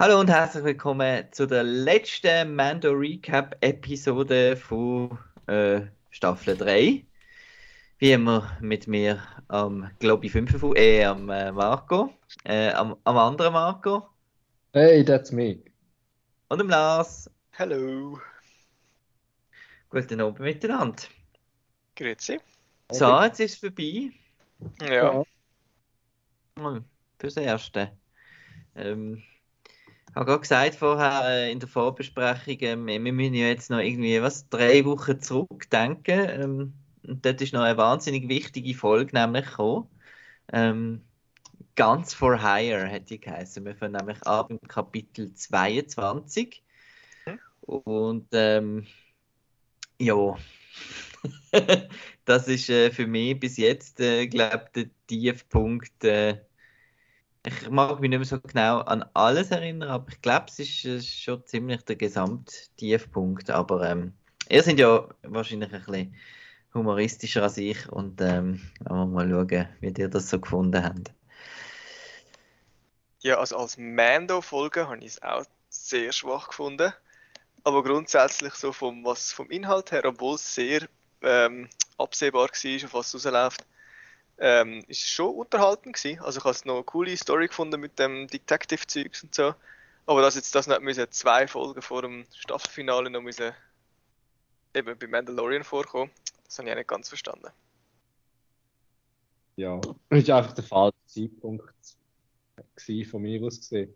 Hallo 0.00 0.20
und 0.20 0.30
herzlich 0.30 0.62
willkommen 0.62 1.26
zu 1.32 1.44
der 1.44 1.64
letzten 1.64 2.54
Mando 2.54 2.92
Recap 2.92 3.56
Episode 3.62 4.56
von 4.56 5.18
äh, 5.48 5.80
Staffel 6.10 6.56
3. 6.56 7.04
Wie 7.98 8.12
immer 8.12 8.56
mit 8.60 8.86
mir 8.86 9.20
am 9.48 9.90
Globi 9.98 10.28
5 10.28 10.62
äh, 10.76 11.04
am 11.04 11.28
äh, 11.30 11.50
Marco, 11.50 12.14
äh, 12.44 12.70
am, 12.70 12.94
am 13.02 13.18
anderen 13.18 13.52
Marco. 13.52 14.08
Hey, 14.72 15.04
that's 15.04 15.32
me. 15.32 15.58
Und 16.48 16.60
dem 16.60 16.68
Lars. 16.68 17.28
Hallo. 17.58 18.20
Guten 19.90 20.20
Abend 20.20 20.38
miteinander. 20.38 21.02
Grüezi. 21.96 22.38
So, 22.92 23.20
jetzt 23.22 23.40
ist 23.40 23.54
es 23.54 23.58
vorbei. 23.58 24.12
Ja. 24.80 25.24
Mal 26.54 26.84
fürs 27.18 27.36
Erste. 27.36 27.90
Ähm, 28.76 29.24
habe 30.14 30.26
gerade 30.26 30.40
gesagt 30.40 30.74
vorher 30.74 31.22
äh, 31.28 31.52
in 31.52 31.60
der 31.60 31.68
Vorbesprechung, 31.68 32.58
ähm, 32.60 32.86
wir 32.86 33.12
müssen 33.12 33.34
ja 33.34 33.46
jetzt 33.48 33.70
noch 33.70 33.78
irgendwie 33.78 34.20
was 34.22 34.48
drei 34.48 34.84
Wochen 34.84 35.20
zurückdenken. 35.20 36.28
Ähm, 36.28 36.74
und 37.06 37.24
dort 37.24 37.40
ist 37.40 37.52
noch 37.52 37.62
eine 37.62 37.76
wahnsinnig 37.76 38.28
wichtige 38.28 38.74
Folge 38.74 39.16
nämlich 39.16 39.46
gekommen. 39.46 39.88
Ähm, 40.52 41.02
Guns 41.76 42.12
for 42.12 42.40
Hire 42.40 42.90
hat 42.90 43.08
die 43.10 43.20
geheißen. 43.20 43.64
Wir 43.64 43.76
fangen 43.76 43.92
nämlich 43.92 44.20
ab 44.26 44.50
im 44.50 44.60
Kapitel 44.60 45.32
22. 45.32 46.62
Und 47.60 48.28
ähm, 48.32 48.86
ja, 50.00 50.36
das 52.24 52.48
ist 52.48 52.68
äh, 52.70 52.90
für 52.90 53.06
mich 53.06 53.38
bis 53.38 53.56
jetzt, 53.58 54.00
äh, 54.00 54.26
glaube 54.26 54.70
der 54.74 54.86
Tiefpunkt. 55.06 56.04
Äh, 56.04 56.38
ich 57.46 57.70
mag 57.70 58.00
mich 58.00 58.10
nicht 58.10 58.18
mehr 58.18 58.26
so 58.26 58.40
genau 58.40 58.80
an 58.80 59.04
alles 59.14 59.50
erinnern, 59.50 59.88
aber 59.90 60.08
ich 60.10 60.20
glaube, 60.20 60.46
es 60.48 60.58
ist 60.58 61.08
schon 61.08 61.44
ziemlich 61.46 61.82
der 61.84 61.96
Gesamttiefpunkt. 61.96 63.50
Aber 63.50 63.88
ähm, 63.88 64.12
ihr 64.48 64.62
seid 64.62 64.78
ja 64.78 65.08
wahrscheinlich 65.22 65.72
ein 65.72 65.84
bisschen 65.84 66.14
humoristischer 66.74 67.42
als 67.42 67.56
ich 67.56 67.90
und 67.90 68.20
ähm, 68.20 68.60
mal 68.88 69.28
schauen, 69.28 69.68
wie 69.80 69.94
ihr 69.96 70.08
das 70.08 70.30
so 70.30 70.40
gefunden 70.40 70.82
habt. 70.82 71.12
Ja, 73.20 73.38
also 73.38 73.56
als 73.56 73.76
Mando-Folge 73.78 74.88
habe 74.88 74.98
ich 74.98 75.06
es 75.06 75.22
auch 75.22 75.44
sehr 75.68 76.12
schwach 76.12 76.48
gefunden. 76.48 76.92
Aber 77.64 77.82
grundsätzlich 77.82 78.54
so 78.54 78.72
vom, 78.72 79.04
was, 79.04 79.32
vom 79.32 79.50
Inhalt 79.50 79.90
her, 79.92 80.04
obwohl 80.04 80.36
es 80.36 80.54
sehr 80.54 80.88
ähm, 81.22 81.68
absehbar 81.98 82.42
war, 82.42 82.84
auf 82.84 82.94
was 82.94 83.14
es 83.14 83.26
rausläuft, 83.26 83.64
ähm, 84.38 84.84
ist 84.88 85.08
schon 85.08 85.34
unterhaltend 85.34 85.96
gewesen. 85.96 86.20
Also 86.20 86.38
ich 86.38 86.44
habe 86.44 86.56
noch 86.68 86.76
eine 86.76 86.84
coole 86.84 87.16
Story 87.16 87.48
gefunden 87.48 87.80
mit 87.80 87.98
dem 87.98 88.28
Detective-Zeugs 88.28 89.22
und 89.24 89.34
so. 89.34 89.54
Aber 90.06 90.22
dass 90.22 90.36
jetzt 90.36 90.54
das 90.54 90.66
nicht 90.66 90.80
müssen, 90.80 91.10
zwei 91.10 91.46
Folgen 91.46 91.82
vor 91.82 92.02
dem 92.02 92.24
Staffelfinale 92.32 93.10
noch 93.10 93.20
müssen, 93.20 93.52
eben 94.74 94.98
bei 94.98 95.06
Mandalorian 95.06 95.64
vorkommen, 95.64 96.10
das 96.44 96.58
habe 96.58 96.68
ich 96.68 96.72
auch 96.72 96.78
nicht 96.78 96.88
ganz 96.88 97.08
verstanden. 97.08 97.48
Ja, 99.56 99.80
das 100.08 100.20
ist 100.20 100.30
einfach 100.30 100.52
der 100.54 100.64
falsche 100.64 100.96
Zeitpunkt 101.06 101.74
gewesen, 102.76 103.10
von 103.10 103.22
mir 103.22 103.42
aus 103.44 103.58
gesehen. 103.58 103.92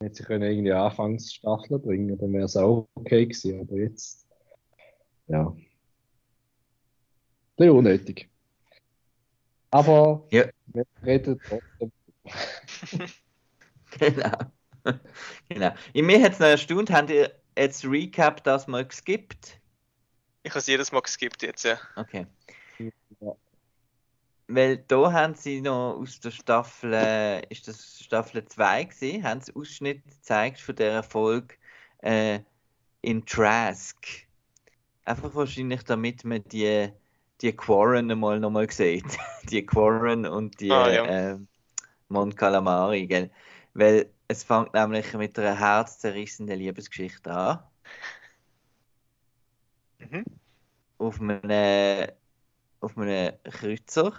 Hätte 0.00 0.14
sie 0.14 0.22
können 0.22 0.50
irgendwie 0.50 0.72
Anfangsstaffeln 0.72 1.82
bringen, 1.82 2.18
dann 2.18 2.32
wäre 2.32 2.44
es 2.44 2.56
auch 2.56 2.86
okay 2.94 3.26
gewesen. 3.26 3.60
Aber 3.60 3.76
jetzt, 3.76 4.26
ja, 5.26 5.48
ein 5.48 5.66
bisschen 7.56 7.76
unnötig. 7.76 8.31
Aber 9.72 10.24
Ja. 10.30 10.44
wir 10.66 10.86
reden 11.04 11.40
trotzdem. 11.48 11.92
Genau. 13.98 14.38
genau. 15.50 15.74
In 15.92 16.06
mir 16.06 16.22
hat 16.22 16.32
es 16.32 16.38
noch 16.38 16.46
erstaunt, 16.46 16.90
habt 16.90 17.10
ihr 17.10 17.30
jetzt 17.58 17.84
Recap 17.84 18.42
das 18.42 18.66
mal 18.66 18.86
geskippt? 18.86 19.60
Ich 20.44 20.50
habe 20.50 20.60
es 20.60 20.66
jedes 20.66 20.92
Mal 20.92 21.00
geskippt 21.00 21.42
jetzt, 21.42 21.64
ja. 21.64 21.78
Okay. 21.96 22.26
Ja. 23.20 23.36
Weil 24.48 24.78
da 24.78 25.12
haben 25.12 25.34
sie 25.34 25.60
noch 25.60 25.98
aus 26.00 26.20
der 26.20 26.30
Staffel, 26.30 26.92
äh, 26.94 27.46
ist 27.48 27.68
das 27.68 28.00
Staffel 28.00 28.44
2 28.44 28.84
gewesen, 28.84 29.24
haben 29.24 29.40
sie 29.40 29.54
Ausschnitt 29.54 30.04
gezeigt 30.04 30.60
von 30.60 30.74
der 30.74 30.92
Erfolg 30.92 31.58
äh, 31.98 32.40
in 33.02 33.24
Trask. 33.26 33.96
Einfach 35.04 35.34
wahrscheinlich, 35.34 35.82
damit 35.84 36.24
man 36.24 36.42
die, 36.44 36.92
die 37.42 37.52
Quarren 37.52 38.06
mal 38.18 38.40
nochmal 38.40 38.70
sieht. 38.70 39.04
die 39.50 39.66
Quarren 39.66 40.26
und 40.26 40.60
die 40.60 40.70
Ah, 40.70 40.90
ja. 40.90 41.04
äh, 41.06 41.38
Mon 42.08 42.34
Calamari, 42.34 43.06
gell? 43.06 43.30
Weil 43.74 44.12
es 44.28 44.44
fängt 44.44 44.74
nämlich 44.74 45.12
mit 45.14 45.38
einer 45.38 45.58
herzzerrissenden 45.58 46.58
Liebesgeschichte 46.58 47.30
an. 47.32 47.58
Mhm. 49.98 50.24
auf 50.98 51.20
einem, 51.20 52.08
auf 52.80 52.96
einem 52.98 53.32
Kreuzer. 53.44 54.12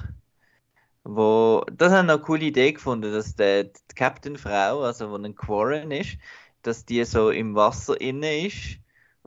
Wo, 1.03 1.65
das 1.71 1.91
habe 1.91 2.01
ich 2.01 2.07
noch 2.07 2.13
eine 2.15 2.23
coole 2.23 2.45
Idee 2.45 2.71
gefunden, 2.73 3.11
dass 3.11 3.35
der, 3.35 3.65
die 3.65 3.95
Captain-Frau, 3.95 4.81
also 4.83 5.11
wo 5.11 5.15
ein 5.15 5.35
Quarren 5.35 5.91
ist, 5.91 6.17
dass 6.61 6.85
die 6.85 7.03
so 7.03 7.29
im 7.29 7.55
Wasser 7.55 7.99
inne 7.99 8.47
ist. 8.47 8.79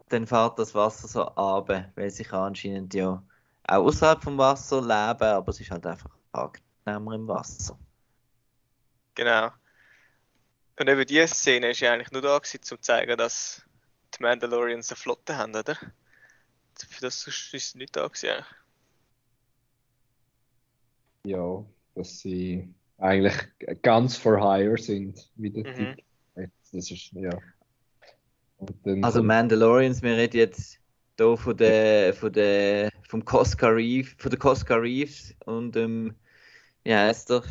Dann 0.08 0.26
fährt 0.26 0.58
das 0.58 0.74
Wasser 0.74 1.08
so 1.08 1.22
runter, 1.22 1.92
weil 1.96 2.10
kann 2.10 2.48
anscheinend 2.48 2.94
ja 2.94 3.22
auch 3.68 3.84
außerhalb 3.84 4.22
vom 4.22 4.38
Wasser 4.38 4.80
leben, 4.80 4.90
aber 5.24 5.48
es 5.48 5.60
ist 5.60 5.70
halt 5.70 5.86
einfach 5.86 6.10
angenehmer 6.32 7.14
im 7.14 7.28
Wasser. 7.28 7.78
Genau. 9.14 9.50
Und 10.78 10.88
eben 10.88 11.06
diese 11.06 11.28
Szene 11.28 11.70
ist 11.70 11.80
ja 11.80 11.92
eigentlich 11.92 12.12
nur 12.12 12.22
da 12.22 12.38
gewesen, 12.38 12.58
um 12.58 12.62
zu 12.62 12.76
zeigen, 12.78 13.16
dass 13.16 13.62
die 14.16 14.22
Mandalorians 14.22 14.90
eine 14.90 14.96
Flotte 14.96 15.36
haben, 15.36 15.54
oder? 15.54 15.74
Für 15.74 17.00
das 17.00 17.26
ist 17.26 17.54
es 17.54 17.74
nicht 17.74 17.96
da 17.96 18.06
gewesen. 18.06 18.44
Ja, 21.24 21.64
dass 21.94 22.20
sie 22.20 22.72
eigentlich 22.98 23.34
ganz 23.82 24.16
for 24.16 24.38
hire 24.38 24.76
sind, 24.78 25.30
wie 25.36 25.50
der 25.50 25.64
Mhm. 25.64 25.76
Sagt. 25.86 26.02
Das 26.72 26.90
ist, 26.90 27.12
ja. 27.12 27.30
Und 28.58 28.74
dann 28.84 29.02
Also 29.02 29.22
Mandalorians, 29.22 30.02
wir 30.02 30.16
reden 30.16 30.36
jetzt 30.36 30.78
hier 31.18 31.36
von 31.36 31.56
der, 31.56 32.14
von 32.14 32.32
der, 32.32 32.90
vom 33.08 33.24
Cosca 33.24 33.68
Reef, 33.68 34.14
von 34.18 34.30
der 34.30 34.38
Cosca 34.38 34.76
Reefs 34.76 35.34
und 35.44 35.76
ähm, 35.76 36.14
wie 36.84 36.94
heißt 36.94 37.30
der? 37.30 37.42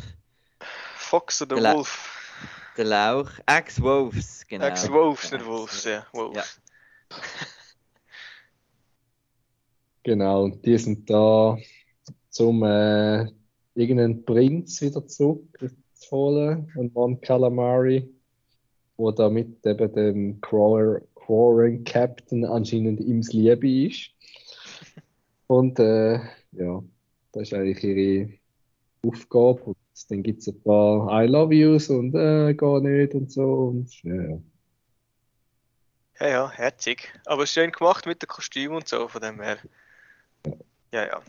Fox 0.96 1.42
oder 1.42 1.56
Der 1.56 1.74
Wolf? 1.74 2.12
Der 2.76 2.84
Lauch. 2.84 3.30
Ex-Wolves, 3.46 4.46
genau. 4.46 4.66
Ex-Wolves, 4.66 5.32
nicht 5.32 5.46
Wolves, 5.46 5.84
ja. 5.84 6.06
Wolves. 6.12 6.60
Genau, 10.02 10.44
und 10.44 10.64
die 10.64 10.78
sind 10.78 11.10
da, 11.10 11.58
zum 12.30 12.62
äh, 12.62 13.26
irgendeinen 13.74 14.24
Prinz 14.24 14.80
wieder 14.80 15.04
zurückzuholen, 15.04 16.70
und 16.76 16.94
Mon 16.94 17.20
Calamari, 17.20 18.08
wo 18.96 19.10
da 19.10 19.28
mit 19.28 19.66
eben 19.66 19.92
dem 19.94 20.40
Quarren, 20.40 21.02
Quarren 21.26 21.82
Captain 21.84 22.44
anscheinend 22.44 23.00
ihm 23.00 23.20
Liebe 23.20 23.88
ist. 23.88 24.10
Und 25.48 25.78
äh, 25.78 26.20
ja, 26.52 26.82
das 27.32 27.42
ist 27.42 27.54
eigentlich 27.54 27.82
ihre 27.82 28.32
Aufgabe. 29.02 29.62
Und 29.62 29.76
dann 30.08 30.22
gibt 30.22 30.40
es 30.40 30.48
ein 30.48 30.62
paar 30.62 31.22
I 31.22 31.26
love 31.26 31.54
yous 31.54 31.90
und 31.90 32.14
äh, 32.14 32.54
gar 32.54 32.80
nicht 32.80 33.14
und 33.14 33.30
so. 33.30 33.42
Und, 33.42 34.02
ja, 34.02 34.14
ja. 34.14 34.38
Ja, 36.20 36.28
ja, 36.28 36.50
herzig. 36.50 37.12
Aber 37.26 37.46
schön 37.46 37.72
gemacht 37.72 38.06
mit 38.06 38.22
dem 38.22 38.28
Kostüm 38.28 38.72
und 38.72 38.88
so, 38.88 39.06
von 39.08 39.20
dem 39.20 39.40
her. 39.40 39.58
Ja, 40.92 41.06
ja. 41.06 41.22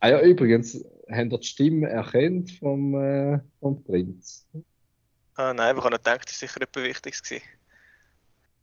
Ah 0.00 0.08
ja, 0.08 0.20
übrigens, 0.22 0.84
habt 1.10 1.32
ihr 1.32 1.38
die 1.38 1.46
Stimme 1.46 1.88
erkannt 1.88 2.50
vom, 2.52 2.94
äh, 2.94 3.40
vom 3.60 3.82
Prinz? 3.84 4.46
Ah, 5.34 5.52
nein, 5.52 5.70
aber 5.70 5.78
ich 5.80 5.84
habe 5.84 5.96
gedacht, 5.96 6.28
das 6.28 6.40
war 6.40 6.48
sicher 6.48 6.62
etwas 6.62 6.82
Wichtiges. 6.82 7.22
Gewesen. 7.22 7.44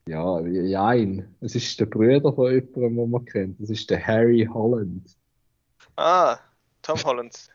Ja, 0.10 0.40
jein. 0.42 1.36
Es 1.40 1.54
ist 1.54 1.80
der 1.80 1.86
Bruder 1.86 2.34
von 2.34 2.52
jemandem, 2.52 2.96
den 2.96 3.12
man 3.12 3.26
kennt. 3.26 3.62
Das 3.62 3.70
ist 3.70 3.92
der 3.92 4.08
Harry 4.08 4.50
Holland. 4.52 5.16
Ah, 5.98 6.40
Tom 6.82 6.98
Holland. 7.04 7.48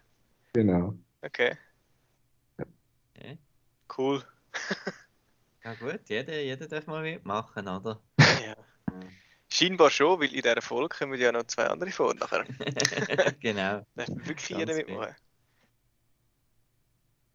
Genau. 0.52 0.94
Okay. 1.20 1.56
Okay. 2.56 3.38
Cool. 3.98 4.22
Ja 5.64 5.74
gut, 5.74 6.08
jeder, 6.08 6.40
jeder 6.40 6.68
darf 6.68 6.86
mal 6.86 7.02
mitmachen, 7.02 7.66
oder? 7.66 8.00
Ja. 8.18 8.54
Scheinbar 9.48 9.90
schon, 9.90 10.20
weil 10.20 10.32
in 10.32 10.42
dieser 10.42 10.62
Folge 10.62 10.96
kommen 10.96 11.18
ja 11.18 11.32
noch 11.32 11.44
zwei 11.44 11.64
andere 11.64 11.90
vor 11.90 12.14
nachher. 12.14 12.44
genau. 13.40 13.80
Da 13.96 14.04
darf 14.04 14.08
wirklich 14.10 14.48
Ganz 14.50 14.60
jeder 14.60 14.74
mitmachen. 14.76 15.16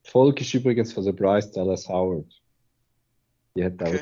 Die 0.05 0.09
Folge 0.11 0.41
ist 0.41 0.53
übrigens 0.53 0.93
von 0.93 1.03
der 1.03 1.11
Bryce 1.11 1.51
Dallas 1.51 1.89
Howard. 1.89 2.41
Die 3.57 3.65
hat 3.65 3.83
auch. 3.83 3.99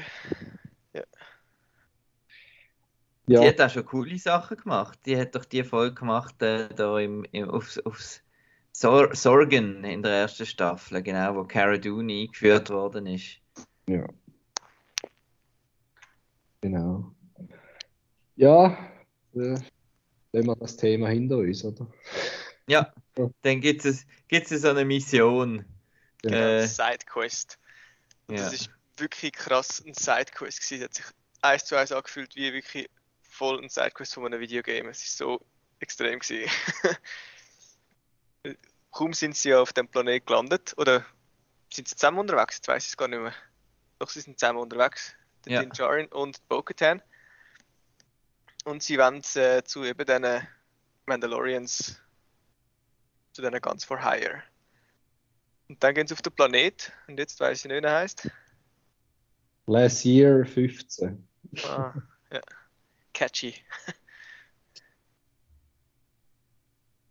Ja, 3.29 3.41
Die 3.41 3.47
hat 3.47 3.59
auch 3.61 3.69
schon 3.69 3.85
coole 3.85 4.17
Sachen 4.17 4.57
gemacht. 4.57 4.99
Die 5.05 5.17
hat 5.17 5.35
doch 5.35 5.45
die 5.45 5.63
Folge 5.63 5.95
gemacht, 5.95 6.41
äh, 6.41 6.69
da 6.69 6.97
im, 6.99 7.25
im, 7.31 7.49
aufs, 7.49 7.77
aufs 7.79 8.21
Sor 8.71 9.13
Sorgen 9.15 9.83
in 9.83 10.01
der 10.01 10.11
ersten 10.13 10.45
Staffel, 10.45 11.01
genau, 11.01 11.35
wo 11.35 11.43
Cara 11.43 11.77
Dune 11.77 12.21
eingeführt 12.21 12.69
worden 12.69 13.07
ist. 13.07 13.39
ja. 13.87 14.05
Genau. 16.61 17.11
Ja, 18.35 18.77
äh, 19.35 19.57
wenn 20.31 20.45
wir 20.45 20.55
das 20.55 20.77
Thema 20.77 21.09
hinter 21.09 21.37
uns, 21.37 21.63
oder? 21.63 21.87
Ja, 22.67 22.93
dann 23.41 23.61
gibt 23.61 23.85
es, 23.85 24.05
gibt's 24.27 24.49
so 24.49 24.69
eine 24.69 24.85
Mission. 24.85 25.65
Genau, 26.21 26.35
Äh, 26.35 26.67
Sidequest. 26.67 27.59
Und 28.27 28.37
Ja. 28.37 28.43
Das 28.43 28.53
ist 28.53 28.69
wirklich 28.97 29.33
krass 29.33 29.83
ein 29.85 29.93
Sidequest 29.93 30.61
gewesen. 30.61 30.83
Hat 30.83 30.93
sich 30.93 31.05
eins 31.41 31.65
zu 31.65 31.75
eins 31.75 31.91
angefühlt 31.91 32.35
wie 32.35 32.53
wirklich 32.53 32.89
voll 33.37 33.61
ein 33.61 33.69
Sidequest 33.69 34.15
von 34.15 34.25
einem 34.25 34.39
Videogame. 34.39 34.89
Es 34.89 35.03
ist 35.03 35.17
so 35.17 35.39
extrem 35.79 36.19
gewesen. 36.19 36.49
Kaum 38.91 39.13
sind 39.13 39.35
sie 39.35 39.53
auf 39.53 39.73
dem 39.73 39.87
Planet 39.87 40.25
gelandet, 40.25 40.73
oder 40.77 41.05
sind 41.71 41.87
sie 41.87 41.95
zusammen 41.95 42.19
unterwegs? 42.19 42.55
Jetzt 42.55 42.67
weiß 42.67 42.83
ich 42.83 42.89
es 42.89 42.97
gar 42.97 43.07
nicht 43.07 43.19
mehr. 43.21 43.33
Doch, 43.99 44.09
sie 44.09 44.21
sind 44.21 44.39
zusammen 44.39 44.59
unterwegs. 44.59 45.13
Der 45.45 45.53
Ja. 45.53 45.61
Din 45.61 45.69
Djarin 45.69 46.07
und 46.07 46.45
Bo-Katan. 46.49 47.01
Und 48.65 48.81
sie 48.81 48.97
wollen 48.97 49.21
äh, 49.35 49.63
zu 49.63 49.83
eben 49.83 50.05
diesen 50.05 50.47
Mandalorians, 51.05 52.01
zu 53.33 53.41
diesen 53.41 53.61
Guns 53.61 53.85
for 53.85 54.03
Hire. 54.03 54.41
Und 55.69 55.83
dann 55.83 55.93
gehen 55.93 56.07
sie 56.07 56.13
auf 56.13 56.21
den 56.21 56.33
Planet, 56.33 56.91
und 57.07 57.19
jetzt 57.19 57.39
weiß 57.39 57.59
ich 57.59 57.65
nicht, 57.65 57.83
wie 57.83 57.85
er 57.85 57.99
heißt. 57.99 58.29
Last 59.67 60.05
Year 60.05 60.45
15. 60.45 61.27
Ah, 61.65 61.93
ja. 62.31 62.41
Catchy. 63.17 63.55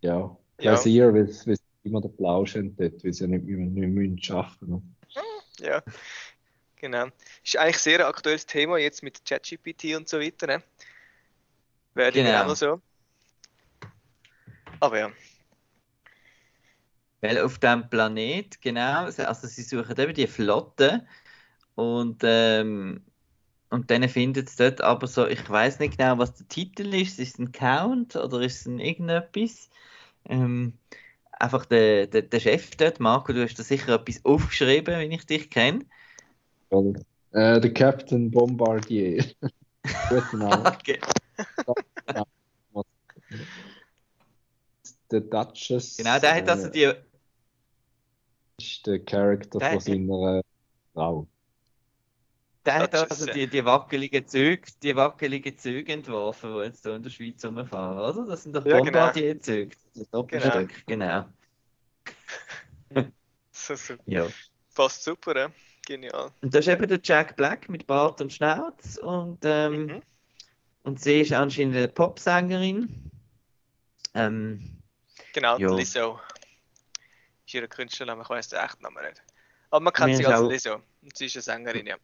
Ja. 0.03 0.37
Ja. 0.61 0.73
Weil 0.73 0.77
weil 1.15 1.27
sie 1.33 1.57
immer 1.83 2.01
den 2.01 2.17
Plausch 2.17 2.55
haben 2.55 2.77
dort, 2.77 3.03
weil 3.03 3.13
sie 3.13 3.25
ja 3.25 3.29
nicht 3.29 3.45
mehr, 3.45 3.57
nicht 3.57 3.75
mehr 3.75 3.89
müssen 3.89 4.33
arbeiten 4.33 4.67
müssen. 4.67 4.97
Ja, 5.59 5.83
genau. 6.77 7.09
Ist 7.43 7.57
eigentlich 7.57 7.79
sehr 7.79 7.99
ein 7.99 8.07
aktuelles 8.07 8.47
Thema 8.47 8.79
jetzt 8.79 9.03
mit 9.03 9.25
ChatGPT 9.25 9.97
und 9.97 10.09
so 10.09 10.21
weiter, 10.21 10.47
ne? 10.47 10.63
Wäre 11.95 12.13
Genau. 12.13 12.43
genau 12.43 12.55
so. 12.55 12.81
Aber 14.79 14.99
ja, 14.99 15.13
Weil 17.21 17.41
auf 17.41 17.59
dem 17.59 17.89
Planet, 17.91 18.61
genau, 18.61 19.07
also 19.07 19.47
sie 19.49 19.63
suchen 19.63 19.99
eben 19.99 20.15
die 20.15 20.29
Flotte 20.29 21.05
und, 21.75 22.23
ähm, 22.23 23.05
und 23.71 23.91
dann 23.91 24.09
findet 24.09 24.49
es 24.49 24.57
dort 24.57 24.81
aber 24.81 25.07
so, 25.07 25.27
ich 25.27 25.49
weiß 25.49 25.81
nicht 25.81 25.99
genau, 25.99 26.19
was 26.19 26.35
der 26.35 26.49
Titel 26.49 26.95
ist, 26.95 27.19
ist 27.19 27.35
es 27.35 27.39
ein 27.39 27.53
Count 27.53 28.17
oder 28.17 28.41
ist 28.41 28.61
es 28.61 28.67
ein 28.67 28.79
irgendetwas? 28.79 29.71
Ähm, 30.29 30.75
einfach 31.33 31.67
der, 31.67 32.07
der, 32.07 32.23
der 32.23 32.41
Chef 32.41 32.77
dort, 32.77 33.01
Marco, 33.01 33.33
du 33.33 33.43
hast 33.43 33.59
da 33.59 33.63
sicher 33.63 33.95
etwas 33.95 34.25
aufgeschrieben, 34.25 34.99
wenn 34.99 35.13
ich 35.13 35.27
dich 35.27 35.51
kenne. 35.51 35.85
Oder? 36.71 37.01
Äh, 37.33 37.61
der 37.61 37.73
Captain 37.73 38.31
Bombardier. 38.31 39.25
Guten. 40.09 40.43
Okay. 40.67 40.99
Der 45.11 45.21
Duchess. 45.21 45.97
Genau, 45.97 46.19
der 46.19 46.35
hat 46.35 46.49
also 46.49 46.67
äh, 46.67 46.71
die, 46.71 46.93
ist 48.59 48.87
der 48.87 48.99
Charakter 49.05 49.59
Der 49.59 49.71
von 49.71 49.81
seiner 49.81 50.43
Frau. 50.93 51.29
Der 52.67 52.75
hat 52.81 52.95
also 52.95 53.27
die, 53.27 53.47
die 53.47 53.65
wackeligen 53.65 54.27
Züge, 54.27 54.63
die 54.83 54.95
wackeligen 54.97 55.57
Züge 55.57 55.93
entworfen, 55.93 56.53
die 56.55 56.61
jetzt 56.65 56.83
hier 56.83 56.95
in 56.97 57.03
der 57.03 57.11
Schweiz 57.11 57.45
rumfahren, 57.45 57.99
oder? 57.99 58.27
Das 58.29 58.43
sind 58.43 58.55
doch 58.55 58.65
Ja, 58.67 58.79
genau. 58.81 58.85
Bombardier-Züge, 58.85 59.75
das 59.95 60.11
Doppelstück, 60.11 60.87
genau. 60.87 61.27
so, 63.53 63.75
so. 63.75 63.95
Ja. 64.07 64.27
Passt 64.75 65.05
super, 65.05 65.37
ja? 65.39 65.51
Genial. 65.87 66.31
Und 66.43 66.55
das 66.55 66.67
ist 66.67 66.73
eben 66.73 66.89
der 66.89 67.01
Jack 67.03 67.37
Black 67.37 67.69
mit 67.69 67.87
Bart 67.87 68.21
und 68.21 68.33
Schnauz 68.33 68.99
und, 68.99 69.39
ähm, 69.45 69.87
Mhm. 69.87 70.03
und 70.83 71.01
sie 71.01 71.21
ist 71.21 71.33
anscheinend 71.33 71.77
eine 71.77 71.89
Popsängerin. 71.89 73.11
Ähm, 74.15 74.73
Genau, 75.33 75.59
Ja. 75.59 75.75
Lizzo. 75.75 76.19
Ist 77.47 77.55
ihre 77.55 77.69
Künstlername, 77.69 78.23
ich 78.23 78.29
weiß 78.31 78.49
den 78.49 78.59
echten 78.59 78.83
Namen 78.83 79.05
nicht. 79.05 79.23
Aber 79.71 79.81
man 79.81 79.93
kennt 79.93 80.17
sie 80.17 80.27
als 80.27 80.41
auch- 80.41 80.49
Lizzo. 80.51 80.75
Und 81.03 81.17
sie 81.17 81.27
ist 81.27 81.37
eine 81.37 81.43
Sängerin, 81.43 81.87
ja. 81.87 81.97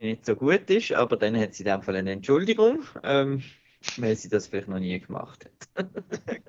Nicht 0.00 0.24
so 0.26 0.36
gut 0.36 0.68
ist, 0.70 0.92
aber 0.92 1.16
dann 1.16 1.38
hat 1.38 1.54
sie 1.54 1.62
in 1.64 1.70
dem 1.70 1.82
Fall 1.82 1.96
eine 1.96 2.12
Entschuldigung, 2.12 2.84
ähm, 3.02 3.42
weil 3.96 4.16
sie 4.16 4.28
das 4.28 4.46
vielleicht 4.46 4.68
noch 4.68 4.78
nie 4.78 4.98
gemacht 5.00 5.46
hat. 5.76 5.86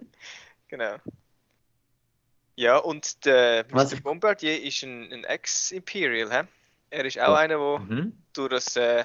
Genau. 0.67 0.97
Ja, 2.55 2.77
und 2.77 3.25
der 3.25 3.65
Was 3.71 3.91
Mr. 3.91 4.01
Bombardier 4.01 4.61
ist 4.61 4.83
ein, 4.83 5.11
ein 5.11 5.23
Ex-Imperial, 5.23 6.31
hä? 6.31 6.47
Er 6.91 7.05
ist 7.05 7.17
auch 7.17 7.33
Ja. 7.33 7.35
einer, 7.37 7.57
der 7.57 7.79
Mhm. 7.79 8.13
durch 8.33 8.49
das, 8.49 8.75
äh, 8.75 9.03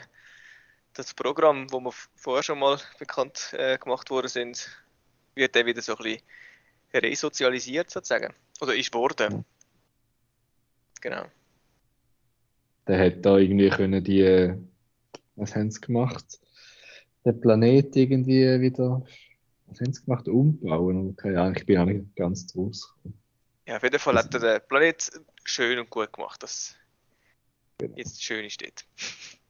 das 0.92 1.14
Programm, 1.14 1.70
wo 1.72 1.80
wir 1.80 1.92
vorher 2.16 2.42
schon 2.42 2.58
mal 2.58 2.78
bekannt 2.98 3.54
äh, 3.54 3.78
gemacht 3.78 4.10
worden 4.10 4.28
sind, 4.28 4.68
wird 5.34 5.56
er 5.56 5.64
wieder 5.64 5.80
so 5.80 5.96
ein 5.96 6.02
bisschen 6.02 6.22
resozialisiert 6.92 7.90
sozusagen. 7.90 8.34
Oder 8.60 8.74
ist 8.74 8.92
worden. 8.92 9.44
Genau. 11.00 11.24
Der 12.86 13.06
hat 13.06 13.24
da 13.24 13.38
irgendwie 13.38 13.70
können 13.70 14.04
die, 14.04 14.54
was 15.36 15.54
haben 15.56 15.70
sie 15.70 15.80
gemacht? 15.80 16.40
Den 17.24 17.40
Planet 17.40 17.96
irgendwie 17.96 18.60
wieder, 18.60 19.02
was 19.66 19.80
haben 19.80 19.92
sie 19.92 20.04
gemacht? 20.04 20.28
Umbauen? 20.28 21.16
Keine 21.16 21.40
Ahnung, 21.40 21.54
ich 21.56 21.64
bin 21.64 21.78
auch 21.78 21.86
nicht 21.86 22.14
ganz 22.16 22.46
draus. 22.46 22.94
Ja, 23.66 23.76
auf 23.76 23.82
jeden 23.82 23.98
Fall 23.98 24.16
hat 24.16 24.34
er 24.34 24.58
den 24.58 24.68
Planet 24.68 25.10
schön 25.44 25.78
und 25.78 25.88
gut 25.90 26.12
gemacht, 26.12 26.42
dass 26.42 26.76
Genau. 27.78 27.96
jetzt 27.96 28.22
schön 28.22 28.48
steht. 28.50 28.84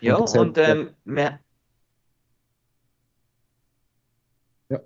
Ja, 0.00 0.16
Und 0.16 0.26
das 0.28 0.34
hat- 0.34 0.40
und 0.40 0.58
ähm, 0.58 0.94
wir, 1.04 1.40
Ja. 4.70 4.80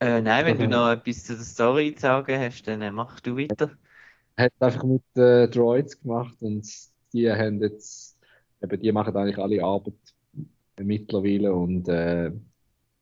Äh, 0.00 0.20
nein, 0.20 0.46
wenn 0.46 0.58
du 0.58 0.66
noch 0.68 0.90
etwas 0.90 1.24
zu 1.24 1.36
der 1.36 1.44
Story 1.44 1.94
zu 1.94 2.02
sagen 2.02 2.40
hast, 2.40 2.62
dann 2.66 2.82
äh, 2.82 2.90
mach 2.90 3.20
du 3.20 3.36
weiter. 3.36 3.76
Hat 4.38 4.52
einfach 4.60 4.84
mit 4.84 5.02
äh, 5.16 5.48
Droids 5.48 6.00
gemacht 6.00 6.36
und 6.40 6.64
die 7.12 7.28
haben 7.30 7.60
jetzt, 7.60 8.16
eben, 8.62 8.80
die 8.80 8.92
machen 8.92 9.16
eigentlich 9.16 9.38
alle 9.38 9.64
Arbeit 9.64 9.94
mittlerweile 10.80 11.52
und 11.52 11.88
äh, 11.88 12.30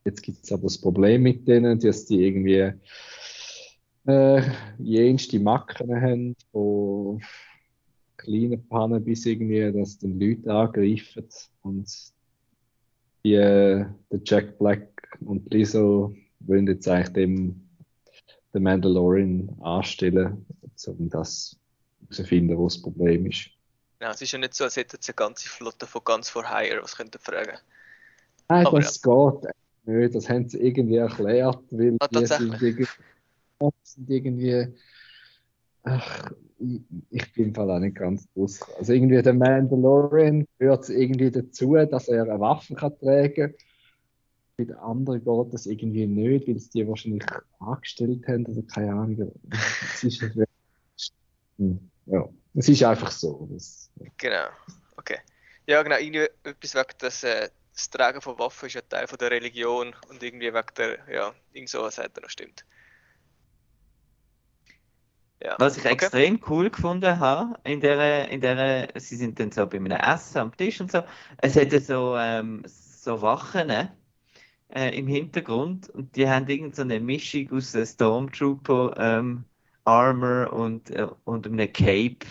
jetzt 0.07 0.23
gibt 0.23 0.45
es 0.45 0.51
aber 0.51 0.63
das 0.63 0.81
Problem 0.81 1.23
mit 1.23 1.47
denen, 1.47 1.79
dass 1.79 2.07
die 2.07 2.27
irgendwie 2.27 2.73
äh, 4.07 4.43
jenste 4.79 5.39
Macken 5.39 6.01
haben, 6.01 6.37
von 6.53 7.21
kleinen 8.17 8.67
Pannen 8.67 9.05
bis 9.05 9.27
irgendwie, 9.27 9.71
dass 9.73 9.99
dann 9.99 10.19
Leute 10.19 10.51
angreifen 10.51 11.29
und 11.61 11.87
die, 13.25 13.35
äh, 13.35 13.85
der 14.11 14.21
Jack 14.25 14.59
Black 14.59 14.89
und 15.21 15.53
Lizzo 15.53 16.15
wollen 16.41 16.67
jetzt 16.67 16.89
eigentlich 16.89 17.13
dem 17.13 17.67
den 18.57 18.63
Mandalorian 18.63 19.51
anstellen, 19.61 20.47
um 20.89 21.09
das 21.11 21.57
herauszufinden, 22.01 22.57
wo 22.59 22.65
das 22.67 22.81
Problem 22.81 23.27
ist. 23.27 23.51
Ja, 24.01 24.11
es 24.11 24.23
ist 24.23 24.33
ja 24.33 24.39
nicht 24.39 24.55
so, 24.55 24.65
als 24.65 24.77
hätten 24.77 24.97
sie 25.01 25.11
eine 25.13 25.17
ganze 25.17 25.49
Flotte 25.49 25.87
von 25.87 26.03
Guns 26.05 26.29
for 26.31 26.49
Hire, 26.49 26.83
was 26.83 26.97
könnte 26.97 27.19
fragen. 27.19 27.59
Nein, 28.49 28.65
Aber 28.65 28.81
das 28.81 29.01
geht 29.03 29.13
nicht. 29.85 30.15
Das 30.15 30.29
haben 30.29 30.49
sie 30.49 30.59
irgendwie 30.59 30.97
erklärt, 30.97 31.63
weil 31.71 31.97
Ah, 32.01 32.09
die 32.09 32.27
sind 32.27 32.61
irgendwie, 32.63 32.87
sind 33.85 34.11
irgendwie 34.11 34.75
ach, 35.85 36.31
ich, 36.59 36.83
ich 37.11 37.33
bin 37.33 37.47
im 37.49 37.55
Fall 37.55 37.71
auch 37.71 37.79
nicht 37.79 37.97
ganz 37.97 38.29
draus. 38.33 38.61
Also 38.79 38.93
irgendwie 38.93 39.23
der 39.23 39.35
Mandalorian 39.35 40.47
gehört 40.59 40.89
irgendwie 40.89 41.31
dazu, 41.31 41.75
dass 41.75 42.09
er 42.09 42.25
eine 42.25 42.41
Waffe 42.41 42.75
kann 42.75 42.99
tragen 42.99 43.35
kann. 43.35 43.55
Bei 44.59 44.65
den 44.65 44.77
anderen 44.77 45.23
geht 45.25 45.55
das 45.55 45.67
irgendwie 45.67 46.07
nicht, 46.07 46.49
weil 46.49 46.57
es 46.57 46.71
die 46.71 46.87
wahrscheinlich 46.89 47.25
angestellt 47.59 48.27
haben 48.27 48.47
oder 48.47 48.63
keine 48.63 48.93
Ahnung. 48.93 49.33
Es 49.95 50.03
ist, 50.05 50.23
Hm, 50.23 50.47
ja, 51.59 52.29
es 52.55 52.69
ist 52.69 52.83
einfach 52.83 53.11
so. 53.11 53.49
Das, 53.51 53.91
Genau. 54.19 54.47
Okay. 54.97 55.19
Ja, 55.67 55.83
genau, 55.83 55.97
irgendwie 55.97 56.29
etwas 56.45 56.75
wegen 56.75 56.99
des, 57.01 57.25
äh, 57.25 57.49
das 57.73 57.91
Tragen 57.91 58.21
von 58.21 58.39
Waffen 58.39 58.67
ist 58.67 58.75
ja 58.75 58.81
Teil 58.83 59.07
von 59.07 59.19
der 59.19 59.31
Religion 59.31 59.95
und 60.09 60.23
irgendwie 60.23 60.53
wegen 60.53 60.75
der, 60.77 60.99
ja, 61.13 61.35
irgend 61.53 61.69
sowas 61.69 61.99
hat 61.99 62.17
er 62.17 62.23
noch 62.23 62.31
stimmt. 62.31 62.65
Ja. 65.43 65.57
Was 65.59 65.77
ich 65.77 65.85
okay. 65.85 65.93
extrem 65.93 66.41
cool 66.49 66.71
gefunden 66.71 67.21
habe, 67.21 67.59
in 67.65 67.81
der, 67.81 68.29
in 68.31 68.41
der, 68.41 68.89
sie 68.97 69.17
sind 69.17 69.39
dann 69.39 69.53
so 69.53 69.67
bei 69.67 69.77
einem 69.77 69.91
Essen 69.91 70.39
am 70.39 70.57
Tisch 70.57 70.81
und 70.81 70.91
so, 70.91 71.03
es 71.39 71.57
hatte 71.57 71.81
so, 71.81 72.17
ähm, 72.17 72.63
so 72.67 73.21
Wachen 73.21 73.71
äh, 73.71 74.99
im 74.99 75.07
Hintergrund 75.07 75.91
und 75.91 76.17
die 76.17 76.29
haben 76.29 76.49
irgend 76.49 76.75
so 76.75 76.83
eine 76.83 77.01
Mischung 77.01 77.51
aus 77.53 77.77
Stormtrooper 77.77 78.95
ähm, 78.97 79.45
Armor 79.87 80.53
und, 80.53 80.91
äh, 80.91 81.07
und 81.25 81.47
einem 81.47 81.73
Cape 81.73 82.27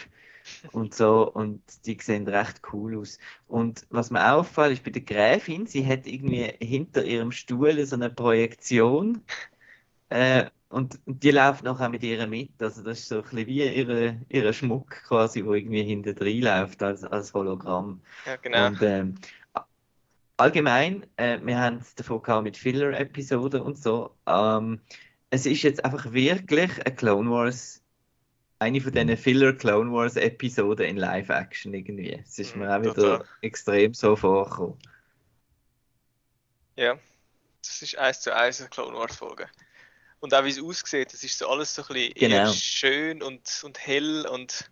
und 0.71 0.93
so 0.93 1.31
und 1.31 1.61
die 1.85 1.97
sehen 1.99 2.27
recht 2.27 2.61
cool 2.71 2.97
aus. 2.97 3.17
Und 3.47 3.85
was 3.89 4.11
mir 4.11 4.33
auffällt, 4.33 4.73
ist 4.73 4.83
bei 4.83 4.91
der 4.91 5.01
Gräfin, 5.01 5.65
sie 5.65 5.85
hat 5.85 6.05
irgendwie 6.05 6.53
hinter 6.61 7.03
ihrem 7.03 7.31
Stuhl 7.31 7.83
so 7.85 7.95
eine 7.95 8.09
Projektion 8.09 9.21
äh, 10.09 10.45
und 10.69 10.99
die 11.05 11.31
läuft 11.31 11.63
nachher 11.63 11.89
mit 11.89 12.03
ihr 12.03 12.27
mit. 12.27 12.51
Also 12.61 12.83
das 12.83 12.99
ist 12.99 13.07
so 13.07 13.17
ein 13.17 13.21
bisschen 13.23 13.47
wie 13.47 13.63
ihre, 13.63 14.19
ihre 14.29 14.53
Schmuck 14.53 14.89
quasi, 15.07 15.45
wo 15.45 15.53
irgendwie 15.53 15.83
hinter 15.83 16.13
drin 16.13 16.43
läuft 16.43 16.83
als, 16.83 17.03
als 17.03 17.33
Hologramm. 17.33 18.01
Ja, 18.25 18.35
genau. 18.35 18.67
Und 18.67 18.81
ähm, 18.81 19.15
allgemein, 20.37 21.05
äh, 21.17 21.39
wir 21.43 21.57
haben 21.59 21.77
es 21.77 21.95
davon 21.95 22.21
gehabt 22.21 22.43
mit 22.43 22.57
Filler-Episoden 22.57 23.61
und 23.61 23.77
so. 23.77 24.11
Ähm, 24.27 24.81
es 25.29 25.45
ist 25.45 25.63
jetzt 25.63 25.83
einfach 25.83 26.11
wirklich 26.13 26.71
eine 26.85 26.95
Clone 26.95 27.29
Wars, 27.29 27.81
eine 28.59 28.79
von 28.81 28.91
diesen 28.91 29.17
Filler 29.17 29.53
Clone 29.53 29.91
Wars 29.91 30.15
Episoden 30.15 30.85
in 30.85 30.97
Live-Action 30.97 31.73
irgendwie. 31.73 32.13
Es 32.25 32.39
ist 32.39 32.55
mir 32.55 32.73
auch 32.75 32.81
wieder 32.81 32.93
Total. 32.93 33.25
extrem 33.41 33.93
so 33.93 34.15
vorgekommen. 34.15 34.77
Ja, 36.77 36.97
das 37.61 37.81
ist 37.81 37.97
eins 37.97 38.21
zu 38.21 38.35
eins 38.35 38.59
eine 38.59 38.69
Clone 38.69 38.95
Wars 38.97 39.15
Folge. 39.15 39.47
Und 40.19 40.33
auch 40.33 40.43
wie 40.43 40.49
es 40.49 40.61
aussieht, 40.61 41.13
das 41.13 41.23
ist 41.23 41.37
so 41.37 41.47
alles 41.49 41.73
so 41.75 41.83
ein 41.83 41.87
bisschen 41.87 42.13
Genau. 42.15 42.51
schön 42.53 43.21
und, 43.21 43.61
und 43.63 43.79
hell 43.85 44.25
und 44.27 44.69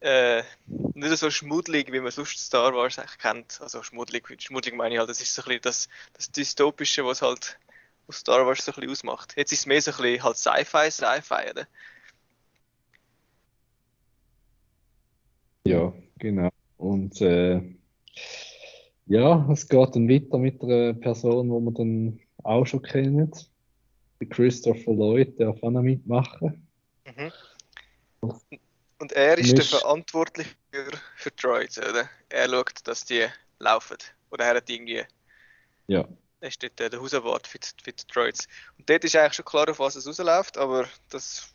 äh, 0.00 0.42
nicht 0.66 1.16
so 1.16 1.30
schmuddelig, 1.30 1.92
wie 1.92 2.00
man 2.00 2.10
sonst 2.12 2.38
Star 2.38 2.74
Wars 2.74 2.98
eigentlich 2.98 3.18
kennt. 3.18 3.60
Also 3.60 3.82
schmuddelig, 3.82 4.26
schmuddelig 4.42 4.76
meine 4.76 4.94
ich 4.94 4.98
halt, 4.98 5.08
das 5.08 5.20
ist 5.20 5.34
so 5.34 5.42
ein 5.42 5.46
bisschen 5.46 5.62
das, 5.62 5.88
das 6.12 6.30
Dystopische, 6.30 7.04
was 7.06 7.22
halt 7.22 7.58
was 8.06 8.16
Star 8.18 8.46
Wars 8.46 8.64
so 8.64 8.72
ein 8.72 8.76
bisschen 8.76 8.90
ausmacht. 8.90 9.34
Jetzt 9.36 9.52
ist 9.52 9.60
es 9.60 9.66
mehr 9.66 9.82
so 9.82 9.90
ein 9.90 9.96
bisschen 9.96 10.22
halt 10.22 10.36
Sci-Fi, 10.36 10.90
Sci-Fi, 10.90 11.50
oder? 11.50 11.66
Ja, 15.66 15.92
genau. 16.18 16.50
Und 16.76 17.20
äh, 17.20 17.60
ja, 19.06 19.48
es 19.50 19.68
geht 19.68 19.94
dann 19.94 20.08
weiter 20.08 20.38
mit 20.38 20.62
einer 20.62 20.94
Person, 20.94 21.48
die 21.48 21.64
wir 21.64 21.72
dann 21.72 22.20
auch 22.44 22.64
schon. 22.66 22.82
Der 24.18 24.28
Christopher 24.28 24.92
Lloyd 24.92 25.40
auch 25.42 25.60
noch 25.62 25.82
mitmachen. 25.82 26.66
Mhm. 27.04 27.32
Und 28.98 29.12
er 29.12 29.36
ist 29.36 29.52
der 29.52 29.64
Misch- 29.64 29.78
verantwortlich 29.78 30.46
für, 30.70 30.90
für 31.16 31.30
Droids, 31.32 31.78
oder? 31.78 32.08
Er 32.28 32.48
schaut, 32.48 32.86
dass 32.88 33.04
die 33.04 33.26
laufen. 33.58 33.98
Oder 34.30 34.46
er 34.46 34.56
hat 34.56 34.70
irgendwie 34.70 35.04
Ja, 35.88 36.08
ist 36.46 36.62
dort 36.62 36.80
äh, 36.80 36.90
der 36.90 37.00
Hausabwart 37.00 37.46
für 37.46 37.58
die, 37.58 37.68
für 37.82 37.92
die 37.92 38.06
Droids. 38.06 38.48
Und 38.78 38.88
dort 38.88 39.04
ist 39.04 39.16
eigentlich 39.16 39.34
schon 39.34 39.44
klar, 39.44 39.68
auf 39.68 39.78
was 39.78 39.96
es 39.96 40.06
rausläuft, 40.06 40.58
aber 40.58 40.88
das 41.10 41.48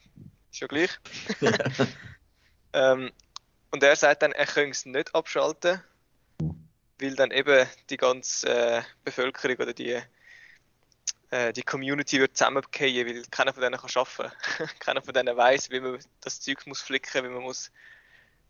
ist 0.51 0.60
ja 0.60 0.67
gleich. 0.67 0.91
ähm, 2.74 3.12
und 3.71 3.83
er 3.83 3.95
sagt 3.95 4.21
dann, 4.21 4.33
er 4.33 4.45
könne 4.45 4.71
es 4.71 4.86
nicht 4.86 5.15
abschalten, 5.15 5.81
weil 7.00 7.15
dann 7.15 7.31
eben 7.31 7.67
die 7.89 7.98
ganze 7.98 8.50
äh, 8.50 8.81
Bevölkerung 9.03 9.57
oder 9.57 9.74
die, 9.74 10.01
äh, 11.31 11.53
die 11.53 11.63
Community 11.63 12.19
wird 12.19 12.38
zusammenfallen, 12.38 13.07
weil 13.07 13.24
keiner 13.31 13.53
von 13.53 13.63
denen 13.63 13.79
kann 13.79 13.89
arbeiten. 13.95 14.36
keiner 14.79 15.01
von 15.01 15.13
denen 15.13 15.36
weiß, 15.36 15.69
wie 15.71 15.79
man 15.79 16.00
das 16.21 16.41
Zeug 16.41 16.67
muss 16.67 16.81
flicken, 16.81 17.24
wie 17.24 17.29
man 17.29 17.43
muss 17.43 17.71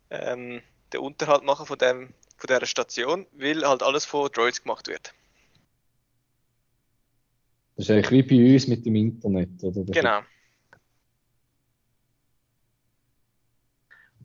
ähm, 0.10 0.62
den 0.92 1.00
Unterhalt 1.00 1.44
machen 1.44 1.66
von, 1.66 1.78
dem, 1.78 2.14
von 2.38 2.48
dieser 2.48 2.66
Station, 2.66 3.28
weil 3.34 3.68
halt 3.68 3.84
alles 3.84 4.06
von 4.06 4.30
Droids 4.32 4.64
gemacht 4.64 4.88
wird. 4.88 5.14
Das 7.76 7.86
ist 7.86 7.92
eigentlich 7.92 8.12
wie 8.12 8.24
bei 8.24 8.54
uns 8.54 8.68
mit 8.68 8.86
dem 8.86 8.96
Internet, 8.96 9.64
oder? 9.64 9.84
Das 9.84 9.96
Genau. 9.96 10.20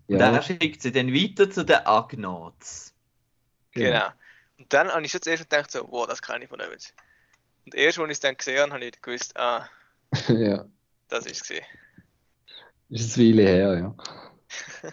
Und 0.08 0.20
Ja, 0.20 0.32
er 0.32 0.42
schickt 0.42 0.82
sie 0.82 0.92
dann 0.92 1.12
weiter 1.12 1.50
zu 1.50 1.64
den 1.64 1.76
Agnauts. 1.84 2.94
Genau. 3.72 4.06
Und 4.58 4.72
dann 4.72 4.88
habe 4.88 5.04
ich 5.04 5.10
schon 5.12 5.20
zuerst 5.22 5.42
gedacht, 5.50 5.70
so, 5.70 5.86
wow, 5.90 6.06
das 6.06 6.22
kenne 6.22 6.44
ich 6.44 6.50
von 6.50 6.60
uns. 6.60 6.94
Und 7.64 7.74
erst, 7.74 7.98
als 7.98 8.06
ich 8.08 8.12
es 8.12 8.20
dann 8.20 8.36
gesehen 8.36 8.60
habe, 8.60 8.74
habe 8.74 8.84
ich 8.84 9.02
gewusst, 9.02 9.36
ah, 9.36 9.68
ja, 10.28 10.64
das 11.08 11.26
ist 11.26 11.50
es. 11.50 11.60
ist 12.88 13.18
eine 13.18 13.26
Weile 13.28 13.42
her, 13.42 13.78
ja. 13.78 13.94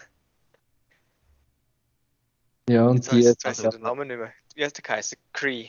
Ja, 2.68 2.86
und 2.86 2.96
Jetzt 2.96 3.12
die, 3.12 3.16
weiß 3.18 3.24
jetzt 3.26 3.42
ich 3.42 3.48
also- 3.48 3.68
den 3.70 3.82
Namen 3.82 4.08
nicht 4.08 4.16
mehr. 4.16 4.32
Wie 4.54 4.64
hat 4.64 4.74
der 4.76 4.82
geheißen? 4.82 5.18
Cree. 5.34 5.68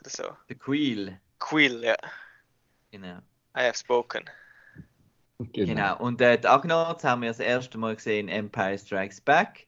Oder 0.00 0.10
so. 0.10 0.22
Der 0.48 0.56
Queel. 0.56 1.20
Quill, 1.42 1.82
ja. 1.84 1.96
Genau. 2.92 3.18
I 3.56 3.64
have 3.66 3.76
spoken. 3.76 4.24
Genau. 5.52 5.98
Und 5.98 6.20
äh, 6.20 6.38
die 6.38 6.46
Agnauts 6.46 7.02
haben 7.02 7.22
wir 7.22 7.30
das 7.30 7.40
erste 7.40 7.78
Mal 7.78 7.96
gesehen 7.96 8.28
in 8.28 8.46
Empire 8.46 8.78
Strikes 8.78 9.20
Back. 9.20 9.66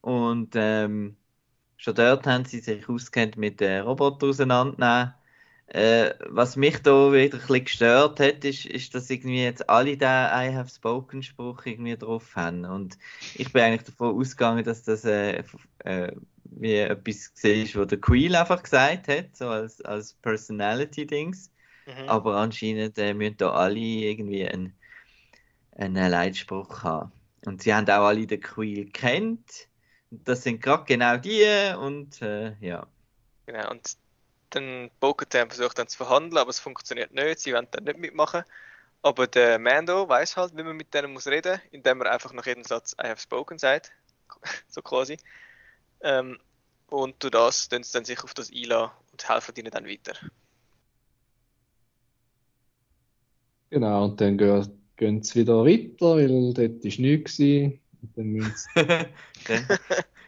Und 0.00 0.54
ähm, 0.54 1.16
schon 1.76 1.94
dort 1.96 2.26
haben 2.26 2.44
sie 2.44 2.60
sich 2.60 2.88
auskennt 2.88 3.36
mit 3.36 3.60
den 3.60 3.82
Robotern 3.82 4.30
auseinandernehmen. 4.30 5.14
Äh, 5.66 6.14
was 6.28 6.56
mich 6.56 6.78
da 6.82 7.12
wieder 7.12 7.36
ein 7.36 7.40
bisschen 7.40 7.64
gestört 7.64 8.20
hat, 8.20 8.44
ist, 8.44 8.64
ist, 8.64 8.94
dass 8.94 9.10
irgendwie 9.10 9.42
jetzt 9.42 9.68
alle 9.68 9.98
den 9.98 10.08
I 10.08 10.54
have 10.54 10.70
spoken 10.70 11.22
Spruch 11.22 11.66
irgendwie 11.66 11.96
drauf 11.96 12.36
haben. 12.36 12.64
Und 12.64 12.96
ich 13.34 13.52
bin 13.52 13.62
eigentlich 13.62 13.82
davon 13.82 14.18
ausgegangen, 14.18 14.64
dass 14.64 14.84
das 14.84 15.04
äh, 15.04 15.42
äh, 15.80 16.12
wie 16.50 16.76
etwas 16.76 17.32
war, 17.42 17.82
was 17.82 17.88
der 17.88 18.00
Queel 18.00 18.34
einfach 18.36 18.62
gesagt 18.62 19.08
hat, 19.08 19.36
so 19.36 19.48
als, 19.48 19.80
als 19.82 20.14
Personality-Dings. 20.14 21.50
Mhm. 21.86 22.08
Aber 22.08 22.36
anscheinend 22.36 22.98
äh, 22.98 23.14
müssen 23.14 23.36
da 23.38 23.50
alle 23.50 23.78
irgendwie 23.78 24.46
einen, 24.46 24.74
einen 25.72 26.10
Leitspruch 26.10 26.82
haben. 26.82 27.12
Und 27.46 27.62
sie 27.62 27.72
haben 27.72 27.88
auch 27.88 28.06
alle 28.06 28.26
den 28.26 28.40
Quill 28.40 28.90
kennt. 28.90 29.68
Das 30.10 30.42
sind 30.42 30.62
gerade 30.62 30.84
genau 30.84 31.16
die 31.16 31.74
und 31.78 32.20
äh, 32.22 32.54
ja. 32.60 32.86
Genau. 33.46 33.70
Und 33.70 33.96
dann 34.50 34.90
Bo-Katan 35.00 35.48
versucht 35.48 35.78
dann 35.78 35.88
zu 35.88 35.98
verhandeln, 35.98 36.38
aber 36.38 36.50
es 36.50 36.58
funktioniert 36.58 37.12
nicht. 37.12 37.40
Sie 37.40 37.52
wollen 37.52 37.68
dann 37.70 37.84
nicht 37.84 37.98
mitmachen. 37.98 38.42
Aber 39.02 39.26
der 39.26 39.58
Mando 39.58 40.08
weiß 40.08 40.36
halt, 40.36 40.56
wie 40.56 40.62
man 40.62 40.76
mit 40.76 40.92
denen 40.92 41.12
muss 41.12 41.26
reden, 41.26 41.60
indem 41.70 42.00
er 42.02 42.12
einfach 42.12 42.32
nach 42.32 42.46
jedem 42.46 42.64
Satz 42.64 42.94
I 43.02 43.06
have 43.06 43.20
spoken 43.20 43.58
sagt. 43.58 43.92
so 44.68 44.82
quasi. 44.82 45.18
Ähm, 46.00 46.38
und 46.88 47.22
durch 47.22 47.32
das 47.32 47.68
tun 47.68 47.82
sie 47.82 47.92
dann 47.92 48.04
sich 48.04 48.22
auf 48.22 48.34
das 48.34 48.50
einlassen 48.50 48.90
und 49.12 49.28
helfen 49.28 49.54
ihnen 49.56 49.70
dann 49.70 49.86
weiter. 49.86 50.14
Genau, 53.70 54.04
und 54.06 54.20
dann 54.20 54.38
gehen, 54.38 54.90
gehen 54.96 55.22
sie 55.22 55.40
wieder 55.40 55.64
weiter, 55.64 56.16
weil 56.16 56.54
dort 56.54 56.84
war 56.84 57.00
nichts. 57.04 57.38
Und 57.38 58.16
dann 58.16 58.26
müssen 58.26 58.54
sie, 59.46 59.66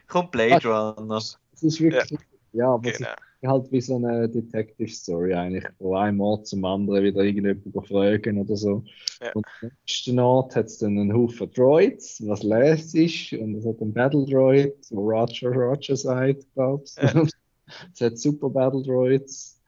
kommt 0.06 0.30
Blade 0.32 0.68
Runner. 0.68 1.16
es 1.16 1.62
ist 1.62 1.80
wirklich, 1.80 2.20
ja, 2.52 2.74
aber 2.74 2.90
es 2.90 2.98
Genau. 2.98 3.14
Halt 3.48 3.72
wie 3.72 3.80
so 3.80 3.96
eine 3.96 4.28
Detective 4.28 4.88
Story 4.88 5.34
eigentlich, 5.34 5.64
von 5.78 5.96
einem 5.96 6.20
Ort 6.20 6.46
zum 6.46 6.64
anderen 6.64 7.04
wieder 7.04 7.22
irgendjemand 7.22 7.86
fragen 7.86 8.38
oder 8.38 8.56
so. 8.56 8.84
Ja. 9.22 9.32
Und 9.32 9.46
am 9.62 9.70
nächsten 9.86 10.18
Ort 10.18 10.56
hat 10.56 10.66
es 10.66 10.78
dann 10.78 10.98
einen 10.98 11.14
Haufen 11.14 11.50
Droids, 11.52 12.22
was 12.26 12.42
les 12.42 12.94
ist, 12.94 13.32
und 13.32 13.56
es 13.56 13.66
hat 13.66 13.80
einen 13.80 13.92
Battle 13.92 14.26
Droid, 14.26 14.74
wo 14.90 15.10
Roger 15.10 15.50
Roger 15.50 15.96
sagt, 15.96 16.46
glaubst. 16.54 17.00
Ja. 17.00 17.26
es 17.94 18.00
hat 18.00 18.18
super 18.18 18.50
Battle 18.50 18.82
Droids. 18.82 19.60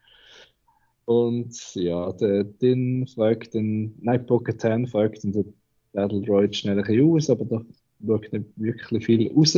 Und 1.05 1.75
ja, 1.75 2.11
der 2.13 2.45
Din 2.45 3.07
fragt 3.07 3.53
den, 3.55 3.95
nein, 4.01 4.25
Pocket 4.25 4.59
10 4.59 4.87
fragt 4.87 5.23
den 5.23 5.53
Battle 5.91 6.21
Droid 6.21 6.55
schnell 6.55 6.77
ein 6.77 6.85
bisschen 6.85 7.09
aus, 7.09 7.29
aber 7.29 7.45
da 7.45 7.61
schaut 8.05 8.31
nicht 8.31 8.45
wirklich 8.55 9.05
viel 9.05 9.31
raus. 9.33 9.57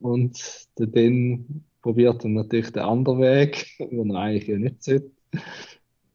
Und 0.00 0.68
der 0.78 0.86
Din 0.86 1.64
probiert 1.82 2.24
dann 2.24 2.34
natürlich 2.34 2.72
den 2.72 2.82
anderen 2.82 3.20
Weg, 3.20 3.66
den 3.78 4.10
er 4.10 4.20
eigentlich 4.20 4.48
ja 4.48 4.58
nicht 4.58 4.82
sollte. 4.82 5.10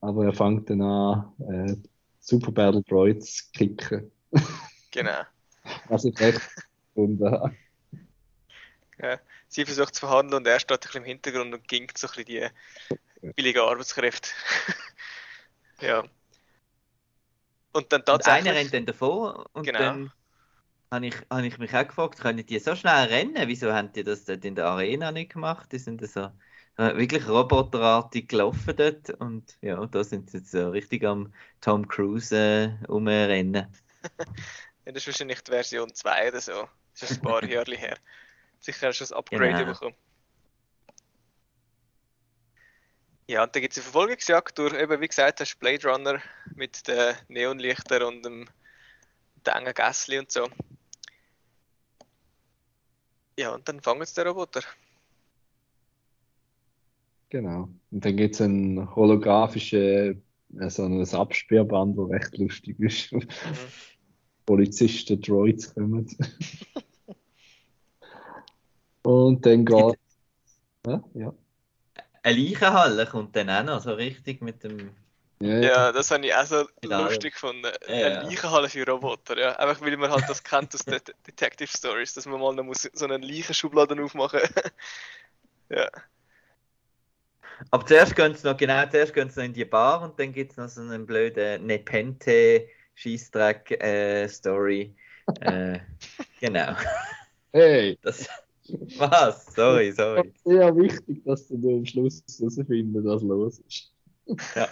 Aber 0.02 0.26
er 0.26 0.34
fängt 0.34 0.70
dann 0.70 0.82
an, 0.82 1.34
äh, 1.50 1.76
Super 2.20 2.52
Battle 2.52 2.84
Droids 2.84 3.36
zu 3.36 3.52
kicken. 3.54 4.12
Genau. 4.92 5.26
Was 5.90 6.06
ich 6.06 6.20
echt 6.20 6.42
gefunden 6.94 7.32
habe. 7.32 7.56
Sie 9.48 9.66
versucht 9.66 9.96
zu 9.96 10.02
verhandeln 10.02 10.42
und 10.42 10.48
er 10.48 10.60
steht 10.60 10.78
ein 10.78 10.80
bisschen 10.82 11.02
im 11.04 11.08
Hintergrund 11.08 11.54
und 11.54 11.68
ginkt 11.68 11.98
so 11.98 12.08
ein 12.08 12.14
bisschen 12.16 12.26
die 12.26 12.50
billige 13.36 13.64
Arbeitskräfte. 13.64 14.30
ja. 15.82 16.04
Und 17.74 17.92
dann 17.92 18.04
Und 18.12 18.26
einer 18.28 18.54
tatsächlich. 18.54 18.54
rennt 18.54 18.74
dann 18.74 18.86
davor 18.86 19.46
und 19.54 19.64
Genau. 19.64 19.80
dann 19.80 20.12
habe 20.96 21.08
ich, 21.08 21.16
habe 21.30 21.46
ich 21.48 21.58
mich 21.58 21.74
auch 21.76 21.88
gefragt, 21.88 22.20
können 22.20 22.46
die 22.46 22.60
so 22.60 22.76
schnell 22.76 23.08
rennen? 23.08 23.48
Wieso 23.48 23.74
haben 23.74 23.92
die 23.92 24.04
das 24.04 24.26
dort 24.26 24.46
in 24.46 24.56
der 24.56 24.66
Arena 24.68 25.12
nicht 25.12 25.34
gemacht? 25.34 25.72
Die 25.72 25.80
sind 25.80 26.06
so 26.08 26.30
wirklich 26.78 27.28
roboterartig 27.28 28.28
gelaufen 28.28 28.76
dort 28.76 29.10
und 29.10 29.58
ja, 29.62 29.86
da 29.86 30.04
sind 30.04 30.30
sie 30.30 30.40
jetzt 30.40 30.52
so 30.52 30.70
richtig 30.70 31.06
am 31.06 31.34
Tom 31.62 31.88
Cruise 31.88 32.36
äh, 32.36 32.86
rumrennen. 32.88 33.68
Ja, 34.86 34.92
das 34.92 35.02
ist 35.02 35.08
wahrscheinlich 35.08 35.42
die 35.42 35.50
Version 35.50 35.92
2 35.96 36.28
oder 36.28 36.40
so. 36.40 36.70
Das 36.94 37.10
ist 37.10 37.18
ein 37.18 37.24
paar 37.24 37.44
Jahre 37.50 37.76
her. 37.76 37.98
Sicher 38.60 38.88
hast 38.88 39.00
du 39.00 39.04
das 39.04 39.12
Upgrade 39.12 39.56
Genau. 39.56 39.74
bekommen. 39.74 39.96
Ja, 43.28 43.42
und 43.42 43.56
dann 43.56 43.64
gibt 43.64 43.74
es 43.74 43.80
eine 43.80 43.84
Verfolgungsjagd 43.86 44.58
durch, 44.60 44.74
eben 44.76 45.02
wie 45.02 45.08
gesagt, 45.08 45.40
hast 45.40 45.60
Blade 45.60 45.88
Runner 45.90 46.22
mit 46.56 46.88
den 46.88 47.16
Neonlichtern 47.30 48.04
und 48.04 48.24
dem, 48.24 48.48
engen 49.46 49.74
Gässli 49.74 50.20
und 50.20 50.32
so. 50.32 50.48
Ja, 53.38 53.54
und 53.54 53.68
dann 53.68 53.82
fangen 53.82 54.06
sie 54.06 54.16
den 54.16 54.28
Roboter. 54.28 54.62
Genau. 57.30 57.70
Und 57.92 58.06
dann 58.06 58.16
gibt 58.16 58.36
es 58.36 58.42
einen 58.42 58.96
holographischen 58.96 60.24
äh, 60.60 60.70
so 60.70 60.84
ein 60.84 61.06
Absperrband, 61.06 61.98
das 61.98 62.10
recht 62.10 62.38
lustig 62.38 62.80
ist. 62.80 63.14
Polizisten, 64.46 65.22
Droids 65.22 65.74
kommen. 65.74 66.08
Und 69.04 69.46
dann 69.46 69.66
geht. 69.66 70.00
Ja, 70.86 71.04
ja. 71.14 71.34
Eine 72.24 72.40
Leichenhalle 72.40 73.06
kommt 73.06 73.36
dann 73.36 73.50
auch 73.50 73.64
noch 73.64 73.82
so 73.82 73.94
richtig 73.94 74.42
mit 74.42 74.64
dem. 74.64 74.92
Ja, 75.48 75.60
Ja, 75.60 75.92
das 75.92 76.12
habe 76.12 76.26
ich 76.26 76.34
auch 76.36 76.46
so 76.46 76.68
Ja, 76.84 77.02
lustig 77.04 77.34
gefunden. 77.34 77.72
Ja, 77.88 78.08
Eine 78.08 78.10
ja. 78.10 78.22
Leichenhalle 78.22 78.70
für 78.70 78.86
Roboter, 78.88 79.38
ja. 79.38 79.54
Einfach 79.58 79.82
weil 79.82 79.98
man 79.98 80.12
halt 80.12 80.30
das 80.30 80.44
kennt 80.44 80.74
aus 80.76 80.86
den 80.86 81.00
Detective 81.28 81.68
Stories, 81.70 82.14
dass 82.14 82.26
man 82.26 82.40
mal 82.40 82.54
noch 82.56 82.64
muss 82.64 82.90
so 82.94 83.06
eine 83.06 83.18
Leichenschubladen 83.18 84.00
aufmachen 84.00 84.42
Ja, 85.70 85.90
Aber 87.72 87.86
zuerst 87.86 88.16
gehen 88.16 88.34
sie 88.36 88.48
noch, 88.48 88.58
genau, 88.58 88.86
zuerst 88.90 89.14
gehen 89.14 89.30
sie 89.30 89.40
noch 89.40 89.46
in 89.46 89.54
die 89.54 89.66
Bar 89.66 90.02
und 90.04 90.20
dann 90.20 90.34
gibt 90.34 90.52
es 90.52 90.58
noch 90.58 90.70
so 90.70 90.82
einen 90.82 91.06
blöden 91.06 91.66
Nepente 91.66 92.68
Scheißdreck 92.96 93.72
äh, 93.84 94.28
Story. 94.28 94.96
Äh, 95.42 95.80
genau. 96.40 96.76
Hey, 97.54 97.98
Das, 98.02 98.28
was? 98.98 99.54
Sorry, 99.56 99.92
sorry. 99.92 100.34
sehr 100.44 100.76
wichtig, 100.76 101.24
dass 101.26 101.48
du 101.48 101.56
am 101.78 101.86
Schluss 101.86 102.24
herausfinden, 102.40 103.04
was 103.06 103.22
los 103.24 103.60
ist. 103.60 103.94
Ja. 104.56 104.68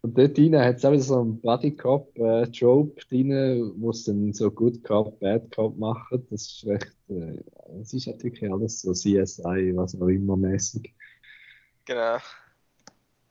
Und 0.00 0.16
dort 0.16 0.38
rein 0.38 0.56
hat 0.56 0.76
es 0.76 0.84
auch 0.84 0.92
wieder 0.92 1.02
so 1.02 1.20
einen 1.20 1.40
Buddy 1.40 1.74
Cop 1.74 2.16
äh, 2.18 2.46
Trope 2.50 3.00
drin, 3.08 3.72
wo 3.76 3.90
es 3.90 4.04
dann 4.04 4.32
so 4.32 4.50
Good 4.50 4.84
Cop, 4.84 5.18
Bad 5.18 5.50
Cop 5.54 5.76
machen. 5.76 6.26
Das 6.30 6.42
ist 6.42 6.66
recht, 6.66 6.96
äh, 7.08 7.42
es 7.80 7.92
ist 7.92 8.06
natürlich 8.06 8.50
alles 8.50 8.80
so 8.80 8.92
CSI, 8.92 9.72
was 9.74 10.00
auch 10.00 10.06
immer 10.06 10.36
mäßig. 10.36 10.94
genau. 11.84 12.18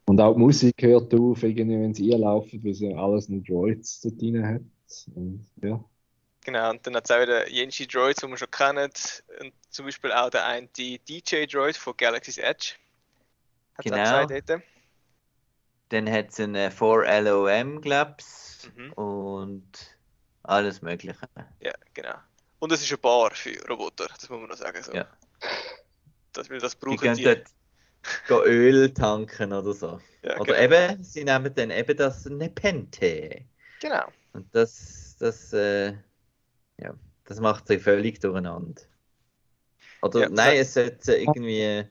Und 0.08 0.22
auch 0.22 0.34
die 0.34 0.40
Musik 0.40 0.82
hört 0.82 1.14
auf, 1.14 1.44
irgendwie, 1.44 1.80
wenn 1.80 1.94
sie 1.94 2.14
einlaufen, 2.14 2.64
weil 2.64 2.74
sie 2.74 2.94
alles 2.94 3.28
nur 3.28 3.42
Droids 3.42 4.02
dort 4.02 4.22
drin 4.22 4.46
hat. 4.46 4.62
Und, 5.16 5.46
ja. 5.62 5.84
Genau, 6.46 6.70
und 6.70 6.86
dann 6.88 6.96
hat 6.96 7.10
es 7.10 7.12
auch 7.12 7.22
wieder 7.22 7.50
jenste 7.50 7.88
Droids, 7.88 8.22
die 8.22 8.28
wir 8.28 8.38
schon 8.38 8.52
kennen. 8.52 8.90
Und 9.42 9.54
zum 9.70 9.86
Beispiel 9.86 10.14
auch 10.14 10.30
der 10.30 10.46
eine 10.46 10.68
DJ-Droid 10.76 11.76
von 11.76 11.94
Galaxy's 11.98 12.38
Edge. 12.38 12.76
Hat 13.76 13.84
Genau. 13.84 13.98
auch 13.98 14.28
zwei 14.28 14.42
dort. 14.42 14.62
Dann 15.90 16.10
hat 16.12 16.30
es 16.30 16.40
einen 16.40 16.72
4LOM, 16.72 17.80
glaub's, 17.82 18.70
Mhm. 18.76 18.94
und 18.94 19.98
alles 20.44 20.82
Mögliche. 20.82 21.30
Ja, 21.62 21.74
genau. 21.94 22.16
Und 22.60 22.72
es 22.72 22.82
ist 22.82 22.92
eine 22.92 22.98
Bar 22.98 23.32
für 23.32 23.56
Roboter, 23.68 24.08
das 24.08 24.30
muss 24.30 24.40
man 24.40 24.50
noch 24.50 24.58
sagen. 24.58 24.82
So. 24.84 24.94
Ja. 24.94 25.08
Das, 26.34 26.48
das 26.48 26.74
Die 26.74 26.86
brauchen 26.86 26.98
gehen 26.98 27.16
die. 27.16 27.24
dort 28.28 28.46
Öl 28.48 28.94
tanken 28.94 29.54
oder 29.54 29.74
so. 29.74 30.00
Ja, 30.24 30.40
Oder 30.40 30.58
genau. 30.60 30.76
eben, 30.76 31.04
sie 31.04 31.24
nehmen 31.24 31.54
dann 31.54 31.72
eben 31.72 31.98
das 31.98 32.26
Nepente. 32.26 33.46
Genau. 33.82 34.06
Und 34.34 34.54
das, 34.54 35.16
das, 35.20 35.54
äh, 35.54 35.94
ja, 36.78 36.94
das 37.26 37.40
macht 37.40 37.68
sich 37.68 37.82
völlig 37.82 38.20
durcheinander. 38.20 38.82
Oder 40.02 40.22
Ja, 40.22 40.30
nein, 40.30 40.58
es 40.58 40.74
sollte 40.74 41.16
irgendwie. 41.16 41.88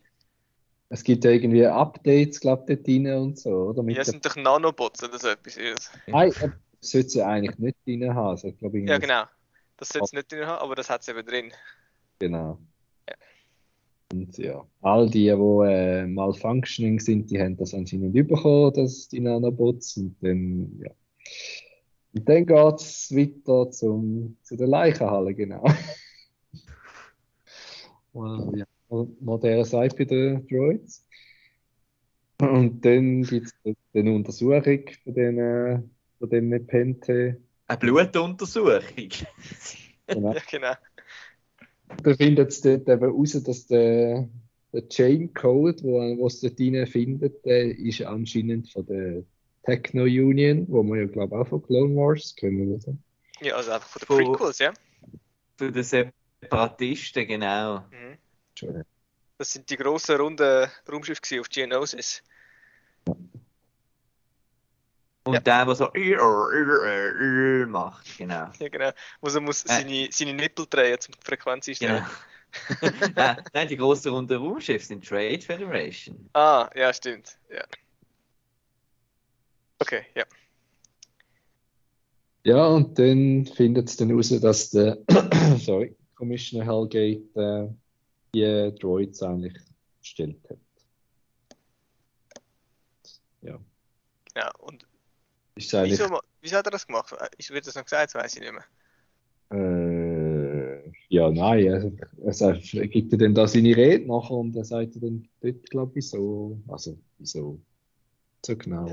Es 0.88 1.02
gibt 1.02 1.25
ja 1.25 1.33
irgendwie 1.33 1.66
Updates, 1.66 2.40
glaube 2.40 2.62
ich, 2.62 2.76
dort 2.76 2.87
drin 2.87 3.12
und 3.12 3.38
so, 3.38 3.50
oder? 3.50 3.83
Mit 3.83 3.97
Ja, 3.97 4.05
sind 4.05 4.25
doch 4.25 4.37
Nanobots 4.37 5.02
oder 5.02 5.19
so 5.19 5.28
etwas. 5.28 5.59
Nein, 6.07 6.31
äh, 6.40 6.50
das 6.81 6.90
sollte 6.90 7.09
sie 7.09 7.23
eigentlich 7.23 7.59
nicht 7.59 7.76
drin 7.85 8.14
haben. 8.14 8.28
Also, 8.28 8.49
ich 8.49 8.59
glaube, 8.59 8.78
Ja, 8.81 8.99
genau. 8.99 9.25
Das 9.76 9.88
sollte 9.88 10.05
es 10.05 10.12
nicht 10.12 10.33
drin 10.33 10.47
haben, 10.47 10.62
aber 10.62 10.75
das 10.75 10.88
hat 10.88 11.02
es 11.02 11.09
eben 11.09 11.26
drin. 11.26 11.52
Genau. 12.19 12.59
Ja. 13.09 13.14
Und 14.12 14.38
ja, 14.38 14.66
all 14.81 15.11
die, 15.11 15.25
die 15.25 15.31
äh, 15.31 16.07
malfunctioning 16.07 17.00
sind, 17.00 17.31
die 17.31 17.40
haben 17.40 17.57
das 17.57 17.75
anscheinend 17.75 18.14
bekommen, 18.14 18.73
das, 18.75 19.09
die 19.09 19.21
Nanobots. 19.21 19.97
Und 19.97 20.16
dann, 20.23 20.81
ja. 20.81 20.90
Und 22.14 22.28
dann 22.28 22.47
geht 22.47 22.81
es 22.81 23.14
weiter 23.14 23.71
zum, 23.71 24.38
zu 24.43 24.57
der 24.57 24.69
Leichenhalle, 24.69 25.35
genau. 25.35 25.64
Well, 28.15 28.50
ja, 28.56 28.65
moderne 28.89 29.65
Seite 29.65 29.97
bei 29.97 30.05
den 30.05 30.47
Droids. 30.47 31.07
Und 32.41 32.85
dann 32.85 33.23
gibt 33.23 33.47
es 33.65 33.75
eine 33.95 34.13
Untersuchung 34.15 34.63
von 35.05 35.15
den, 35.15 35.91
von 36.19 36.29
den 36.29 36.49
Nepente. 36.49 37.41
Eine 37.67 37.79
Blutuntersuchung. 37.79 39.09
Genau. 40.07 40.35
Ja, 40.35 40.41
genau. 40.51 40.73
Da 42.03 42.15
findet 42.15 42.51
es 42.51 42.61
dort 42.61 42.89
eben 42.89 43.05
raus, 43.11 43.33
dass 43.43 43.67
der, 43.67 44.29
der 44.73 44.89
Chain 44.89 45.33
Code, 45.33 45.83
wo, 45.83 46.19
wo 46.19 46.27
es 46.27 46.41
dort 46.41 46.61
rein 46.61 46.87
findet, 46.87 47.45
der 47.45 47.77
ist 47.79 48.03
anscheinend 48.03 48.71
von 48.71 48.85
der 48.87 49.23
Techno 49.63 50.03
Union, 50.03 50.67
wo 50.69 50.83
man 50.83 50.99
ja, 50.99 51.07
glaube 51.07 51.35
ich, 51.35 51.41
auch 51.41 51.49
von 51.49 51.63
Clone 51.63 51.97
Wars 51.97 52.35
kennen, 52.37 52.73
oder? 52.73 52.97
Ja, 53.41 53.57
also 53.57 53.73
einfach 53.73 53.89
von 53.89 54.01
den 54.01 54.27
Von- 54.27 54.33
Prequels, 54.37 54.59
ja. 54.59 54.73
Für 55.57 55.73
die 55.73 55.83
Separatisten, 55.83 57.27
genau. 57.27 57.79
Mhm. 57.79 58.19
Entschuldigung. 58.56 58.86
Das 59.38 59.52
sind 59.52 59.69
die 59.69 59.76
grossen, 59.76 60.16
runden 60.16 60.66
Raumschiffe 60.90 61.40
auf 61.40 61.49
Geonosis. 61.50 62.23
Und 65.25 65.34
Ja. 65.34 65.40
der, 65.40 65.66
der 65.66 65.75
so 65.75 65.90
macht, 67.69 68.16
genau. 68.16 68.50
Ja, 68.58 68.69
genau. 68.69 68.90
Wo 69.21 69.28
er 69.28 69.40
muss 69.40 69.64
Äh. 69.64 69.69
seine, 69.69 70.08
seine 70.10 70.32
Nippel 70.34 70.66
drehen, 70.71 70.97
um 71.06 71.14
die 71.21 71.25
Frequenz 71.25 71.66
genau. 71.66 71.97
einstellen. 72.80 73.12
nein, 73.14 73.45
nein, 73.52 73.69
die 73.69 73.76
großen 73.76 74.10
runden 74.10 74.38
Raumschiffe 74.38 74.86
sind 74.86 75.06
Trade 75.06 75.40
Federation. 75.40 76.30
Ah, 76.32 76.71
ja, 76.75 76.92
stimmt. 76.95 77.36
Ja. 77.50 77.64
Okay, 79.78 80.06
ja. 80.14 80.25
Ja, 82.45 82.66
und 82.69 82.99
dann 82.99 83.45
findet 83.45 83.88
es 83.88 83.97
dann 83.97 84.12
raus, 84.12 84.28
dass 84.40 84.71
der 84.71 84.97
sorry, 85.58 85.95
Commissioner 86.14 86.64
Hellgate 86.64 87.21
äh, 87.34 87.69
die 88.34 88.75
Droids 88.78 89.23
eigentlich 89.23 89.56
gestellt 90.00 90.39
hat. 90.49 90.58
Ja, 93.43 93.58
Genau. 94.36 94.50
Und 94.58 94.86
ist 95.54 95.75
eigentlich. 95.75 95.99
wieso, 95.99 96.21
wieso 96.43 96.56
hat 96.56 96.67
er 96.67 96.71
das 96.71 96.86
gemacht? 96.86 97.15
Ist, 97.39 97.50
wird 97.50 97.67
das 97.67 97.75
noch 97.75 97.84
gesagt? 97.84 98.15
Das 98.15 98.23
weiß 98.23 98.36
ich 98.36 98.41
nicht 98.41 98.52
mehr. 98.52 98.65
Äh, 99.50 100.93
ja, 101.08 101.30
nein, 101.30 101.65
er, 101.65 101.93
er 102.23 102.32
sagt, 102.34 102.75
er 102.75 102.86
gibt 102.86 103.12
er 103.12 103.19
dann 103.19 103.34
da 103.34 103.47
seine 103.47 103.75
Rede 103.75 104.06
nachher 104.06 104.32
und 104.32 104.54
er 104.54 104.65
sagt 104.65 104.97
dann 104.97 105.26
dort, 105.41 105.71
glaube 105.71 105.99
ich, 105.99 106.10
so, 106.10 106.60
also, 106.69 106.99
wieso, 107.19 107.58
so 108.45 108.56
genau. 108.56 108.86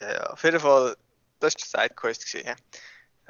Ja, 0.00 0.12
ja. 0.12 0.30
Auf 0.30 0.42
jeden 0.42 0.58
Fall, 0.58 0.96
das 1.38 1.54
war 1.54 1.60
die 1.60 1.88
Sidequest. 1.88 2.26
gewesen, 2.26 2.46
Ja. 2.46 2.56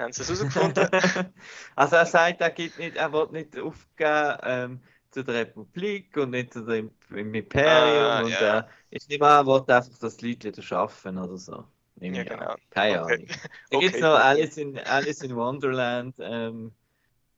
Haben 0.03 0.13
sie 0.13 0.21
es 0.21 0.29
herausgefunden? 0.29 0.87
also 1.75 1.95
er 1.97 2.05
sagt, 2.05 2.41
er, 2.41 2.49
gibt 2.49 2.79
nicht, 2.79 2.95
er 2.95 3.11
will 3.11 3.27
nicht 3.31 3.59
aufgeben 3.59 4.37
ähm, 4.43 4.79
zu 5.11 5.23
der 5.23 5.35
Republik 5.35 6.15
und 6.17 6.31
nicht 6.31 6.53
zu 6.53 6.65
dem 6.65 6.91
im 7.09 7.33
Imperium 7.33 8.19
Ah, 8.19 8.21
und 8.21 8.41
ja. 8.41 8.67
ist 8.89 9.09
nicht 9.09 9.19
mal, 9.19 9.37
er 9.39 9.45
will 9.47 9.61
einfach, 9.73 9.97
dass 9.99 10.17
die 10.17 10.29
Leute 10.29 10.49
wieder 10.49 10.61
schaffen 10.61 11.17
oder 11.17 11.37
so. 11.37 11.65
Nehme 11.95 12.17
Ja, 12.17 12.23
ich 12.23 12.31
an. 12.31 12.39
genau. 12.39 12.55
Keine 12.69 13.01
Okay. 13.01 13.03
Ahnung. 13.03 13.27
Da 13.71 13.77
gibt 13.77 13.95
es 13.95 13.99
Okay. 13.99 14.01
noch 14.01 14.15
Alice 14.15 14.57
in, 14.57 14.77
Alice 14.79 15.23
in 15.23 15.35
Wonderland, 15.35 16.15
ähm, 16.19 16.73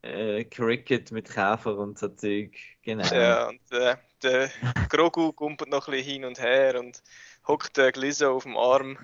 äh, 0.03 0.45
Cricket 0.45 1.11
mit 1.11 1.29
Käfer 1.29 1.77
und 1.77 1.99
so 1.99 2.09
Zeug. 2.09 2.57
Genau. 2.83 3.09
Ja, 3.11 3.49
und 3.49 3.61
äh, 3.71 3.97
der 4.23 4.49
Grogu 4.89 5.33
kumpelt 5.33 5.69
noch 5.69 5.87
ein 5.87 5.91
bisschen 5.91 6.11
hin 6.13 6.25
und 6.25 6.39
her 6.39 6.79
und 6.79 7.01
hockt 7.47 7.77
der 7.77 7.91
Glizzo 7.91 8.35
auf 8.35 8.43
dem 8.43 8.57
Arm. 8.57 8.97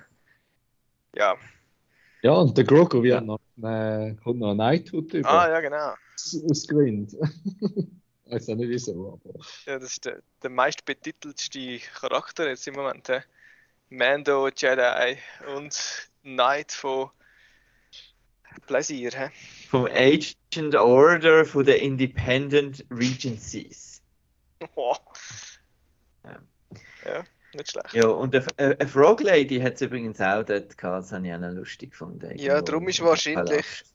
Ja, 1.14 1.36
Ja, 2.22 2.32
und 2.34 2.56
der 2.56 2.64
Grogu 2.64 3.02
wird 3.02 3.24
noch, 3.24 3.40
äh, 3.62 4.14
kommt 4.16 4.40
noch 4.40 4.50
ein 4.50 4.56
Knighthood 4.56 5.14
über, 5.14 5.38
ah 5.38 5.48
ja, 5.48 5.60
genau. 5.60 5.94
aus 6.50 6.66
Grind. 6.66 7.16
Weiß 8.30 8.48
auch 8.50 8.56
nicht 8.56 8.68
wieso, 8.68 9.20
aber. 9.24 9.38
Ja, 9.66 9.78
das 9.78 9.92
ist 9.92 10.04
der, 10.04 10.22
der 10.42 10.50
meist 10.50 10.84
betiteltste 10.84 11.78
Charakter 11.78 12.48
jetzt 12.48 12.66
im 12.68 12.74
Moment. 12.74 13.08
hä? 13.08 13.22
Mando, 13.90 14.48
Jedi 14.48 15.16
und 15.56 16.10
Knight 16.22 16.72
von 16.72 17.10
Pläsier. 18.66 19.10
hä? 19.12 19.30
Vom 19.70 19.86
Agent 19.86 20.74
Order 20.74 21.44
von 21.44 21.64
den 21.64 21.80
Independent 21.80 22.84
Regencies. 22.90 24.02
Wow. 24.74 24.98
Ja. 26.24 26.42
Ja, 27.04 27.24
nicht 27.54 27.70
schlecht. 27.70 27.94
Ja, 27.94 28.08
und 28.08 28.34
eine, 28.34 28.46
eine 28.58 28.88
Frog 28.88 29.22
Lady 29.22 29.58
hat 29.60 29.74
es 29.74 29.82
übrigens 29.82 30.20
auch 30.20 30.42
dort 30.42 30.76
gehabt, 30.76 31.04
das 31.04 31.12
habe 31.12 31.26
ich 31.26 31.32
auch 31.32 31.38
noch 31.38 31.52
lustig 31.52 31.92
gefunden. 31.92 32.36
Ja, 32.36 32.60
darum 32.60 32.88
ist 32.88 33.00
wahrscheinlich 33.00 33.46
Palast. 33.46 33.94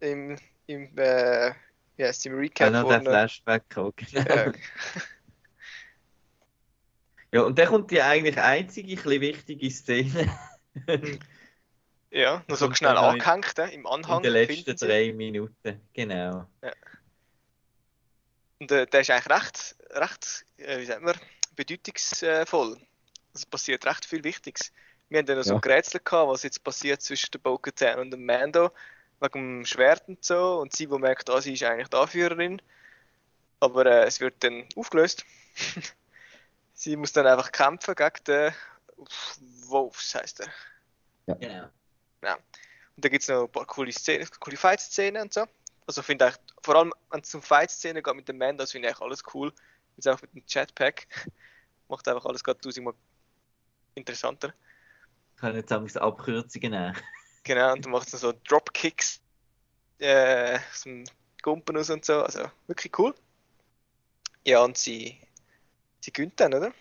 Im, 0.00 0.36
im, 0.66 0.96
äh, 0.96 1.52
wie 1.98 2.04
heißt 2.04 2.24
im 2.26 2.34
Recap 2.38 2.72
noch 2.72 2.88
der. 2.88 3.02
Flashback 3.02 3.64
genau. 3.68 3.92
Ja, 4.12 4.52
Ja, 7.30 7.42
und 7.42 7.58
dann 7.58 7.66
kommt 7.68 7.90
die 7.90 8.00
eigentlich 8.00 8.38
einzige, 8.38 8.98
ein 8.98 9.20
wichtige 9.20 9.70
Szene 9.70 10.32
ja, 12.10 12.42
noch 12.48 12.56
so 12.56 12.72
schnell 12.72 12.92
in- 12.92 12.96
angehängt, 12.96 13.52
hä? 13.58 13.74
im 13.74 13.80
in 13.80 13.86
Anhang. 13.86 14.22
den 14.22 14.32
letzten 14.32 14.74
drei 14.76 15.12
Minuten. 15.12 15.82
Genau. 15.92 16.46
Und 18.60 18.72
äh, 18.72 18.86
der 18.86 19.00
ist 19.00 19.10
eigentlich 19.10 19.28
recht, 19.30 19.76
recht 19.90 20.46
äh, 20.56 20.78
wie 20.80 20.86
sagt 20.86 21.02
man, 21.02 21.14
bedeutungsvoll. 21.54 22.78
Es 23.34 23.44
passiert 23.44 23.84
recht 23.84 24.06
viel 24.06 24.24
Wichtiges. 24.24 24.72
Wir 25.10 25.18
haben 25.18 25.26
dann 25.26 25.36
noch 25.36 25.44
so 25.44 25.54
Ja. 25.54 25.60
Gerätsel 25.60 26.00
gehabt, 26.02 26.30
was 26.30 26.42
jetzt 26.44 26.64
passiert 26.64 27.02
zwischen 27.02 27.30
der 27.32 27.38
Bo-Katan 27.40 27.98
und 27.98 28.10
dem 28.10 28.24
Mando, 28.24 28.70
wegen 29.20 29.60
dem 29.60 29.66
Schwert 29.66 30.08
und 30.08 30.24
so. 30.24 30.60
Und 30.60 30.74
sie, 30.74 30.86
die 30.86 30.98
merkt, 30.98 31.30
ah, 31.30 31.40
sie 31.40 31.54
ist 31.54 31.62
eigentlich 31.62 31.88
die 31.88 31.96
Anführerin. 31.96 32.62
Aber 33.60 33.86
äh, 33.86 34.04
es 34.06 34.20
wird 34.20 34.42
dann 34.44 34.64
aufgelöst. 34.76 35.24
sie 36.74 36.96
muss 36.96 37.12
dann 37.12 37.26
einfach 37.26 37.50
kämpfen 37.52 37.94
gegen 37.94 38.24
den 38.26 38.52
Wolfs, 39.68 40.14
heißt 40.14 40.40
er. 40.40 40.48
Genau. 42.20 42.34
Und 42.96 43.04
da 43.04 43.08
gibt 43.08 43.22
es 43.22 43.28
noch 43.28 43.44
ein 43.44 43.52
paar 43.52 43.66
coole 43.66 43.92
Szenen, 43.92 44.26
coole 44.40 44.56
Fight-Szenen 44.56 45.22
und 45.22 45.32
so. 45.32 45.46
Also 45.86 46.02
finde 46.02 46.28
ich, 46.28 46.34
vor 46.62 46.76
allem 46.76 46.92
wenn 47.10 47.20
es 47.20 47.34
um 47.34 47.42
Fight-Szenen 47.42 48.02
geht 48.02 48.14
mit 48.14 48.28
dem 48.28 48.38
Mando, 48.38 48.62
das 48.62 48.72
finde 48.72 48.88
ich 48.88 48.94
eigentlich 48.94 49.06
alles 49.06 49.22
cool. 49.34 49.52
Jetzt 49.96 50.08
auch 50.08 50.20
mit 50.20 50.34
dem 50.34 50.42
Jetpack. 50.46 51.06
Macht 51.88 52.06
einfach 52.08 52.26
alles 52.26 52.44
gerade 52.44 52.60
tausendmal 52.60 52.94
interessanter. 53.94 54.52
Ich 55.34 55.40
kann 55.40 55.54
jetzt 55.54 55.72
auch 55.72 56.08
Abkürzungen 56.08 56.72
nehmen. 56.72 56.96
Genau, 57.48 57.72
und 57.72 57.82
du 57.82 57.88
machst 57.88 58.12
dann 58.12 58.20
so 58.20 58.34
Dropkicks 58.46 59.22
äh, 60.00 60.58
aus 60.70 60.82
dem 60.82 61.04
Gumpen 61.42 61.78
raus 61.78 61.88
und 61.88 62.04
so. 62.04 62.22
Also 62.22 62.40
wirklich 62.66 62.98
cool. 62.98 63.14
Ja, 64.46 64.62
und 64.62 64.76
sie, 64.76 65.16
sie 66.00 66.12
gönnt 66.12 66.38
dann, 66.38 66.52
oder? 66.52 66.74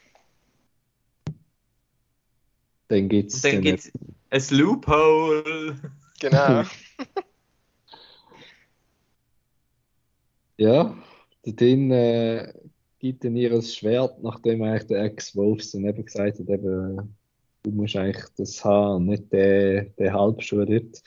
Dann 2.89 3.08
gibt 3.08 3.32
es 3.32 3.45
Und 3.45 3.53
dann 3.53 3.62
gibt 3.62 3.91
es 4.30 4.51
ein 4.51 4.58
Loophole. 4.58 5.80
Genau. 6.19 6.63
Ja, 10.60 10.97
der 11.45 11.53
Din 11.53 11.91
äh, 11.91 12.51
gibt 12.97 13.23
dann 13.23 13.36
ihr 13.36 13.51
das 13.51 13.75
Schwert, 13.75 14.23
nachdem 14.23 14.63
eigentlich 14.63 14.88
der 14.88 15.03
Ex-Wolf 15.03 15.71
dann 15.71 15.86
eben 15.86 16.03
gesagt 16.03 16.39
hat, 16.39 16.49
eben, 16.49 16.97
äh, 16.97 17.03
du 17.67 17.75
musst 17.75 17.95
eigentlich 17.95 18.23
das 18.38 18.63
haben, 18.63 19.08
nicht 19.08 19.32
den, 19.32 19.93
den 19.97 20.13
Halbschuh 20.13 20.65
dort. 20.65 21.03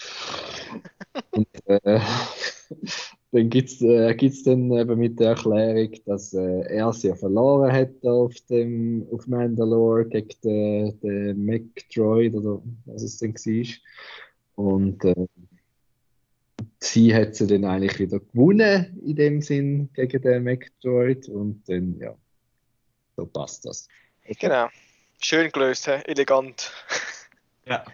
Und 1.33 1.49
äh, 1.67 2.01
dann 3.33 3.49
gibt 3.49 3.71
es 3.71 3.81
äh, 3.81 4.15
gibt's 4.15 4.43
dann 4.43 4.71
eben 4.73 4.99
mit 4.99 5.19
der 5.19 5.31
Erklärung, 5.31 5.93
dass 6.05 6.35
äh, 6.35 6.63
er 6.69 6.93
sie 6.93 7.09
ja 7.09 7.15
verloren 7.15 7.73
hat 7.73 8.05
auf 8.05 8.35
dem 8.51 9.07
auf 9.11 9.27
Mandalore 9.27 10.07
gegen 10.07 10.29
den, 10.45 11.01
den 11.01 11.45
Mech-Droid 11.45 12.35
oder 12.35 12.63
was 12.87 13.03
es 13.03 13.19
denn 13.19 13.35
war. 13.35 14.65
Und 14.65 15.05
äh, 15.05 15.27
sie 16.81 17.15
hat 17.15 17.35
sie 17.35 17.47
dann 17.47 17.65
eigentlich 17.65 17.99
wieder 17.99 18.21
gewonnen, 18.21 19.01
in 19.05 19.17
dem 19.17 19.41
Sinn, 19.41 19.89
gegen 19.95 20.21
den 20.21 20.43
Mech-Droid. 20.43 21.29
Und 21.29 21.63
dann, 21.69 21.99
ja, 21.99 22.15
so 23.17 23.27
passt 23.27 23.65
das. 23.65 23.89
genau. 24.39 24.69
Schön 25.23 25.53
gelöst, 25.53 25.87
hä? 25.87 26.03
elegant. 26.07 26.73
Ja. 27.67 27.85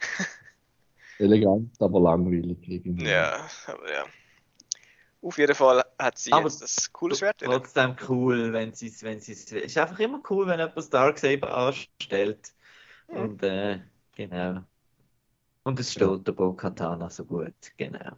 Elegant, 1.18 1.80
aber 1.80 2.00
langweilig 2.00 2.58
irgendwie. 2.66 3.06
Ja, 3.06 3.46
aber 3.66 3.92
ja. 3.92 4.04
Auf 5.20 5.38
jeden 5.38 5.54
Fall 5.54 5.84
hat 5.98 6.18
sie 6.18 6.32
Aber 6.32 6.48
jetzt 6.48 6.62
das 6.62 6.92
coole 6.92 7.14
Schwert. 7.14 7.38
Trotzdem 7.38 7.94
cool, 8.08 8.52
wenn 8.52 8.72
sie 8.72 8.88
es, 8.88 9.02
wenn 9.02 9.20
sie 9.20 9.32
es, 9.32 9.52
ist 9.52 9.78
einfach 9.78 10.00
immer 10.00 10.20
cool, 10.30 10.48
wenn 10.48 10.58
jemand 10.58 10.92
Darksaber 10.92 11.54
anstellt. 11.54 12.52
Mhm. 13.08 13.16
Und, 13.16 13.42
äh, 13.44 13.80
genau. 14.16 14.64
Und 15.62 15.78
es 15.78 15.92
steht 15.92 16.26
der 16.26 16.32
Bo-Katana 16.32 17.08
so 17.10 17.24
gut, 17.24 17.54
genau. 17.76 18.16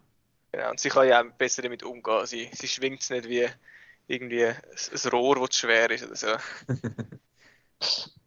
Genau, 0.52 0.70
und 0.70 0.80
sie 0.80 0.88
kann 0.88 1.08
ja 1.08 1.20
auch 1.20 1.30
besser 1.32 1.60
damit 1.60 1.82
umgehen. 1.82 2.24
Sie, 2.24 2.48
sie 2.52 2.68
schwingt 2.68 3.02
es 3.02 3.10
nicht 3.10 3.28
wie 3.28 3.46
irgendwie 4.06 4.46
ein, 4.46 4.56
ein 4.56 5.10
Rohr, 5.10 5.40
das 5.40 5.50
zu 5.50 5.66
schwer 5.66 5.90
ist 5.90 6.04
oder 6.04 6.16
so. 6.16 6.28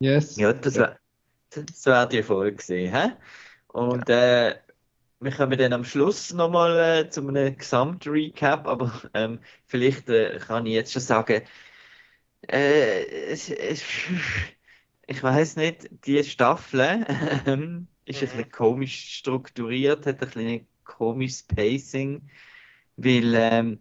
Yes. 0.00 0.36
Ja, 0.36 0.52
das 0.52 0.78
war 0.78 0.98
das 1.50 1.86
wär 1.86 2.06
die 2.06 2.22
Folge 2.22 2.56
gewesen, 2.56 2.92
hä? 2.94 3.12
Und 3.68 4.08
äh, 4.10 4.58
wir 5.20 5.32
kommen 5.32 5.58
dann 5.58 5.72
am 5.72 5.84
Schluss 5.84 6.32
nochmal 6.32 7.04
äh, 7.06 7.10
zu 7.10 7.26
einem 7.28 7.56
Gesamtrecap, 7.58 8.66
aber 8.68 8.92
ähm, 9.14 9.40
vielleicht 9.66 10.08
äh, 10.10 10.38
kann 10.40 10.66
ich 10.66 10.74
jetzt 10.74 10.92
schon 10.92 11.02
sagen, 11.02 11.42
äh, 12.48 13.04
es, 13.32 13.50
es, 13.50 13.82
ich 15.06 15.22
weiß 15.22 15.56
nicht, 15.56 15.88
die 16.06 16.22
Staffel 16.24 17.06
ähm, 17.46 17.88
ist 18.04 18.22
ein 18.22 18.28
Mhm. 18.28 18.30
bisschen 18.30 18.50
komisch 18.50 19.16
strukturiert, 19.18 20.06
hat 20.06 20.22
ein 20.22 20.28
bisschen 20.28 20.68
komisches 20.84 21.42
Pacing, 21.44 22.28
weil 22.96 23.34
ähm, 23.36 23.80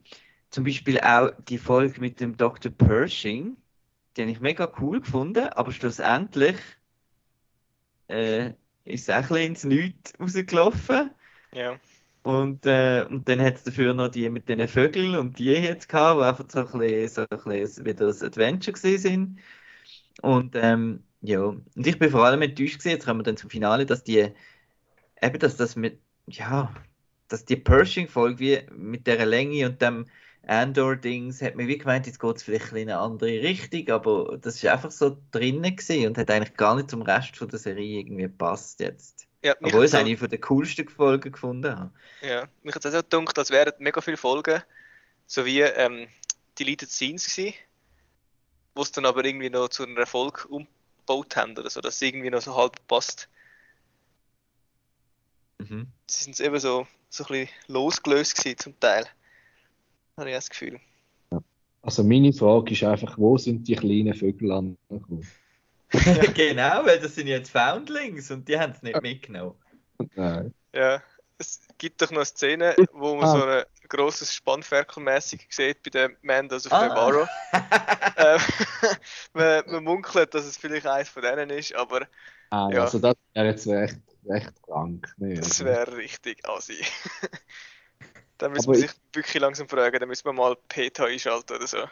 zum 0.52 0.64
Beispiel 0.66 1.00
auch 1.02 1.32
die 1.50 1.58
Folge 1.58 2.02
mit 2.02 2.20
dem 2.22 2.38
Dr. 2.38 2.72
Pershing, 2.72 3.58
die 4.18 4.22
habe 4.24 4.32
ich 4.32 4.40
mega 4.42 4.72
cool 4.80 5.02
gefunden, 5.02 5.48
aber 5.50 5.72
schlussendlich 5.72 6.58
äh, 8.08 8.54
ist 8.86 9.10
es 9.10 9.10
auch 9.10 9.16
ein 9.16 9.22
bisschen 9.28 9.38
ins 9.46 9.64
Nichts 9.66 10.14
rausgelaufen. 10.20 11.12
Ja, 11.52 11.80
Und, 12.24 12.66
äh, 12.66 13.06
und 13.10 13.28
dann 13.28 13.42
hat 13.42 13.56
es 13.56 13.64
dafür 13.64 13.94
noch 13.94 14.08
die 14.10 14.30
mit 14.30 14.48
den 14.48 14.66
Vögeln 14.68 15.16
und 15.16 15.40
die 15.40 15.46
jetzt 15.46 15.90
gehabt, 15.90 16.20
die 16.22 16.24
einfach 16.26 16.46
so 16.50 16.60
ein 16.60 16.80
bisschen, 16.80 17.10
so 17.10 17.22
ein 17.30 17.60
bisschen 17.62 17.86
wieder 17.86 18.08
ein 18.08 18.24
Adventure 18.24 18.78
sind. 18.78 19.40
Und 20.22 20.56
ähm, 20.56 21.04
ja, 21.22 21.42
und 21.44 21.88
ich 21.88 22.00
bin 22.00 22.12
vor 22.12 22.26
allem 22.26 22.42
enttäuscht 22.44 22.80
gewesen, 22.80 22.92
jetzt 22.92 23.06
kommen 23.06 23.22
wir 23.22 23.26
dann 23.26 23.38
zum 23.38 23.50
Finale, 23.50 23.86
dass 23.86 24.04
die, 24.04 24.32
eben, 25.22 25.40
dass 25.40 25.58
das 25.58 25.76
mit, 25.76 26.02
ja, 26.28 26.74
dass 27.28 27.46
die 27.46 27.58
Pershing-Folge 27.58 28.40
wie 28.40 28.62
mit 28.76 29.08
der 29.08 29.26
Länge 29.26 29.68
und 29.68 29.82
dem 29.82 30.08
Andor-Dings, 30.46 31.42
hat 31.42 31.56
mir 31.56 31.68
wie 31.68 31.78
gemeint, 31.78 32.06
jetzt 32.06 32.20
geht 32.20 32.36
es 32.36 32.44
vielleicht 32.44 32.72
in 32.74 32.90
eine 32.90 32.98
andere 33.00 33.42
Richtung, 33.42 33.90
aber 33.90 34.38
das 34.38 34.56
ist 34.56 34.66
einfach 34.66 34.92
so 34.92 35.18
drinnen 35.32 35.76
gewesen 35.76 36.08
und 36.08 36.18
hat 36.18 36.30
eigentlich 36.30 36.56
gar 36.58 36.76
nicht 36.76 36.90
zum 36.90 37.02
Rest 37.02 37.38
von 37.38 37.48
der 37.48 37.60
Serie 37.60 38.00
irgendwie 38.00 38.24
gepasst 38.24 38.80
jetzt. 38.82 39.26
ja 39.42 39.56
Obwohl 39.62 39.86
es 39.86 39.96
auch- 39.96 40.00
eine 40.00 40.18
von 40.18 40.30
der 40.30 40.40
coolsten 40.40 40.88
Folgen 40.90 41.32
gefunden 41.32 41.78
habe. 41.80 41.92
Ja, 42.22 42.48
mich 42.62 42.76
hat 42.76 42.84
es 42.86 42.94
auch 42.94 42.98
so 42.98 43.04
gedacht, 43.22 43.38
als 43.40 43.52
wären 43.52 43.74
mega 43.80 44.02
viele 44.02 44.18
Folgen 44.18 44.62
so 45.28 45.46
wie 45.46 45.62
ähm, 45.62 46.08
Deleted 46.60 46.90
Scenes 46.90 47.34
gewesen, 47.34 47.56
wo 48.76 48.82
es 48.82 48.92
dann 48.92 49.06
aber 49.06 49.24
irgendwie 49.24 49.50
noch 49.50 49.70
zu 49.70 49.84
einem 49.84 49.98
Erfolg 49.98 50.46
umgebaut 50.50 51.36
haben 51.38 51.58
oder 51.58 51.70
so, 51.70 51.80
dass 51.80 51.96
es 51.96 52.02
irgendwie 52.02 52.30
noch 52.30 52.42
so 52.42 52.56
halb 52.56 52.86
passt. 52.88 53.30
Mhm. 55.60 55.88
Sie 56.08 56.24
sind 56.26 56.40
eben 56.40 56.60
so, 56.60 56.86
so 57.10 57.24
ein 57.24 57.28
bisschen 57.28 57.50
losgelöst 57.68 58.36
gewesen 58.36 58.58
zum 58.58 58.80
Teil. 58.80 59.08
Habe 60.18 60.30
ich 60.30 60.36
das 60.36 60.50
Gefühl. 60.50 60.80
Also 61.82 62.04
meine 62.04 62.32
Frage 62.32 62.72
ist 62.74 62.84
einfach, 62.84 63.18
wo 63.18 63.38
sind 63.38 63.68
die 63.68 63.76
kleinen 63.76 64.14
Vögel 64.14 64.52
angekommen? 64.52 65.28
genau, 66.34 66.86
weil 66.86 67.00
das 67.00 67.16
sind 67.16 67.28
jetzt 67.28 67.52
Foundlings 67.52 68.32
und 68.32 68.48
die 68.48 68.58
haben 68.58 68.72
es 68.72 68.82
nicht 68.82 69.02
mitgenommen. 69.02 69.56
Nein. 70.16 70.54
Ja, 70.74 71.02
es 71.38 71.62
gibt 71.78 72.02
doch 72.02 72.10
noch 72.12 72.20
eine 72.20 72.26
Szene, 72.26 72.76
wo 72.94 73.16
man 73.16 73.26
Ah. 73.26 73.32
so 73.38 73.44
ein 73.46 73.64
grosses 73.90 74.34
Spannferkel 74.34 75.04
mäßig 75.04 75.46
sieht 75.50 75.84
bei 75.84 75.90
den 75.90 76.16
Mandos 76.22 76.66
auf 76.68 76.74
Ah. 76.74 76.88
Navarro. 76.88 77.28
ähm, 78.18 78.40
man, 79.34 79.64
man 79.68 79.84
munkelt, 79.84 80.34
dass 80.34 80.46
es 80.46 80.58
vielleicht 80.58 80.88
eins 80.88 81.10
von 81.10 81.22
denen 81.22 81.50
ist, 81.50 81.76
aber 81.76 82.08
Ah, 82.50 82.70
Ja. 82.72 82.84
Also 82.84 83.00
das 83.00 83.16
wäre 83.34 83.48
jetzt 83.48 83.68
recht, 83.68 84.00
recht 84.26 84.54
krank. 84.64 85.14
Nee, 85.18 85.34
das 85.36 85.64
wäre 85.64 85.98
richtig 85.98 86.48
assi. 86.48 86.84
Dann 88.44 88.52
müssen 88.52 88.72
wir 88.72 88.80
sich 88.80 88.92
wirklich 89.14 89.42
langsam 89.42 89.70
fragen, 89.70 90.00
dann 90.00 90.10
müssen 90.10 90.26
wir 90.26 90.34
mal 90.34 90.56
PETA 90.68 91.06
einschalten 91.06 91.56
oder 91.56 91.68
so. 91.68 91.78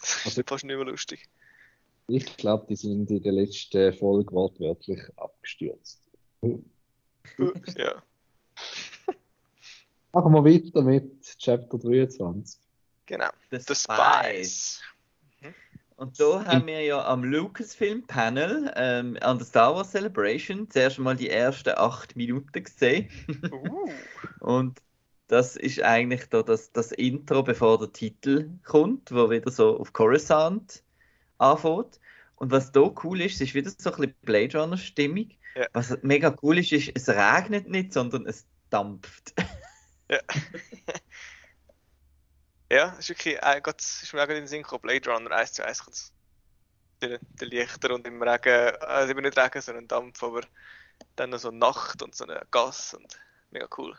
Das 0.00 0.24
Also- 0.24 0.40
ist 0.40 0.48
fast 0.48 0.64
nicht 0.64 0.76
mehr 0.76 0.84
lustig. 0.84 1.28
Ich 2.06 2.36
glaube, 2.36 2.64
die 2.68 2.76
sind 2.76 3.10
in 3.10 3.22
der 3.22 3.32
letzten 3.32 3.92
Folge 3.92 4.32
wortwörtlich 4.32 5.00
abgestürzt. 5.16 6.00
Ja. 6.40 8.02
Machen 10.12 10.32
wir 10.32 10.44
weiter 10.44 10.82
mit 10.82 11.20
Chapter 11.38 11.78
23. 11.78 12.60
Genau. 13.06 13.28
The 13.50 13.58
The 13.58 13.74
Spies. 13.74 14.80
Und 15.96 16.18
da 16.20 16.44
haben 16.46 16.66
wir 16.66 16.80
ja 16.80 17.04
am 17.04 17.24
Lucasfilm-Panel 17.24 18.72
ähm, 18.76 19.18
an 19.20 19.38
der 19.38 19.46
Star 19.46 19.74
Wars 19.74 19.90
Celebration 19.90 20.70
zuerst 20.70 21.00
mal 21.00 21.16
die 21.16 21.28
ersten 21.28 21.74
acht 21.76 22.14
Minuten 22.14 22.62
gesehen. 22.62 23.10
Uh. 23.50 23.90
Und 24.40 24.78
das 25.28 25.56
ist 25.56 25.82
eigentlich 25.82 26.26
da 26.30 26.42
das, 26.42 26.72
das 26.72 26.90
Intro, 26.92 27.42
bevor 27.42 27.78
der 27.78 27.92
Titel 27.92 28.50
kommt, 28.64 29.12
wo 29.12 29.30
wieder 29.30 29.50
so 29.50 29.78
auf 29.78 29.92
Coruscant 29.92 30.82
anfängt. 31.36 32.00
Und 32.36 32.50
was 32.50 32.72
da 32.72 32.92
cool 33.04 33.20
ist, 33.20 33.40
ist 33.40 33.54
wieder 33.54 33.70
so 33.70 33.92
ein 33.92 33.96
bisschen 33.96 34.14
Blade 34.22 34.58
Runner-Stimmung. 34.58 35.30
Ja. 35.54 35.66
Was 35.74 35.96
mega 36.02 36.34
cool 36.42 36.58
ist, 36.58 36.72
ist, 36.72 36.92
es 36.94 37.08
regnet 37.08 37.68
nicht, 37.68 37.92
sondern 37.92 38.26
es 38.26 38.46
dampft. 38.70 39.34
Ja. 40.08 40.20
ja, 42.72 42.88
ist 42.98 43.10
wirklich, 43.10 43.36
äh, 43.36 43.60
grad, 43.60 43.80
ist 43.80 44.14
mir 44.14 44.22
auch 44.22 44.28
in 44.28 44.36
den 44.36 44.46
Sinn 44.46 44.62
gekommen, 44.62 44.82
Blade 44.82 45.10
Runner 45.10 45.30
1 45.30 45.52
zu 45.52 45.66
1 45.66 45.84
kommt's. 45.84 46.12
Der, 47.02 47.18
der 47.20 47.48
Lichter 47.48 47.94
und 47.94 48.06
im 48.06 48.22
Regen, 48.22 48.74
also 48.80 49.10
eben 49.10 49.22
nicht 49.22 49.38
Regen, 49.38 49.60
sondern 49.60 49.86
Dampf, 49.86 50.22
aber 50.22 50.40
dann 51.14 51.30
noch 51.30 51.38
so 51.38 51.50
Nacht 51.50 52.02
und 52.02 52.14
so 52.14 52.24
eine 52.24 52.42
Gas 52.50 52.94
und 52.94 53.20
mega 53.50 53.68
cool. 53.76 53.96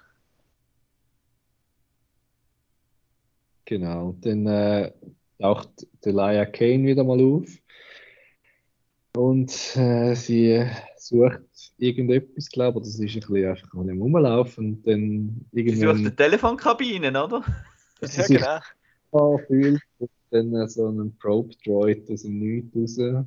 Genau. 3.70 4.16
Dann 4.22 4.48
äh, 4.48 4.92
taucht 5.38 5.86
Delia 6.04 6.48
Kane 6.48 6.88
wieder 6.88 7.04
mal 7.04 7.22
auf. 7.22 7.48
Und 9.16 9.52
äh, 9.78 10.16
sie 10.16 10.66
sucht 10.98 11.42
irgendetwas, 11.78 12.50
glaube 12.50 12.80
ich, 12.80 12.86
das 12.86 12.96
ist 12.96 13.00
ein 13.00 13.20
bisschen 13.20 13.48
einfach 13.48 13.72
mal 13.74 13.88
im 13.88 14.02
Rumlaufen 14.02 14.74
und 14.74 14.88
dann 14.88 15.46
Sie 15.52 15.70
sucht 15.70 15.82
irgendwann 15.82 16.04
die 16.04 16.16
Telefonkabinen, 16.16 17.16
oder? 17.16 17.44
dass 18.02 18.18
Ja, 18.18 18.26
genau. 19.12 19.38
da 19.38 19.46
fühlt 19.46 19.82
und 20.00 20.10
dann 20.32 20.56
äh, 20.56 20.68
so 20.68 20.88
einen 20.88 21.16
Probe-Droid 21.20 22.10
aus 22.10 22.24
dem 22.24 22.40
Nichts 22.40 23.00
raus, 23.00 23.26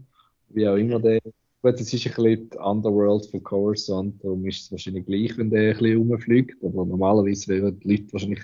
wie 0.48 0.66
auch 0.66 0.76
immer 0.76 0.98
der. 0.98 1.20
Gut, 1.20 1.74
das 1.74 1.82
ist 1.82 1.94
ein 1.94 2.14
bisschen 2.14 2.50
die 2.50 2.58
Underworld 2.58 3.26
von 3.26 3.42
Coruscant, 3.44 4.24
darum 4.24 4.44
ist 4.46 4.62
es 4.62 4.72
wahrscheinlich 4.72 5.06
gleich, 5.06 5.38
wenn 5.38 5.50
der 5.50 5.70
ein 5.70 5.78
bisschen 5.78 5.98
rumfliegt, 5.98 6.64
aber 6.64 6.84
normalerweise 6.84 7.46
wären 7.46 7.78
die 7.78 7.88
Leute 7.88 8.12
wahrscheinlich 8.12 8.42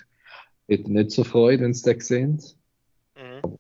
hätten 0.69 0.93
nicht 0.93 1.11
so 1.11 1.25
Freude, 1.25 1.65
wenn 1.65 1.75
sie 1.75 1.83
den 1.83 2.01
sehen. 2.01 2.43
Mhm. 3.17 3.59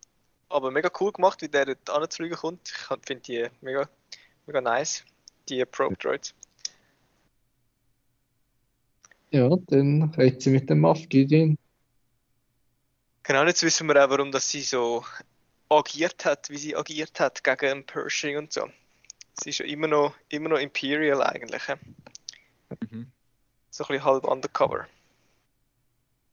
Aber 0.49 0.71
mega 0.71 0.91
cool 1.01 1.13
gemacht, 1.13 1.43
wie 1.43 1.49
der 1.49 1.67
dort 1.67 1.91
anzufliegen 1.91 2.37
kommt. 2.37 2.69
Ich 2.69 3.07
finde 3.07 3.23
die 3.23 3.47
mega, 3.61 3.89
mega 4.47 4.61
nice, 4.61 5.05
die 5.49 5.65
Probe 5.65 5.97
Droids. 5.97 6.35
Ja, 9.31 9.51
dann 9.67 10.15
redet 10.17 10.43
sie 10.43 10.51
mit 10.51 10.71
dem 10.71 10.81
Moff 10.81 11.07
Gideon. 11.09 11.59
Genau, 13.25 13.45
jetzt 13.45 13.63
wissen 13.63 13.87
wir 13.87 14.03
auch, 14.03 14.09
warum 14.09 14.33
dass 14.33 14.49
sie 14.49 14.63
so 14.63 15.05
agiert 15.69 16.25
hat, 16.25 16.49
wie 16.49 16.57
sie 16.57 16.75
agiert 16.75 17.21
hat 17.21 17.45
gegen 17.45 17.85
Pershing 17.85 18.39
und 18.39 18.53
so. 18.55 18.71
Sie 19.35 19.51
ist 19.51 19.59
ja 19.59 19.67
immer 19.67 19.87
noch, 19.87 20.15
immer 20.31 20.49
noch 20.49 20.59
Imperial 20.59 21.23
eigentlich. 21.23 21.69
hä? 21.69 21.75
Mhm. 22.91 23.13
So 23.71 23.85
ein 23.85 23.89
bisschen 23.89 24.05
halb 24.05 24.25
undercover. 24.25 24.89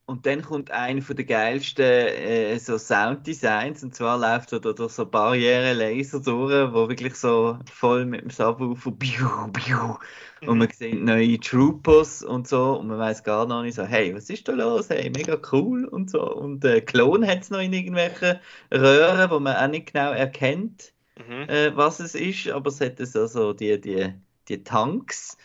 Und 0.08 0.28
dann 0.28 0.44
kommt 0.44 0.70
einer 0.70 1.02
von 1.02 1.16
der 1.16 1.26
geilsten 1.26 1.84
äh, 1.84 2.60
so 2.60 2.78
Sounddesigns, 2.78 3.84
und 3.84 3.96
zwar 3.96 4.20
läuft 4.20 4.54
er 4.54 4.60
da 4.60 4.72
durch 4.74 4.92
so 4.94 5.06
Barrieren-Laser 5.08 6.20
durch, 6.20 6.74
wo 6.74 6.88
wirklich 6.90 7.16
so 7.16 7.58
voll 7.72 8.06
mit 8.06 8.22
dem 8.22 8.30
Subwoofer 8.30 8.92
biu, 8.92 9.48
biu, 9.52 9.98
und 10.46 10.60
man 10.60 10.70
sieht 10.72 11.02
neue 11.02 11.40
Troopers 11.40 12.22
und 12.22 12.48
so, 12.48 12.78
und 12.80 12.88
man 12.88 13.00
weiß 13.00 13.24
gar 13.24 13.48
noch 13.48 13.64
nicht 13.64 13.74
so, 13.76 13.84
hey, 13.84 14.14
was 14.14 14.30
ist 14.30 14.48
da 14.48 14.54
los? 14.54 14.90
Hey, 14.92 15.10
mega 15.10 15.40
cool 15.52 15.86
und 15.86 16.12
so. 16.12 16.22
Und 16.36 16.64
äh, 16.66 16.82
Klon 16.82 17.26
hat 17.26 17.42
es 17.42 17.50
noch 17.50 17.60
in 17.60 17.74
irgendwelchen 17.74 18.40
Röhren, 18.72 19.32
wo 19.32 19.40
man 19.40 19.56
auch 19.56 19.68
nicht 19.68 19.92
genau 19.92 20.12
erkennt, 20.12 20.94
Mhm. 21.18 21.50
äh, 21.50 21.76
was 21.76 22.00
es 22.00 22.16
ist, 22.16 22.50
aber 22.50 22.70
es 22.70 22.82
hat 22.82 23.00
so, 23.00 23.26
so 23.28 23.54
die, 23.54 23.80
die, 23.80 24.14
die 24.48 24.64
Tanks. 24.64 25.38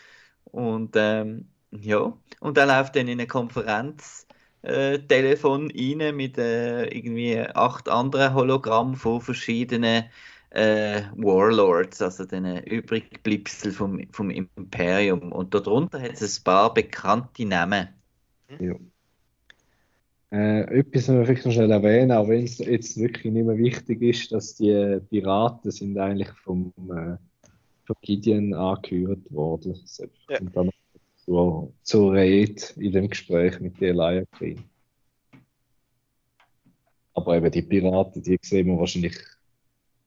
Und 0.44 0.96
ähm, 0.96 1.50
ja, 1.70 2.16
und 2.40 2.58
er 2.58 2.66
läuft 2.66 2.96
dann 2.96 3.08
in 3.08 3.20
eine 3.20 3.26
Konferenz 3.28 4.26
äh, 4.62 4.98
Telefon 4.98 5.70
rein 5.70 6.16
mit 6.16 6.38
äh, 6.38 6.84
irgendwie 6.86 7.40
acht 7.40 7.88
anderen 7.88 8.34
Hologrammen 8.34 8.96
von 8.96 9.20
verschiedenen 9.20 10.04
äh, 10.50 11.02
Warlords, 11.16 12.02
also 12.02 12.24
den 12.24 12.44
Übrigbleibsel 12.64 13.72
vom, 13.72 14.02
vom 14.12 14.30
Imperium. 14.30 15.32
Und 15.32 15.54
darunter 15.54 16.00
hat 16.00 16.20
es 16.20 16.40
ein 16.40 16.44
paar 16.44 16.74
bekannte 16.74 17.46
Namen. 17.46 17.88
Ja. 18.58 18.74
Äh, 20.32 20.78
etwas 20.78 21.08
müssen 21.08 21.18
wir 21.18 21.26
vielleicht 21.26 21.46
noch 21.46 21.52
schnell 21.52 21.70
erwähnen, 21.70 22.12
auch 22.12 22.28
wenn 22.28 22.44
es 22.44 22.58
jetzt 22.58 22.96
wirklich 22.98 23.32
nicht 23.32 23.46
mehr 23.46 23.58
wichtig 23.58 24.00
ist, 24.02 24.30
dass 24.30 24.54
die 24.56 25.00
Piraten 25.08 25.70
sind 25.70 25.98
eigentlich 25.98 26.30
vom, 26.44 26.72
äh, 26.88 27.16
von 27.84 27.96
Gideon 28.02 28.54
angehört 28.54 29.30
worden. 29.30 29.76
Ja. 30.28 30.38
kommt 30.38 30.56
dann 30.56 30.70
noch 31.30 31.72
zur, 31.82 32.12
Rede 32.12 32.62
in 32.76 32.92
dem 32.92 33.08
Gespräch 33.08 33.60
mit 33.60 33.80
der 33.80 33.90
Elia 33.90 34.24
Queen. 34.36 34.64
Aber 37.14 37.36
eben 37.36 37.50
die 37.50 37.62
Piraten, 37.62 38.22
die 38.22 38.38
sehen 38.42 38.68
wir 38.68 38.78
wahrscheinlich, 38.78 39.16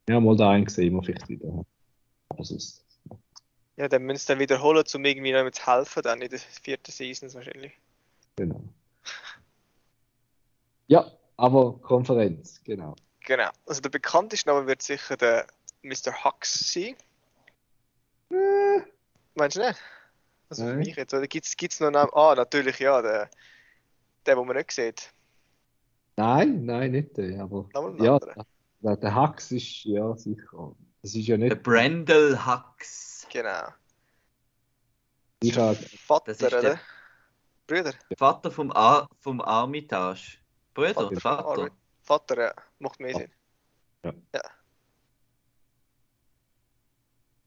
ja, 0.07 0.19
mal 0.19 0.35
da 0.35 0.51
einen 0.51 0.67
sehen 0.67 0.93
wir 0.95 1.03
vielleicht 1.03 1.29
wieder. 1.29 1.65
Aber 2.29 2.43
sonst, 2.43 2.85
Ja, 3.77 3.87
dann 3.87 4.03
müssen 4.03 4.19
sie 4.19 4.27
dann 4.27 4.39
wiederholen, 4.39 4.83
um 4.93 5.05
irgendwie 5.05 5.31
noch 5.31 5.49
zu 5.51 5.65
helfen, 5.65 6.03
dann 6.03 6.21
in 6.21 6.29
der 6.29 6.39
vierten 6.39 6.91
Season 6.91 7.33
wahrscheinlich. 7.33 7.73
genau. 8.35 8.63
Ja, 10.87 11.09
aber 11.37 11.79
Konferenz, 11.79 12.61
genau. 12.63 12.95
Genau. 13.25 13.49
Also 13.65 13.81
der 13.81 13.89
bekannteste 13.89 14.49
Name 14.49 14.67
wird 14.67 14.81
sicher 14.81 15.15
der 15.15 15.47
Mr. 15.81 16.23
Hux 16.23 16.73
sein. 16.73 16.95
Äh, 18.29 18.81
Meinst 19.35 19.57
du 19.57 19.61
nicht? 19.61 19.79
Also 20.49 20.65
für 20.65 20.75
mich 20.75 20.95
jetzt. 20.95 21.13
Oder 21.13 21.27
gibt 21.27 21.45
es 21.45 21.79
noch 21.79 21.87
einen 21.87 21.93
Namen? 21.93 22.11
Ah, 22.13 22.35
natürlich, 22.35 22.79
ja, 22.79 23.01
der, 23.01 23.29
der, 24.25 24.35
den 24.35 24.45
man 24.47 24.55
nicht 24.57 24.71
sieht. 24.71 25.11
Nein, 26.15 26.65
nein, 26.65 26.91
nicht 26.91 27.17
der, 27.17 27.41
aber 27.41 27.67
ja, 27.99 28.19
der, 28.81 28.97
der 28.97 29.15
Hux 29.15 29.51
ist 29.51 29.83
ja 29.85 30.15
sicher. 30.15 30.75
Das 31.01 31.15
ist 31.15 31.27
ja 31.27 31.37
Der 31.37 31.49
nicht. 31.49 31.63
Brendel 31.63 32.45
Hux. 32.45 33.25
Genau. 33.31 33.67
Ich 35.41 35.57
habe, 35.57 35.75
Vater, 35.75 36.33
Das 36.33 36.41
ist 36.41 36.51
der- 36.51 36.59
oder? 36.59 36.79
Brüder? 37.65 37.93
Vater 38.17 38.51
vom, 38.51 38.71
Ar 38.71 39.07
vom 39.19 39.41
Armitage. 39.41 40.37
Brüder, 40.73 40.93
Vater 40.93 41.19
Vater. 41.19 41.69
Vater, 42.03 42.41
ja. 42.41 42.53
Macht 42.79 42.99
mehr 42.99 43.15
Sinn. 43.15 43.31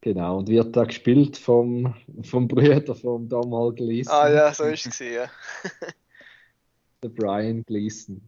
Genau, 0.06 0.38
und 0.38 0.48
wird 0.48 0.76
da 0.76 0.84
gespielt 0.84 1.36
vom, 1.36 1.92
vom 2.22 2.46
Bruder 2.46 2.94
vom 2.94 3.28
Domal 3.28 3.72
Gleason, 3.72 4.12
Ah 4.12 4.30
ja, 4.30 4.54
so 4.54 4.62
ist 4.62 4.86
es 4.86 5.00
ja. 5.00 5.28
der 7.02 7.08
Brian 7.08 7.64
Gleason. 7.64 8.20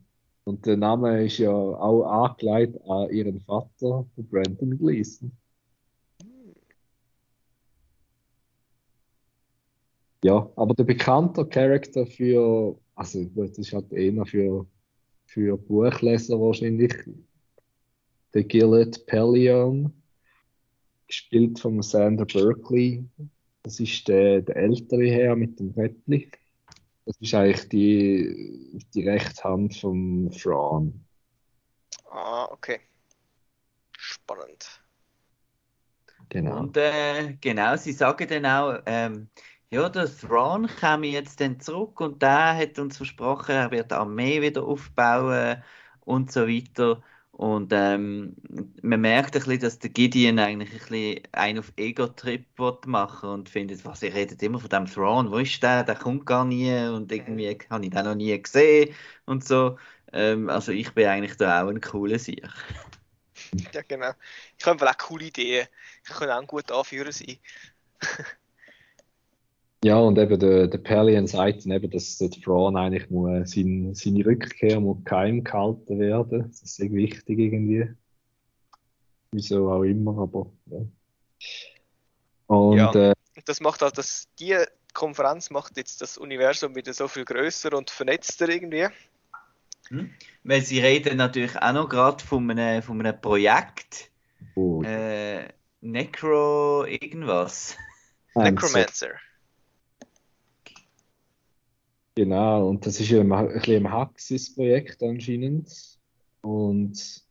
Und 0.42 0.66
der 0.66 0.76
Name 0.76 1.24
ist 1.24 1.38
ja 1.38 1.52
auch 1.52 2.02
angelegt 2.02 2.80
an 2.88 3.10
ihren 3.10 3.40
Vater, 3.42 4.04
der 4.16 4.22
Brandon 4.24 4.76
Gleason. 4.76 5.30
Ja, 10.24 10.50
aber 10.56 10.74
der 10.74 10.82
bekannte 10.82 11.46
Charakter 11.46 12.04
für, 12.06 12.76
also 12.96 13.24
gut, 13.24 13.50
das 13.50 13.58
ist 13.58 13.72
halt 13.72 13.92
eher 13.92 14.26
für, 14.26 14.66
für 15.26 15.56
Buchleser 15.56 16.40
wahrscheinlich, 16.40 16.92
der 18.34 18.42
Gillett 18.42 19.06
Pellion, 19.06 19.92
gespielt 21.08 21.58
von 21.58 21.82
Sander 21.82 22.24
Berkeley. 22.24 23.04
Das 23.64 23.80
ist 23.80 24.06
der, 24.06 24.42
der 24.42 24.56
ältere 24.56 25.10
Herr 25.10 25.34
mit 25.34 25.58
dem 25.58 25.72
Rädchen. 25.72 26.30
Das 27.04 27.16
ist 27.20 27.34
eigentlich 27.34 27.68
die, 27.70 28.78
die 28.94 29.08
rechte 29.08 29.42
Hand 29.42 29.74
von 29.76 30.30
Thrawn. 30.30 31.04
Ah, 32.10 32.44
okay. 32.50 32.80
Spannend. 33.96 34.80
Genau. 36.28 36.60
Und 36.60 36.76
äh, 36.76 37.36
genau, 37.40 37.76
sie 37.76 37.92
sagen 37.92 38.28
dann 38.28 38.46
auch, 38.46 38.82
ähm, 38.86 39.28
ja, 39.70 39.88
der 39.88 40.06
Thrawn 40.06 40.66
käme 40.66 41.06
jetzt 41.06 41.40
dann 41.40 41.60
zurück 41.60 42.00
und 42.00 42.22
der 42.22 42.56
hat 42.56 42.78
uns 42.78 42.96
versprochen, 42.96 43.54
er 43.54 43.70
wird 43.70 43.90
die 43.90 43.94
Armee 43.94 44.40
wieder 44.40 44.64
aufbauen 44.64 45.62
und 46.00 46.30
so 46.30 46.46
weiter. 46.46 47.02
Und 47.38 47.72
ähm, 47.72 48.34
man 48.82 49.00
merkt 49.00 49.36
ein 49.36 49.42
bisschen, 49.42 49.60
dass 49.60 49.78
der 49.78 49.90
Gideon 49.90 50.40
eigentlich 50.40 50.72
ein 50.72 50.78
bisschen 50.78 51.22
einen 51.30 51.60
auf 51.60 51.72
Ego-Trip 51.76 52.44
machen 52.86 53.28
und 53.28 53.48
findet, 53.48 53.84
was, 53.84 54.02
ihr 54.02 54.12
redet 54.12 54.42
immer 54.42 54.58
von 54.58 54.68
dem 54.68 54.86
Thrawn, 54.86 55.30
wo 55.30 55.38
ist 55.38 55.62
der? 55.62 55.84
Der 55.84 55.94
kommt 55.94 56.26
gar 56.26 56.44
nie 56.44 56.74
und 56.88 57.12
irgendwie 57.12 57.56
habe 57.70 57.84
ich 57.84 57.90
den 57.92 58.04
noch 58.04 58.16
nie 58.16 58.42
gesehen 58.42 58.92
und 59.26 59.44
so. 59.44 59.78
Ähm, 60.12 60.48
also 60.48 60.72
ich 60.72 60.92
bin 60.94 61.06
eigentlich 61.06 61.36
da 61.36 61.62
auch 61.62 61.68
ein 61.68 61.80
cooler 61.80 62.18
Sieg. 62.18 62.44
Ja, 63.72 63.82
genau. 63.82 64.10
Ich 64.58 64.66
habe 64.66 64.72
einfach 64.72 64.92
auch 64.92 65.06
coole 65.06 65.26
Ideen. 65.26 65.68
Ich 66.02 66.10
kann 66.10 66.30
auch 66.30 66.40
ein 66.40 66.46
guter 66.48 66.76
Anführer 66.76 67.12
sein. 67.12 67.38
Ja, 69.84 69.98
und 69.98 70.18
eben 70.18 70.40
der, 70.40 70.66
der 70.66 70.78
Pellion 70.78 71.26
sagt 71.28 71.64
dann 71.64 71.72
eben, 71.72 71.90
dass 71.90 72.18
der 72.18 72.30
Thrawn 72.30 72.76
eigentlich 72.76 73.08
muss, 73.10 73.52
sein, 73.52 73.94
seine 73.94 74.26
Rückkehr 74.26 74.80
muss 74.80 75.04
geheim 75.04 75.44
gehalten 75.44 76.00
werden. 76.00 76.48
Das 76.48 76.62
ist 76.62 76.76
sehr 76.76 76.90
wichtig 76.92 77.38
irgendwie. 77.38 77.88
Wieso 79.30 79.70
auch 79.70 79.82
immer, 79.82 80.18
aber 80.18 80.50
ja. 80.66 80.78
Und 82.48 82.76
Ja. 82.76 82.92
Äh, 83.10 83.14
das 83.44 83.60
macht 83.60 83.82
halt, 83.82 83.96
dass 83.98 84.26
die 84.40 84.56
Konferenz 84.94 85.50
macht 85.50 85.76
jetzt 85.76 86.00
das 86.02 86.18
Universum 86.18 86.74
wieder 86.74 86.92
so 86.92 87.06
viel 87.06 87.24
größer 87.24 87.72
und 87.72 87.90
vernetzter 87.90 88.48
irgendwie. 88.48 88.88
Weil 90.42 90.62
sie 90.62 90.80
reden 90.80 91.18
natürlich 91.18 91.56
auch 91.56 91.72
noch 91.72 91.88
gerade 91.88 92.22
von 92.24 92.50
einem, 92.50 92.82
von 92.82 93.00
einem 93.00 93.20
Projekt, 93.20 94.10
oh, 94.54 94.82
äh, 94.82 95.48
Necro 95.80 96.84
irgendwas. 96.84 97.76
Necromancer. 98.34 99.10
Genau, 102.18 102.68
und 102.68 102.84
das 102.84 102.98
ist 102.98 103.10
ja 103.10 103.20
ein, 103.20 103.30
ein 103.30 103.46
bisschen 103.46 103.86
ein 103.86 103.92
Haxis-Projekt 103.92 105.00
anscheinend. 105.04 105.70
Und 106.40 107.22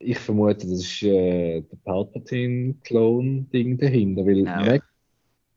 ich 0.00 0.18
vermute, 0.18 0.66
das 0.66 0.80
ist 0.80 1.00
äh, 1.04 1.60
der 1.60 1.76
Palpatine-Clone-Ding 1.84 3.78
dahinter, 3.78 4.26
weil 4.26 4.42
Genau. 4.42 4.64
Nec 4.64 4.82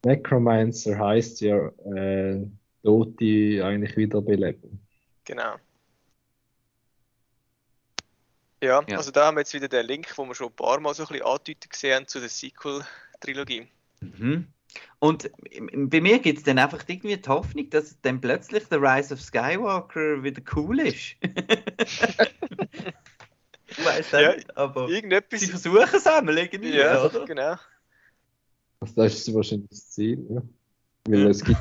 Necromancer 0.05 0.99
heißt 0.99 1.41
ja 1.41 1.69
äh, 1.95 2.45
Tote 2.83 3.65
eigentlich 3.65 3.97
wieder 3.97 4.21
beleben. 4.21 4.79
Genau. 5.25 5.55
Ja, 8.61 8.83
Ja. 8.87 8.97
also 8.97 9.09
da 9.09 9.25
haben 9.25 9.37
wir 9.37 9.41
jetzt 9.41 9.55
wieder 9.55 9.69
den 9.69 9.87
Link, 9.87 10.15
wo 10.15 10.23
wir 10.23 10.35
schon 10.35 10.49
ein 10.49 10.55
paar 10.55 10.79
Mal 10.79 10.93
so 10.93 11.01
ein 11.01 11.07
bisschen 11.07 11.25
angedeutet 11.25 11.71
gesehen 11.71 11.95
haben 11.95 12.07
zu 12.07 12.19
der 12.19 12.29
Sequel-Trilogie. 12.29 13.65
Mhm. 14.01 14.45
Und 14.99 15.31
bei 15.75 16.01
mir 16.01 16.19
gibt 16.19 16.39
es 16.39 16.43
dann 16.43 16.57
einfach 16.59 16.83
irgendwie 16.87 17.17
die 17.17 17.29
Hoffnung, 17.29 17.69
dass 17.69 17.99
dann 18.01 18.21
plötzlich 18.21 18.65
der 18.65 18.81
Rise 18.81 19.13
of 19.13 19.21
Skywalker 19.21 20.23
wieder 20.23 20.41
cool 20.55 20.79
ist. 20.79 21.15
ich 23.67 23.83
weiß 23.85 24.11
Ja, 24.17 24.35
nicht, 24.35 24.55
aber 24.57 24.89
Irgendetwas. 24.89 25.39
sie 25.39 25.47
versuchen 25.47 25.87
es 25.93 26.07
einmal 26.07 26.37
irgendwie, 26.37 26.75
ja, 26.77 27.03
oder? 27.03 27.25
genau. 27.25 27.55
Also 28.79 28.93
das 28.95 29.15
ist 29.27 29.33
wahrscheinlich 29.33 29.69
das 29.69 29.89
Ziel, 29.91 30.25
ja. 30.29 30.41
Weil 31.07 31.27
es 31.27 31.43
gibt 31.43 31.59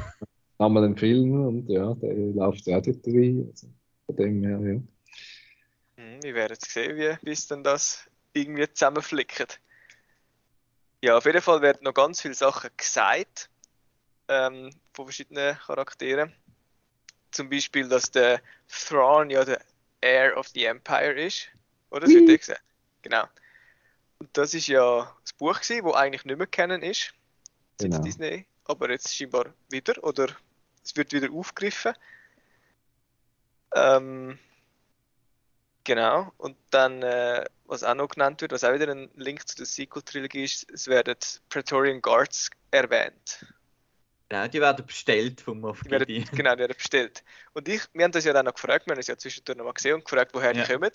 einmal 0.59 0.85
einen 0.85 0.97
Film 0.97 1.33
und 1.47 1.69
ja, 1.69 1.95
der 1.95 2.15
läuft 2.15 2.67
ja 2.67 2.79
auch 2.79 2.83
dort 2.83 3.07
rein. 3.07 3.49
Also 3.51 3.69
von 4.07 4.17
dem 4.17 4.43
her, 4.45 4.61
ja. 4.61 4.81
Hm, 5.97 6.23
wir 6.23 6.35
werden 6.35 6.53
jetzt 6.55 6.71
sehen, 6.71 6.97
wie, 6.97 7.17
wie 7.27 7.33
es 7.33 7.47
dann 7.47 7.63
das 7.65 8.09
irgendwie 8.33 8.69
zusammenflickt. 8.73 9.61
Ja, 11.03 11.17
auf 11.17 11.25
jeden 11.27 11.43
Fall 11.43 11.63
werden 11.63 11.85
noch 11.85 11.95
ganz 11.95 12.21
viele 12.21 12.35
Sachen 12.35 12.71
gesagt 12.77 13.49
ähm, 14.29 14.71
von 14.93 15.05
verschiedenen 15.07 15.57
Charakteren. 15.59 16.35
Zum 17.31 17.51
Beispiel, 17.51 17.89
dass 17.89 18.11
der 18.11 18.41
Thrawn 18.69 19.31
ja 19.31 19.45
der 19.45 19.61
Heir 20.03 20.37
of 20.37 20.49
the 20.49 20.65
Empire 20.65 21.13
ist. 21.13 21.49
Oder? 21.91 22.01
Das 22.01 22.11
wird 22.11 22.29
ja 22.29 22.37
gesagt. 22.37 22.63
Genau. 23.03 23.25
Und 24.19 24.35
das 24.37 24.55
ist 24.55 24.67
ja 24.69 25.15
das 25.23 25.33
Buch 25.35 25.61
gewesen, 25.61 25.85
wo 25.85 25.93
eigentlich 25.93 26.25
nicht 26.25 26.39
mehr 26.39 26.47
kennen 26.47 26.83
ist. 26.83 27.13
Seit 27.79 27.91
Genau. 27.91 28.03
Disney. 28.03 28.47
Aber 28.65 28.91
jetzt 28.91 29.15
scheinbar 29.15 29.53
wieder. 29.69 30.03
Oder 30.03 30.29
es 30.83 30.97
wird 30.97 31.13
wieder 31.13 31.31
aufgegriffen. 31.31 31.93
Ähm, 33.75 34.39
genau. 35.87 36.33
Und 36.37 36.57
dann, 36.71 37.03
äh, 37.03 37.45
was 37.65 37.83
auch 37.83 37.95
noch 37.95 38.09
genannt 38.09 38.43
wird, 38.43 38.53
was 38.53 38.65
auch 38.65 38.75
wieder 38.75 38.93
ein 38.93 39.11
Link 39.15 39.49
zu 39.49 39.57
der 39.57 39.67
Sequel-Trilogie 39.67 40.45
ist, 40.45 40.71
es 40.71 40.87
werden 40.89 41.17
Praetorian 41.49 42.03
Guards 42.03 42.51
erwähnt. 42.71 43.47
Genau, 44.29 44.49
die 44.49 44.61
werden 44.61 44.85
bestellt 44.85 45.41
vom 45.41 45.61
Moff 45.61 45.81
Gideon. 45.83 46.25
genau, 46.33 46.53
die 46.55 46.61
werden 46.61 46.77
bestellt. 46.77 47.23
Und 47.55 47.69
ich, 47.69 47.83
wir 47.95 48.05
haben 48.05 48.13
das 48.13 48.25
ja 48.25 48.33
dann 48.33 48.45
noch 48.45 48.55
gefragt, 48.55 48.87
wir 48.87 48.93
haben 48.93 49.01
es 49.01 49.07
ja 49.07 49.17
zwischendurch 49.17 49.57
noch 49.57 49.65
mal 49.65 49.73
gesehen 49.73 49.95
und 49.95 50.05
gefragt, 50.05 50.33
woher 50.35 50.55
Ja. 50.55 50.65
die 50.65 50.73
kommen. 50.73 50.91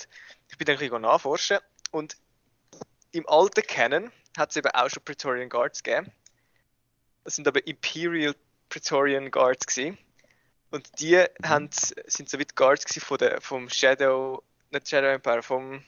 Ich 0.49 0.57
bin 0.57 0.65
dann 0.65 0.75
ein 0.75 0.79
bisschen 0.79 1.01
nachforschen 1.01 1.59
und 1.91 2.17
im 3.13 3.27
alten 3.27 3.63
Canon 3.63 4.11
hat 4.37 4.51
es 4.51 4.57
eben 4.57 4.69
auch 4.71 4.89
schon 4.89 5.03
Praetorian 5.03 5.49
Guards 5.49 5.81
gegeben. 5.81 6.11
Das 7.23 7.35
sind 7.35 7.47
aber 7.47 7.65
Imperial 7.65 8.35
Praetorian 8.69 9.31
Guards 9.31 9.65
gewesen. 9.65 9.97
Und 10.71 10.99
die 10.99 11.17
haben, 11.43 11.69
sind 11.71 12.29
so 12.29 12.39
wie 12.39 12.45
die 12.45 12.55
Guards 12.55 12.97
von 13.03 13.17
der, 13.17 13.41
vom 13.41 13.69
Shadow, 13.69 14.41
nicht 14.71 14.89
Shadow 14.89 15.07
Empire, 15.07 15.43
vom, 15.43 15.83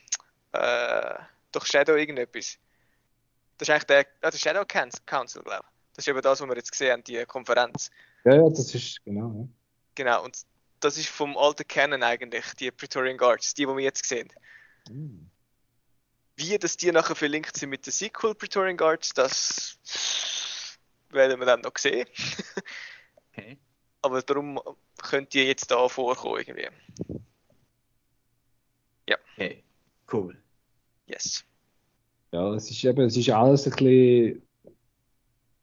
äh, 0.51 1.15
doch 1.51 1.65
Shadow 1.65 1.95
irgendetwas. 1.95 2.57
Das 3.57 3.67
ist 3.67 3.73
eigentlich 3.73 3.83
der, 3.85 4.05
ah, 4.21 4.31
der 4.31 4.37
Shadow 4.37 4.65
Council, 4.65 5.43
glaube 5.43 5.63
ich. 5.63 5.73
Das 5.95 6.05
ist 6.05 6.07
eben 6.07 6.21
das, 6.21 6.41
was 6.41 6.47
wir 6.47 6.55
jetzt 6.55 6.71
gesehen 6.71 6.91
haben, 6.91 7.03
die 7.03 7.23
Konferenz. 7.25 7.91
Ja, 8.25 8.35
ja, 8.35 8.49
das 8.49 8.73
ist 8.73 9.03
genau. 9.05 9.47
Genau, 9.95 10.23
und 10.23 10.37
das 10.79 10.97
ist 10.97 11.09
vom 11.09 11.37
alten 11.37 11.67
Canon 11.67 12.03
eigentlich, 12.03 12.45
die 12.55 12.71
Praetorian 12.71 13.17
Guards, 13.17 13.53
die, 13.53 13.65
die 13.65 13.67
wir 13.67 13.83
jetzt 13.83 14.05
sehen. 14.05 14.29
Ja. 14.87 14.93
Hm. 14.93 15.29
Wie 16.35 16.57
dass 16.57 16.77
die 16.77 16.91
nachher 16.91 17.15
verlinkt 17.15 17.55
sind 17.55 17.69
mit 17.69 17.85
der 17.85 17.93
Sequel 17.93 18.33
Praetorian 18.33 18.75
Guards, 18.75 19.13
das 19.13 19.77
werden 21.09 21.39
wir 21.39 21.45
dann 21.45 21.61
noch 21.61 21.77
sehen. 21.77 22.07
Okay. 23.31 23.57
Aber 24.01 24.21
darum 24.21 24.59
könnt 25.01 25.33
ihr 25.35 25.45
jetzt 25.45 25.71
da 25.71 25.87
vorkommen 25.87 26.39
irgendwie. 26.39 26.69
Okay, 29.09 29.63
cool. 30.11 30.35
Yes. 31.07 31.43
Ja, 32.31 32.53
es 32.55 32.69
ist 32.71 32.83
eben, 32.83 33.01
es 33.01 33.17
ist 33.17 33.29
alles 33.29 33.65
ein 33.67 33.71
bisschen, 33.71 34.41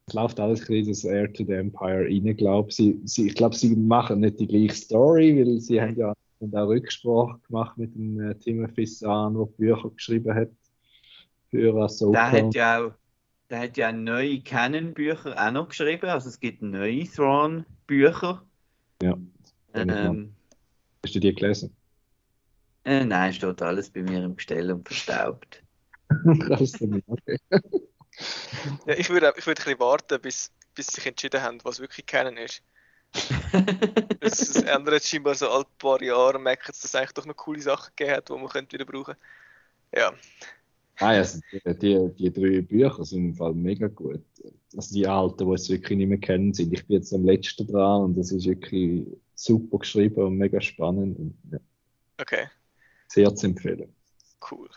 es 0.07 0.15
läuft 0.15 0.39
alles 0.39 0.61
ein 0.61 0.67
bisschen 0.67 0.89
das 0.89 1.05
Air 1.05 1.33
to 1.33 1.45
the 1.45 1.55
Empire 1.55 2.05
rein, 2.05 2.37
glaube 2.37 2.73
sie, 2.73 3.01
sie, 3.05 3.29
ich 3.29 3.35
glaube, 3.35 3.57
sie 3.57 3.75
machen 3.75 4.21
nicht 4.21 4.39
die 4.39 4.47
gleiche 4.47 4.75
Story, 4.75 5.37
weil 5.37 5.61
sie 5.61 5.81
haben 5.81 5.97
ja 5.97 6.15
und 6.41 6.57
auch 6.57 6.69
Rücksprache 6.69 7.39
gemacht 7.47 7.77
mit 7.77 7.95
dem 7.95 8.19
äh, 8.21 8.35
Timothy 8.35 8.87
Zahn, 8.87 9.35
der 9.35 9.45
Bücher 9.45 9.91
geschrieben 9.91 10.35
hat 10.35 10.51
für 11.51 11.75
Ahsoka. 11.77 12.31
Der 12.31 12.47
hat 12.47 12.55
ja 12.55 12.81
auch, 12.81 12.93
der 13.51 13.59
hat 13.61 13.77
ja 13.77 13.93
neue 13.93 14.41
Canon-Bücher 14.41 15.35
auch 15.37 15.53
noch 15.53 15.69
geschrieben, 15.69 16.09
also 16.09 16.29
es 16.29 16.41
gibt 16.41 16.63
neue 16.63 17.05
Thrawn-Bücher. 17.05 18.43
Ja. 19.03 19.19
Ähm, 19.75 20.35
Hast 21.05 21.15
du 21.15 21.21
die 21.21 21.35
gelesen? 21.35 21.75
Äh, 22.85 23.05
nein, 23.05 23.33
steht 23.33 23.63
alles 23.63 23.91
bei 23.91 24.03
mir 24.03 24.25
im 24.25 24.37
Gestell 24.37 24.71
und 24.73 24.87
verstaubt. 24.87 25.63
Okay. 26.25 27.03
Ja, 28.85 28.95
ich 28.95 29.09
würde 29.09 29.33
ich 29.39 29.47
würde 29.47 29.63
ein 29.63 29.65
bisschen 29.65 29.81
warten, 29.81 30.21
bis, 30.21 30.53
bis 30.75 30.89
sie 30.89 30.97
sich 30.97 31.07
entschieden 31.07 31.41
haben, 31.41 31.59
was 31.63 31.81
wirklich 31.81 32.05
Canon 32.05 32.37
ist. 32.37 32.63
Das, 34.21 34.37
das 34.37 34.63
ändert 34.63 35.03
scheinbar 35.05 35.35
so 35.35 35.49
alle 35.49 35.65
paar 35.79 36.03
Jahre, 36.03 36.39
merken 36.39 36.73
sie, 36.75 36.83
dass 36.83 36.85
es 36.85 36.95
eigentlich 36.95 37.13
doch 37.13 37.25
noch 37.25 37.37
coole 37.37 37.63
Sachen 37.63 37.93
gegeben 37.97 38.17
hat, 38.17 38.29
die 38.29 38.33
man 38.35 38.49
könnte 38.49 38.75
wieder 38.75 38.85
brauchen 38.85 39.15
Ja, 39.95 40.13
Nein, 41.01 41.19
also 41.19 41.41
die, 41.51 41.79
die, 41.79 42.11
die 42.19 42.33
drei 42.33 42.61
Bücher 42.61 43.05
sind 43.05 43.25
im 43.25 43.35
Fall 43.35 43.55
mega 43.55 43.89
gut. 43.89 44.23
Also 44.77 44.95
die 44.95 45.07
alten, 45.07 45.49
die 45.49 45.55
es 45.55 45.71
wirklich 45.71 45.97
nicht 45.97 46.09
mehr 46.09 46.19
kennen 46.19 46.53
sind. 46.53 46.75
Ich 46.75 46.87
bin 46.87 46.99
jetzt 46.99 47.15
am 47.15 47.25
letzten 47.25 47.67
dran 47.67 48.03
und 48.03 48.19
das 48.19 48.31
ist 48.33 48.47
wirklich 48.47 49.07
super 49.35 49.79
geschrieben 49.79 50.23
und 50.23 50.37
mega 50.37 50.61
spannend 50.61 51.19
und 51.19 51.35
ja, 51.51 51.59
okay, 52.21 52.49
sehr 53.11 53.35
zu 53.35 53.47
empfehlen. 53.47 53.93
cool. 54.51 54.69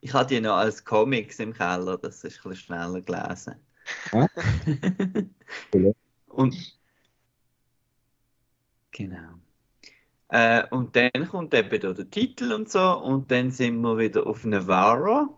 Ich 0.00 0.12
hatte 0.12 0.34
die 0.34 0.40
noch 0.40 0.56
als 0.56 0.84
Comics 0.84 1.38
im 1.38 1.52
Keller, 1.52 1.98
das 1.98 2.24
ist 2.24 2.38
ein 2.44 2.50
bisschen 2.50 2.56
schneller 2.56 3.00
gelesen. 3.00 3.54
Ah. 4.12 4.26
Cool. 5.72 5.94
und 6.28 6.78
genau. 8.90 9.34
Äh, 10.28 10.66
und 10.70 10.96
dann 10.96 11.28
kommt 11.28 11.54
eben 11.54 11.80
da 11.80 11.92
der 11.92 12.10
Titel 12.10 12.52
und 12.52 12.70
so, 12.70 12.98
und 12.98 13.30
dann 13.30 13.50
sind 13.50 13.80
wir 13.80 13.98
wieder 13.98 14.26
auf 14.26 14.44
Navarra. 14.44 15.28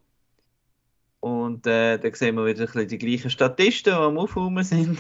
Und 1.21 1.67
äh, 1.67 1.99
da 1.99 2.15
sehen 2.15 2.37
wir 2.37 2.47
wieder 2.47 2.63
ein 2.63 2.67
bisschen 2.67 2.89
die 2.89 2.99
gleichen 2.99 3.31
Statisten, 3.31 3.93
die 3.93 3.99
am 3.99 4.19
Aufräumen 4.19 4.65
sind. 4.65 4.99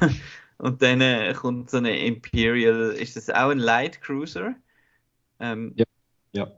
und 0.58 0.82
dann 0.82 1.00
äh, 1.00 1.34
kommt 1.34 1.70
so 1.70 1.78
eine 1.78 1.98
Imperial, 1.98 2.92
ist 2.92 3.16
das 3.16 3.30
auch 3.30 3.50
ein 3.50 3.58
Light 3.58 4.00
Cruiser? 4.00 4.54
Ähm, 5.40 5.74
Ja, 6.32 6.52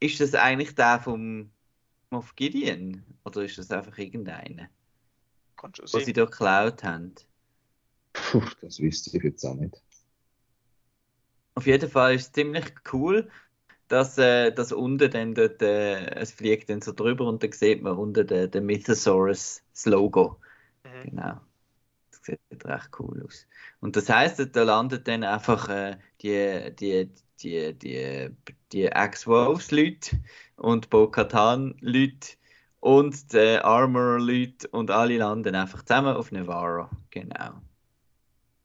Ist 0.00 0.20
das 0.20 0.34
eigentlich 0.34 0.74
der 0.74 1.00
vom 1.00 1.50
Moff 2.10 2.34
Gideon? 2.34 3.04
Oder 3.24 3.42
ist 3.44 3.58
das 3.58 3.70
einfach 3.70 3.98
irgendeiner, 3.98 4.68
Kann 5.56 5.74
schon 5.74 5.86
was 5.92 6.04
sie 6.04 6.12
da 6.12 6.24
geklaut 6.24 6.82
haben? 6.84 7.14
Puh, 8.12 8.42
das 8.60 8.80
wüsste 8.80 9.16
ich 9.16 9.22
jetzt 9.22 9.44
auch 9.44 9.54
nicht. 9.54 9.82
Auf 11.54 11.66
jeden 11.66 11.90
Fall 11.90 12.14
ist 12.14 12.22
es 12.26 12.32
ziemlich 12.32 12.72
cool, 12.92 13.28
dass, 13.88 14.16
äh, 14.18 14.52
dass 14.52 14.72
unten 14.72 15.10
dann 15.10 15.34
dort, 15.34 15.60
äh, 15.62 16.14
es 16.14 16.32
fliegt 16.32 16.70
dann 16.70 16.80
so 16.80 16.92
drüber 16.92 17.26
und 17.26 17.42
dann 17.42 17.52
sieht 17.52 17.82
man 17.82 17.96
unten 17.96 18.26
den, 18.26 18.50
den 18.50 18.66
Mythosaurus, 18.66 19.62
das 19.72 19.86
Logo. 19.86 20.40
Mhm. 20.84 21.10
Genau. 21.10 21.40
Das 22.28 22.38
sieht 22.50 22.64
recht 22.66 22.90
cool 22.98 23.22
aus. 23.26 23.46
Und 23.80 23.96
das 23.96 24.08
heißt, 24.08 24.54
da 24.54 24.62
landet 24.62 25.08
dann 25.08 25.24
einfach 25.24 25.68
äh, 25.68 25.96
die, 26.20 26.74
die, 26.78 27.10
die, 27.40 27.72
die, 27.74 28.30
die 28.72 28.84
Ex-Wolves-Leute 28.86 30.18
und 30.56 30.90
Bo-Katan-Leute 30.90 32.36
und 32.80 33.32
die 33.32 33.58
Armor-Leute 33.62 34.68
und 34.68 34.90
alle 34.90 35.16
landen 35.18 35.54
einfach 35.54 35.82
zusammen 35.84 36.16
auf 36.16 36.30
Navarro. 36.32 36.88
Genau. 37.10 37.60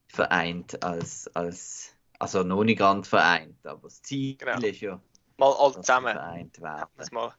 Vereint 0.07 0.83
als, 0.83 1.27
als, 1.35 1.95
also 2.19 2.43
noch 2.43 2.63
nicht 2.63 2.79
ganz 2.79 3.07
vereint, 3.07 3.65
aber 3.65 3.83
das 3.83 4.01
Ziel 4.01 4.35
Genau. 4.37 4.59
ist 4.59 4.81
ja, 4.81 5.01
Mal 5.37 5.53
alle 5.57 5.73
zusammen. 5.73 6.13
vereint 6.13 6.61
werden. 6.61 6.89
Das 6.97 7.11
mal 7.11 7.33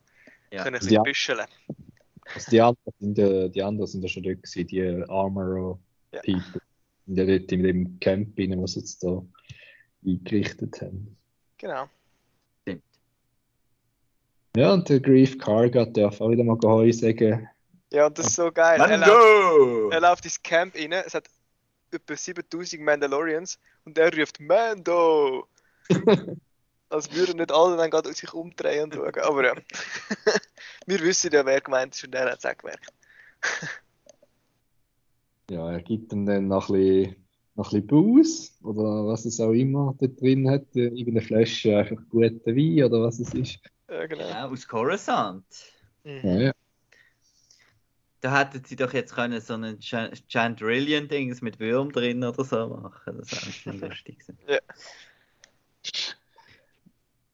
Ja. 0.51 0.63
können 0.65 0.81
ein 0.83 0.89
Ja. 0.89 1.03
büscheln. 1.03 1.47
Also 2.35 2.51
die, 2.51 2.61
anderen 2.61 2.93
sind 2.99 3.19
ja, 3.19 3.49
die 3.49 3.63
anderen 3.63 3.87
sind 3.87 4.03
ja 4.03 4.09
schon 4.09 4.23
dort 4.25 4.43
gewesen, 4.43 4.67
die 4.67 5.05
Armor 5.09 5.57
Ja. 5.57 5.79
People. 6.21 6.61
In 7.07 7.15
der 7.17 7.27
dort 7.27 7.53
in 7.53 7.63
dem 7.63 8.01
Camp, 8.01 8.39
rein, 8.39 8.61
was 8.63 8.73
sie 8.73 8.81
jetzt 8.81 9.03
da 9.03 9.23
eingerichtet 10.05 10.81
haben. 10.81 11.17
Genau. 11.59 11.89
Stimmt. 12.63 12.83
Ja, 14.57 14.73
und 14.73 14.89
der 14.89 15.01
Grief 15.01 15.39
Kargat 15.39 15.97
darf 15.97 16.21
auch 16.21 16.31
wieder 16.31 16.45
mal 16.45 16.59
Geheu 16.59 16.93
sagen. 16.93 17.49
Ja, 17.93 18.07
und 18.07 18.19
das 18.19 18.27
ist 18.27 18.37
so 18.37 18.51
geil. 18.51 18.81
Er 18.81 18.97
läuft, 18.97 19.07
Mando! 19.07 19.91
er 19.91 20.01
läuft 20.01 20.25
ins 20.25 20.43
Camp 20.43 20.75
rein, 20.75 20.93
es 20.93 21.15
hat 21.15 21.29
etwa 21.93 22.17
7000 22.17 22.83
Mandalorians 22.83 23.59
und 23.85 23.97
er 23.99 24.13
ruft 24.17 24.41
Mando! 24.41 25.47
Als 26.89 27.13
würden 27.13 27.39
nicht 27.39 27.53
alle 27.53 27.77
dann 27.77 27.91
gerade 27.91 28.13
sich 28.13 28.33
umdrehen 28.33 28.85
und 28.85 28.95
schauen. 28.95 29.25
Aber 29.25 29.45
ja. 29.45 29.55
Wir 30.87 31.01
wissen 31.01 31.33
ja, 31.33 31.45
wer 31.45 31.61
gemeint 31.61 31.95
ist 31.95 32.05
und 32.05 32.13
der 32.13 32.31
hat 32.31 32.39
es 32.39 32.45
auch 32.45 32.57
gemerkt. 32.57 32.93
Ja, 35.51 35.71
er 35.73 35.83
gibt 35.83 36.13
ihm 36.13 36.27
dann 36.27 36.49
noch 36.49 36.69
ein 36.71 36.75
bisschen 36.75 37.17
noch 37.57 37.73
ein 37.73 37.83
bisschen 37.83 37.87
Booze 37.87 38.51
oder 38.65 39.07
was 39.07 39.25
es 39.27 39.39
auch 39.41 39.53
immer 39.53 39.95
da 39.99 40.07
drin 40.07 40.51
hat. 40.51 40.65
äh, 40.75 40.87
Irgendeine 40.87 41.21
Flasche 41.23 41.77
einfach 41.79 42.03
guten 42.09 42.45
Wein 42.45 42.85
oder 42.85 43.03
was 43.03 43.21
es 43.21 43.33
ist. 43.35 43.61
Ja, 43.89 44.07
genau. 44.07 44.29
Ja, 44.29 44.49
aus 44.49 44.67
Coruscant. 44.67 45.45
Ja, 46.05 46.13
Mhm. 46.13 46.41
ja. 46.41 46.53
Da 48.21 48.41
hätten 48.41 48.65
sie 48.65 48.75
doch 48.77 48.93
jetzt 48.95 49.15
können 49.15 49.39
so 49.41 49.53
einen 49.55 49.79
Chandrillion-Dings 49.81 51.43
mit 51.43 51.61
Würm 51.61 51.93
drin 51.93 52.25
oder 52.25 52.43
so 52.43 52.69
machen. 52.69 53.19
Das 53.19 53.33
wäre 53.33 53.53
schon 53.53 53.81
lustig 53.81 54.19
gewesen. 54.19 54.39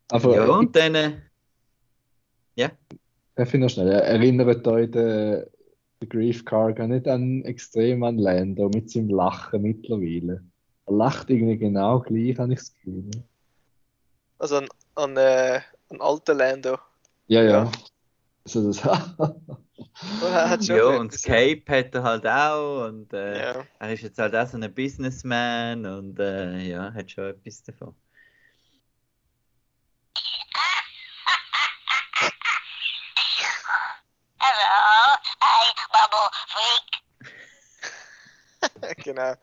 Aber 0.09 0.35
Ja, 0.35 0.45
ich 0.45 0.51
und 0.51 0.75
dann. 0.75 0.95
äh, 0.97 2.71
darf 3.37 3.55
ich 3.55 3.61
noch 3.61 3.71
schnell, 3.71 3.89
erinnert 3.89 4.67
euch 4.67 4.91
der, 4.91 5.49
der 6.01 6.09
Grief 6.09 6.45
Karga 6.45 6.87
nicht 6.87 7.07
an 7.07 7.45
extrem 7.45 8.03
an 8.03 8.19
Lando 8.19 8.69
mit 8.69 8.91
seinem 8.91 9.11
Lachen 9.11 9.63
mittlerweile? 9.63 10.43
Er 10.87 10.93
lacht 10.95 11.31
irgendwie 11.31 11.59
genau 11.59 12.01
gleich, 12.01 12.39
habe 12.39 12.53
ich 12.55 12.59
das 12.59 12.75
Gefühl. 12.75 13.11
Also 14.39 14.57
an, 14.57 14.69
an, 14.95 15.17
äh, 15.17 15.61
an 15.91 16.01
alten 16.01 16.39
Lando. 16.39 16.79
Ja, 17.27 17.43
ja. 17.43 17.51
Ja. 17.65 17.73
Also 18.45 18.67
das, 18.69 18.83
hat 20.21 20.65
schon 20.65 20.77
Ja, 20.77 20.99
und 20.99 21.13
das 21.13 21.23
Cape 21.23 21.63
hat 21.69 21.95
er 21.95 22.03
halt 22.03 22.27
auch. 22.27 22.89
Und 22.89 23.13
äh, 23.13 23.53
Ja. 23.53 23.65
er 23.79 23.93
ist 23.93 24.03
jetzt 24.03 24.19
halt 24.19 24.35
auch 24.35 24.47
so 24.47 24.57
ein 24.57 24.75
Businessman 24.75 25.85
und 25.85 26.19
äh, 26.19 26.59
ja, 26.63 26.93
hat 26.93 27.11
schon 27.11 27.25
etwas 27.25 27.63
davon. 27.63 27.95
Genau. 39.03 39.23
ja, 39.33 39.37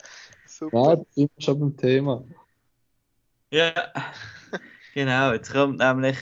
Super. 0.46 0.96
da 0.98 1.04
sind 1.12 1.32
wir 1.36 1.42
schon 1.44 1.60
beim 1.60 1.78
Thema. 1.78 2.24
Ja, 3.52 3.74
genau. 4.94 5.34
Jetzt 5.34 5.52
kommt 5.52 5.80
nämlich 5.80 6.18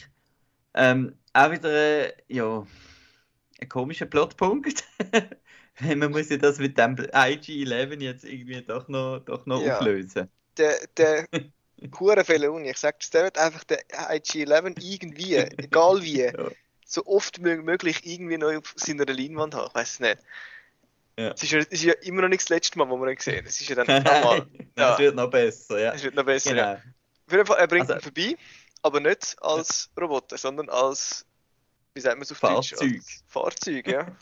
ähm, 0.73 1.17
auch 1.33 1.51
wieder 1.51 2.07
äh, 2.07 2.13
ja, 2.27 2.65
ein 3.61 3.69
komischer 3.69 4.05
Plotpunkt. 4.05 4.83
Weil 5.79 5.95
Man 5.97 6.11
muss 6.11 6.29
ja 6.29 6.37
das 6.37 6.59
mit 6.59 6.77
dem 6.77 6.95
IG-11 6.97 8.01
jetzt 8.01 8.23
irgendwie 8.23 8.61
doch 8.61 8.87
noch, 8.87 9.19
doch 9.19 9.45
noch 9.45 9.61
Ja. 9.63 9.77
auflösen. 9.77 10.29
Der, 10.57 10.75
der 10.97 11.27
Hurenfehler 11.99 12.51
Uni, 12.51 12.69
ich 12.69 12.77
sag 12.77 12.99
der 13.11 13.25
wird 13.25 13.37
einfach 13.37 13.63
der 13.65 13.79
IG-11 13.89 14.81
irgendwie, 14.81 15.35
egal 15.35 16.01
wie, 16.01 16.19
Ja. 16.37 16.51
so 16.85 17.05
oft 17.05 17.43
wie 17.43 17.55
möglich 17.57 18.05
irgendwie 18.05 18.37
neu 18.37 18.59
auf 18.59 18.73
seiner 18.77 19.05
Leinwand 19.05 19.55
haben. 19.55 19.67
Ich 19.69 19.75
weiß 19.75 19.93
es 19.93 19.99
nicht. 19.99 20.17
Ja. 21.17 21.31
Es 21.31 21.43
ist, 21.43 21.51
ja, 21.51 21.59
es 21.59 21.67
ist 21.67 21.83
ja 21.83 21.93
immer 22.01 22.23
noch 22.23 22.27
nicht 22.29 22.41
das 22.41 22.49
letzte 22.49 22.77
Mal, 22.77 22.89
wo 22.89 22.97
wir 22.97 23.09
ihn 23.09 23.17
sehen. 23.19 23.45
Es 23.47 23.61
ist 23.61 23.69
ja 23.69 23.75
dann 23.83 23.87
nochmal. 24.03 24.45
Das 24.75 24.91
Ja. 24.91 24.99
wird 24.99 25.15
noch 25.15 25.29
besser, 25.29 25.79
ja. 25.79 25.93
Es 25.93 26.03
wird 26.03 26.15
noch 26.15 26.25
besser. 26.25 26.55
Ja. 26.55 26.73
Genau. 26.75 26.83
Auf 27.27 27.31
jeden 27.33 27.45
Fall, 27.45 27.57
er 27.57 27.67
bringt 27.67 27.89
Also- 27.89 27.93
ihn 27.95 28.01
vorbei, 28.01 28.37
aber 28.81 28.99
nicht 28.99 29.35
als 29.41 29.89
Roboter, 29.99 30.37
sondern 30.37 30.69
als, 30.69 31.25
wie 31.93 32.01
sagt 32.01 32.15
man 32.17 32.23
es 32.23 32.31
auf 32.31 32.39
Deutsch? 32.39 32.71
Fahrzeug. 32.71 32.95
Als 32.97 33.23
Fahrzeug, 33.27 33.87
ja. 33.87 34.15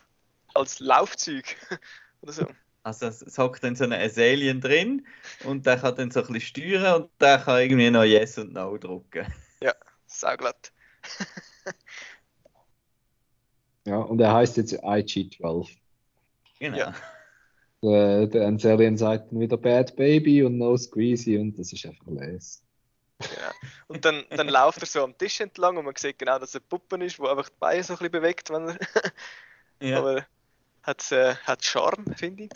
als 0.54 0.80
Laufzeug. 0.80 1.56
Oder 2.22 2.32
so. 2.34 2.48
Also 2.84 3.08
es, 3.08 3.22
es 3.22 3.38
hockt 3.38 3.64
dann 3.64 3.76
so 3.78 3.86
ein 3.86 3.94
Alien 3.94 4.60
drin 4.62 5.08
und 5.46 5.66
der 5.66 5.78
kann 5.80 5.96
dann 5.96 6.12
so 6.12 6.20
ein 6.20 6.28
bisschen 6.34 6.42
steuern 6.42 7.04
und 7.04 7.12
der 7.22 7.40
kann 7.40 7.62
irgendwie 7.62 7.90
noch 7.90 8.04
Yes 8.04 8.38
und 8.38 8.54
No 8.54 8.78
drücken. 8.78 9.26
Sauglatt. 10.06 10.72
Ja, 13.86 13.98
und 13.98 14.20
er 14.22 14.34
heißt 14.34 14.58
jetzt 14.58 14.74
IG-12. 14.74 15.70
Genau. 16.64 16.78
Ja. 16.78 16.94
Der, 17.84 18.28
der 18.28 18.48
Anselian 18.48 18.98
sagt 18.98 19.32
dann 19.32 19.40
wieder 19.42 19.58
Bad 19.58 19.96
Baby 19.98 20.44
und 20.44 20.58
No 20.58 20.78
Squeezy 20.78 21.38
und 21.38 21.60
das 21.60 21.74
ist 21.74 21.86
einfach 21.86 22.08
les. 22.08 22.64
Genau. 23.20 23.52
Und 23.88 24.06
dann, 24.06 24.26
dann 24.30 24.50
läuft 24.50 24.82
er 24.82 24.88
so 24.88 25.04
am 25.04 25.18
Tisch 25.18 25.40
entlang 25.42 25.78
und 25.78 25.86
man 25.86 25.96
sieht 25.96 26.20
genau, 26.20 26.40
dass 26.40 26.54
er 26.56 26.62
Puppen 26.62 27.02
ist, 27.02 27.20
wo 27.20 27.28
einfach 27.28 27.50
die 27.50 27.56
Beine 27.60 27.84
so 27.84 27.94
ein 27.94 27.98
bisschen 28.00 28.12
bewegt, 28.12 28.50
wenn 28.50 28.70
er, 28.70 28.78
Ja. 29.82 30.00
aber 30.00 30.28
hat, 30.84 31.12
äh, 31.12 31.36
hat 31.38 31.66
Charme, 31.66 32.06
finde 32.16 32.44
ich. 32.46 32.50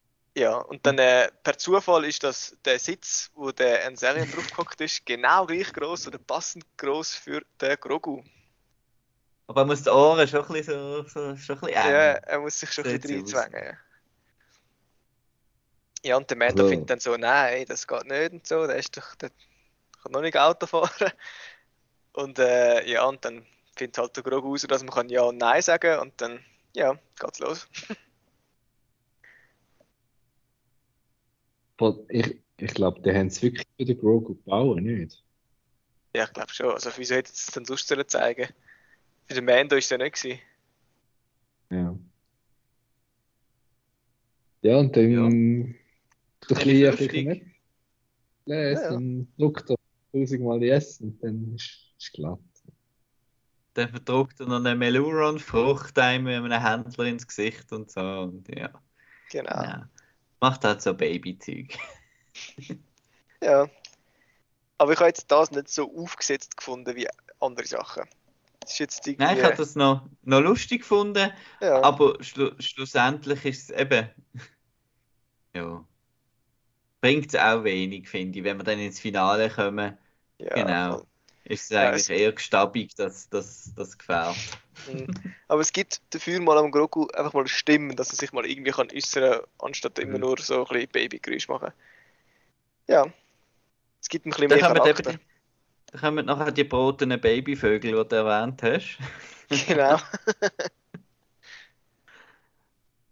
ja, 0.36 0.56
und 0.56 0.84
dann 0.86 0.98
äh, 0.98 1.30
per 1.42 1.58
Zufall 1.58 2.04
ist 2.04 2.22
das 2.24 2.56
der 2.64 2.78
Sitz, 2.78 3.30
wo 3.34 3.52
der 3.52 3.86
Anselian 3.86 4.30
draufgehockt 4.30 4.80
ist, 4.80 5.06
genau 5.06 5.46
gleich 5.46 5.72
groß 5.72 6.08
oder 6.08 6.18
passend 6.18 6.64
groß 6.76 7.14
für 7.14 7.42
den 7.60 7.76
Grogu. 7.80 8.22
Aber 9.46 9.62
er 9.62 9.66
muss 9.66 9.82
die 9.82 9.90
Ohren 9.90 10.26
schon 10.26 10.42
ein 10.44 10.52
bisschen, 10.52 10.74
so, 10.74 11.02
so, 11.02 11.36
schon 11.36 11.56
ein 11.56 11.60
bisschen 11.60 11.68
eng. 11.68 11.74
Ja, 11.74 12.12
er 12.14 12.40
muss 12.40 12.58
sich 12.58 12.72
schon 12.72 12.84
ein 12.86 12.98
bisschen 13.00 13.18
reinzwängen. 13.18 13.64
Ja. 16.02 16.10
ja, 16.10 16.16
und 16.16 16.30
der 16.30 16.36
Mando 16.36 16.62
Also- 16.62 16.70
findet 16.70 16.90
dann 16.90 17.00
so, 17.00 17.16
nein, 17.16 17.64
das 17.68 17.86
geht 17.86 18.04
nicht 18.06 18.32
und 18.32 18.46
so, 18.46 18.66
der 18.66 18.76
ist 18.76 18.96
doch, 18.96 19.14
der 19.16 19.30
kann 20.02 20.12
noch 20.12 20.22
nicht 20.22 20.36
Auto 20.38 20.66
fahren. 20.66 20.90
Und 22.16 22.38
äh, 22.38 22.88
ja, 22.88 23.04
und 23.06 23.24
dann 23.24 23.44
findet 23.74 23.98
halt 23.98 24.14
der 24.14 24.22
Grogu 24.22 24.50
raus, 24.50 24.64
dass 24.68 24.84
man 24.84 24.94
kann 24.94 25.08
Ja 25.08 25.22
und 25.22 25.36
Nein 25.36 25.60
sagen 25.60 25.98
und 25.98 26.12
dann, 26.20 26.38
ja, 26.72 26.96
geht's 27.18 27.40
los. 27.40 27.66
Ich, 32.08 32.38
ich 32.58 32.72
glaube, 32.72 33.00
die 33.02 33.12
haben 33.12 33.26
es 33.26 33.42
wirklich 33.42 33.66
für 33.76 33.84
den 33.84 33.98
Grogu 33.98 34.34
gebaut, 34.34 34.76
nicht? 34.80 35.22
Ja, 36.14 36.22
ich 36.24 36.32
glaube 36.32 36.54
schon. 36.54 36.70
Also 36.70 36.90
wieso 36.96 37.16
hätte 37.16 37.32
es 37.32 37.46
dann 37.46 37.64
sonst 37.64 37.88
sollen 37.88 38.06
zeigen? 38.08 38.48
Für 39.26 39.34
den 39.34 39.44
Mando 39.44 39.76
ist 39.76 39.84
es 39.84 39.90
ja 39.90 39.98
nicht 39.98 40.14
gewesen. 40.20 40.38
Ja. 41.70 41.96
Ja, 44.62 44.76
und 44.78 44.96
dann 44.96 45.10
Ja. 45.10 45.20
der 45.20 45.28
Finde 45.28 45.74
ich 46.48 46.58
Kleine 46.58 46.90
lustig. 46.90 47.10
vielleicht 47.10 47.26
nicht 47.42 47.46
les, 48.46 48.80
Ja, 48.80 48.90
dann 48.90 49.28
drückt 49.38 49.70
er 49.70 49.76
tausendmal 50.12 50.62
Yes 50.62 51.00
und 51.00 51.22
dann 51.22 51.54
ist 51.54 51.92
es 51.98 52.12
glatt. 52.12 52.38
Dann 53.74 53.88
verdruckt 53.88 54.38
er 54.40 54.46
noch 54.46 54.56
eine 54.56 54.74
Meluron-Frucht 54.76 55.98
einem 55.98 56.24
mit 56.42 56.52
einem 56.52 56.62
Händler 56.62 57.06
ins 57.06 57.26
Gesicht 57.26 57.72
und 57.72 57.90
so. 57.90 58.00
Und 58.00 58.46
ja, 58.54 58.70
Genau. 59.30 59.50
ja. 59.50 59.88
Macht 60.40 60.64
halt 60.64 60.82
so 60.82 60.94
Babyzeug. 60.94 61.76
Ja. 63.42 63.68
Aber 64.78 64.92
ich 64.92 64.98
habe 64.98 65.08
jetzt 65.08 65.30
das 65.30 65.50
nicht 65.50 65.68
so 65.68 65.90
aufgesetzt 65.96 66.56
gefunden 66.56 66.94
wie 66.96 67.08
andere 67.40 67.66
Sachen. 67.66 68.04
Das 68.64 68.80
ist 68.80 69.06
irgendwie. 69.06 69.24
Nein, 69.24 69.36
ich 69.38 69.44
habe 69.44 69.56
das 69.56 69.74
noch, 69.74 70.06
noch 70.22 70.40
lustig 70.40 70.80
gefunden, 70.80 71.30
ja. 71.60 71.82
aber 71.82 72.22
schlu 72.22 72.50
schlussendlich 72.58 73.44
ist 73.44 73.70
es 73.70 73.76
eben. 73.78 74.08
ja. 75.54 75.84
Bringt 77.00 77.26
es 77.26 77.34
auch 77.40 77.64
wenig, 77.64 78.08
finde 78.08 78.38
ich. 78.38 78.44
Wenn 78.44 78.56
wir 78.56 78.64
dann 78.64 78.78
ins 78.78 78.98
Finale 79.00 79.50
kommen, 79.50 79.96
ja, 80.38 80.54
genau. 80.54 80.98
voll. 80.98 81.06
ist 81.44 81.64
es 81.64 81.70
Ja, 81.70 81.88
eigentlich 81.88 82.02
es- 82.02 82.08
eher 82.08 82.32
gestabig, 82.32 82.94
dass 82.94 83.28
das 83.28 83.98
gefällt. 83.98 84.36
Mhm. 84.90 85.06
Aber 85.48 85.60
es 85.60 85.72
gibt 85.72 86.00
dafür 86.10 86.40
mal 86.40 86.58
am 86.58 86.70
Grogu 86.70 87.06
einfach 87.08 87.32
mal 87.34 87.46
Stimmen, 87.46 87.94
dass 87.94 88.10
er 88.10 88.16
sich 88.16 88.32
mal 88.32 88.46
irgendwie 88.46 88.70
kann 88.70 88.88
äußern 88.92 89.32
kann, 89.32 89.40
anstatt 89.58 89.98
immer 89.98 90.14
Mhm. 90.14 90.20
nur 90.20 90.38
so 90.38 90.62
ein 90.62 90.66
bisschen 90.66 90.88
Babygeräusch 90.88 91.48
machen. 91.48 91.72
Ja. 92.86 93.06
Es 94.00 94.08
gibt 94.08 94.26
ein 94.26 94.30
bisschen 94.30 94.48
Da 94.48 94.56
mehr 94.56 94.64
Charakter. 94.64 95.14
Da 95.94 96.00
kommen 96.00 96.26
nachher 96.26 96.50
die 96.50 96.64
brotenen 96.64 97.20
Babyvögel, 97.20 97.92
die 97.92 98.08
du 98.08 98.16
erwähnt 98.16 98.60
hast. 98.64 98.98
Genau. 99.48 99.98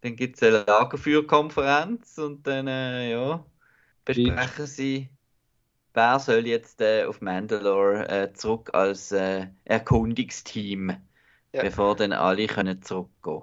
Dann 0.00 0.16
gibt 0.16 0.36
es 0.36 0.42
eine 0.42 0.64
Lagerfeuerkonferenz 0.64 2.18
und 2.18 2.44
dann 2.44 2.66
äh, 2.66 3.12
ja, 3.12 3.46
besprechen 4.04 4.66
sie, 4.66 5.08
wer 5.94 6.18
soll 6.18 6.48
jetzt 6.48 6.80
äh, 6.80 7.04
auf 7.04 7.20
Mandalore 7.20 8.08
äh, 8.08 8.32
zurück 8.32 8.70
als 8.74 9.12
äh, 9.12 9.46
Erkundungsteam, 9.64 10.96
Ja. 11.52 11.62
bevor 11.62 11.94
dann 11.94 12.12
alle 12.12 12.48
können 12.48 12.82
zurückgehen 12.82 13.42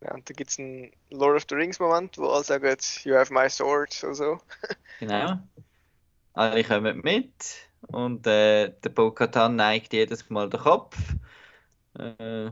Ja, 0.00 0.14
und 0.14 0.28
da 0.28 0.34
gibt 0.34 0.50
es 0.50 0.58
einen 0.58 0.90
Lord 1.10 1.36
of 1.36 1.46
the 1.48 1.54
Rings 1.54 1.78
Moment, 1.78 2.18
wo 2.18 2.30
alle 2.30 2.42
sagen, 2.42 2.76
you 3.04 3.14
have 3.14 3.32
my 3.32 3.48
sword 3.48 4.02
oder 4.02 4.14
so. 4.14 4.40
Genau. 4.98 5.38
Alle 6.34 6.64
kommen 6.64 7.00
mit 7.02 7.65
und 7.92 8.26
äh, 8.26 8.72
der 8.82 8.90
Bo-Katan 8.90 9.56
neigt 9.56 9.92
jedes 9.92 10.28
Mal 10.30 10.50
den 10.50 10.60
Kopf. 10.60 10.96
Äh, 11.98 12.50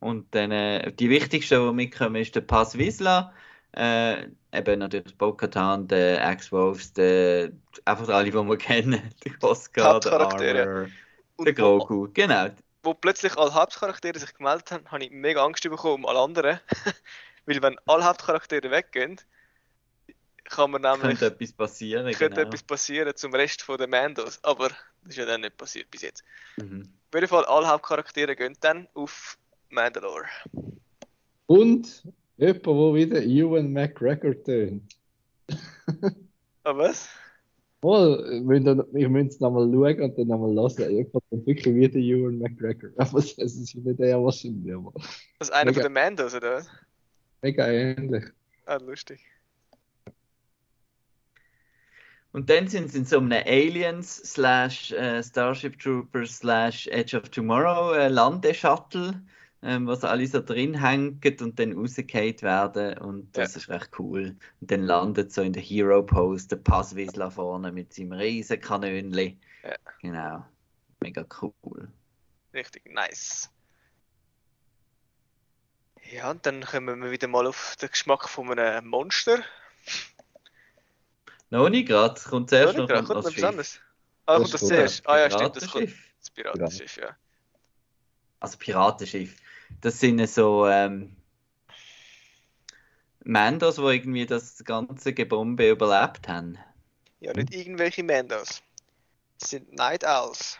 und 0.00 0.34
dann 0.34 0.52
äh, 0.52 0.92
die 0.92 1.08
wichtigste, 1.08 1.58
die 1.58 1.72
mitkommen, 1.72 2.16
ist 2.16 2.34
der 2.34 2.42
Pass 2.42 2.76
Wisla. 2.76 3.32
Äh, 3.72 4.28
eben 4.52 4.78
natürlich 4.78 5.16
Bo-Katan, 5.16 5.88
der 5.88 6.30
X-Wolves, 6.32 6.92
der 6.92 7.52
einfach 7.84 8.08
alle, 8.08 8.30
die 8.30 8.34
wir 8.34 8.58
kennen. 8.58 9.02
Der 9.24 9.32
Oscar, 9.42 9.82
der 9.82 10.12
Hauptcharaktere. 10.12 10.62
Armor, 10.62 10.88
der 11.44 11.52
Grogu. 11.54 12.08
Genau. 12.12 12.48
wo 12.84 12.94
plötzlich 12.94 13.36
alle 13.36 13.52
Hauptcharaktere 13.52 14.18
sich 14.18 14.34
gemeldet 14.34 14.70
haben, 14.70 14.90
habe 14.90 15.04
ich 15.04 15.10
mega 15.10 15.44
Angst 15.44 15.62
bekommen 15.64 16.04
um 16.04 16.06
alle 16.06 16.20
anderen. 16.20 16.60
Weil 17.46 17.62
wenn 17.62 17.76
alle 17.86 18.04
Hauptcharaktere 18.04 18.70
weggehen, 18.70 19.20
kann 20.44 20.70
man 20.70 20.82
nämlich 20.82 21.00
Könnte 21.18 21.26
etwas 21.26 21.52
passieren. 21.52 22.04
könnte 22.12 22.28
Genau. 22.36 22.48
etwas 22.48 22.62
passieren 22.62 23.14
zum 23.16 23.34
Rest 23.34 23.62
von 23.62 23.78
den 23.78 23.90
Mandos. 23.90 24.38
Aber 24.42 24.68
das 24.68 24.78
ist 25.10 25.16
ja 25.16 25.26
dann 25.26 25.40
nicht 25.42 25.56
passiert 25.56 25.90
bis 25.90 26.02
jetzt. 26.02 26.22
Mhm. 26.56 26.82
Auf 27.08 27.14
jeden 27.14 27.28
Fall, 27.28 27.44
alle 27.46 27.68
Hauptcharaktere 27.68 28.34
gehen 28.36 28.56
dann 28.60 28.88
auf 28.94 29.38
Mandalore. 29.70 30.26
Und 31.46 32.04
jemand, 32.36 32.66
der 32.66 32.94
wieder 32.94 33.22
Ewan 33.22 33.72
McGregor 33.72 34.42
tönt. 34.42 34.96
Ah, 36.64 36.76
was? 36.76 37.08
Oh, 37.82 38.16
wir 38.16 39.08
müssen 39.10 39.26
es 39.28 39.40
nochmal 39.40 39.70
schauen 39.70 40.00
und 40.00 40.18
dann 40.18 40.26
nochmal 40.28 40.54
hören. 40.54 40.98
Ich 40.98 41.10
fand 41.10 41.24
das 41.30 41.46
wirklich 41.46 41.74
wie 41.74 41.88
der 41.88 42.00
Ewan 42.00 42.38
McGregor. 42.38 42.90
Aber 42.96 43.18
es 43.18 43.36
es 43.36 43.56
ist 43.56 43.74
nicht 43.74 43.98
der 44.00 44.22
wahrscheinlich, 44.22 44.72
aber 44.74 44.92
Das 45.38 45.48
ist 45.48 45.50
einer 45.52 45.70
Mega. 45.70 45.82
von 45.82 45.92
den 45.92 45.92
Mandos, 45.92 46.34
oder 46.34 46.54
was? 46.56 46.68
mega 47.42 47.66
ähnlich. 47.68 48.24
Ah, 48.64 48.76
lustig. 48.76 49.20
Und 52.34 52.50
dann 52.50 52.66
sind 52.66 52.90
sie 52.90 52.98
in 52.98 53.04
so 53.04 53.18
einem 53.18 53.30
Aliens 53.46 54.16
slash 54.16 54.90
äh, 54.90 55.22
Starship 55.22 55.78
Troopers 55.78 56.38
slash 56.38 56.88
Edge 56.88 57.16
of 57.16 57.28
Tomorrow 57.28 57.94
äh, 57.94 58.08
Landeshuttle, 58.08 59.22
ähm, 59.62 59.94
sie 59.94 60.08
alle 60.08 60.26
so 60.26 60.40
drin 60.40 60.74
hängen 60.74 61.20
und 61.40 61.58
dann 61.60 61.74
rausgefallen 61.74 62.42
werden. 62.42 62.98
Und 62.98 63.36
das 63.36 63.54
ist 63.54 63.68
recht 63.68 63.90
cool. 64.00 64.34
Und 64.60 64.68
dann 64.68 64.82
landet 64.82 65.32
so 65.32 65.42
in 65.42 65.52
der 65.52 65.62
Hero 65.62 66.02
Pose 66.02 66.48
der 66.48 66.56
Passwiesler 66.56 67.30
vorne 67.30 67.70
mit 67.70 67.94
seinem 67.94 68.14
riesen 68.14 68.60
Kanönli. 68.60 69.38
Ja. 69.62 69.76
Genau. 70.02 70.44
Mega 71.02 71.24
cool. 71.40 71.88
Richtig 72.52 72.92
nice. 72.92 73.48
Ja, 76.10 76.32
und 76.32 76.44
dann 76.46 76.64
kommen 76.64 77.00
wir 77.00 77.12
wieder 77.12 77.28
mal 77.28 77.46
auf 77.46 77.76
den 77.80 77.90
Geschmack 77.90 78.28
von 78.28 78.58
einem 78.58 78.88
Monster. 78.88 79.44
Noch 81.50 81.68
nicht 81.68 81.88
gerade. 81.88 82.20
Kommt 82.20 82.50
zuerst 82.50 82.76
noch, 82.76 82.88
noch 82.88 83.10
etwas 83.10 83.32
Schiff. 83.32 83.44
anderes? 83.44 83.80
Ah, 84.26 84.38
Das 84.38 84.42
kommt 84.42 84.54
das 84.54 84.62
ist 84.62 84.68
zuerst? 84.68 85.06
Ah 85.06 85.18
ja, 85.18 85.30
stimmt, 85.30 85.56
das 85.56 85.70
kommt. 85.70 85.84
Piratenschiff. 85.86 86.14
Das 86.20 86.30
Piratenschiff, 86.30 86.96
ja. 86.96 87.16
Also 88.40 88.58
Piratenschiff. 88.58 89.36
Das 89.80 90.00
sind 90.00 90.26
so 90.28 90.66
ähm, 90.66 91.16
Mandos, 93.24 93.76
die 93.76 93.82
irgendwie 93.82 94.26
das 94.26 94.62
ganze 94.64 95.12
Gebombe 95.12 95.70
überlebt 95.70 96.28
haben. 96.28 96.58
Ja, 97.20 97.32
nicht 97.32 97.54
irgendwelche 97.54 98.02
Mandos. 98.02 98.62
Das 99.38 99.50
sind 99.50 99.72
Night 99.72 100.04
Owls. 100.04 100.58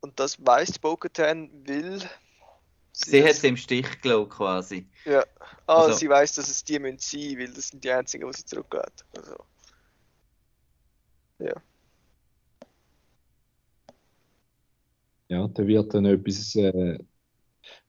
Und 0.00 0.18
das 0.18 0.44
weiß 0.44 0.78
Bo-Katan, 0.78 1.50
will. 1.66 2.02
Sie 3.04 3.22
hat 3.24 3.34
sie 3.34 3.48
im 3.48 3.56
Stich 3.56 4.00
gelassen 4.00 4.28
quasi. 4.28 4.86
Ja. 5.04 5.24
Ah, 5.66 5.82
Also- 5.84 5.98
sie 5.98 6.08
weiß, 6.08 6.34
dass 6.36 6.48
es 6.48 6.64
die 6.64 6.78
müssen 6.78 6.98
sein, 6.98 7.38
weil 7.38 7.52
das 7.52 7.68
sind 7.68 7.82
die 7.82 7.90
einzigen, 7.90 8.26
die 8.30 8.36
sie 8.36 8.44
zurückgeht. 8.44 9.04
Also. 9.16 9.36
Ja, 15.28 15.48
da 15.48 15.66
wird 15.66 15.94
dann 15.94 16.04
etwas 16.04 16.54
äh, 16.56 16.98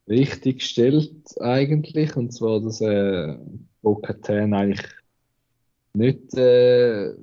richtig 0.07 0.59
gestellt 0.59 1.13
eigentlich, 1.41 2.15
und 2.15 2.31
zwar, 2.31 2.61
dass 2.61 2.79
äh, 2.81 3.37
Bo-Katan 3.81 4.53
eigentlich 4.53 4.87
nicht 5.93 6.33
äh, 6.35 7.13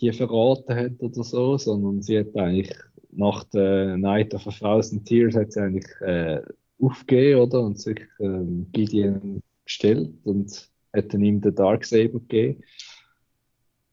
die 0.00 0.12
verraten 0.12 0.76
hat 0.76 1.00
oder 1.00 1.24
so, 1.24 1.58
sondern 1.58 2.02
sie 2.02 2.18
hat 2.20 2.36
eigentlich 2.36 2.72
nach 3.12 3.44
der 3.44 3.96
Night 3.96 4.34
of 4.34 4.46
a 4.46 4.50
Thousand 4.50 5.06
Tears 5.06 5.34
hat 5.34 5.52
sie 5.52 5.60
eigentlich 5.60 6.00
äh, 6.02 6.42
aufgegeben, 6.80 7.40
oder? 7.40 7.60
Und 7.60 7.80
sich 7.80 8.00
ähm, 8.18 8.68
Gideon 8.72 9.42
gestellt 9.64 10.14
und 10.24 10.70
hat 10.94 11.12
dann 11.12 11.22
ihm 11.22 11.40
den 11.40 11.54
Darksaber 11.54 12.20
gegeben. 12.20 12.62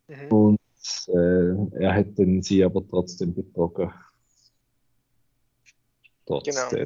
Mhm. 0.07 0.27
Und 0.31 0.59
äh, 1.07 1.83
er 1.83 1.95
hat 1.95 2.17
dann 2.17 2.41
sie 2.41 2.63
aber 2.63 2.85
trotzdem 2.87 3.33
betrogen. 3.33 3.91
Trotzdem. 6.25 6.69
Genau. 6.69 6.85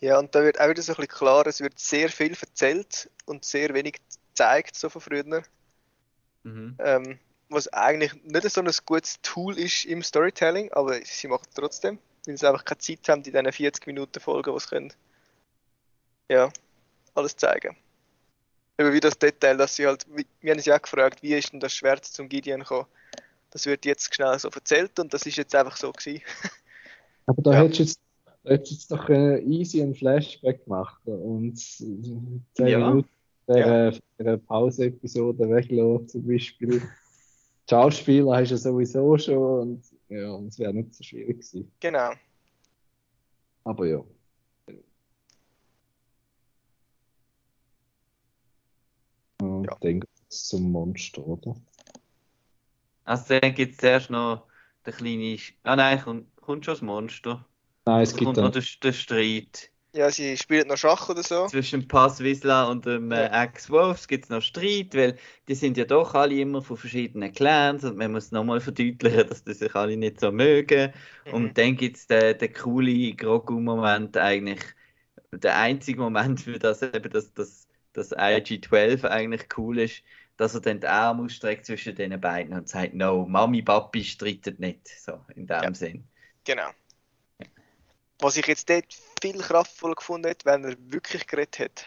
Ja, 0.00 0.18
und 0.18 0.34
da 0.34 0.42
wird 0.42 0.60
auch 0.60 0.68
wieder 0.68 0.82
so 0.82 0.92
ein 0.92 0.96
bisschen 0.96 1.16
klar, 1.16 1.46
es 1.46 1.60
wird 1.60 1.78
sehr 1.78 2.10
viel 2.10 2.36
erzählt 2.38 3.10
und 3.24 3.44
sehr 3.44 3.72
wenig 3.72 3.96
gezeigt, 4.28 4.76
so 4.76 4.90
von 4.90 5.00
früher. 5.00 5.42
Mhm. 6.42 6.76
Ähm, 6.78 7.18
was 7.48 7.72
eigentlich 7.72 8.12
nicht 8.24 8.50
so 8.50 8.60
ein 8.60 8.70
gutes 8.84 9.20
Tool 9.22 9.58
ist 9.58 9.84
im 9.86 10.02
Storytelling, 10.02 10.70
aber 10.72 11.00
sie 11.04 11.28
machen 11.28 11.46
es 11.48 11.54
trotzdem, 11.54 11.98
weil 12.26 12.36
sie 12.36 12.48
einfach 12.48 12.64
keine 12.64 12.78
Zeit 12.78 13.08
haben, 13.08 13.22
in 13.22 13.24
diesen 13.24 13.52
40 13.52 13.86
Minuten 13.86 14.20
Folgen, 14.20 14.54
was 14.54 14.68
können. 14.68 14.92
Ja, 16.28 16.50
alles 17.14 17.36
zeigen. 17.36 17.76
Eben 18.78 18.92
wie 18.92 19.00
das 19.00 19.18
Detail, 19.18 19.56
dass 19.56 19.76
sie 19.76 19.86
halt, 19.86 20.06
wir 20.40 20.50
haben 20.52 20.60
sie 20.60 20.72
auch 20.72 20.82
gefragt, 20.82 21.22
wie 21.22 21.34
ist 21.34 21.52
denn 21.52 21.60
das 21.60 21.74
Schwert 21.74 22.04
zum 22.04 22.28
Gideon 22.28 22.60
gekommen? 22.60 22.86
Das 23.50 23.66
wird 23.66 23.84
jetzt 23.84 24.12
schnell 24.12 24.36
so 24.38 24.48
erzählt 24.48 24.98
und 24.98 25.14
das 25.14 25.26
ist 25.26 25.36
jetzt 25.36 25.54
einfach 25.54 25.76
so 25.76 25.92
gewesen. 25.92 26.22
Aber 27.26 27.42
da 27.42 27.52
Ja. 27.52 27.58
hättest 27.62 27.78
du 27.78 27.82
jetzt, 27.84 28.00
hättest 28.44 28.72
jetzt 28.72 28.90
doch 28.90 29.08
äh, 29.08 29.38
easy 29.42 29.80
einen 29.80 29.94
Flashback 29.94 30.64
gemacht 30.64 31.00
und 31.06 31.56
10 31.56 32.44
Ja. 32.56 32.78
Minuten 32.78 33.08
der, 33.46 33.88
äh, 33.88 34.00
der 34.18 34.36
Pause-Episode 34.38 35.48
weglassen, 35.48 36.08
zum 36.08 36.26
Beispiel. 36.26 36.80
Die 36.80 37.70
Schauspieler 37.70 38.36
hast 38.36 38.48
du 38.50 38.54
ja 38.54 38.58
sowieso 38.58 39.16
schon 39.18 39.60
und 39.60 39.84
ja, 40.14 40.30
und 40.30 40.48
es 40.48 40.58
wäre 40.58 40.72
nicht 40.72 40.94
so 40.94 41.02
schwierig 41.02 41.36
gewesen. 41.40 41.72
Genau. 41.80 42.12
Aber 43.64 43.86
ja. 43.86 44.04
Und 49.40 49.64
Ja. 49.64 49.76
dann 49.80 50.00
geht's 50.00 50.48
zum 50.48 50.70
Monster, 50.70 51.26
oder? 51.26 51.56
Also 53.04 53.38
dann 53.38 53.54
gibt 53.54 53.72
es 53.72 53.78
zuerst 53.78 54.10
noch 54.10 54.46
den 54.86 54.94
kleinen... 54.94 55.38
Ah 55.62 55.76
nein, 55.76 56.00
kommt, 56.00 56.36
kommt 56.36 56.64
schon 56.64 56.74
das 56.74 56.82
Monster. 56.82 57.46
Nein, 57.86 58.02
es 58.02 58.10
Es 58.10 58.16
gibt 58.16 58.24
kommt 58.26 58.38
noch 58.38 58.50
dann, 58.50 58.62
der, 58.62 58.64
der 58.82 58.92
Streit. 58.92 59.70
Ja, 59.94 60.10
sie 60.10 60.36
spielen 60.36 60.66
noch 60.66 60.76
Schach 60.76 61.08
oder 61.08 61.22
so. 61.22 61.46
Zwischen 61.46 61.86
Passwiesla 61.86 62.64
und 62.64 62.84
dem 62.84 63.12
äh, 63.12 63.26
Ex-Wolfs 63.26 64.08
gibt 64.08 64.24
es 64.24 64.30
noch 64.30 64.42
Streit, 64.42 64.92
weil 64.94 65.16
die 65.46 65.54
sind 65.54 65.76
ja 65.76 65.84
doch 65.84 66.14
alle 66.14 66.34
immer 66.34 66.62
von 66.62 66.76
verschiedenen 66.76 67.32
Clans 67.32 67.84
und 67.84 67.96
man 67.96 68.10
muss 68.10 68.32
nochmal 68.32 68.60
verdeutlichen, 68.60 69.28
dass 69.28 69.44
die 69.44 69.54
sich 69.54 69.72
alle 69.76 69.96
nicht 69.96 70.18
so 70.18 70.32
mögen. 70.32 70.92
Mhm. 71.26 71.32
Und 71.32 71.58
dann 71.58 71.76
gibt 71.76 71.96
es 71.96 72.08
den, 72.08 72.36
den 72.36 72.52
coolen 72.52 73.16
Grogu-Moment 73.16 74.16
eigentlich, 74.16 74.62
der 75.32 75.56
einzige 75.58 76.00
Moment, 76.00 76.40
für 76.40 76.58
das 76.58 76.82
eben 76.82 77.10
das, 77.10 77.32
das, 77.32 77.68
das 77.92 78.10
IG-12 78.10 79.04
eigentlich 79.04 79.46
cool 79.56 79.78
ist, 79.78 80.02
dass 80.36 80.54
er 80.54 80.60
dann 80.60 80.80
die 80.80 80.88
Arme 80.88 81.22
ausstreckt 81.22 81.66
zwischen 81.66 81.94
den 81.94 82.20
beiden 82.20 82.52
und 82.52 82.68
sagt, 82.68 82.94
no, 82.94 83.26
Mami, 83.26 83.62
Papi 83.62 84.02
streitet 84.02 84.58
nicht, 84.58 84.88
so 84.88 85.20
in 85.36 85.46
dem 85.46 85.62
Ja. 85.62 85.74
Sinn. 85.74 86.08
Genau. 86.44 86.70
Was 88.24 88.38
ich 88.38 88.46
jetzt 88.46 88.70
dort 88.70 88.86
viel 89.20 89.38
kraftvoller 89.38 89.96
gefunden 89.96 90.28
hätte, 90.28 90.46
wenn 90.46 90.64
er 90.64 90.76
wirklich 90.88 91.26
geredet 91.26 91.58
hätte. 91.58 91.84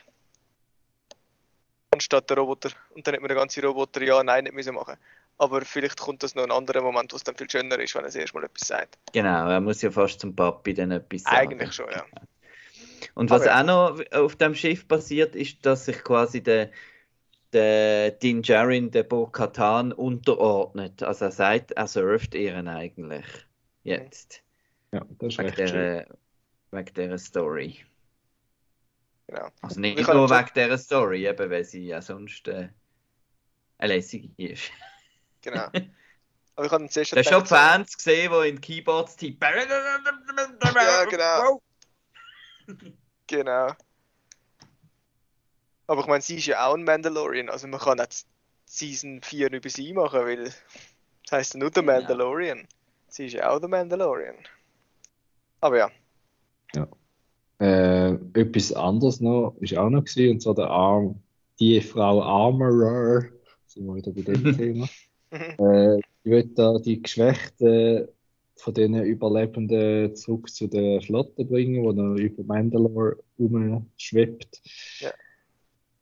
Anstatt 1.89 2.29
der 2.29 2.37
Roboter. 2.37 2.69
Und 2.91 3.07
dann 3.07 3.15
hätte 3.15 3.21
man 3.21 3.29
den 3.29 3.39
ganzen 3.39 3.65
Roboter 3.65 4.03
ja, 4.03 4.23
nein, 4.23 4.43
nicht 4.43 4.53
müssen 4.53 4.75
machen. 4.75 4.97
Aber 5.39 5.61
vielleicht 5.61 5.99
kommt 5.99 6.21
das 6.21 6.35
noch 6.35 6.43
ein 6.43 6.51
anderer 6.51 6.83
Moment, 6.83 7.11
wo 7.11 7.15
es 7.15 7.23
dann 7.23 7.35
viel 7.35 7.49
schöner 7.49 7.79
ist, 7.79 7.95
wenn 7.95 8.03
er 8.03 8.09
das 8.09 8.15
erste 8.15 8.37
Mal 8.37 8.45
etwas 8.45 8.67
sagt. 8.67 8.99
Genau, 9.13 9.49
er 9.49 9.59
muss 9.59 9.81
ja 9.81 9.89
fast 9.89 10.19
zum 10.19 10.35
Papi 10.35 10.75
dann 10.75 10.91
etwas 10.91 11.23
sagen. 11.23 11.37
Eigentlich 11.37 11.73
schon, 11.73 11.89
ja. 11.89 12.05
Und 13.15 13.31
was 13.31 13.47
Aber- 13.47 13.59
auch 13.59 13.97
noch 13.97 14.11
auf 14.11 14.35
dem 14.35 14.53
Schiff 14.53 14.87
passiert, 14.87 15.35
ist, 15.35 15.65
dass 15.65 15.85
sich 15.85 16.03
quasi 16.03 16.43
der, 16.43 16.69
der 17.51 18.11
Din 18.11 18.43
Djarin, 18.43 18.91
der 18.91 19.01
Bo-Katan, 19.01 19.91
unterordnet. 19.91 21.01
Also 21.01 21.25
er 21.25 21.31
sagt, 21.31 21.71
er 21.71 21.87
surft 21.87 22.35
ihren 22.35 22.67
eigentlich. 22.67 23.25
Jetzt. 23.83 24.43
ja, 24.91 25.01
das 25.17 25.29
ist 25.29 25.39
Wegen 25.39 25.49
recht 25.49 25.69
schön. 25.69 26.05
Der, 26.85 26.85
wegen 26.85 26.93
dieser 26.93 27.17
Story. 27.17 27.85
Genau. 29.27 29.49
Also 29.61 29.79
nicht 29.79 29.97
Wir 29.97 30.13
nur 30.13 30.29
wegen 30.29 30.49
dieser 30.55 30.77
Story, 30.77 31.27
eben 31.27 31.49
weil 31.49 31.63
sie 31.63 31.85
ja 31.87 32.01
sonst 32.01 32.47
äh, 32.47 32.69
eine 33.77 33.95
lässige 33.95 34.29
ist. 34.37 34.71
genau. 35.41 35.67
Aber 36.55 36.65
ich 36.65 36.71
habe 36.71 36.89
zuerst 36.89 37.15
hast 37.15 37.29
schon 37.29 37.45
Fans 37.45 37.95
gesehen, 37.95 38.31
die 38.31 38.49
in 38.49 38.59
Keyboards 38.59 39.15
tippen. 39.15 39.47
Ja, 40.75 41.05
genau. 41.05 41.61
Genau. 43.29 43.73
Aber 45.85 46.01
ich 46.01 46.07
meine, 46.07 46.21
sie 46.21 46.37
ist 46.37 46.45
ja 46.47 46.65
auch 46.65 46.75
ein 46.75 46.83
Mandalorian, 46.83 47.49
also 47.49 47.67
man 47.67 47.79
kann 47.79 47.97
jetzt 47.97 48.27
Season 48.65 49.21
4 49.21 49.51
über 49.51 49.69
sie 49.69 49.93
machen, 49.93 50.21
weil 50.21 50.45
das 50.45 51.31
heisst 51.31 51.53
ja 51.53 51.59
nur 51.59 51.71
der 51.71 51.83
Genau. 51.83 51.93
Mandalorian. 51.93 52.67
Sie 53.09 53.25
ist 53.25 53.33
ja 53.33 53.49
auch 53.49 53.59
der 53.59 53.69
Mandalorian. 53.69 54.35
Aber 55.61 55.77
ja, 55.77 55.91
Äh, 57.59 58.13
etwas 58.33 58.73
anderes 58.73 59.19
noch, 59.19 59.55
ist 59.59 59.77
auch 59.77 59.89
noch 59.89 60.03
gewesen, 60.03 60.31
und 60.31 60.41
zwar 60.41 60.55
der 60.55 60.69
Arm, 60.69 61.21
die 61.59 61.81
Frau 61.81 62.21
Armorer, 62.21 63.25
sind 63.65 63.87
wir 63.87 63.95
wieder 63.95 64.11
bei 64.11 64.21
dem 64.21 64.43
Thema. 64.57 64.87
Äh, 65.31 65.97
ich 65.97 66.31
will 66.31 66.43
da 66.55 66.77
die 66.77 67.01
Geschwächten 67.01 68.07
von 68.55 68.73
den 68.73 68.95
Überlebenden 68.95 70.15
zurück 70.15 70.49
zu 70.49 70.67
der 70.67 71.01
Flotte 71.01 71.45
bringen, 71.45 71.83
die 71.83 72.01
noch 72.01 72.15
über 72.15 72.43
Mandalore 72.43 73.17
rumschwebt. 73.39 74.61
Ja. 74.99 75.11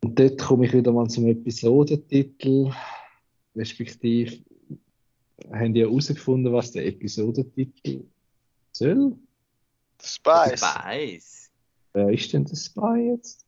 Und 0.02 0.18
dort 0.18 0.38
komme 0.38 0.66
ich 0.66 0.72
wieder 0.72 0.92
mal 0.92 1.08
zum 1.08 1.26
Episodentitel, 1.26 2.70
respektive 3.54 4.38
haben 5.52 5.74
die 5.74 5.82
herausgefunden, 5.82 6.52
was 6.52 6.72
der 6.72 6.86
Episodentitel 6.86 8.04
soll? 8.72 9.16
Spice. 10.02 10.58
Spice. 10.60 11.50
Wer 11.92 12.08
ist 12.10 12.32
denn 12.32 12.44
der 12.44 12.56
Spy 12.56 13.10
jetzt? 13.14 13.44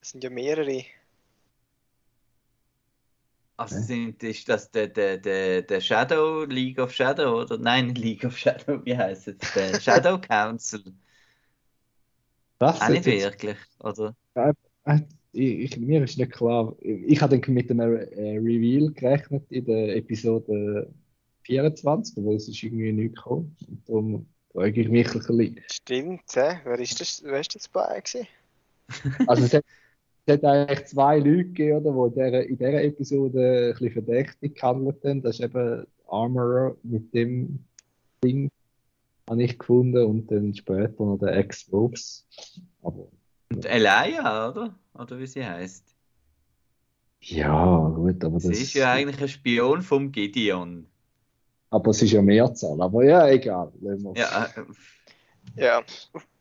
Es 0.00 0.10
sind 0.10 0.22
ja 0.24 0.30
mehrere. 0.30 0.84
Also 3.56 3.80
sind, 3.80 4.22
ist 4.22 4.48
das 4.48 4.70
der, 4.70 4.86
der, 4.86 5.18
der, 5.18 5.62
der 5.62 5.80
Shadow, 5.80 6.44
League 6.44 6.78
of 6.78 6.92
Shadow 6.92 7.40
oder 7.42 7.58
nein, 7.58 7.92
League 7.96 8.24
of 8.24 8.38
Shadow, 8.38 8.84
wie 8.84 8.96
heißt 8.96 9.28
es? 9.28 9.36
Der 9.54 9.80
Shadow 9.80 10.18
Council. 10.28 10.84
Das 12.60 12.80
Auch 12.80 12.88
nicht 12.88 13.06
jetzt- 13.06 13.24
wirklich, 13.24 13.56
oder? 13.80 14.14
Äh, 14.34 14.52
ich, 15.32 15.72
ich, 15.72 15.76
mir 15.78 16.02
ist 16.04 16.18
nicht 16.18 16.32
klar. 16.32 16.74
Ich 16.80 17.20
habe 17.20 17.38
dann 17.38 17.54
mit 17.54 17.70
einem 17.70 17.96
äh, 17.96 18.38
Reveal 18.38 18.92
gerechnet 18.92 19.44
in 19.50 19.64
der 19.66 19.96
Episode 19.96 20.92
24, 21.42 22.16
aber 22.18 22.34
es 22.34 22.48
ist 22.48 22.62
irgendwie 22.62 22.92
nicht 22.92 23.16
gekommen. 23.16 23.56
Und 23.68 23.88
darum 23.88 24.26
frage 24.52 24.80
ich 24.80 24.88
mich 24.88 25.06
ein 25.08 25.12
bisschen. 25.18 25.60
Stimmt, 25.70 26.22
hä? 26.34 26.60
Wer 26.64 26.78
ist 26.78 27.00
das, 27.00 27.22
wer 27.24 27.40
ist 27.40 27.54
das 27.54 27.68
bei 27.68 28.00
gewesen? 28.00 28.26
Also 29.26 29.44
es 29.44 29.54
hat, 29.54 29.64
es 30.26 30.34
hat 30.34 30.44
eigentlich 30.44 30.86
zwei 30.86 31.18
Leute 31.18 31.44
gegeben, 31.44 31.86
oder, 31.86 32.12
die 32.12 32.20
in 32.20 32.30
dieser, 32.30 32.46
in 32.46 32.58
dieser 32.58 32.82
Episode 32.82 33.66
ein 33.68 33.72
bisschen 33.72 33.92
verdächtig 33.92 34.54
gehandelt 34.54 35.04
haben. 35.04 35.22
Das 35.22 35.38
ist 35.38 35.44
eben 35.44 35.86
Armorer 36.08 36.76
mit 36.82 37.12
dem 37.14 37.64
Ding, 38.24 38.50
habe 39.28 39.42
ich 39.42 39.58
gefunden, 39.58 40.04
und 40.04 40.30
dann 40.30 40.54
später 40.54 41.04
noch 41.04 41.18
der 41.18 41.36
Ex-Wolves. 41.36 42.26
Aber 42.82 43.08
Und 43.50 43.64
Elia, 43.66 44.50
oder? 44.50 44.74
Oder 44.94 45.18
wie 45.18 45.26
sie 45.26 45.44
heißt. 45.44 45.94
ja, 47.20 47.88
gut, 47.94 48.24
aber 48.24 48.40
Sie 48.40 48.48
das 48.48 48.58
ist 48.60 48.74
ja 48.74 48.92
eigentlich 48.92 49.20
ein 49.20 49.28
Spion 49.28 49.82
vom 49.82 50.12
Gideon. 50.12 50.86
Aber 51.70 51.90
es 51.90 52.02
ist 52.02 52.12
ja 52.12 52.22
Mehrzahl. 52.22 52.80
Aber 52.80 53.04
ja, 53.04 53.28
egal. 53.28 53.72
Ja, 54.14 54.46
äh, 54.46 54.64
Ja. 55.56 55.82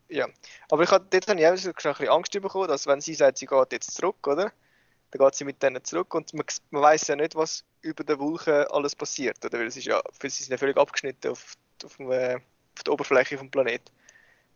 ja. 0.09 0.27
Aber 0.69 0.83
ich 0.83 0.91
hab, 0.91 1.09
dort 1.11 1.27
habe 1.27 1.39
ich 1.39 1.47
auch 1.47 1.57
so 1.57 1.69
ein 1.69 1.75
bisschen 1.75 2.09
Angst 2.09 2.31
bekommen, 2.33 2.67
dass 2.67 2.87
wenn 2.87 3.01
sie 3.01 3.13
sagt, 3.13 3.37
sie 3.37 3.45
geht 3.45 3.71
jetzt 3.73 3.91
zurück, 3.93 4.25
oder? 4.27 4.51
Dann 5.11 5.19
geht 5.25 5.35
sie 5.35 5.45
mit 5.45 5.61
denen 5.63 5.83
zurück 5.83 6.13
und 6.13 6.33
man, 6.33 6.45
man 6.71 6.81
weiß 6.83 7.07
ja 7.07 7.15
nicht, 7.15 7.35
was 7.35 7.63
über 7.81 8.03
den 8.03 8.19
Wolken 8.19 8.65
alles 8.71 8.95
passiert, 8.95 9.43
oder? 9.45 9.59
Weil 9.59 9.67
es 9.67 9.77
ist 9.77 9.85
ja, 9.85 10.01
für 10.19 10.29
sie 10.29 10.43
sind 10.43 10.51
ja 10.51 10.57
völlig 10.57 10.77
abgeschnitten 10.77 11.31
auf, 11.31 11.55
auf, 11.83 11.97
dem, 11.97 12.11
äh, 12.11 12.35
auf 12.75 12.83
der 12.83 12.93
Oberfläche 12.93 13.37
vom 13.37 13.49
Planeten. 13.51 13.91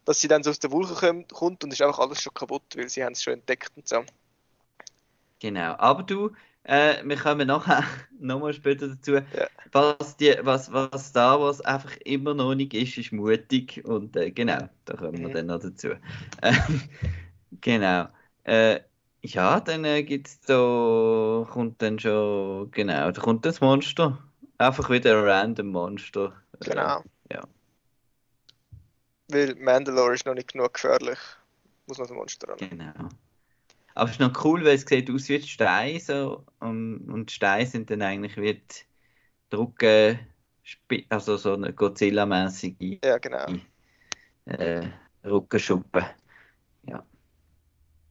Dass 0.06 0.20
sie 0.22 0.28
dann 0.28 0.44
so 0.44 0.50
aus 0.50 0.60
der 0.60 0.72
Wolke 0.72 0.96
kommt, 0.96 1.32
kommt 1.34 1.64
und 1.64 1.72
ist 1.74 1.82
einfach 1.82 2.00
alles 2.00 2.22
schon 2.22 2.34
kaputt, 2.34 2.64
weil 2.76 2.90
sie 2.90 3.04
haben 3.04 3.14
es 3.14 3.24
schon 3.24 3.34
entdeckt 3.36 3.72
und 3.76 3.88
so. 3.88 4.04
genau. 5.40 5.76
Aber 5.78 6.04
du, 6.04 6.32
äh, 6.64 7.04
wir 7.06 7.18
kommen 7.18 7.48
nachher 7.48 7.84
nochmal 8.20 8.54
später 8.54 8.88
dazu. 8.90 9.20
Was, 9.74 10.18
die, 10.18 10.36
was, 10.42 10.72
was 10.72 11.08
Star 11.10 11.40
Wars 11.40 11.62
einfach 11.62 11.96
immer 12.06 12.34
noch 12.34 12.56
nicht 12.56 12.74
ist, 12.74 12.98
ist 12.98 13.12
mutig. 13.14 13.84
Und 13.86 14.16
äh, 14.16 14.32
genau, 14.32 14.70
da 14.86 14.96
kommen 14.98 15.22
wir 15.22 15.30
Mhm. 15.30 15.34
dann 15.34 15.46
noch 15.48 15.60
dazu. 15.60 15.90
Ähm, 16.42 16.82
genau. 17.62 18.08
Äh, 18.44 18.82
ja, 19.24 19.60
dann 19.62 19.86
äh, 19.86 20.04
gibt's 20.04 20.40
da, 20.42 21.48
kommt 21.52 21.82
dann 21.82 22.00
schon, 22.00 22.72
genau, 22.72 23.12
da 23.12 23.22
kommt 23.22 23.46
das 23.46 23.62
Monster. 23.62 24.18
Einfach 24.58 24.90
wieder 24.90 25.18
ein 25.20 25.26
random 25.26 25.68
Monster. 25.68 26.34
Äh, 26.60 26.70
Genau. 26.70 27.04
ja. 27.32 27.42
Weil 29.30 29.56
Mandalore 29.56 30.14
ist 30.14 30.26
noch 30.28 30.36
nicht 30.36 30.54
genug 30.54 30.74
gefährlich. 30.76 31.18
Muss 31.88 31.98
man 31.98 32.08
das 32.08 32.16
Monster 32.16 32.50
ran. 32.50 32.60
Genau. 32.60 33.10
Aber 33.96 34.06
es 34.10 34.12
ist 34.12 34.20
noch 34.20 34.46
cool, 34.46 34.64
weil 34.64 34.76
es 34.76 34.82
sieht 34.82 35.10
aus 35.10 35.30
wie 35.30 35.40
die 35.40 35.48
Steine 35.48 36.00
so, 36.00 36.46
und, 36.60 37.10
und 37.10 37.32
Steine 37.32 37.66
sind 37.66 37.90
dann 37.90 38.02
eigentlich 38.02 38.38
wie 38.38 38.54
die 38.56 38.76
Drucke, 39.50 40.20
also 41.10 41.38
so 41.38 41.54
eine 41.54 41.74
Godzilla-mäßige 41.74 43.00
Ja, 43.04 43.18
genau. 43.18 43.46
äh, 44.46 44.88
Ruckenschuppe. 45.26 46.06
Ja. 46.84 47.06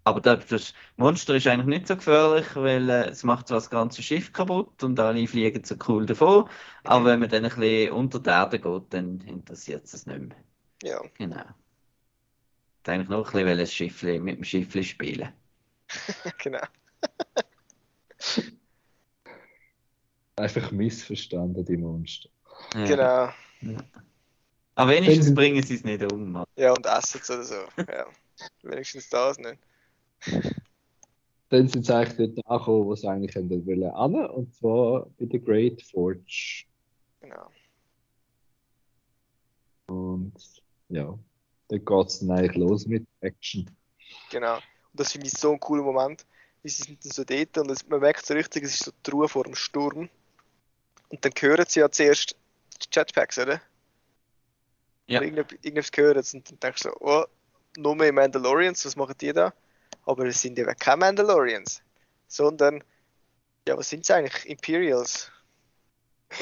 Aber 0.05 0.21
das, 0.21 0.75
Monster 0.97 1.35
ist 1.35 1.47
eigentlich 1.47 1.67
nicht 1.67 1.87
so 1.87 1.97
gefährlich, 1.97 2.47
weil 2.57 2.89
äh, 2.89 3.09
es 3.11 3.23
macht 3.23 3.49
zwar 3.49 3.59
das 3.59 3.71
ganze 3.71 4.03
Schiff 4.03 4.33
kaputt 4.33 4.83
und 4.83 4.99
alle 4.99 5.27
fliegen 5.27 5.63
so 5.65 5.77
cool 5.89 6.07
davon, 6.07 6.49
aber 6.85 7.05
wenn 7.07 7.21
man 7.21 7.29
dann 7.29 7.45
ein 7.45 7.51
bisschen 7.51 7.93
unter 7.93 8.19
die 8.19 8.31
Erde 8.31 8.59
geht, 8.59 8.83
dann 8.91 9.21
interessiert 9.21 9.85
es 9.85 10.07
nicht 10.07 10.21
mehr. 10.21 10.37
Ja. 10.83 11.01
Genau. 11.15 11.45
Ich 12.83 12.91
eigentlich 12.91 13.09
noch 13.09 13.27
ein 13.35 13.45
bisschen 13.45 13.59
das 13.59 13.75
Schiffli, 13.75 14.19
mit 14.19 14.39
dem 14.39 14.45
Schiffli 14.45 14.83
spielen. 14.85 15.33
genau. 16.39 16.63
Einfach 20.37 20.71
missverstanden, 20.71 21.65
die 21.65 21.77
Monster. 21.77 22.29
Ja. 22.75 23.35
Genau. 23.61 23.79
Aber 24.75 24.91
wenigstens 24.91 25.27
Wenn- 25.29 25.35
bringen 25.35 25.63
sie 25.63 25.75
es 25.75 25.85
nicht 25.85 26.11
um. 26.13 26.33
Mann. 26.33 26.47
Ja, 26.57 26.73
und 26.73 26.87
essen 26.87 27.21
es 27.23 27.31
oder 27.31 27.45
so. 27.45 27.65
Ja. 27.77 28.07
Wenigstens 28.63 29.09
das 29.11 29.39
nicht. 29.39 29.59
Dann 31.51 31.67
sind 31.67 31.85
sie 31.85 31.95
eigentlich 31.95 32.33
dort 32.35 32.47
angekommen, 32.47 32.87
wo 32.87 32.95
sie 32.95 33.09
eigentlich 33.09 33.35
hätten 33.35 33.67
wollen 33.67 33.91
an, 33.91 34.15
und 34.31 34.55
zwar 34.55 35.07
bei 35.19 35.27
der 35.27 35.41
Great 35.41 35.83
Forge. 35.83 36.65
Genau. 37.21 37.51
Und 39.89 40.33
ja, 40.89 41.19
dann 41.69 41.85
geht 41.85 42.07
es 42.07 42.21
dann 42.21 42.31
eigentlich 42.31 42.57
los 42.57 42.87
mit 42.87 43.05
Action. 43.21 43.69
Genau. 44.31 44.59
Und 44.93 45.01
das 45.01 45.13
finde 45.13 45.27
ich 45.27 45.33
so 45.33 45.51
einen 45.51 45.61
coolen 45.61 45.85
Moment. 45.85 46.25
Wie 46.63 46.69
sie 46.69 46.83
sind 46.83 47.05
dann 47.05 47.13
so 47.13 47.25
dort 47.25 47.59
und 47.59 47.71
es, 47.71 47.89
man 47.89 48.01
merkt 48.01 48.27
so 48.27 48.35
richtig, 48.35 48.65
es 48.65 48.75
ist 48.75 48.85
so 48.85 48.93
die 49.07 49.11
Ruhe 49.11 49.29
vor 49.29 49.45
dem 49.45 49.55
Sturm. 49.55 50.11
Und 51.09 51.25
dann 51.25 51.33
hören 51.39 51.65
sie 51.67 51.81
ja 51.81 51.91
zuerst 51.91 52.37
die 52.83 52.89
Jetpacks, 52.93 53.39
oder? 53.39 53.61
Ja. 55.07 55.19
Oder 55.19 55.27
Irgendetwas, 55.27 55.59
irgendetwas 55.63 55.91
hören 55.97 56.23
sie 56.23 56.37
und 56.37 56.51
dann 56.51 56.61
denkst 56.61 56.83
du 56.83 56.91
so, 56.91 56.97
oh, 57.01 57.25
nur 57.77 57.97
mehr 57.97 58.13
Mandalorians, 58.13 58.85
was 58.85 58.97
machen 58.97 59.15
die 59.21 59.33
da? 59.33 59.53
Aber 60.07 60.25
es 60.27 60.41
sind 60.41 60.59
eben 60.59 60.75
keine 60.77 60.99
Mandalorians, 60.99 61.83
sondern, 62.29 62.83
ja, 63.67 63.77
was 63.77 63.89
sind 63.89 64.05
sie 64.05 64.15
eigentlich? 64.15 64.49
Imperials? 64.49 65.31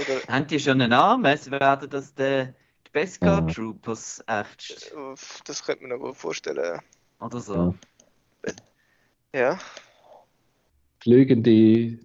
Oder, 0.00 0.20
Haben 0.28 0.46
die 0.46 0.60
schon 0.60 0.80
einen 0.80 0.90
Namen? 0.90 1.24
Es 1.26 1.50
werden 1.50 1.88
das 1.88 2.14
die, 2.14 2.52
die 2.86 2.90
Beskar. 2.90 3.46
Troopers 3.46 4.22
echt 4.26 4.92
das 5.44 5.64
könnte 5.64 5.82
man 5.82 5.90
mir 5.92 5.98
noch 5.98 6.04
gut 6.10 6.16
vorstellen. 6.16 6.80
oder 7.20 7.40
so. 7.40 7.74
Ja, 9.34 9.58
Fliegende 11.00 11.98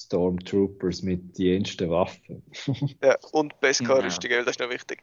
Stormtroopers 0.00 1.02
mit 1.02 1.38
jensten 1.38 1.90
Waffen. 1.90 2.42
ja. 3.02 3.16
und 3.32 3.50
Genau. 3.50 3.60
Beskar-Rüstung, 3.60 4.30
das 4.30 4.46
ist 4.46 4.60
noch 4.60 4.70
wichtig. 4.70 5.02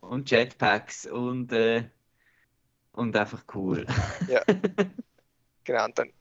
Und 0.00 0.30
Jetpacks 0.30 1.06
und, 1.06 1.52
äh, 1.52 1.84
und 2.92 3.16
einfach 3.16 3.44
cool. 3.54 3.86
Genau, 5.66 5.86
und 5.86 5.98
dann 5.98 6.12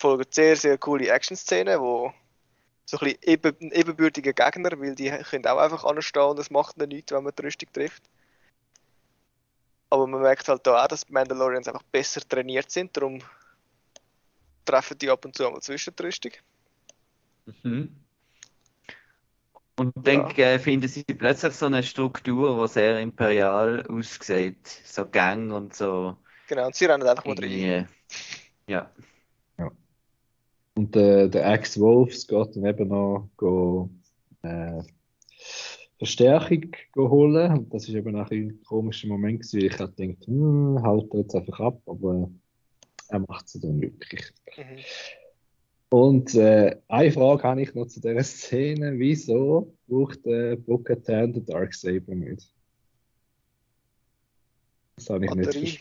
folgen 0.00 0.24
sehr, 0.30 0.56
sehr 0.56 0.76
coole 0.76 1.08
Action-Szenen, 1.08 1.78
wo 1.78 2.12
so 2.86 2.98
ein 2.98 3.04
bisschen 3.04 3.22
eben, 3.22 3.56
ein 3.60 3.70
ebenbürtiger 3.70 4.32
Gegner, 4.32 4.70
weil 4.80 4.96
die 4.96 5.10
können 5.10 5.46
auch 5.46 5.58
einfach 5.58 5.84
anstehen 5.84 6.22
und 6.22 6.40
es 6.40 6.50
macht 6.50 6.76
ihnen 6.76 6.88
nichts, 6.88 7.12
wenn 7.12 7.22
man 7.22 7.32
die 7.38 7.42
Rüstung 7.42 7.72
trifft. 7.72 8.02
Aber 9.90 10.08
man 10.08 10.22
merkt 10.22 10.48
halt 10.48 10.66
da 10.66 10.82
auch, 10.82 10.88
dass 10.88 11.06
die 11.06 11.12
Mandalorians 11.12 11.68
einfach 11.68 11.84
besser 11.84 12.20
trainiert 12.20 12.72
sind, 12.72 12.96
darum 12.96 13.22
treffen 14.64 14.98
die 14.98 15.10
ab 15.10 15.24
und 15.24 15.36
zu 15.36 15.46
einmal 15.46 15.62
zwischen 15.62 15.94
die 15.96 16.02
Rüstung. 16.02 16.32
Mhm. 17.62 17.96
Und 19.76 19.92
dann 20.06 20.30
äh, 20.32 20.58
finden 20.58 20.86
sie 20.86 21.02
plötzlich 21.02 21.54
so 21.54 21.66
eine 21.66 21.82
Struktur, 21.82 22.62
die 22.62 22.72
sehr 22.72 23.00
imperial 23.00 23.84
aussieht. 23.86 24.66
So 24.84 25.06
Gang 25.08 25.52
und 25.52 25.74
so. 25.74 26.16
Genau, 26.48 26.66
und 26.66 26.74
sie 26.74 26.84
rennen 26.84 27.06
einfach 27.06 27.24
mal 27.24 27.34
rein. 27.34 27.50
Irgendwie. 27.50 27.86
Ja. 28.66 28.90
Und 30.74 30.96
äh, 30.96 31.28
der 31.28 31.52
Ex-Wolves 31.52 32.26
geht 32.26 32.56
dann 32.56 32.64
eben 32.64 32.88
noch 32.88 33.28
go, 33.36 33.90
äh, 34.42 34.82
Verstärkung 35.98 36.74
go 36.92 37.10
holen. 37.10 37.52
Und 37.52 37.74
das 37.74 37.88
ist 37.88 37.94
eben 37.94 38.16
auch 38.16 38.30
ein 38.30 38.60
komischer 38.64 39.08
Moment 39.08 39.40
gewesen. 39.40 39.66
Ich 39.66 39.78
habe 39.78 39.92
gedacht, 39.92 40.26
hm, 40.26 40.82
halt 40.82 41.12
jetzt 41.14 41.34
einfach 41.34 41.60
ab, 41.60 41.80
aber 41.86 42.30
er 43.12 43.20
macht 43.20 43.46
es 43.46 43.60
dann 43.60 43.80
wirklich. 43.80 44.32
Mhm. 44.56 44.78
Und 45.90 46.34
äh, 46.34 46.80
eine 46.88 47.12
Frage 47.12 47.42
habe 47.42 47.62
ich 47.62 47.74
noch 47.74 47.86
zu 47.86 48.00
dieser 48.00 48.24
Szene. 48.24 48.94
Wieso 48.98 49.76
braucht 49.86 50.24
äh, 50.26 50.56
Bo-Katan 50.56 51.34
den 51.34 51.44
Darksaber 51.44 52.14
nicht? 52.14 52.50
Das 54.96 55.10
habe 55.10 55.26
ich 55.26 55.34
nicht 55.34 55.46
Batterie. 55.46 55.78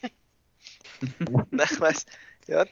verstanden. 0.00 1.46
Nein, 1.52 1.68
ich 1.70 1.80
weiss, 1.80 2.06
ja. 2.48 2.66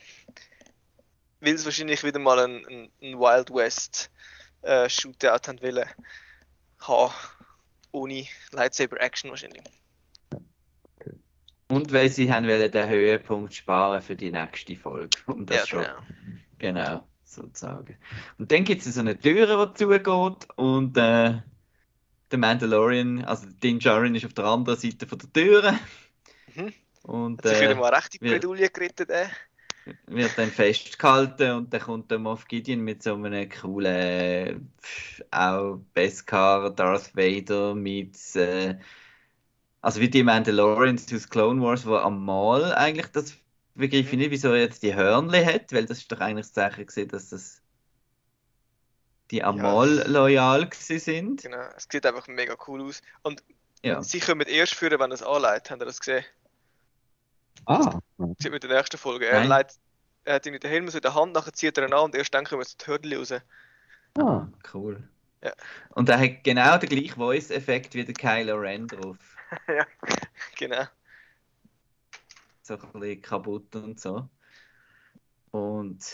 Weil 1.40 1.54
es 1.54 1.64
wahrscheinlich 1.64 2.02
wieder 2.02 2.18
mal 2.18 2.38
ein, 2.40 2.66
ein, 2.66 2.90
ein 3.00 3.18
Wild 3.18 3.50
West 3.50 4.10
äh, 4.62 4.88
Shootout 4.88 5.46
haben 5.46 5.62
wollen 5.62 5.88
haben. 6.80 7.12
Ohne 7.92 8.26
Lightsaber 8.50 9.00
Action 9.00 9.30
wahrscheinlich. 9.30 9.62
Und 11.72 11.90
weil 11.90 12.10
sie 12.10 12.30
haben 12.30 12.46
wollen 12.46 12.70
den 12.70 12.88
Höhepunkt 12.88 13.54
sparen 13.54 14.02
für 14.02 14.14
die 14.14 14.30
nächste 14.30 14.76
Folge. 14.76 15.08
Um 15.26 15.46
das 15.46 15.56
ja, 15.56 15.66
schon. 15.66 15.84
genau. 16.58 16.82
Genau, 16.84 17.08
sozusagen. 17.24 17.96
Und 18.36 18.52
dann 18.52 18.64
gibt 18.64 18.84
es 18.84 18.94
so 18.94 19.00
eine 19.00 19.18
Tür, 19.18 19.66
die 19.66 19.74
zugeht 19.78 20.48
und 20.56 20.96
äh, 20.98 21.40
der 22.30 22.38
Mandalorian, 22.38 23.24
also 23.24 23.46
Din 23.62 23.78
Djarin 23.78 24.14
ist 24.14 24.26
auf 24.26 24.34
der 24.34 24.44
anderen 24.44 24.78
Seite 24.78 25.06
von 25.06 25.18
der 25.18 25.32
Tür. 25.32 25.72
Mhm. 26.54 26.72
Und 27.04 27.42
Hat 27.42 27.56
sich 27.56 27.62
äh, 27.62 27.74
mal 27.74 27.94
recht 27.94 28.16
in 28.16 28.18
die 28.18 28.24
wir- 28.26 28.32
Bredouille 28.38 28.68
gerettet, 28.68 29.08
äh. 29.08 29.26
wird 30.08 30.36
dann 30.36 30.50
festgehalten 30.50 31.52
und 31.52 31.72
dann 31.72 31.80
kommt 31.80 32.10
der 32.10 32.18
Moff 32.18 32.46
Gideon 32.46 32.80
mit 32.80 33.02
so 33.02 33.14
einem 33.14 33.48
coolen, 33.48 34.70
auch 35.30 35.80
Beskar, 35.94 36.68
Darth 36.70 37.16
Vader 37.16 37.74
mit, 37.74 38.14
äh, 38.36 38.76
also 39.82 40.00
wie 40.00 40.08
die 40.08 40.22
Mandalorians 40.22 41.12
aus 41.12 41.28
Clone 41.28 41.60
Wars, 41.60 41.84
wo 41.84 41.96
am 41.96 42.24
Mal 42.24 42.74
eigentlich 42.74 43.08
das 43.08 43.34
begreife 43.74 44.10
ich 44.10 44.16
nicht, 44.16 44.30
wieso 44.30 44.48
er 44.48 44.60
jetzt 44.60 44.82
die 44.82 44.94
Hörnli 44.94 45.44
hat, 45.44 45.72
weil 45.72 45.86
das 45.86 45.98
ist 45.98 46.12
doch 46.12 46.20
eigentlich 46.20 46.46
das 46.46 46.52
Zeichen 46.54 46.86
gewesen, 46.86 47.08
dass 47.08 47.28
das 47.30 47.62
die 49.30 49.42
am 49.42 49.56
Ja. 49.56 49.82
Loyal 50.06 50.68
gewesen 50.68 50.98
sind. 50.98 51.42
Genau, 51.42 51.62
es 51.76 51.88
sieht 51.90 52.04
einfach 52.04 52.28
mega 52.28 52.54
cool 52.66 52.82
aus. 52.82 53.00
Und 53.22 53.42
Ja. 53.82 54.02
sie 54.02 54.20
kommen 54.20 54.46
erst 54.46 54.74
führen, 54.74 55.00
wenn 55.00 55.10
er 55.10 55.14
es 55.14 55.22
anleitet. 55.22 55.70
Habt 55.70 55.82
ihr 55.82 55.86
das 55.86 56.00
gesehen? 56.00 56.24
Ah, 57.64 57.98
Sieht 58.18 58.52
man 58.52 58.54
in 58.54 58.68
der 58.68 58.76
nächsten 58.76 58.98
Folge. 58.98 59.26
Er, 59.26 59.44
leitet, 59.44 59.78
er 60.24 60.34
hat 60.34 60.46
irgendwie 60.46 60.60
den 60.60 60.70
Helm 60.70 60.88
so 60.88 60.98
in 60.98 61.02
der 61.02 61.14
Hand, 61.14 61.32
nachher 61.32 61.52
zieht 61.52 61.78
er 61.78 61.88
ihn 61.88 61.94
an 61.94 62.04
und 62.04 62.14
erst 62.14 62.34
dann 62.34 62.44
kommen 62.44 62.64
die 62.64 62.86
Hürden 62.86 63.12
raus. 63.14 63.32
ah. 64.18 64.46
Cool. 64.74 65.08
Ja. 65.42 65.52
Und 65.90 66.08
er 66.08 66.20
hat 66.20 66.44
genau 66.44 66.76
den 66.78 66.88
gleichen 66.88 67.16
Voice-Effekt 67.16 67.94
wie 67.94 68.04
der 68.04 68.14
Kylo 68.14 68.56
Ren 68.56 68.86
drauf. 68.86 69.16
ja, 69.68 69.86
genau. 70.56 70.84
So 72.62 72.74
ein 72.74 73.00
bisschen 73.00 73.22
kaputt 73.22 73.74
und 73.76 74.00
so. 74.00 74.28
Und 75.50 76.04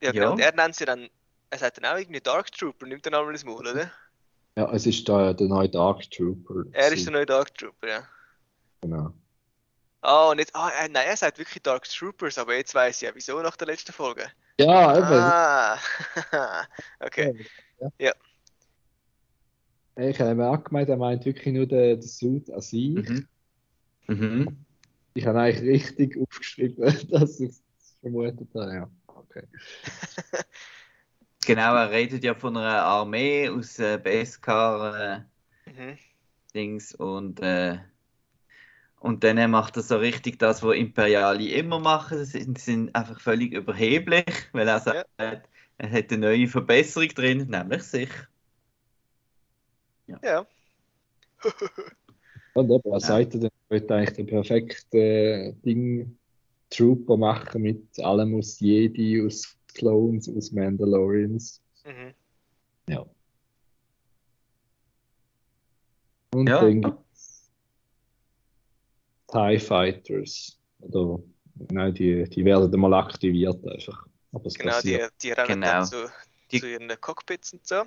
Ja, 0.00 0.08
Ja. 0.08 0.12
genau. 0.12 0.32
Und 0.32 0.40
er 0.40 0.54
nennt 0.54 0.74
sie 0.74 0.84
dann, 0.84 1.08
er 1.50 1.58
sagt 1.58 1.78
dann 1.78 1.86
auch 1.86 1.98
irgendwie 1.98 2.20
Dark 2.20 2.52
Trooper, 2.52 2.86
nimmt 2.86 3.04
den 3.06 3.14
einmal 3.14 3.32
ins 3.32 3.44
Maul, 3.44 3.66
oder? 3.66 3.90
Ja, 4.56 4.72
es 4.72 4.86
ist 4.86 5.08
da 5.08 5.32
der 5.32 5.48
neue 5.48 5.68
Dark 5.68 6.08
Trooper. 6.10 6.64
Er 6.72 6.92
ist 6.92 7.06
der 7.06 7.12
neue 7.12 7.26
Dark 7.26 7.54
Trooper, 7.54 7.88
ja. 7.88 8.08
Genau. 8.82 9.12
Ah, 10.02 10.28
und 10.28 10.38
jetzt, 10.38 10.54
ah, 10.54 10.68
äh, 10.68 10.88
nein, 10.90 11.06
er 11.06 11.16
sagt 11.16 11.38
wirklich 11.38 11.62
Dark 11.62 11.88
Troopers, 11.88 12.36
aber 12.36 12.54
jetzt 12.56 12.74
weiß 12.74 12.96
ich 12.96 13.08
ja, 13.08 13.14
wieso 13.14 13.40
nach 13.40 13.56
der 13.56 13.68
letzten 13.68 13.92
Folge. 13.92 14.30
Ja, 14.60 14.98
eben. 14.98 15.06
Ah, 15.06 15.78
okay. 17.00 17.46
Ich 19.96 20.20
habe 20.20 20.34
mir 20.34 20.50
auch 20.50 20.64
gemeint, 20.64 20.88
er 20.88 20.96
meint 20.96 21.24
wirklich 21.24 21.54
nur 21.54 21.66
den, 21.66 22.00
den 22.00 22.02
Suit 22.02 22.50
an 22.50 22.60
sich. 22.60 22.96
mhm. 22.96 23.28
Mhm. 24.08 24.64
Ich 25.14 25.26
habe 25.26 25.40
eigentlich 25.40 25.62
richtig 25.62 26.16
aufgeschrieben, 26.20 26.84
dass 27.10 27.40
ich 27.40 27.50
es 27.50 27.62
vermutet 28.00 28.48
habe. 28.54 28.74
Ja, 28.74 28.90
okay. 29.06 29.44
Genau, 31.46 31.74
er 31.76 31.90
redet 31.90 32.24
ja 32.24 32.34
von 32.34 32.56
einer 32.56 32.82
Armee 32.82 33.48
aus 33.50 33.78
äh, 33.78 33.98
Beskar 33.98 35.18
äh, 35.18 35.20
Mhm. 35.66 35.98
Dings 36.54 36.94
und 36.94 37.40
äh, 37.40 37.78
und 38.98 39.22
dann 39.24 39.50
macht 39.50 39.76
er 39.76 39.82
so 39.82 39.96
richtig 39.98 40.38
das, 40.38 40.62
was 40.62 40.76
Imperiale 40.76 41.48
immer 41.50 41.78
machen. 41.78 42.24
Sie 42.24 42.40
sind, 42.40 42.58
sind 42.58 42.94
einfach 42.94 43.20
völlig 43.20 43.52
überheblich, 43.52 44.24
weil 44.52 44.66
er 44.68 44.80
sagt, 44.80 45.06
er 45.18 45.42
hat 45.90 46.10
eine 46.12 46.18
neue 46.18 46.48
Verbesserung 46.48 47.08
drin, 47.10 47.46
nämlich 47.48 47.82
sich. 47.82 48.10
Ja. 50.06 50.46
Und 52.54 52.70
eben, 52.70 52.82
er 52.84 52.92
Ja. 52.92 53.00
sagte, 53.00 53.38
er 53.38 53.50
wollte 53.68 53.94
eigentlich 53.94 54.12
den 54.12 54.26
perfekten 54.26 55.60
Ding 55.62 56.18
Trooper 56.70 57.16
machen 57.16 57.62
mit 57.62 57.98
allem 58.00 58.36
aus 58.36 58.60
Jedi, 58.60 59.24
aus 59.24 59.56
Clones, 59.74 60.28
aus 60.28 60.52
Mandalorians. 60.52 61.60
Mhm. 61.84 62.14
Ja. 62.88 63.04
Und 66.32 66.48
Ja. 66.48 66.60
dann 66.60 66.82
gibt's 66.82 67.50
TIE 69.28 69.58
Fighters. 69.58 70.58
Oder, 70.80 71.20
nein, 71.70 71.94
die, 71.94 72.24
die 72.24 72.44
werden 72.44 72.70
dann 72.70 72.80
mal 72.80 72.94
aktiviert 72.94 73.66
einfach. 73.66 74.06
Aber 74.32 74.46
es 74.46 74.54
Genau, 74.54 74.80
die, 74.80 74.96
passiert. 74.98 75.12
die 75.22 75.30
rennen 75.30 75.60
Genau. 75.60 75.66
dann 75.66 75.84
zu, 75.86 76.10
zu 76.48 76.68
ihren 76.68 76.88
Cockpits 77.00 77.52
und 77.52 77.66
so. 77.66 77.82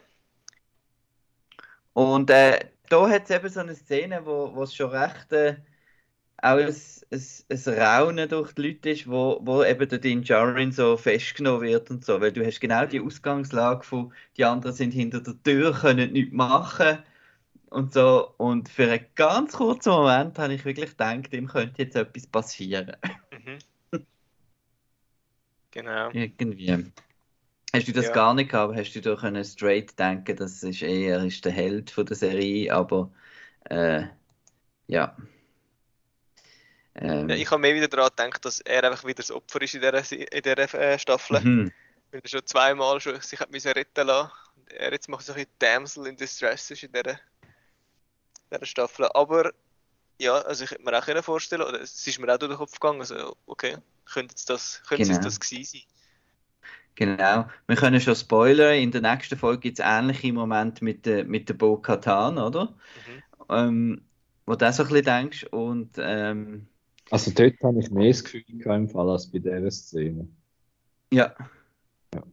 Und 1.98 2.30
äh, 2.30 2.60
da 2.90 3.10
hat 3.10 3.24
es 3.24 3.32
eben 3.32 3.50
so 3.50 3.60
eine 3.60 3.74
Szene, 3.74 4.24
wo 4.24 4.54
wo 4.54 4.62
es 4.62 4.76
schon 4.76 4.92
recht 4.92 5.34
äh, 5.34 5.56
auch 6.38 6.58
ein, 6.58 6.68
ein, 6.68 7.24
ein 7.50 7.80
Raunen 7.80 8.30
durch 8.30 8.54
die 8.54 8.62
Leute 8.68 8.90
ist, 8.92 9.08
wo, 9.10 9.40
wo 9.42 9.64
eben 9.64 9.90
der 9.90 9.98
Din 9.98 10.22
Djarin 10.22 10.72
so 10.72 10.96
festgenommen 10.96 11.62
wird 11.62 11.90
und 11.90 12.06
so. 12.06 12.22
Weil 12.22 12.34
du 12.34 12.46
hast 12.46 12.60
genau 12.60 12.86
die 12.86 13.02
Ausgangslage 13.02 13.84
von, 13.84 14.14
die 14.38 14.46
anderen 14.46 14.76
sind 14.76 14.92
hinter 14.92 15.22
der 15.22 15.42
Tür, 15.42 15.74
können 15.74 16.14
nichts 16.14 16.36
machen 16.36 17.00
und 17.72 17.92
so. 17.92 18.32
Und 18.38 18.70
für 18.70 18.92
einen 18.92 19.08
ganz 19.16 19.54
kurzen 19.54 19.90
Moment 19.90 20.38
habe 20.38 20.54
ich 20.54 20.66
wirklich 20.66 20.92
gedacht, 20.92 21.34
ihm 21.34 21.48
könnte 21.48 21.82
jetzt 21.82 21.96
etwas 21.96 22.28
passieren. 22.28 22.96
Mhm. 23.32 23.58
Genau. 25.72 26.12
Irgendwie. 26.12 26.92
Hast 27.78 27.88
du 27.88 27.92
das 27.94 28.06
Ja. 28.06 28.12
gar 28.14 28.34
nicht 28.34 28.52
gehabt? 28.52 28.76
Hast 28.76 28.94
du 28.94 29.02
da 29.02 29.16
können 29.16 29.44
straight 29.46 29.98
denken, 30.00 30.36
das 30.36 30.64
ist 30.64 30.82
eher 30.82 31.24
ist 31.24 31.44
der 31.46 31.52
Held 31.52 31.92
von 31.92 32.06
der 32.06 32.16
Serie, 32.16 32.74
aber 32.74 33.12
äh, 33.70 34.04
ja. 34.88 35.16
Ähm, 36.96 37.30
Ja, 37.30 37.36
ich 37.36 37.50
habe 37.52 37.62
mehr 37.62 37.76
wieder 37.76 37.88
daran 37.88 38.10
gedacht, 38.16 38.46
dass 38.46 38.60
er 38.62 38.84
einfach 38.84 39.04
wieder 39.06 39.16
das 39.16 39.32
Opfer 39.32 39.62
ist 39.62 39.76
in 39.76 39.82
dieser, 39.82 40.04
Se- 40.04 40.16
in 40.16 40.42
dieser 40.42 40.74
äh, 40.74 40.98
Staffel. 41.00 41.40
mhm. 41.42 41.72
Weil 42.12 42.22
er 42.24 42.30
schon 42.30 42.46
zweimal 42.46 43.00
schon 43.02 43.20
sich 43.22 43.40
hat 43.40 43.52
müssen 43.52 43.72
retten 43.72 44.08
lassen. 44.08 44.32
Und 44.56 44.72
er 44.72 44.92
jetzt 44.92 45.10
macht 45.10 45.26
so 45.26 45.34
ein 45.34 45.46
Damsel 45.60 46.08
in 46.08 46.16
Distress 46.16 46.72
ist 46.72 46.84
in 46.84 46.92
dieser, 46.92 47.20
dieser 48.52 48.66
Staffel. 48.66 49.08
Aber 49.14 49.52
ja, 50.20 50.36
also 50.42 50.64
ich 50.64 50.72
hätte 50.72 50.84
mir 50.84 50.98
auch 50.98 51.24
vorstellen, 51.24 51.62
oder 51.62 51.82
es 51.82 52.08
ist 52.08 52.20
mir 52.20 52.34
auch 52.34 52.40
durch 52.40 52.52
den 52.52 52.58
Kopf 52.58 52.80
gegangen, 52.80 53.02
also 53.02 53.36
okay, 53.46 53.78
könnte 54.06 54.34
es 54.36 54.46
das, 54.46 54.82
könnte 54.88 55.04
es 55.04 55.10
Genau. 55.10 55.22
das 55.22 55.40
gewesen 55.40 55.66
sein? 55.66 55.97
Genau. 56.98 57.46
Wir 57.68 57.76
können 57.76 58.02
schon 58.02 58.16
spoilern. 58.16 58.76
In 58.76 58.90
der 58.90 59.02
nächsten 59.02 59.38
Folge 59.38 59.60
gibt 59.60 59.80
es 59.80 59.86
ähnliche 59.88 60.34
Momente 60.34 60.84
mit 60.84 61.06
der, 61.06 61.26
mit 61.26 61.48
der 61.48 61.54
Bo 61.54 61.78
Katan, 61.78 62.40
oder? 62.40 62.66
Mhm. 62.66 63.24
Ähm, 63.50 64.02
wo 64.48 64.56
du 64.56 64.68
auch 64.68 64.74
so 64.74 64.82
ein 64.82 64.90
bisschen 64.90 65.06
denkst. 65.06 65.44
Und 65.52 65.92
ähm, 66.00 66.68
Also 67.12 67.30
dort 67.32 67.54
habe 67.62 67.80
ich 67.80 67.92
mehr 67.92 68.08
das 68.08 68.24
Gefühl 68.24 68.44
gehabt 68.48 68.78
im 68.78 68.90
Fall 68.90 69.10
als 69.12 69.32
bei 69.32 69.38
dieser 69.38 69.70
Szene. 69.70 70.28
ja. 71.14 71.36
Ja. 72.16 72.24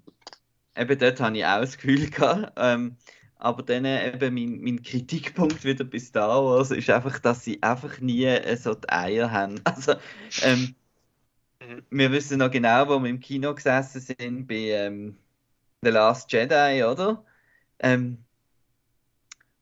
Eben 0.77 0.99
dort 0.99 1.21
habe 1.21 1.37
ich 1.37 1.45
auch 1.45 1.61
das 1.61 1.77
Gefühl 1.77 2.09
gehabt. 2.09 2.53
Ähm, 2.57 2.97
aber 3.37 3.63
dann 3.63 3.85
eben 3.85 4.35
mein, 4.35 4.61
mein 4.63 4.83
Kritikpunkt 4.83 5.63
wieder 5.65 5.85
bei 5.85 5.99
Star 5.99 6.43
Wars 6.43 6.71
ist 6.71 6.89
einfach, 6.89 7.19
dass 7.19 7.45
sie 7.45 7.63
einfach 7.63 8.01
nie 8.01 8.25
äh, 8.25 8.57
so 8.57 8.75
die 8.75 8.89
Eier 8.89 9.31
haben. 9.31 9.61
Also, 9.65 9.93
ähm, 10.43 10.75
Mhm. 11.69 11.83
wir 11.91 12.13
wissen 12.13 12.39
noch 12.39 12.51
genau, 12.51 12.89
wo 12.89 12.99
wir 13.03 13.11
im 13.11 13.21
Kino 13.21 13.55
gesessen 13.55 14.01
sind 14.01 14.47
bei 14.47 14.55
ähm, 14.55 15.19
The 15.83 15.91
Last 15.91 16.33
Jedi, 16.33 16.85
oder? 16.85 17.25
Ähm, 17.81 18.25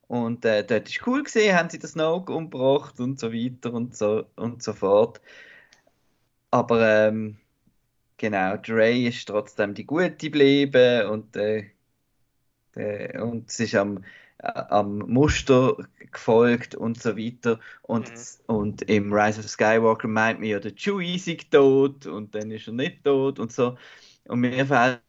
und 0.09 0.45
äh, 0.45 0.65
dort 0.65 0.89
ist 0.89 1.07
cool 1.07 1.23
gesehen, 1.23 1.57
haben 1.57 1.71
sie 1.71 1.79
das 1.79 1.93
Snoke 1.93 2.33
umgebracht 2.33 3.01
und 3.01 3.19
so 3.19 3.33
weiter 3.33 3.73
und 3.73 3.97
so 3.97 4.27
und 4.37 4.63
so 4.63 4.73
fort. 4.75 5.21
Aber 6.51 7.09
ähm, 7.09 7.39
genau, 8.19 8.57
Dre 8.59 8.93
ist 9.09 9.27
trotzdem 9.29 9.75
die 9.75 9.87
Gute 9.87 10.13
geblieben 10.17 11.09
und, 11.09 11.37
äh, 11.37 11.71
äh, 12.75 13.21
und 13.21 13.51
es 13.51 13.61
ist 13.61 13.75
am, 13.75 14.05
am 14.43 14.99
Muster 14.99 15.77
gefolgt 16.11 16.75
und 16.75 17.01
so 17.03 17.17
weiter. 17.17 17.61
Und, 17.83 18.11
Mhm. 18.11 18.27
und 18.47 18.83
im 18.83 19.13
Rise 19.13 19.41
of 19.41 19.49
Skywalker 19.49 20.09
meint 20.09 20.41
man 20.41 20.49
ja, 20.49 20.59
der 20.61 20.75
Chewie 20.75 21.17
ist 21.17 21.51
tot 21.51 22.07
und 22.07 22.35
dann 22.35 22.51
ist 22.51 22.67
er 22.67 22.73
nicht 22.75 23.05
tot 23.05 23.39
und 23.39 23.53
so. 23.53 23.77
Und 24.25 24.41
mir 24.41 24.67
fehlt 24.67 25.01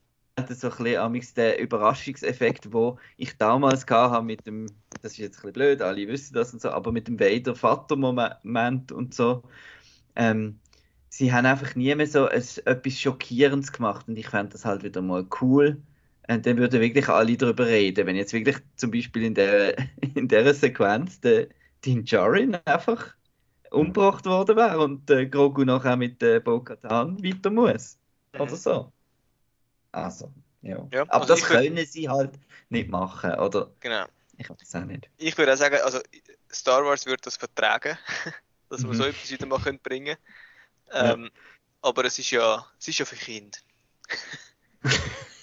so 0.50 0.70
ein 0.70 1.12
bisschen 1.12 1.34
der 1.36 1.60
Überraschungseffekt, 1.60 2.72
wo 2.72 2.98
ich 3.16 3.36
damals 3.38 3.86
hatte 3.86 4.22
mit 4.24 4.46
dem, 4.46 4.66
das 5.02 5.12
ist 5.12 5.18
jetzt 5.18 5.36
ein 5.38 5.42
bisschen 5.42 5.52
blöd, 5.54 5.82
alle 5.82 6.08
wissen 6.08 6.34
das 6.34 6.52
und 6.52 6.60
so, 6.62 6.70
aber 6.70 6.92
mit 6.92 7.08
dem 7.08 7.20
Vader-Vater-Moment 7.20 8.92
und 8.92 9.14
so. 9.14 9.42
Ähm, 10.16 10.60
sie 11.08 11.32
haben 11.32 11.46
einfach 11.46 11.74
nie 11.76 11.94
mehr 11.94 12.06
so 12.06 12.26
ein, 12.28 12.42
etwas 12.66 13.00
Schockierendes 13.00 13.72
gemacht 13.72 14.08
und 14.08 14.16
ich 14.18 14.28
fände 14.28 14.52
das 14.52 14.64
halt 14.64 14.82
wieder 14.84 15.02
mal 15.02 15.26
cool. 15.40 15.82
Und 16.28 16.46
dann 16.46 16.56
würden 16.56 16.80
wirklich 16.80 17.08
alle 17.08 17.36
darüber 17.36 17.66
reden. 17.66 18.06
Wenn 18.06 18.16
jetzt 18.16 18.32
wirklich 18.32 18.56
zum 18.76 18.90
Beispiel 18.90 19.24
in 19.24 19.34
der, 19.34 19.76
in 20.14 20.28
der 20.28 20.54
Sequenz 20.54 21.20
der 21.20 21.48
Din 21.84 22.04
Djarin 22.04 22.54
einfach 22.64 23.14
umgebracht 23.70 24.24
worden 24.26 24.56
wäre 24.56 24.78
und 24.80 25.10
äh, 25.10 25.26
Grogu 25.26 25.64
nachher 25.64 25.96
mit 25.96 26.22
äh, 26.22 26.40
Bo-Katan 26.40 27.22
weiter 27.22 27.50
muss. 27.50 27.98
Oder 28.34 28.46
Mhm. 28.46 28.56
so. 28.56 28.92
Also, 29.92 30.32
ja. 30.62 30.86
Ja, 30.92 31.02
Aber 31.02 31.14
also 31.22 31.26
das 31.34 31.40
ich 31.40 31.44
würd- 31.46 31.48
können 31.68 31.86
sie 31.86 32.08
halt 32.08 32.30
nicht 32.70 32.88
machen, 32.88 33.32
oder? 33.34 33.70
Genau. 33.80 34.06
Ich 34.36 34.48
weiß 34.50 34.74
auch 34.76 34.84
nicht. 34.84 35.08
Ich 35.18 35.36
würde 35.38 35.52
auch 35.52 35.56
sagen, 35.56 35.76
also 35.84 36.00
Star 36.52 36.84
Wars 36.84 37.06
würde 37.06 37.22
das 37.22 37.36
vertragen, 37.36 37.96
dass 38.70 38.82
wir 38.82 38.88
Mhm. 38.90 38.94
so 38.94 39.04
etwas 39.04 39.30
wieder 39.30 39.46
mal 39.46 39.60
können 39.60 39.78
bringen 39.78 40.16
Ja. 40.92 41.12
ähm, 41.14 41.30
Aber 41.82 42.04
es 42.06 42.18
ist 42.18 42.30
ja, 42.30 42.66
es 42.78 42.88
ist 42.88 42.98
ja 42.98 43.04
für 43.04 43.16
Kinder. 43.16 43.58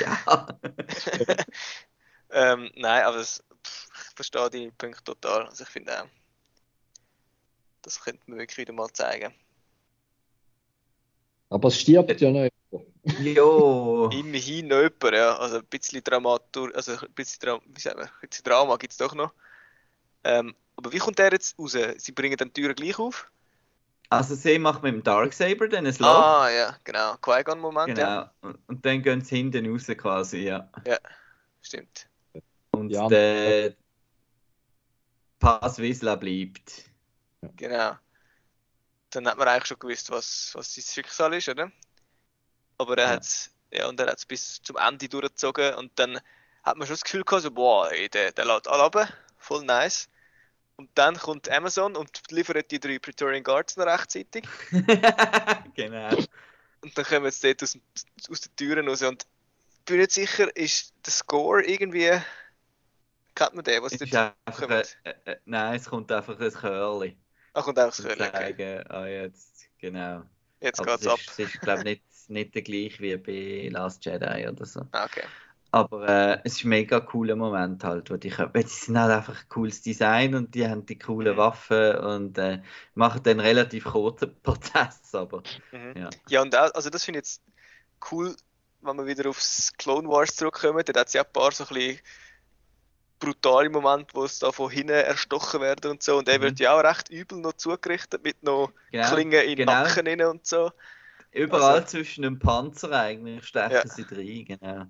Ja. 0.00 0.48
ähm, 2.30 2.70
nein, 2.76 3.04
aber 3.04 3.18
das, 3.18 3.42
pff, 3.64 3.88
ich 4.08 4.14
verstehe 4.14 4.50
deine 4.50 4.72
Punkte 4.72 5.02
total. 5.04 5.46
Also 5.46 5.64
ich 5.64 5.70
finde 5.70 6.02
auch, 6.02 6.06
das 7.82 8.00
könnte 8.00 8.22
man 8.26 8.38
wirklich 8.38 8.58
wieder 8.58 8.72
mal 8.72 8.92
zeigen. 8.92 9.34
Aber 11.50 11.68
es 11.68 11.80
stirbt 11.80 12.20
ja 12.20 12.30
noch 12.30 12.48
jemand. 12.70 12.88
Jo, 13.20 14.10
Immerhin 14.12 14.68
noch 14.68 14.82
jemand, 14.82 15.14
ja. 15.14 15.36
Also 15.38 15.58
ein 15.58 15.66
bisschen 15.66 16.04
Dramatur, 16.04 16.74
also 16.74 16.92
ein 16.92 17.12
bisschen, 17.14 17.40
Dra 17.40 17.60
wie 17.64 17.80
sagen 17.80 18.00
wir, 18.00 18.06
ein 18.06 18.28
bisschen 18.28 18.44
Drama 18.44 18.76
gibt 18.76 18.92
es 18.92 18.98
doch 18.98 19.14
noch. 19.14 19.32
Ähm, 20.24 20.54
aber 20.76 20.92
wie 20.92 20.98
kommt 20.98 21.18
der 21.18 21.32
jetzt 21.32 21.58
raus? 21.58 21.76
Sie 21.96 22.12
bringen 22.12 22.36
dann 22.36 22.48
die 22.52 22.60
Türen 22.60 22.74
gleich 22.74 22.98
auf? 22.98 23.30
Also 24.10 24.34
sie 24.34 24.58
macht 24.58 24.82
mit 24.82 24.94
dem 24.94 25.02
Darksaber 25.02 25.68
dann 25.68 25.86
ein 25.86 25.94
Loch. 25.98 26.06
Ah, 26.06 26.48
ja, 26.50 26.76
genau. 26.84 27.16
Qui-Gon-Moment, 27.16 27.98
ja. 27.98 28.32
Genau. 28.40 28.50
Und, 28.52 28.68
und 28.68 28.86
dann 28.86 29.02
gehen 29.02 29.20
sie 29.22 29.36
hinten 29.36 29.70
raus 29.70 29.86
quasi, 29.86 30.38
ja. 30.38 30.70
Stimmt. 31.62 32.08
Und 32.70 32.90
Ja. 32.90 33.08
der 33.08 33.74
Pass 35.38 35.78
Wisla 35.78 36.16
bleibt. 36.16 36.84
Genau. 37.56 37.96
Dann 39.10 39.26
hat 39.26 39.38
man 39.38 39.48
eigentlich 39.48 39.66
schon 39.66 39.78
gewusst, 39.78 40.10
was, 40.10 40.52
was 40.54 40.74
sein 40.74 40.84
Schicksal 40.84 41.34
ist, 41.34 41.48
oder? 41.48 41.70
Aber 42.78 42.96
er 42.98 43.08
Ja. 43.08 43.14
hat's, 43.14 43.50
ja, 43.70 43.88
und 43.88 44.00
er 44.00 44.08
hat 44.08 44.18
es 44.18 44.26
bis 44.26 44.62
zum 44.62 44.76
Ende 44.76 45.08
durchgezogen 45.08 45.74
und 45.74 45.98
dann 45.98 46.20
hat 46.62 46.76
man 46.76 46.86
schon 46.86 46.94
das 46.94 47.04
Gefühl 47.04 47.24
gehabt, 47.24 47.42
so, 47.42 47.50
boah, 47.50 47.90
ey, 47.90 48.08
der, 48.08 48.32
der 48.32 48.44
lädt 48.44 48.68
alle 48.68 48.82
runter, 48.82 49.08
voll 49.38 49.64
nice. 49.64 50.08
Und 50.78 50.90
dann 50.94 51.16
kommt 51.18 51.48
Amazon 51.50 51.96
und 51.96 52.22
liefert 52.30 52.70
die 52.70 52.80
drei 52.80 52.98
Praetorian 53.00 53.42
Guards 53.44 53.76
noch 53.76 53.86
rechtzeitig. 53.86 54.44
genau. 55.74 56.26
Und 56.82 56.96
dann 56.96 57.04
kommen 57.04 57.30
sie 57.30 57.54
dort 57.54 57.62
aus, 57.64 57.78
aus 58.30 58.40
den 58.42 58.56
Türen 58.56 58.88
raus. 58.88 59.02
Und 59.02 59.26
ich 59.80 59.84
bin 59.86 59.98
nicht 59.98 60.12
sicher, 60.12 60.54
ist 60.56 60.94
der 61.06 61.12
Score 61.12 61.64
irgendwie. 61.64 62.20
Kennt 63.34 63.54
man 63.54 63.64
den, 63.64 63.82
was 63.82 63.92
Es 63.92 64.00
dort 64.00 64.14
einfach, 64.46 64.66
kommt? 64.68 64.98
äh, 65.04 65.14
äh, 65.26 65.36
nein, 65.46 65.76
es 65.76 65.86
kommt 65.86 66.10
einfach 66.12 66.38
ein 66.40 66.52
Curly. 66.52 67.18
Ach, 67.54 67.64
kommt 67.64 67.78
das 67.78 68.00
Und 68.00 68.08
Gefühl, 68.08 68.22
okay. 68.22 68.84
ah, 68.88 69.06
jetzt, 69.06 69.70
genau. 69.78 70.24
Jetzt 70.60 70.80
Aber 70.80 70.92
geht's 70.92 71.02
es 71.02 71.08
ab. 71.08 71.20
ist, 71.20 71.38
es 71.38 71.38
ist 71.54 71.60
glaube 71.62 71.80
ich, 71.80 71.84
nicht, 71.84 72.04
nicht 72.30 72.54
der 72.54 72.62
gleiche 72.62 73.00
wie 73.02 73.16
bei 73.16 73.68
Last 73.70 74.04
Jedi 74.04 74.48
oder 74.48 74.66
so. 74.66 74.82
Ah, 74.92 75.04
okay. 75.06 75.28
Aber 75.70 76.08
äh, 76.08 76.40
es 76.44 76.54
ist 76.56 76.64
ein 76.64 76.70
mega 76.70 76.98
cooler 77.00 77.36
Moment 77.36 77.84
halt, 77.84 78.10
wo 78.10 78.16
die 78.16 78.30
kommen. 78.30 78.54
Weil 78.54 78.62
Die 78.64 78.68
sind 78.70 78.98
halt 78.98 79.12
einfach 79.12 79.38
ein 79.42 79.48
cooles 79.50 79.82
Design 79.82 80.34
und 80.34 80.54
die 80.54 80.66
haben 80.66 80.86
die 80.86 80.98
coolen 80.98 81.34
Mhm. 81.34 81.38
Waffen 81.38 81.96
und 81.96 82.38
äh, 82.38 82.62
machen 82.94 83.22
dann 83.22 83.38
relativ 83.40 83.84
kurzen 83.84 84.34
Prozess, 84.42 85.14
aber 85.14 85.42
Mhm. 85.72 85.94
ja. 85.96 86.10
Ja, 86.28 86.42
und 86.42 86.56
auch, 86.56 86.72
also 86.74 86.88
das 86.90 87.04
finde 87.04 87.20
ich 87.20 87.26
jetzt 87.26 87.42
cool, 88.10 88.34
wenn 88.80 88.96
wir 88.96 89.06
wieder 89.06 89.28
aufs 89.28 89.72
Clone 89.76 90.08
Wars 90.08 90.36
zurückkommen. 90.36 90.82
Da 90.86 91.00
hat 91.00 91.08
es 91.08 91.12
ja 91.12 91.22
ein 91.22 91.32
paar 91.32 91.52
so 91.52 91.64
ein 91.64 91.74
bisschen 91.74 91.98
brutale 93.18 93.68
Momente, 93.68 94.14
wo 94.14 94.24
es 94.24 94.38
da 94.38 94.52
von 94.52 94.70
hinten 94.70 94.92
erstochen 94.92 95.60
werden 95.60 95.90
und 95.90 96.02
so. 96.02 96.18
Und 96.18 96.28
er 96.28 96.38
Mhm. 96.38 96.42
wird 96.44 96.60
ja 96.60 96.72
auch 96.78 96.84
recht 96.84 97.10
übel 97.10 97.38
noch 97.40 97.54
zugerichtet 97.54 98.22
mit 98.22 98.42
noch 98.42 98.70
Genau, 98.92 99.08
Klingen 99.12 99.42
in 99.42 99.48
den 99.56 99.66
genau. 99.66 99.72
Nacken 99.72 100.06
rein 100.06 100.22
und 100.22 100.46
so. 100.46 100.70
Überall 101.32 101.74
Also- 101.80 101.86
zwischen 101.88 102.22
dem 102.22 102.38
Panzer 102.38 102.92
eigentlich 102.92 103.44
stechen 103.44 103.72
Ja. 103.72 103.86
sie 103.86 104.02
rein, 104.02 104.44
genau. 104.46 104.86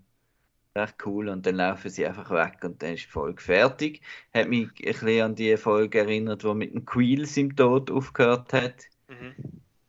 Echt 0.79 1.05
cool 1.07 1.29
und 1.29 1.45
dann 1.45 1.57
laufen 1.57 1.91
sie 1.91 2.07
einfach 2.07 2.31
weg 2.31 2.59
und 2.63 2.83
dann 2.83 2.95
ist 2.95 3.05
die 3.07 3.11
Folge 3.11 3.43
fertig. 3.43 4.03
Hat 4.33 4.49
mich 4.49 4.69
ein 4.69 4.93
bisschen 4.93 5.23
an 5.23 5.35
die 5.35 5.57
Folge 5.57 5.99
erinnert, 5.99 6.45
wo 6.45 6.55
mit 6.55 6.73
dem 6.73 6.85
Queels 6.85 7.37
im 7.37 7.55
Tod 7.57 7.91
aufgehört 7.91 8.53
hat. 8.53 8.85
Mhm. 9.09 9.35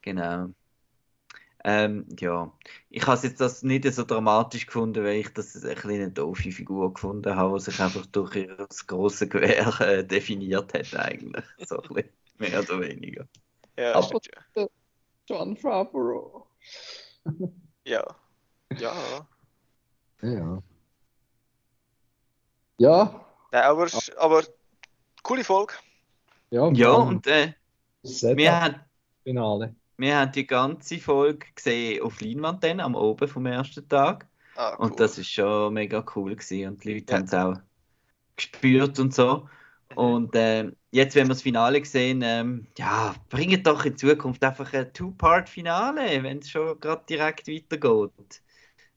Genau. 0.01 0.49
Ähm, 1.63 2.05
ja, 2.17 2.51
ich 2.89 3.05
habe 3.05 3.19
jetzt 3.27 3.41
das 3.41 3.63
nicht 3.63 3.83
so 3.93 4.05
dramatisch 4.05 4.65
gefunden, 4.65 5.03
weil 5.03 5.17
ich 5.17 5.33
das 5.33 5.55
ein 5.55 5.75
bisschen 5.75 5.91
eine 5.91 6.09
doofe 6.11 6.51
Figur 6.51 6.93
gefunden 6.93 7.35
habe, 7.35 7.57
die 7.57 7.63
sich 7.65 7.79
einfach 7.81 8.05
durch 8.05 8.35
ihr 8.37 8.67
große 8.87 9.27
Gewehr 9.27 9.67
äh, 9.81 10.05
definiert 10.05 10.73
hat 10.73 10.95
eigentlich. 10.95 11.43
So 11.67 11.81
ein 11.81 11.87
bisschen, 11.93 12.11
mehr 12.37 12.59
oder 12.61 12.79
weniger. 12.79 13.27
Ja, 13.77 13.95
Aber- 13.95 14.03
stimmt, 14.07 14.29
ja. 14.55 14.67
John 15.27 15.55
Favreau. 15.57 16.47
Ja. 17.85 18.03
Ja. 18.79 19.27
Ja. 20.21 20.63
Ja, 22.79 23.13
Nein, 23.51 23.63
aber, 23.63 23.87
aber 24.17 24.43
coole 25.23 25.43
Folge. 25.43 25.73
ja, 26.49 26.67
Ja, 26.69 26.91
und 26.91 27.27
äh, 27.27 27.53
das 28.03 28.23
wir 28.23 28.61
haben 28.61 28.75
Finale. 29.23 29.75
Wir 29.97 30.17
haben 30.17 30.31
die 30.31 30.47
ganze 30.47 30.97
Folge 30.97 31.45
gesehen 31.53 32.01
auf 32.01 32.21
Leinwand 32.21 32.63
dann, 32.63 32.79
am 32.79 32.95
Oben 32.95 33.27
vom 33.27 33.45
ersten 33.45 33.87
Tag. 33.89 34.27
Ah, 34.55 34.75
cool. 34.79 34.85
Und 34.85 34.99
das 34.99 35.17
ist 35.17 35.29
schon 35.29 35.73
mega 35.73 36.05
cool 36.15 36.35
gewesen. 36.35 36.69
Und 36.69 36.83
die 36.83 36.93
Leute 36.93 37.13
Ja. 37.13 37.17
haben 37.19 37.25
es 37.25 37.33
auch 37.33 37.55
gespürt 38.37 38.99
und 38.99 39.13
so. 39.13 39.49
Und 39.95 40.31
ähm, 40.35 40.75
jetzt, 40.91 41.15
wenn 41.15 41.27
wir 41.27 41.33
das 41.33 41.41
Finale 41.41 41.83
sehen, 41.83 42.21
ähm, 42.23 42.67
ja, 42.77 43.15
bringt 43.29 43.65
doch 43.67 43.83
in 43.85 43.97
Zukunft 43.97 44.43
einfach 44.43 44.71
ein 44.73 44.93
Two-Part-Finale, 44.93 46.23
wenn 46.23 46.39
es 46.39 46.49
schon 46.49 46.79
gerade 46.79 47.03
direkt 47.09 47.47
weitergeht. 47.47 48.41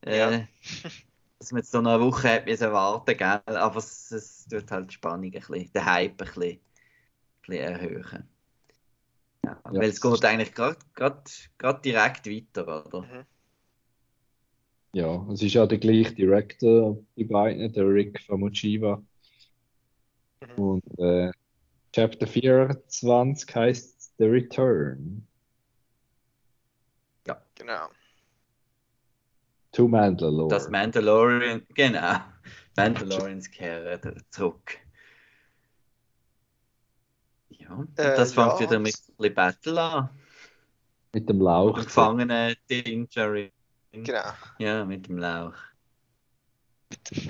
Äh, 0.02 0.18
Ja. 0.18 0.48
dass 1.42 1.50
man 1.50 1.58
jetzt 1.60 1.72
so 1.72 1.78
eine 1.78 2.00
Woche 2.00 2.28
hat 2.28 2.46
müssen 2.46 2.70
warten, 2.72 3.16
gell? 3.16 3.56
Aber 3.56 3.76
es, 3.78 4.12
es 4.12 4.46
tut 4.46 4.70
halt 4.70 4.90
die 4.90 4.94
Spannung 4.94 5.24
ein 5.24 5.30
bisschen, 5.32 5.72
den 5.72 5.84
Hype 5.84 6.12
ein 6.12 6.16
bisschen, 6.16 6.42
ein 6.42 6.60
bisschen 7.42 7.64
erhöhen. 7.64 8.28
Ja, 9.44 9.60
Ja, 9.64 9.72
weil 9.72 9.90
es 9.90 10.00
geht 10.00 10.24
eigentlich 10.24 10.54
gerade 10.54 11.24
direkt 11.84 12.26
weiter, 12.26 12.86
oder? 12.86 13.00
Mhm. 13.02 13.26
Ja, 14.92 15.26
es 15.32 15.42
ist 15.42 15.54
ja 15.54 15.66
der 15.66 15.78
gleiche 15.78 16.14
Director, 16.14 16.96
die 17.16 17.24
beiden, 17.24 17.72
der 17.72 17.88
Rick 17.88 18.20
Famuchiwa. 18.20 19.02
Mhm. 20.42 20.62
Und 20.62 20.98
äh, 20.98 21.32
Chapter 21.92 22.26
24 22.28 23.54
heißt 23.54 24.12
The 24.18 24.24
Return 24.26 25.26
Genau. 27.54 27.88
To 29.72 29.88
Mandalore. 29.88 30.48
Das 30.48 30.68
Mandalorian, 30.68 31.62
genau. 31.74 32.20
Mandalorians 32.76 33.50
kehren 33.50 34.22
zurück. 34.30 34.78
Ja, 37.50 37.70
und 37.74 37.98
Äh, 37.98 38.16
das 38.16 38.32
fängt 38.34 38.54
ja. 38.54 38.60
wieder 38.60 38.78
mit 38.78 38.94
bisschen 39.18 39.34
Battle 39.34 39.80
an. 39.80 40.08
Mit 41.14 41.28
dem 41.28 41.38
Mit 41.38 41.44
Lauch. 41.44 41.74
dem 41.78 41.84
gefangenen 41.84 42.54
Dingerin. 42.70 43.50
Genau. 43.92 44.32
Ja, 44.58 44.84
mit 44.84 45.06
dem 45.08 45.18
Lauch. 45.18 45.54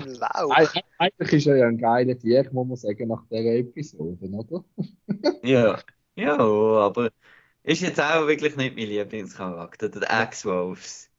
Lauch. 0.05 0.55
Eig- 0.57 0.83
Eigentlich 0.97 1.33
ist 1.33 1.47
er 1.47 1.57
ja 1.57 1.67
ein 1.67 1.77
geiler 1.77 2.17
Tier, 2.17 2.47
muss 2.51 2.67
man 2.67 2.77
sagen, 2.77 3.07
nach 3.09 3.23
dieser 3.29 3.55
Episode, 3.55 4.25
oder? 4.29 4.63
Ja, 5.43 5.79
ja, 6.15 6.37
aber 6.37 7.09
ist 7.63 7.81
jetzt 7.81 7.99
auch 7.99 8.27
wirklich 8.27 8.55
nicht 8.55 8.75
mein 8.77 8.87
Lieblingscharakter, 8.87 9.89
der 9.89 10.23
X-Wolves. 10.23 11.09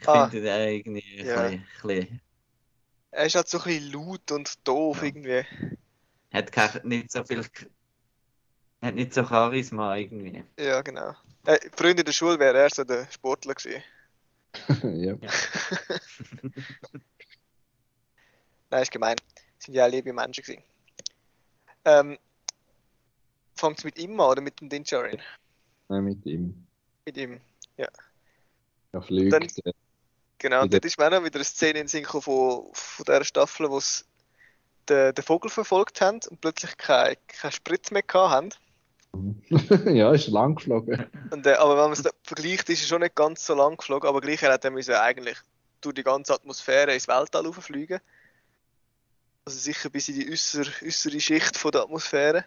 Ich 0.00 0.08
Ah. 0.08 0.28
finde 0.28 0.42
den 0.42 0.68
irgendwie 0.68 1.20
ein 1.20 1.26
Ja. 1.26 1.42
bisschen, 1.42 1.66
bisschen, 1.82 2.20
Er 3.10 3.26
ist 3.26 3.34
halt 3.36 3.48
so 3.48 3.58
ein 3.58 3.64
bisschen 3.64 3.92
laut 3.92 4.30
und 4.32 4.66
doof 4.68 4.98
Ja. 4.98 5.04
irgendwie. 5.04 5.44
hat 6.32 6.50
kein, 6.52 6.80
nicht 6.88 7.12
so 7.12 7.22
viel, 7.24 7.44
hat 8.82 8.94
nicht 8.94 9.14
so 9.14 9.24
Charisma 9.24 9.96
irgendwie. 9.96 10.44
Ja, 10.58 10.82
genau. 10.82 11.14
Äh, 11.46 11.58
Freunde 11.76 12.00
in 12.02 12.06
der 12.06 12.12
Schule 12.12 12.38
wäre 12.38 12.58
er 12.58 12.70
so 12.70 12.84
der 12.84 13.06
Sportler 13.10 13.54
gewesen. 13.54 13.82
ja. 15.02 15.16
Nein, 18.70 18.82
ist 18.82 18.90
gemein. 18.90 19.16
Sind 19.58 19.74
ja 19.74 19.86
auch 19.86 19.90
liebe 19.90 20.12
Menschen 20.12 20.42
gewesen. 20.42 20.62
Ähm, 21.84 22.18
Fängt 23.56 23.78
es 23.78 23.84
mit 23.84 23.98
ihm 23.98 24.18
an 24.20 24.30
oder 24.30 24.40
mit 24.42 24.60
dem 24.60 24.68
Dinjarin? 24.68 25.20
Nein, 25.88 26.04
mit 26.04 26.26
ihm. 26.26 26.66
Mit 27.06 27.16
ihm. 27.16 27.40
Er 28.94 29.02
fliegt. 29.02 29.32
Dann- 29.32 29.72
Genau, 30.38 30.62
und 30.62 30.74
dort 30.74 30.84
ist 30.84 30.98
mir 30.98 31.06
auch 31.06 31.10
noch 31.10 31.24
wieder 31.24 31.36
eine 31.36 31.44
Szene 31.44 31.78
in 31.78 31.88
Sinn 31.88 32.04
von, 32.04 32.20
von 32.20 33.04
dieser 33.06 33.24
Staffel, 33.24 33.70
wo 33.70 33.80
sie 33.80 34.04
den, 34.88 35.14
den 35.14 35.24
Vogel 35.24 35.50
verfolgt 35.50 36.00
haben 36.00 36.20
und 36.28 36.40
plötzlich 36.40 36.76
keinen 36.76 37.16
kein 37.28 37.52
Sprit 37.52 37.90
mehr 37.90 38.02
haben. 38.12 38.50
ja, 39.86 40.12
ist 40.12 40.26
lang 40.26 40.56
geflogen. 40.56 41.06
Und, 41.30 41.46
äh, 41.46 41.54
aber 41.54 41.76
wenn 41.76 41.84
man 41.84 41.92
es 41.92 42.02
vergleicht, 42.24 42.68
ist 42.68 42.82
er 42.82 42.88
schon 42.88 43.00
nicht 43.00 43.14
ganz 43.14 43.46
so 43.46 43.54
lang 43.54 43.76
geflogen, 43.76 44.08
aber 44.08 44.20
gleich 44.20 44.42
hat 44.42 44.64
er 44.64 44.70
müssen 44.70 44.94
eigentlich 44.94 45.38
durch 45.80 45.94
die 45.94 46.02
ganze 46.02 46.34
Atmosphäre 46.34 46.92
ins 46.92 47.08
Weltall 47.08 47.50
fliegen. 47.52 48.00
Also 49.46 49.58
sicher 49.58 49.88
bis 49.88 50.08
in 50.08 50.16
die 50.16 50.30
äußere, 50.30 50.70
äußere 50.84 51.20
Schicht 51.20 51.56
von 51.56 51.70
der 51.70 51.82
Atmosphäre. 51.82 52.44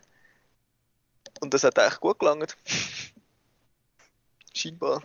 Und 1.40 1.54
das 1.54 1.64
hat 1.64 1.80
eigentlich 1.80 2.00
gut 2.00 2.20
gelangt. 2.20 2.58
Scheinbar. 4.54 5.02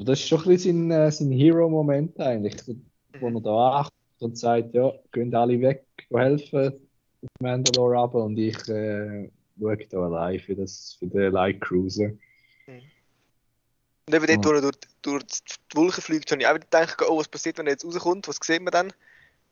Und 0.00 0.08
das 0.08 0.18
ist 0.18 0.28
schon 0.28 0.38
ein 0.40 0.48
bisschen 0.48 0.88
sein, 0.88 1.08
äh, 1.08 1.12
sein 1.12 1.30
Hero-Moment 1.30 2.18
eigentlich, 2.18 2.56
wo 3.18 3.28
Mhm. 3.28 3.36
er 3.36 3.40
da 3.42 3.70
ankommt 3.70 3.92
und 4.20 4.38
sagt, 4.38 4.74
ja, 4.74 4.94
gehen 5.12 5.34
alle 5.34 5.60
weg, 5.60 5.84
go 6.08 6.18
helfen 6.18 6.72
auf 7.22 7.28
Mandalore 7.38 7.98
runter 7.98 8.24
und 8.24 8.38
ich 8.38 8.56
äh, 8.68 9.28
schaue 9.58 9.76
da 9.76 9.98
allein 9.98 10.40
für, 10.40 10.54
das, 10.56 10.96
für 10.98 11.06
den 11.06 11.32
Light 11.32 11.60
Cruiser. 11.60 12.12
Und 12.66 14.14
eben 14.14 14.26
dort, 14.26 14.46
wo 14.46 14.50
er 14.52 14.60
durch, 14.62 14.78
durch 15.02 15.24
die 15.70 15.76
Wolken 15.76 16.02
fliegt, 16.02 16.32
habe 16.32 16.40
ich 16.40 16.48
auch 16.48 16.54
gedacht, 16.54 17.02
oh, 17.06 17.18
was 17.18 17.28
passiert, 17.28 17.58
wenn 17.58 17.66
er 17.66 17.72
jetzt 17.72 17.84
rauskommt? 17.84 18.26
Was 18.26 18.38
sieht 18.42 18.62
man 18.62 18.72
dann? 18.72 18.92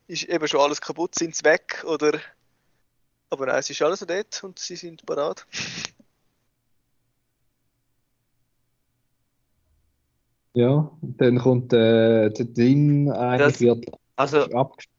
Ist 0.06 0.24
eben 0.24 0.48
schon 0.48 0.60
alles 0.60 0.80
kaputt? 0.80 1.14
Sind 1.14 1.36
sie 1.36 1.44
weg? 1.44 1.84
Oder... 1.86 2.18
Aber 3.28 3.44
nein, 3.44 3.58
es 3.58 3.68
ist 3.68 3.82
alles 3.82 4.00
noch 4.00 4.08
dort 4.08 4.42
und 4.42 4.58
sie 4.58 4.76
sind 4.76 5.04
parat. 5.04 5.46
Ja, 10.54 10.90
dann 11.02 11.38
kommt 11.38 11.72
äh, 11.72 12.30
der 12.30 12.44
Din 12.46 13.10
eigentlich 13.10 13.52
Das- 13.52 13.60
wird 13.60 13.86
Also, 14.16 14.42
abgeschlossen. 14.50 14.94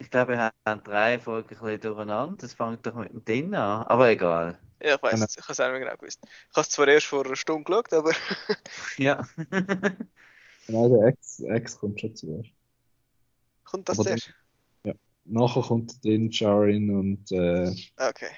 ich 0.00 0.10
glaube, 0.10 0.32
wir 0.32 0.52
haben 0.64 0.84
drei 0.84 1.18
Folgen 1.18 1.48
ein 1.48 1.58
bisschen 1.58 1.80
durcheinander. 1.80 2.36
Das 2.38 2.54
fängt 2.54 2.86
doch 2.86 2.94
mit 2.94 3.12
dem 3.12 3.24
Ding 3.24 3.54
an. 3.54 3.84
Aber 3.86 4.08
egal. 4.08 4.58
Ja, 4.82 4.94
ich 4.94 5.02
weiß 5.02 5.12
Genau. 5.14 5.24
es, 5.26 5.36
ich 5.36 5.42
habe 5.42 5.52
es 5.52 5.60
auch 5.60 5.64
nicht 5.64 5.72
mehr 5.72 5.80
genau 5.80 5.96
gewusst. 5.96 6.20
Ich 6.24 6.56
habe 6.56 6.60
es 6.60 6.70
zwar 6.70 6.86
erst 6.88 7.06
vor 7.06 7.26
einer 7.26 7.34
Stunde 7.36 7.64
geschaut, 7.64 7.92
aber 7.92 8.12
Ja. 8.98 9.26
Nein, 10.68 10.90
der 10.90 11.06
Ex, 11.08 11.40
Ex 11.40 11.78
kommt 11.78 12.00
schon 12.00 12.14
zuerst. 12.14 12.50
kommt 13.64 13.88
das 13.88 13.98
Aber 13.98 14.08
dann- 14.10 14.18
zuerst? 14.18 14.34
Nachher 15.30 15.62
kommt 15.62 15.92
der 15.92 16.12
Din 16.12 16.30
Djarin 16.30 16.90
und 16.96 17.30
äh, 17.32 17.70
Okay. 17.98 18.30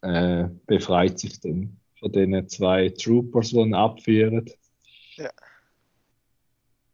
äh, 0.00 0.48
befreit 0.66 1.18
sich 1.18 1.38
dann 1.40 1.76
von 1.98 2.12
den 2.12 2.48
zwei 2.48 2.90
Troopers, 2.90 3.50
die 3.50 3.56
ihn 3.56 3.74
abführen. 3.74 4.50
Ja. 5.16 5.30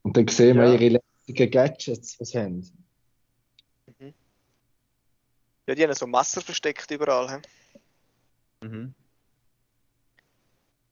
Und 0.03 0.17
dann 0.17 0.29
sehen 0.29 0.57
wir 0.57 0.67
Ja. 0.67 0.75
ihre 0.75 1.01
lästigen 1.01 1.51
Gadgets, 1.51 2.19
was 2.21 2.29
sie 2.31 2.39
haben. 2.39 2.73
Ja, 5.67 5.75
die 5.77 5.83
haben 5.85 5.95
so 5.95 6.07
Messer 6.07 6.41
versteckt 6.41 6.91
überall. 6.91 7.41
He? 8.61 8.67
Mhm. 8.67 8.95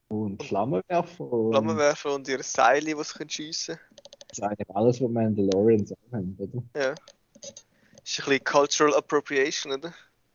Und 0.08 0.42
Flammenwerfer. 0.42 1.24
Und 1.24 1.52
Flammenwerfer 1.52 2.14
und 2.14 2.28
ihre 2.28 2.42
Seile, 2.42 2.94
die 2.94 3.02
sie 3.02 3.28
schiessen 3.28 3.76
können. 3.76 3.96
Das 4.28 4.38
ist 4.38 4.44
eigentlich 4.44 4.70
alles, 4.70 5.00
was 5.00 5.11
Mandalorians 5.11 5.92
auch 5.92 6.12
haben, 6.12 6.36
oder? 6.38 6.62
Ja. 6.80 6.90
Ist 6.92 8.20
ein 8.20 8.24
bisschen 8.26 8.44
Cultural 8.44 8.94
Appropriation, 8.94 9.72
oder? 9.72 9.92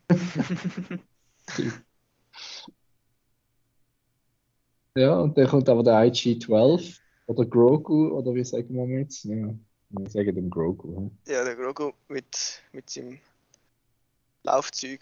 Ja, 4.97 5.19
und 5.19 5.37
dann 5.37 5.47
kommt 5.47 5.67
aber 5.67 5.83
der 5.83 6.05
IG-12 6.05 6.99
oder 7.27 7.45
Grogu, 7.45 8.17
oder 8.17 8.33
wie 8.33 8.45
sagen 8.45 8.73
wir 8.73 8.99
jetzt? 8.99 9.25
Ja, 9.25 9.53
wir 9.89 10.09
sagen 10.09 10.35
dem 10.35 10.49
Grogu. 10.49 11.11
hä? 11.25 11.31
Ja, 11.33 11.43
der 11.43 11.55
Grogu 11.55 11.91
mit, 12.07 12.63
mit 12.71 12.89
seinem 12.89 13.19
Laufzeug. 14.43 15.01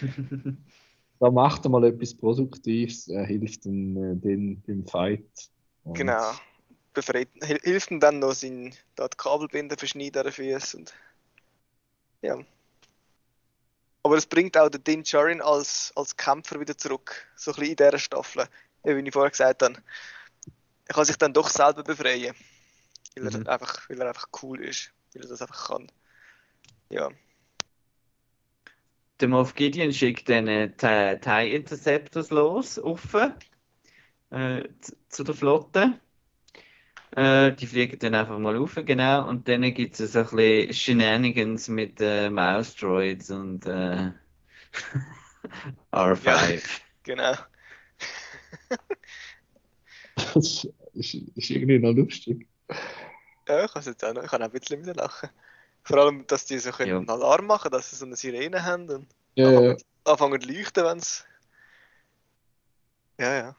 Da 1.20 1.30
macht 1.30 1.64
er 1.64 1.68
mal 1.68 1.84
etwas 1.84 2.16
Produktives, 2.16 3.06
er 3.06 3.24
hilft 3.24 3.64
ihm 3.64 3.96
äh, 3.96 4.16
den, 4.16 4.60
beim 4.66 4.84
Fight. 4.84 5.24
Genau. 5.84 6.32
Befreit, 6.92 7.28
hil- 7.40 7.62
hilft 7.62 7.92
ihm 7.92 8.00
dann 8.00 8.18
noch 8.18 8.32
sein 8.32 8.74
da 8.96 9.06
Kabelbinder 9.06 9.76
verschneiden 9.76 10.18
an 10.18 10.24
den 10.24 10.32
Füßen. 10.32 10.80
Und, 10.80 10.94
ja. 12.22 12.38
Aber 14.02 14.16
es 14.16 14.26
bringt 14.26 14.56
auch 14.56 14.68
den 14.68 14.82
Din 14.82 15.02
Djarin 15.04 15.40
als, 15.40 15.92
als 15.94 16.16
Kämpfer 16.16 16.58
wieder 16.58 16.76
zurück. 16.76 17.26
So 17.36 17.52
ein 17.52 17.54
bisschen 17.54 17.70
in 17.70 17.76
dieser 17.76 17.98
Staffel. 17.98 18.46
Wie 18.82 18.92
ich 19.00 19.12
vorher 19.12 19.30
gesagt 19.30 19.62
habe. 19.62 19.74
Er 20.86 20.94
kann 20.94 21.04
sich 21.04 21.16
dann 21.16 21.32
doch 21.32 21.48
selber 21.48 21.84
befreien. 21.84 22.34
Weil 23.14 23.26
er, 23.26 23.38
Mhm. 23.38 23.46
einfach, 23.46 23.88
weil 23.88 24.00
er 24.00 24.08
einfach 24.08 24.28
cool 24.42 24.64
ist. 24.64 24.92
Weil 25.14 25.22
er 25.22 25.28
das 25.28 25.42
einfach 25.42 25.68
kann. 25.68 25.86
Ja. 26.90 27.10
Der 29.20 29.28
Moff 29.28 29.54
Gideon 29.54 29.92
schickt 29.92 30.28
dann 30.28 30.48
äh, 30.48 30.70
TIE 31.20 31.54
Interceptors 31.54 32.30
los, 32.30 32.78
offen, 32.80 33.34
äh, 34.30 34.68
zu 35.08 35.22
der 35.22 35.34
Flotte. 35.34 36.00
Äh, 37.16 37.52
die 37.52 37.66
fliegen 37.66 37.98
dann 37.98 38.14
einfach 38.14 38.38
mal 38.38 38.56
rauf, 38.56 38.74
genau. 38.84 39.28
Und 39.28 39.46
dann 39.48 39.62
gibt 39.74 40.00
es 40.00 40.12
so 40.12 40.20
ein 40.20 40.26
bisschen 40.30 40.72
Shenanigans 40.74 41.68
mit 41.68 42.00
äh, 42.00 42.30
Mouse 42.30 42.74
Droids 42.76 43.30
und 43.30 43.66
äh, 43.66 44.12
R5. 45.92 46.80
Genau. 47.02 47.34
Das 50.34 50.66
ist, 50.94 51.14
ist 51.34 51.50
irgendwie 51.50 51.78
noch 51.78 51.92
lustig. 51.92 52.46
Ja, 53.48 53.64
ich 53.64 53.72
kann 53.72 53.82
jetzt 53.82 54.04
auch 54.04 54.12
noch, 54.14 54.22
ich 54.24 54.30
kann 54.30 54.42
auch 54.42 54.46
ein 54.46 54.52
bisschen 54.52 54.80
wieder 54.82 54.94
lachen. 54.94 55.30
Vor 55.84 55.98
allem, 55.98 56.26
dass 56.26 56.44
die 56.46 56.58
so 56.58 56.70
können 56.70 56.90
Ja. 56.90 56.98
einen 56.98 57.08
Alarm 57.10 57.46
machen 57.46 57.70
dass 57.70 57.90
sie 57.90 57.96
so 57.96 58.04
eine 58.06 58.16
Sirene 58.16 58.64
haben 58.64 58.88
und 58.90 59.06
Ja, 59.34 59.50
ja. 59.50 59.58
anfangen, 59.58 59.78
anfangen 60.04 60.40
zu 60.40 60.48
leuchten, 60.48 60.84
wenn 60.84 60.98
es. 60.98 61.24
Ja, 63.18 63.34
ja. 63.34 63.56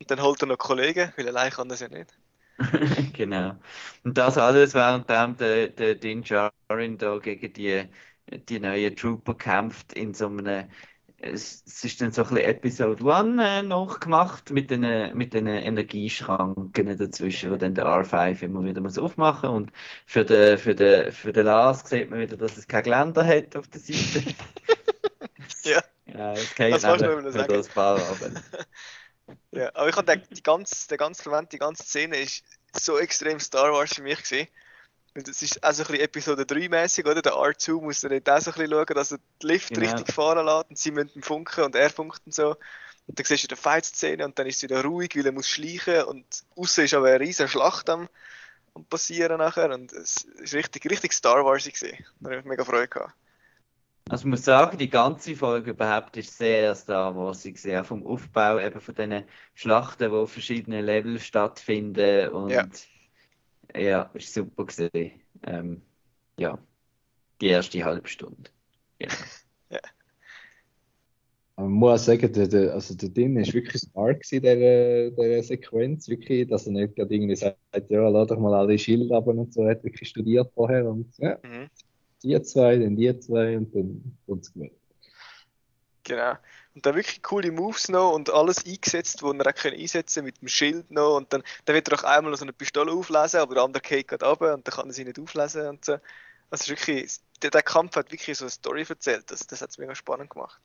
Und 0.00 0.10
dann 0.10 0.22
holt 0.22 0.42
er 0.42 0.46
noch 0.48 0.58
Kollegen, 0.58 1.12
weil 1.16 1.28
allein 1.28 1.50
kann 1.50 1.68
das 1.68 1.80
ja 1.80 1.88
nicht. 1.88 2.16
Genau. 3.12 3.56
Und 4.04 4.16
das 4.18 4.38
alles, 4.38 4.74
während 4.74 5.08
der, 5.40 5.68
der 5.68 5.94
Din 5.94 6.22
Djarin 6.22 6.96
da 6.98 7.18
gegen 7.18 7.52
die, 7.52 7.84
die 8.48 8.60
neuen 8.60 8.96
Trooper 8.96 9.34
kämpft 9.34 9.92
in 9.92 10.14
so 10.14 10.26
einem 10.28 10.68
es, 11.18 11.62
ist 11.82 12.00
dann 12.02 12.12
so 12.12 12.22
ein 12.24 12.28
bisschen 12.28 12.44
Episode 12.44 13.14
1 13.14 13.40
äh, 13.42 13.62
nachgemacht 13.62 14.50
mit 14.50 14.70
den, 14.70 15.16
mit 15.16 15.32
den 15.34 15.46
Energieschranken 15.46 16.96
dazwischen, 16.98 17.50
wo 17.50 17.56
dann 17.56 17.74
der 17.74 17.86
R5 17.86 18.42
immer 18.42 18.62
wieder 18.64 18.80
muss 18.82 18.98
aufmachen 18.98 19.48
und 19.50 19.72
für 20.06 20.24
den, 20.26 20.58
für 20.58 20.74
den, 20.74 21.12
für 21.12 21.32
den 21.32 21.46
Lars 21.46 21.88
sieht 21.88 22.10
man 22.10 22.20
wieder, 22.20 22.36
dass 22.36 22.56
es 22.58 22.68
kein 22.68 22.84
Geländer 22.84 23.26
hat 23.26 23.56
auf 23.56 23.66
der 23.68 23.80
Seite. 23.80 24.34
Ja. 25.64 25.82
Ja, 26.06 26.34
Das 26.68 26.84
eben 27.02 27.22
mir 27.24 27.32
für 27.32 27.32
sagen. 27.32 27.48
das 27.48 27.68
runter. 27.76 28.30
Ja, 29.50 29.70
aber 29.74 29.88
ich 29.88 29.96
habe 29.96 30.06
gedacht, 30.06 30.28
die 30.36 30.42
ganze, 30.42 30.88
der 30.88 30.98
ganze 30.98 31.28
Moment, 31.28 31.52
die 31.52 31.58
ganze 31.58 31.82
Szene 31.84 32.18
ist 32.18 32.44
so 32.72 32.98
extrem 32.98 33.40
Star 33.40 33.72
Wars 33.72 33.94
für 33.94 34.02
mich 34.02 34.22
gewesen. 34.22 34.48
Und 35.14 35.28
es 35.28 35.42
ist 35.42 35.64
auch 35.64 35.72
so 35.72 35.82
ein 35.82 35.86
bisschen 35.88 36.04
Episode 36.04 36.46
3 36.46 36.68
mäßig, 36.68 37.06
oder? 37.06 37.22
Der 37.22 37.32
R2 37.32 37.80
muss 37.80 38.00
dann 38.02 38.12
nicht 38.12 38.28
auch 38.28 38.38
so 38.40 38.50
ein 38.50 38.54
bisschen 38.56 38.70
schauen, 38.70 38.94
dass 38.94 39.12
er 39.12 39.18
die 39.42 39.46
Lift 39.46 39.68
Genau. 39.74 39.80
richtig 39.80 40.12
fahren 40.12 40.44
lässt 40.46 40.70
und 40.70 40.78
sie 40.78 40.90
müssen 40.90 41.22
funken 41.22 41.64
und 41.64 41.74
er 41.74 41.90
funkt 41.90 42.20
und 42.26 42.34
so. 42.34 42.56
Und 43.06 43.18
dann 43.18 43.24
siehst 43.24 43.44
du 43.44 43.48
die 43.48 43.56
Fight-Szene 43.56 44.24
und 44.24 44.38
dann 44.38 44.46
ist 44.46 44.56
es 44.56 44.62
wieder 44.64 44.82
ruhig, 44.84 45.16
weil 45.16 45.26
er 45.26 45.32
muss 45.32 45.48
schleichen 45.48 46.04
und 46.04 46.26
außen 46.56 46.84
ist 46.84 46.94
aber 46.94 47.08
eine 47.08 47.20
riesige 47.20 47.48
Schlacht 47.48 47.88
am, 47.88 48.08
am 48.74 48.84
passieren 48.86 49.38
nachher 49.38 49.72
und 49.72 49.92
es 49.92 50.24
ist 50.24 50.54
richtig, 50.54 50.84
richtig 50.90 51.12
Star 51.14 51.44
Wars 51.44 51.64
gewesen. 51.64 52.04
Da 52.20 52.30
habe 52.30 52.40
ich 52.40 52.44
mega 52.44 52.64
Freude 52.64 52.88
gehabt. 52.88 53.14
Also 54.08 54.22
ich 54.26 54.30
muss 54.30 54.44
sagen, 54.44 54.78
die 54.78 54.88
ganze 54.88 55.34
Folge 55.34 55.72
überhaupt 55.72 56.16
ist 56.16 56.38
sehr 56.38 56.74
Star 56.76 57.16
Wars 57.16 57.42
gesehen, 57.42 57.80
auch 57.80 57.86
vom 57.86 58.06
Aufbau 58.06 58.60
eben 58.60 58.80
von 58.80 58.94
diesen 58.94 59.24
Schlachten, 59.54 60.10
die 60.10 60.16
auf 60.16 60.30
verschiedenen 60.30 60.84
Levels 60.84 61.24
stattfinden 61.24 62.28
und 62.28 62.52
Ja. 62.52 62.68
ja, 63.76 64.02
ist 64.14 64.32
super 64.32 64.64
gesehen. 64.64 65.20
Ähm, 65.44 65.82
ja, 66.38 66.56
die 67.40 67.48
erste 67.48 67.84
halbe 67.84 68.08
Stunde. 68.08 68.50
Genau. 68.98 69.12
Man 71.58 71.70
muss 71.70 72.02
auch 72.02 72.04
sagen, 72.04 72.32
der, 72.34 72.48
der, 72.48 72.74
also 72.74 72.94
der 72.94 73.08
Din 73.08 73.38
ist 73.38 73.54
wirklich 73.54 73.80
smart 73.80 74.22
gewesen, 74.22 74.42
der, 74.42 75.10
der 75.10 75.42
Sequenz, 75.42 76.06
wirklich, 76.06 76.46
dass 76.48 76.66
er 76.66 76.72
nicht 76.72 76.94
gerade 76.94 77.14
irgendwie 77.14 77.34
sagt, 77.34 77.58
ja, 77.88 78.06
lass 78.10 78.28
doch 78.28 78.38
mal 78.38 78.54
alle 78.54 78.78
Schilder 78.78 79.16
ab 79.16 79.26
und 79.26 79.54
so, 79.54 79.62
er 79.62 79.70
hat 79.70 79.82
wirklich 79.82 80.10
studiert 80.10 80.52
vorher 80.52 80.86
und 80.86 81.16
ja, 81.16 81.38
Mhm. 81.42 81.70
Die 82.22 82.40
zwei, 82.42 82.76
dann 82.78 82.96
die 82.96 83.18
zwei 83.20 83.56
und 83.56 83.74
dann 83.74 84.18
tut's 84.26 84.52
gut. 84.52 84.72
Genau. 86.04 86.36
Und 86.74 86.86
dann 86.86 86.94
wirklich 86.94 87.22
coole 87.22 87.50
Moves 87.50 87.88
noch 87.88 88.12
und 88.12 88.30
alles 88.30 88.64
eingesetzt, 88.64 89.22
wo 89.22 89.32
er 89.32 89.46
auch 89.46 89.54
können 89.54 89.78
einsetzen 89.78 90.24
mit 90.24 90.40
dem 90.40 90.48
Schild 90.48 90.90
noch. 90.90 91.16
Und 91.16 91.32
dann, 91.32 91.42
dann 91.64 91.74
wird 91.74 91.88
er 91.88 91.98
auch 91.98 92.04
einmal 92.04 92.36
so 92.36 92.44
eine 92.44 92.52
Pistole 92.52 92.92
auflesen, 92.92 93.40
aber 93.40 93.54
der 93.54 93.64
andere 93.64 93.82
geht 93.82 94.08
gerade 94.08 94.26
runter 94.26 94.54
und 94.54 94.66
dann 94.68 94.74
kann 94.74 94.86
er 94.88 94.92
sie 94.92 95.04
nicht 95.04 95.18
auflesen 95.18 95.66
und 95.68 95.84
so. 95.84 95.92
Also 95.92 96.02
es 96.50 96.60
ist 96.62 96.68
wirklich, 96.68 97.16
der, 97.42 97.50
der 97.50 97.62
Kampf 97.62 97.96
hat 97.96 98.12
wirklich 98.12 98.36
so 98.38 98.44
eine 98.44 98.50
Story 98.50 98.84
erzählt. 98.88 99.30
Das, 99.30 99.46
das 99.46 99.62
hat 99.62 99.70
es 99.70 99.78
mega 99.78 99.94
spannend 99.94 100.30
gemacht. 100.30 100.60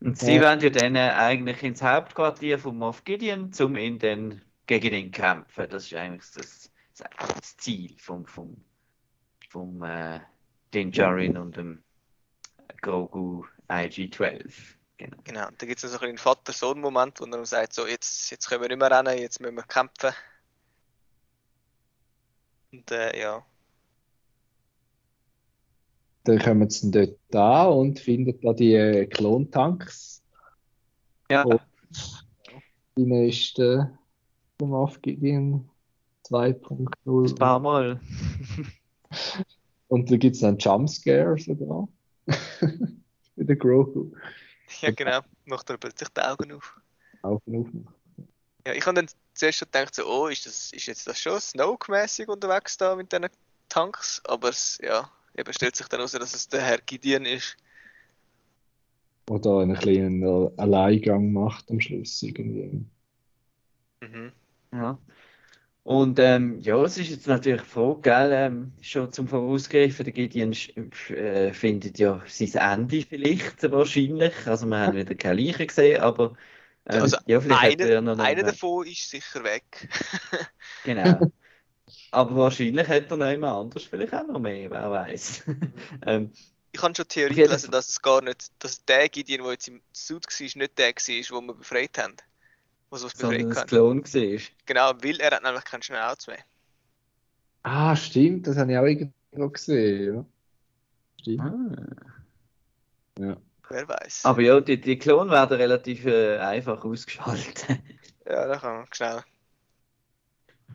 Und 0.00 0.18
sie 0.18 0.36
Ja. 0.36 0.42
wollen 0.42 0.60
ja 0.60 0.70
dann 0.70 0.96
eigentlich 0.96 1.62
ins 1.62 1.80
Hauptquartier 1.80 2.58
von 2.58 2.76
Moff 2.76 3.04
Gideon, 3.04 3.52
um 3.60 3.76
ihn 3.76 3.98
dann 4.00 4.42
gegen 4.66 4.92
ihn 4.94 5.12
kämpfen. 5.12 5.68
Das 5.70 5.84
ist 5.84 5.94
eigentlich 5.94 6.28
das, 6.32 6.71
das, 6.96 7.08
das 7.18 7.56
Ziel 7.56 7.94
vom, 7.98 8.26
vom, 8.26 8.56
vom 9.48 9.82
äh, 9.82 10.20
Din 10.72 10.90
Djarin 10.90 11.36
und 11.36 11.56
dem 11.56 11.82
Grogu 12.80 13.44
IG-12. 13.68 14.52
Genau. 14.98 15.16
Genau. 15.24 15.48
Und 15.48 15.60
dann 15.60 15.68
gibt 15.68 15.82
es 15.82 15.90
so 15.90 15.98
einen 15.98 16.18
Vater-Sohn-Moment, 16.18 17.20
wo 17.20 17.24
er 17.24 17.30
dann 17.30 17.44
sagt, 17.44 17.72
so, 17.72 17.86
jetzt, 17.86 18.30
jetzt 18.30 18.48
können 18.48 18.62
wir 18.62 18.68
nicht 18.68 18.78
mehr 18.78 18.90
rennen, 18.90 19.18
jetzt 19.18 19.40
müssen 19.40 19.56
wir 19.56 19.62
kämpfen. 19.62 20.12
Und 22.72 22.90
äh, 22.90 23.18
ja. 23.20 23.44
Dann 26.24 26.38
kommen 26.38 26.70
sie 26.70 26.90
dann 26.90 27.16
dort 27.30 27.34
an 27.34 27.72
und 27.72 28.00
finden 28.00 28.40
da 28.40 28.52
die 28.52 28.74
äh, 28.74 29.06
Klontanks. 29.06 30.22
Ja, 31.30 31.44
Oh. 31.46 31.58
Ihnen 32.94 33.28
ist 33.28 33.56
der 33.56 33.98
Moff 34.60 35.00
Gideon 35.00 35.68
ein 36.30 36.54
2.0. 36.54 37.38
paar 37.38 37.60
Mal. 37.60 38.00
Und 39.88 40.10
da 40.10 40.16
gibt 40.16 40.36
es 40.36 40.44
einen 40.44 40.58
Jumpscare 40.58 41.38
sogar. 41.38 41.88
Mit 43.36 43.48
der 43.48 43.56
Grogu. 43.56 44.12
ja, 44.80 44.90
genau. 44.90 45.20
Macht 45.44 45.68
er 45.70 45.76
plötzlich 45.76 46.08
die 46.10 46.20
Augen 46.20 46.52
auf. 46.52 46.80
Augen 47.22 47.56
aufmachen. 47.56 47.88
Ja, 48.66 48.74
ich 48.74 48.86
habe 48.86 48.94
dann 48.94 49.08
zuerst 49.34 49.58
schon 49.58 49.66
gedacht, 49.66 49.94
so, 49.94 50.06
oh, 50.06 50.28
ist, 50.28 50.46
das, 50.46 50.72
ist 50.72 50.86
jetzt 50.86 51.06
das 51.06 51.18
schon 51.18 51.40
Snoke-mäßig 51.40 52.28
unterwegs 52.28 52.76
da 52.76 52.94
mit 52.94 53.12
diesen 53.12 53.28
Tanks? 53.68 54.22
Aber 54.24 54.50
es, 54.50 54.78
ja, 54.82 55.10
eben 55.36 55.52
stellt 55.52 55.74
sich 55.74 55.88
dann 55.88 55.98
heraus, 55.98 56.12
dass 56.12 56.34
es 56.34 56.48
der 56.48 56.62
Herr 56.62 56.78
Gideon 56.78 57.24
ist. 57.24 57.56
Oder 59.28 59.60
einen 59.60 59.76
kleinen 59.76 60.58
Alleingang 60.58 61.32
macht 61.32 61.70
am 61.70 61.80
Schluss 61.80 62.22
irgendwie. 62.22 62.84
Mhm. 64.00 64.32
Ja. 64.72 64.98
Und 65.84 66.18
ähm, 66.20 66.60
ja, 66.60 66.80
es 66.84 66.96
ist 66.98 67.10
jetzt 67.10 67.26
natürlich 67.26 67.62
Frage, 67.62 68.00
gell, 68.02 68.30
ähm, 68.32 68.72
schon 68.80 69.12
zum 69.12 69.26
Vorausgreifen, 69.26 70.04
der 70.04 70.12
Gideon 70.12 70.52
äh, 71.08 71.52
findet 71.52 71.98
ja 71.98 72.22
sein 72.26 72.54
Ende 72.54 73.02
vielleicht 73.02 73.62
wahrscheinlich. 73.70 74.46
Also 74.46 74.66
wir 74.66 74.78
haben 74.78 74.96
wieder 74.96 75.14
keine 75.16 75.42
Leiche 75.42 75.66
gesehen, 75.66 76.00
aber 76.00 76.34
ähm, 76.86 77.00
Also 77.00 77.16
ja, 77.26 77.40
vielleicht 77.40 77.80
er 77.80 78.00
noch 78.00 78.18
einer 78.18 78.44
davon 78.44 78.86
ist 78.86 79.10
sicher 79.10 79.42
weg. 79.44 79.88
Genau. 80.82 81.32
Aber 82.10 82.36
wahrscheinlich 82.36 82.88
hat 82.88 83.10
er 83.10 83.16
noch 83.16 83.30
jemand 83.30 83.54
anders 83.56 83.84
vielleicht 83.84 84.14
auch 84.14 84.26
noch 84.26 84.40
mehr, 84.40 84.70
wer 84.70 84.90
weiß. 84.90 85.44
ähm, 86.06 86.32
Ich 86.72 86.82
habe 86.82 86.94
schon 86.94 87.08
Theorie 87.08 87.40
gelesen, 87.42 87.70
dass 87.70 87.88
es 87.88 88.00
gar 88.02 88.20
nicht, 88.22 88.52
dass 88.58 88.84
der 88.84 89.08
Gideon, 89.08 89.44
der 89.44 89.52
jetzt 89.52 89.68
im 89.68 89.82
Suit 89.92 90.26
war, 90.26 90.58
nicht 90.62 90.78
der 90.78 90.92
war, 90.94 91.40
den 91.40 91.46
wir 91.46 91.54
befreit 91.54 91.98
haben. 91.98 92.16
Was 92.92 93.00
sondern 93.00 93.48
befreit 93.48 93.62
haben. 93.62 93.68
Klon 93.68 94.04
war. 94.04 94.40
Genau, 94.66 94.92
weil 95.02 95.20
er 95.20 95.30
hat 95.36 95.42
nämlich 95.42 95.64
keinen 95.64 95.82
Schnauz 95.82 96.26
mehr. 96.26 96.44
Ah, 97.62 97.96
stimmt, 97.96 98.46
das 98.46 98.56
habe 98.56 98.70
ich 98.72 98.78
auch 98.78 98.84
irgendwo 98.84 99.48
gesehen. 99.48 100.14
Ja. 100.14 100.24
Stimmt. 101.20 101.78
Ah. 103.18 103.36
Wer 103.68 103.88
weiß. 103.88 104.24
Aber 104.26 104.42
ja, 104.42 104.60
die, 104.60 104.78
die 104.80 104.98
Klone 104.98 105.30
werden 105.30 105.56
relativ 105.56 106.04
äh, 106.06 106.38
einfach 106.38 106.84
ausgeschaltet. 106.84 107.66
Ja, 108.24 108.46
da 108.46 108.56
kann 108.56 108.76
man 108.76 108.86
schnell. 108.92 109.24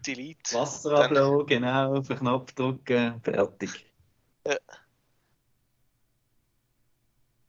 Delete. 0.06 0.54
Wasser 0.54 0.90
Dann- 0.92 1.04
ablassen, 1.18 1.46
genau, 1.48 1.96
auf 1.96 2.08
den 2.08 2.18
Knopf 2.18 2.52
drücken, 2.52 3.22
fertig. 3.22 3.90
Ja, 4.46 4.58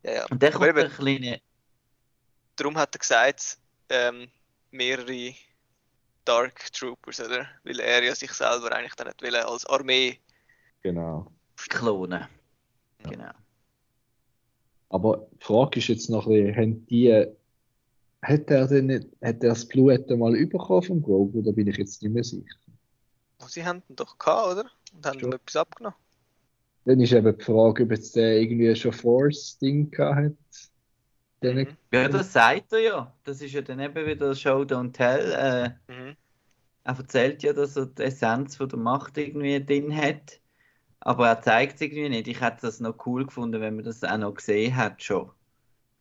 ja. 0.05 0.27
Und 0.31 0.41
dann 0.41 0.55
Aber 0.55 0.67
kommt 0.73 0.79
eben, 0.79 0.89
ein 0.91 0.97
kleiner. 0.97 1.39
darum 2.57 2.77
hat 2.79 2.95
er 2.95 2.99
gesagt, 3.01 3.59
ähm, 3.89 4.29
mehrere 4.71 5.35
Dark 6.25 6.73
Troopers, 6.73 7.21
oder? 7.21 7.47
Weil 7.65 7.81
er 7.81 8.03
ja 8.03 8.15
sich 8.15 8.33
selber 8.33 8.73
eigentlich 8.73 8.95
dann 8.95 9.09
nicht 9.09 9.23
will 9.23 9.35
als 9.37 9.67
Armee. 9.67 10.19
Genau. 10.83 11.33
Klonen. 11.57 12.27
Genau. 13.03 13.31
Aber 14.91 15.29
die 15.33 15.45
Frage 15.45 15.79
ist 15.79 15.89
jetzt 15.89 16.11
noch 16.11 16.27
ein 16.27 16.33
bisschen, 16.33 16.57
haben 16.57 16.87
die, 16.87 17.27
hat 18.23 18.51
er 18.51 18.67
denn 18.67 18.87
nicht, 18.87 19.09
hat 19.23 19.43
er 19.43 19.51
das 19.51 19.67
Blut 19.67 20.11
einmal 20.11 20.33
bekommen 20.47 20.83
vom 20.83 21.03
Grogu, 21.03 21.43
da 21.43 21.51
bin 21.53 21.69
ich 21.69 21.77
jetzt 21.77 22.03
nicht 22.03 22.13
mehr 22.13 22.25
sicher. 22.25 22.57
Sie 23.47 23.65
haben 23.65 23.83
ihn 23.89 23.97
doch 23.97 24.19
gehabt, 24.19 24.53
oder? 24.53 24.71
Und 24.95 25.07
haben 25.07 25.21
ihm 25.21 25.33
etwas 25.33 25.57
abgenommen. 25.57 25.99
Dann 26.85 27.01
ist 27.01 27.13
eben 27.13 27.37
die 27.37 27.45
Frage, 27.45 27.85
ob 27.85 27.91
jetzt 27.91 28.17
der 28.17 28.41
irgendwie 28.41 28.75
schon 28.75 28.93
Force-Ding 28.93 29.91
gehabt 29.91 30.17
hat. 30.17 30.33
Mhm. 31.43 31.77
Ja, 31.93 32.09
das 32.09 32.33
sagt 32.33 32.73
er 32.73 32.81
ja. 32.81 33.15
Das 33.25 33.41
ist 33.41 33.53
ja 33.53 33.63
dann 33.63 33.81
eben 33.81 34.07
wieder 34.07 34.35
Show 34.35 34.63
Don't 34.63 34.93
Tell. 34.93 35.33
Äh, 35.89 35.93
Mhm. 35.93 36.17
er 36.85 36.99
erzählt 36.99 37.43
ja, 37.43 37.53
dass 37.53 37.77
er 37.77 37.87
die 37.87 38.03
Essenz 38.03 38.57
von 38.57 38.69
der 38.69 38.79
Macht 38.79 39.19
irgendwie 39.19 39.65
drin 39.65 39.95
hat. 39.95 40.41
Aber 41.01 41.29
er 41.29 41.41
zeigt 41.41 41.77
es 41.77 41.81
irgendwie 41.81 42.09
nicht. 42.09 42.29
Ich 42.29 42.41
hätte 42.41 42.63
das 42.63 42.81
noch 42.81 43.07
cool 43.07 43.27
gefunden, 43.27 43.61
wenn 43.61 43.77
man 43.77 43.85
das 43.85 44.03
auch 44.03 44.19
noch 44.19 44.35
gesehen 44.35 44.75
hat 44.77 45.03
schon. 45.03 45.31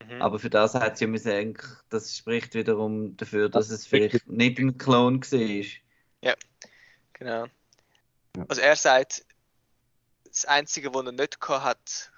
Mhm. 0.08 0.22
Aber 0.22 0.40
für 0.40 0.50
das 0.50 0.74
hat 0.74 0.96
es 0.96 1.00
ja 1.00 1.08
müssen 1.08 1.32
eigentlich, 1.32 1.68
das 1.90 2.18
spricht 2.18 2.56
wiederum 2.56 3.16
dafür, 3.18 3.50
dass 3.50 3.70
es 3.70 3.86
vielleicht 3.86 4.28
nicht 4.28 4.60
ein 4.60 4.78
Klon 4.78 5.22
war. 5.22 6.34
Genau. 7.14 7.46
Ja. 8.36 8.46
Also 8.48 8.62
er 8.62 8.76
sagt, 8.76 9.26
das 10.26 10.46
Einzige, 10.46 10.94
was 10.94 11.06
er 11.06 11.12
nicht 11.12 11.42
gehabt 11.42 11.64
hat, 11.64 12.12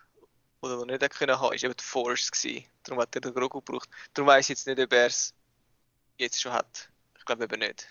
oder 0.62 0.80
er 0.80 0.86
nicht 0.86 1.04
hat 1.04 1.12
können 1.12 1.40
haben, 1.40 1.54
ist 1.56 1.64
eben 1.64 1.74
die 1.78 1.84
Force 1.84 2.32
gewesen. 2.32 2.66
Darum 2.84 3.02
hat 3.02 3.16
er 3.16 3.22
den 3.22 3.34
Grogu 3.34 3.62
gebraucht. 3.62 3.90
Darum 4.14 4.28
weiß 4.28 4.46
ich 4.46 4.50
jetzt 4.50 4.68
nicht, 4.68 4.80
ob 4.80 4.92
er 4.94 5.08
es 5.08 5.34
jetzt 6.18 6.42
schon 6.42 6.52
hat. 6.54 6.90
Ich 7.18 7.26
glaube 7.26 7.46
eben 7.46 7.60
nicht. 7.60 7.88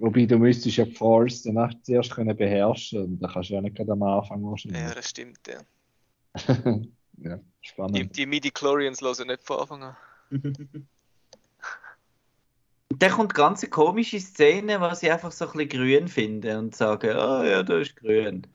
Wobei 0.00 0.26
du 0.26 0.38
müsstest 0.38 0.76
ja 0.76 0.84
die 0.84 0.92
Force 0.92 1.42
danach 1.42 1.72
zuerst 1.82 2.10
können 2.10 2.36
beherrschen 2.36 3.04
und 3.04 3.18
da 3.20 3.28
kannst 3.28 3.50
du 3.50 3.54
ja 3.54 3.60
nicht 3.60 3.76
gerade 3.76 3.92
am 3.92 4.02
Anfang 4.02 4.42
Ja, 4.42 4.50
wahrscheinlich. 4.50 4.94
das 4.94 5.08
stimmt, 5.10 5.38
ja. 5.46 5.60
ja, 7.18 7.36
Die, 7.36 7.42
spannend. 7.60 8.16
die 8.16 8.26
Midi-Chlorians 8.26 9.00
hören 9.00 9.28
nicht 9.28 9.44
von 9.44 9.60
Anfang 9.60 9.82
an. 9.84 9.96
Und 12.90 13.02
dann 13.02 13.12
kommt 13.12 13.34
ganz 13.34 13.62
eine 13.62 13.70
komische 13.70 14.18
Szene, 14.18 14.80
was 14.80 15.02
ich 15.02 15.12
einfach 15.12 15.30
so 15.30 15.44
ein 15.46 15.52
bisschen 15.52 15.68
grün 15.68 16.08
finde 16.08 16.58
und 16.58 16.74
sage, 16.74 17.10
oh 17.10 17.44
ja, 17.44 17.62
da 17.62 17.78
ist 17.78 17.94
grün. 17.96 18.46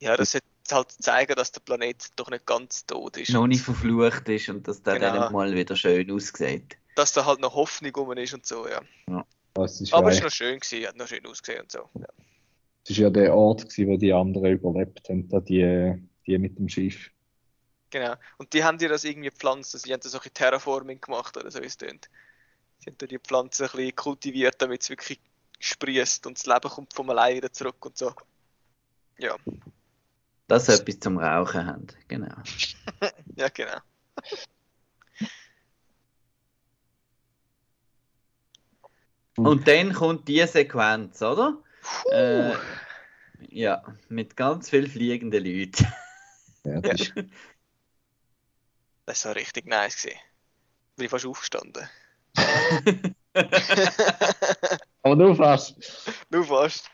Ja, 0.00 0.16
das 0.16 0.32
sollte 0.32 0.46
halt 0.72 0.90
zeigen, 0.90 1.34
dass 1.34 1.52
der 1.52 1.60
Planet 1.60 2.06
doch 2.16 2.30
nicht 2.30 2.46
ganz 2.46 2.86
tot 2.86 3.16
ist. 3.16 3.30
Noch 3.30 3.46
nicht 3.46 3.62
verflucht 3.62 4.28
ist 4.28 4.48
und 4.48 4.66
dass 4.66 4.82
der 4.82 4.98
Genau. 4.98 5.14
dann 5.14 5.32
mal 5.32 5.54
wieder 5.54 5.76
schön 5.76 6.10
aussieht. 6.10 6.76
Dass 6.94 7.12
da 7.12 7.24
halt 7.24 7.40
noch 7.40 7.54
Hoffnung 7.54 7.94
rum 7.94 8.12
ist 8.12 8.34
und 8.34 8.46
so, 8.46 8.66
ja. 8.68 8.80
Das 9.54 9.80
ist, 9.80 9.92
Aber 9.92 10.10
ja, 10.10 10.16
es 10.16 10.20
war 10.20 10.26
noch 10.26 10.32
schön, 10.32 10.60
gewesen, 10.60 10.86
hat 10.86 10.96
noch 10.96 11.06
schön 11.06 11.26
ausgesehen 11.26 11.62
und 11.62 11.72
so. 11.72 11.78
Ja. 11.94 12.06
das 12.06 12.90
ist 12.90 12.98
ja 12.98 13.10
der 13.10 13.34
Ort, 13.34 13.62
gewesen, 13.68 13.88
wo 13.88 13.96
die 13.96 14.12
anderen 14.12 14.52
überlebt 14.52 15.08
haben, 15.08 15.28
da 15.28 15.40
die, 15.40 15.94
die 16.26 16.38
mit 16.38 16.58
dem 16.58 16.68
Schiff. 16.68 17.10
Genau. 17.90 18.14
Und 18.36 18.52
die 18.52 18.62
haben 18.64 18.78
dir 18.78 18.88
das 18.88 19.04
irgendwie 19.04 19.30
gepflanzt, 19.30 19.74
also 19.74 19.84
die 19.84 19.92
haben 19.92 20.00
da 20.00 20.08
so 20.08 20.18
ein 20.18 20.20
bisschen 20.20 20.34
Terraforming 20.34 21.00
gemacht 21.00 21.36
oder 21.36 21.50
so, 21.50 21.60
wie 21.62 21.66
es 21.66 21.76
tönt. 21.76 22.10
Sie 22.80 22.90
haben 22.90 22.98
da 22.98 23.06
die 23.06 23.18
Pflanze 23.18 23.64
ein 23.64 23.70
bisschen 23.70 23.96
kultiviert, 23.96 24.60
damit 24.60 24.82
es 24.82 24.90
wirklich 24.90 25.20
sprießt 25.58 26.26
und 26.26 26.36
das 26.38 26.46
Leben 26.46 26.68
kommt 26.68 26.92
von 26.92 27.08
alleine 27.08 27.36
wieder 27.36 27.52
zurück 27.52 27.84
und 27.86 27.96
so. 27.96 28.12
Ja, 29.18 29.36
Dass 30.48 30.66
sie 30.66 30.74
etwas 30.74 31.00
zum 31.00 31.18
Rauchen 31.18 31.66
haben, 31.66 31.86
genau. 32.08 32.34
ja 33.36 33.48
genau. 33.48 33.78
Und 39.36 39.68
dann 39.68 39.92
kommt 39.92 40.28
die 40.28 40.46
Sequenz, 40.46 41.20
oder? 41.20 41.62
Äh, 42.10 42.54
ja, 43.48 43.82
mit 44.08 44.36
ganz 44.36 44.70
viel 44.70 44.88
fliegenden 44.88 45.44
Leuten. 45.44 45.86
Ja, 46.64 46.80
das 46.80 47.00
ist, 47.00 47.12
Das 49.06 49.24
war 49.24 49.36
richtig 49.36 49.66
nice 49.66 50.02
gewesen. 50.02 50.18
Bin 50.96 51.04
ich 51.04 51.10
fast 51.10 51.26
aufgestanden. 51.26 51.88
aber 55.02 55.16
nur 55.16 55.36
fast. 55.36 55.76
Nur 56.28 56.44
fast. 56.44 56.90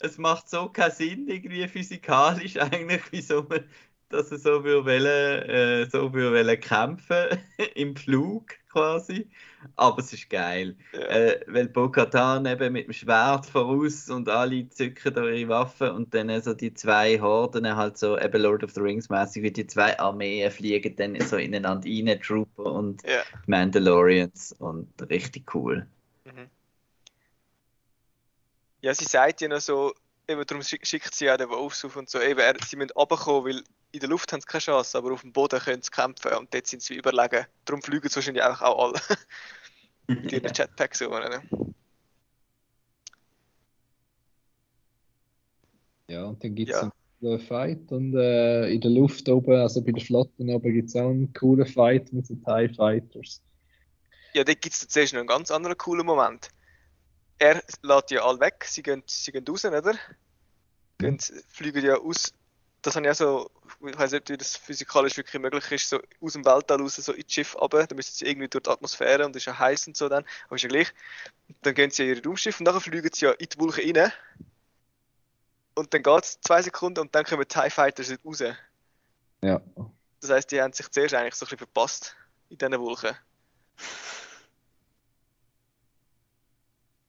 Es 0.00 0.18
macht 0.18 0.48
so 0.48 0.68
keinen 0.68 0.92
Sinn, 0.92 1.28
irgendwie 1.28 1.66
physikalisch 1.68 2.56
eigentlich, 2.60 3.02
wieso 3.10 3.42
man, 3.42 3.64
dass 4.08 4.30
er 4.30 4.38
so 4.38 4.64
will, 4.64 5.06
äh, 5.06 5.88
so 5.90 6.12
will 6.12 6.56
kämpfen 6.56 7.38
im 7.74 7.94
Flug 7.94 8.54
quasi. 8.70 9.28
Aber 9.76 9.98
es 9.98 10.12
ist 10.12 10.30
geil. 10.30 10.76
Ja. 10.92 11.00
Äh, 11.00 11.40
weil 11.46 11.68
Bo-Katan 11.68 12.46
eben 12.46 12.72
mit 12.72 12.86
dem 12.86 12.92
Schwert 12.92 13.46
voraus 13.46 14.08
und 14.08 14.28
alle 14.28 14.68
zücken 14.68 15.12
da 15.12 15.28
ihre 15.28 15.48
Waffen 15.48 15.90
und 15.90 16.14
dann 16.14 16.40
so 16.40 16.54
die 16.54 16.72
zwei 16.72 17.20
Horden 17.20 17.76
halt 17.76 17.98
so 17.98 18.18
eben 18.18 18.40
Lord 18.40 18.62
of 18.64 18.70
the 18.72 18.80
Rings 18.80 19.08
mäßig 19.10 19.42
wie 19.42 19.50
die 19.50 19.66
zwei 19.66 19.98
Armeen 19.98 20.50
fliegen 20.50 20.94
dann 20.96 21.20
so 21.20 21.36
ineinander 21.36 21.88
rein, 21.88 22.20
Trooper 22.20 22.72
und 22.72 23.02
Ja. 23.02 23.22
Mandalorians 23.46 24.54
und 24.58 24.88
richtig 25.10 25.54
cool. 25.54 25.86
Ja, 28.80 28.94
sie 28.94 29.04
sagt 29.04 29.40
ja 29.40 29.48
noch 29.48 29.60
so, 29.60 29.92
eben 30.28 30.44
darum 30.46 30.62
schick- 30.62 30.86
schickt 30.86 31.14
sie 31.14 31.24
ja 31.26 31.36
den 31.36 31.48
Wolfs 31.48 31.84
auf 31.84 31.96
und 31.96 32.08
so, 32.08 32.20
eben, 32.20 32.38
er, 32.38 32.54
sie 32.64 32.76
müssen 32.76 32.90
runterkommen, 32.92 33.44
weil 33.44 33.64
in 33.90 34.00
der 34.00 34.08
Luft 34.08 34.32
haben 34.32 34.40
sie 34.40 34.46
keine 34.46 34.60
Chance, 34.60 34.96
aber 34.98 35.12
auf 35.12 35.22
dem 35.22 35.32
Boden 35.32 35.58
können 35.58 35.82
sie 35.82 35.90
kämpfen 35.90 36.32
und 36.34 36.52
dort 36.52 36.66
sind 36.66 36.82
sie 36.82 36.94
überlegen. 36.94 37.46
Darum 37.64 37.82
fliegen 37.82 38.08
sie 38.08 38.16
wahrscheinlich 38.16 38.42
einfach 38.42 38.62
auch 38.62 38.84
alle 38.92 39.00
mit 40.06 40.32
ihren 40.32 40.52
Jetpacks 40.54 41.02
rum. 41.02 41.12
Ne? 41.12 41.42
Ja, 46.10 46.24
und 46.24 46.42
dann 46.42 46.54
gibt 46.54 46.70
es 46.70 46.80
Ja. 46.80 46.92
einen 47.22 47.40
Fight 47.40 47.90
und 47.90 48.14
äh, 48.14 48.68
in 48.70 48.80
der 48.80 48.90
Luft 48.90 49.28
oben, 49.28 49.54
also 49.56 49.82
bei 49.82 49.92
der 49.92 50.04
Flotte 50.04 50.42
oben, 50.44 50.72
gibt 50.72 50.88
es 50.88 50.96
auch 50.96 51.10
einen 51.10 51.32
coolen 51.32 51.66
Fight 51.66 52.12
mit 52.12 52.28
den 52.28 52.42
TIE 52.44 52.68
Fighters. 52.74 53.42
Ja, 54.34 54.44
dort 54.44 54.60
gibt 54.60 54.74
es 54.74 54.86
zuerst 54.86 55.14
noch 55.14 55.20
einen 55.20 55.28
ganz 55.28 55.50
anderen 55.50 55.76
coolen 55.76 56.06
Moment. 56.06 56.48
Er 57.38 57.62
lädt 57.82 58.10
ja 58.10 58.24
alle 58.24 58.40
weg, 58.40 58.64
sie 58.66 58.82
gehen, 58.82 59.02
sie 59.06 59.32
gehen 59.32 59.44
raus, 59.48 59.64
oder? 59.64 59.94
Gehen, 60.98 61.18
fliegen 61.48 61.84
ja 61.84 61.96
aus, 61.96 62.32
das 62.82 62.96
habe 62.96 63.06
ich 63.06 63.12
auch 63.12 63.16
so, 63.16 63.50
ich 63.86 63.98
weiß 63.98 64.12
nicht, 64.12 64.28
wie 64.30 64.36
das 64.36 64.56
physikalisch 64.56 65.16
wirklich 65.16 65.40
möglich 65.40 65.70
ist, 65.72 65.88
so 65.88 66.00
aus 66.20 66.32
dem 66.32 66.44
Weltall 66.44 66.80
raus, 66.80 66.96
so 66.96 67.12
ins 67.12 67.32
Schiff 67.32 67.54
runter, 67.56 67.86
dann 67.86 67.96
müssen 67.96 68.12
sie 68.12 68.26
irgendwie 68.26 68.48
durch 68.48 68.62
die 68.62 68.70
Atmosphäre 68.70 69.24
und 69.26 69.36
es 69.36 69.42
ist 69.42 69.46
ja 69.46 69.58
heiß 69.58 69.86
und 69.88 69.96
so 69.96 70.08
dann, 70.08 70.24
aber 70.46 70.56
ist 70.56 70.62
ja 70.62 70.68
gleich. 70.68 70.92
Dann 71.62 71.74
gehen 71.74 71.90
sie 71.90 72.10
in 72.10 72.16
ihr 72.16 72.24
Raumschiff 72.24 72.58
und 72.58 72.64
dann 72.66 72.80
fliegen 72.80 73.10
sie 73.12 73.26
ja 73.26 73.32
in 73.32 73.48
die 73.48 73.58
Wolke 73.58 73.82
rein. 73.82 74.12
Und 75.74 75.94
dann 75.94 76.02
geht 76.02 76.24
es 76.24 76.40
zwei 76.40 76.62
Sekunden 76.62 77.00
und 77.00 77.14
dann 77.14 77.24
kommen 77.24 77.42
die 77.42 77.48
TIE 77.48 77.70
Fighters 77.70 78.12
raus. 78.24 78.42
Ja. 79.42 79.60
Das 80.20 80.30
heisst, 80.30 80.50
die 80.50 80.60
haben 80.60 80.72
sich 80.72 80.90
zuerst 80.90 81.14
eigentlich 81.14 81.34
so 81.34 81.44
ein 81.44 81.50
bisschen 81.50 81.58
verpasst 81.58 82.16
in 82.48 82.58
diesen 82.58 82.78
Wolken. 82.80 83.16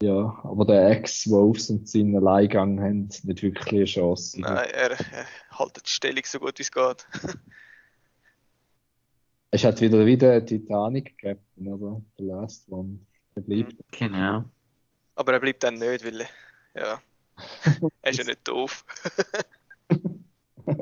Ja, 0.01 0.39
aber 0.43 0.65
der 0.65 0.91
Ex-Wolves 0.91 1.69
und 1.69 1.89
seinen 1.89 2.15
Alleingang 2.15 2.79
haben 2.79 3.09
nicht 3.23 3.43
wirklich 3.43 3.67
eine 3.67 3.85
Chance. 3.85 4.39
Nein, 4.39 4.69
er, 4.71 4.91
er 4.91 5.25
haltet 5.51 5.85
die 5.87 5.91
Stellung 5.91 6.23
so 6.25 6.39
gut 6.39 6.57
wie 6.57 6.63
es 6.63 6.71
geht. 6.71 7.07
Es 9.51 9.63
hat 9.63 9.81
wieder 9.81 10.05
wieder 10.05 10.45
Titanic 10.45 11.17
Captain, 11.17 11.73
oder? 11.73 11.99
The 12.19 12.23
Last 12.25 12.69
One. 12.69 12.99
Der 13.35 13.41
bleibt. 13.41 13.75
Genau. 13.91 14.45
Aber 15.15 15.33
er 15.33 15.39
bleibt 15.39 15.63
dann 15.63 15.79
nicht, 15.79 16.05
weil 16.05 16.27
ja, 16.75 17.01
er 18.03 18.11
ist 18.11 18.19
ja 18.19 18.25
nicht 18.25 18.47
doof. 18.47 18.85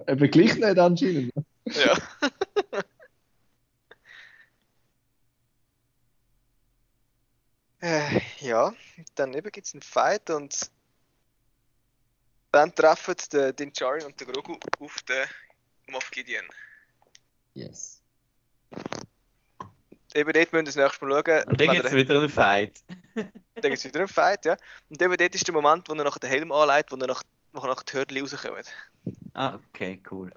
Eben 0.07 0.31
gleich 0.31 0.55
nicht 0.55 0.77
anscheinend. 0.77 1.31
ja. 1.65 1.97
Äh, 7.87 8.21
ja, 8.39 8.73
dann 9.15 9.33
eben 9.33 9.51
gibt 9.51 9.67
es 9.67 9.73
einen 9.73 9.81
Fight 9.81 10.29
und 10.29 10.69
dann 12.51 12.73
treffen 12.75 13.15
der 13.31 13.53
den 13.53 13.71
Jari 13.75 14.03
und 14.03 14.19
der 14.19 14.27
Grogu 14.27 14.57
auf 14.79 15.01
den 15.03 15.27
Moff 15.89 16.09
Gideon. 16.11 16.45
Yes. 17.53 18.01
Eben 20.13 20.33
dort 20.33 20.53
müssen 20.53 20.53
wir 20.53 20.63
das 20.63 20.75
nächste 20.75 21.05
Mal 21.05 21.23
schauen. 21.25 21.43
Und 21.49 21.61
dann 21.61 21.69
gibt 21.71 21.85
es 21.85 21.91
er- 21.91 21.97
wieder 21.97 22.19
einen 22.19 22.29
Fight. 22.29 22.83
Dann 23.15 23.71
gibt 23.71 23.77
es 23.79 23.85
wieder 23.85 23.99
einen 24.01 24.07
Fight, 24.07 24.45
ja. 24.45 24.55
Und 24.89 25.01
eben 25.01 25.17
dort 25.17 25.33
ist 25.33 25.47
der 25.47 25.53
Moment, 25.53 25.89
wo 25.89 25.93
er 25.93 26.03
nach 26.03 26.19
den 26.19 26.29
Helm 26.29 26.51
anlegt, 26.51 26.91
wo 26.91 26.95
er 26.97 27.07
nach, 27.07 27.23
wo 27.53 27.61
er 27.61 27.67
nach 27.69 27.81
die 27.81 27.93
Hürde 27.93 28.19
rauskommt. 28.19 28.71
Ah, 29.33 29.55
okay, 29.55 29.99
cool. 30.11 30.31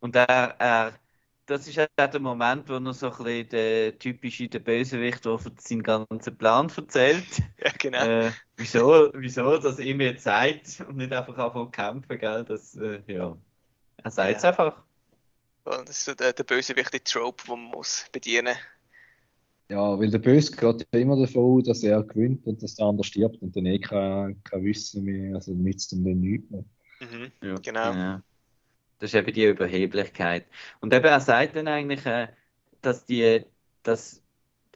Und 0.00 0.16
er, 0.16 0.26
er, 0.58 0.98
das 1.48 1.66
ist 1.66 1.78
auch 1.78 1.86
der 1.96 2.20
Moment, 2.20 2.68
wo 2.68 2.74
er 2.74 2.92
so 2.94 3.10
ein 3.10 3.16
bisschen 3.24 3.48
der 3.48 3.98
typische 3.98 4.48
der 4.48 4.58
Bösewicht, 4.60 5.24
der 5.24 5.38
seinen 5.58 5.82
ganzen 5.82 6.36
Plan 6.36 6.70
erzählt. 6.76 7.24
Ja, 7.64 7.72
genau. 7.76 8.04
äh, 8.06 8.30
wieso, 8.56 9.10
wieso 9.14 9.56
das 9.58 9.80
ihm 9.80 10.00
jetzt 10.00 10.22
sagt 10.22 10.84
und 10.86 10.96
nicht 10.96 11.12
einfach 11.12 11.36
anfangen 11.36 11.72
kämpfen, 11.72 12.18
gell? 12.18 12.44
Das, 12.44 12.76
äh, 12.76 13.02
ja. 13.08 13.36
Er 14.04 14.10
sagt 14.10 14.36
es 14.36 14.42
Ja. 14.42 14.50
einfach. 14.50 14.84
Das 15.64 15.90
ist 15.90 16.04
so 16.04 16.14
der, 16.14 16.32
der 16.32 16.44
bösewichtige 16.44 17.02
Trope, 17.02 17.44
den 17.46 17.62
man 17.62 17.70
muss 17.72 18.06
bedienen 18.12 18.54
Ja, 19.68 19.98
weil 19.98 20.10
der 20.10 20.18
Böse 20.18 20.54
geht 20.54 20.86
ja 20.92 21.00
immer 21.00 21.16
davon 21.18 21.58
aus, 21.58 21.64
dass 21.64 21.82
er 21.82 22.02
gewinnt 22.02 22.46
und 22.46 22.62
dass 22.62 22.76
der 22.76 22.86
andere 22.86 23.04
stirbt 23.04 23.42
und 23.42 23.56
dann 23.56 23.66
eh 23.66 23.78
kein, 23.78 24.42
kein 24.44 24.64
Wissen 24.64 25.04
mehr, 25.04 25.34
also 25.34 25.52
nützt 25.52 25.92
ihm 25.92 26.04
dann 26.04 26.20
nichts 26.20 26.50
mehr. 26.50 26.64
Mhm. 27.00 27.32
Ja, 27.42 27.54
Genau. 27.56 28.20
Das 28.98 29.10
ist 29.10 29.14
eben 29.14 29.32
die 29.32 29.44
Überheblichkeit. 29.46 30.46
Und 30.80 30.92
eben 30.92 31.04
er 31.04 31.20
sagt 31.20 31.56
dann 31.56 31.68
eigentlich, 31.68 32.04
äh, 32.06 32.28
dass 32.82 33.04
die, 33.04 33.44
dass 33.82 34.22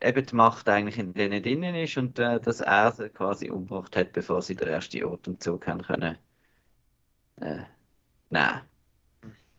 eben 0.00 0.26
die 0.26 0.34
Macht 0.34 0.68
eigentlich 0.68 0.98
in 0.98 1.14
denen 1.14 1.42
drinnen 1.42 1.74
ist 1.74 1.96
und 1.96 2.18
äh, 2.18 2.40
dass 2.40 2.60
er 2.60 2.92
sie 2.92 3.08
quasi 3.10 3.50
umgebracht 3.50 3.96
hat, 3.96 4.12
bevor 4.12 4.42
sie 4.42 4.54
den 4.54 4.68
ersten 4.68 5.04
Atemzug 5.04 5.66
haben 5.66 5.82
können. 5.82 6.18
Äh, 7.40 7.62
nein. 8.30 8.62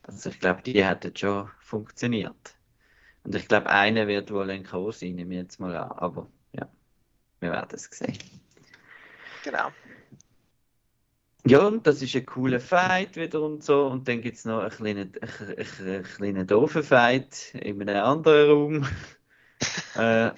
Also 0.03 0.29
ich 0.29 0.39
glaube, 0.39 0.61
die 0.61 0.83
hätten 0.83 1.15
schon 1.15 1.49
funktioniert. 1.59 2.55
Und 3.23 3.35
ich 3.35 3.47
glaube, 3.47 3.69
einer 3.69 4.07
wird 4.07 4.31
wohl 4.31 4.49
ein 4.49 4.63
K.O. 4.63 4.91
sein, 4.91 5.15
nehme 5.15 5.33
ich 5.33 5.41
jetzt 5.41 5.59
mal 5.59 5.75
an. 5.75 5.91
Aber 5.93 6.29
ja, 6.51 6.67
wir 7.39 7.51
werden 7.51 7.69
es 7.73 7.85
sehen. 7.85 8.17
Genau. 9.43 9.71
Ja, 11.45 11.67
und 11.67 11.85
das 11.85 12.01
ist 12.01 12.15
ein 12.15 12.25
cooler 12.25 12.61
Fight 12.61 13.17
wieder 13.17 13.41
und 13.41 13.63
so. 13.63 13.87
Und 13.87 14.07
dann 14.07 14.21
gibt 14.21 14.37
es 14.37 14.45
noch 14.45 14.61
einen 14.61 14.69
kleinen, 14.69 15.13
einen, 15.21 15.57
einen, 15.57 15.89
einen 15.89 16.03
kleinen 16.03 16.47
doofen 16.47 16.83
Fight 16.83 17.53
in 17.55 17.81
einem 17.81 18.03
anderen 18.03 18.49
Raum. 18.49 18.87
äh, 19.95 20.31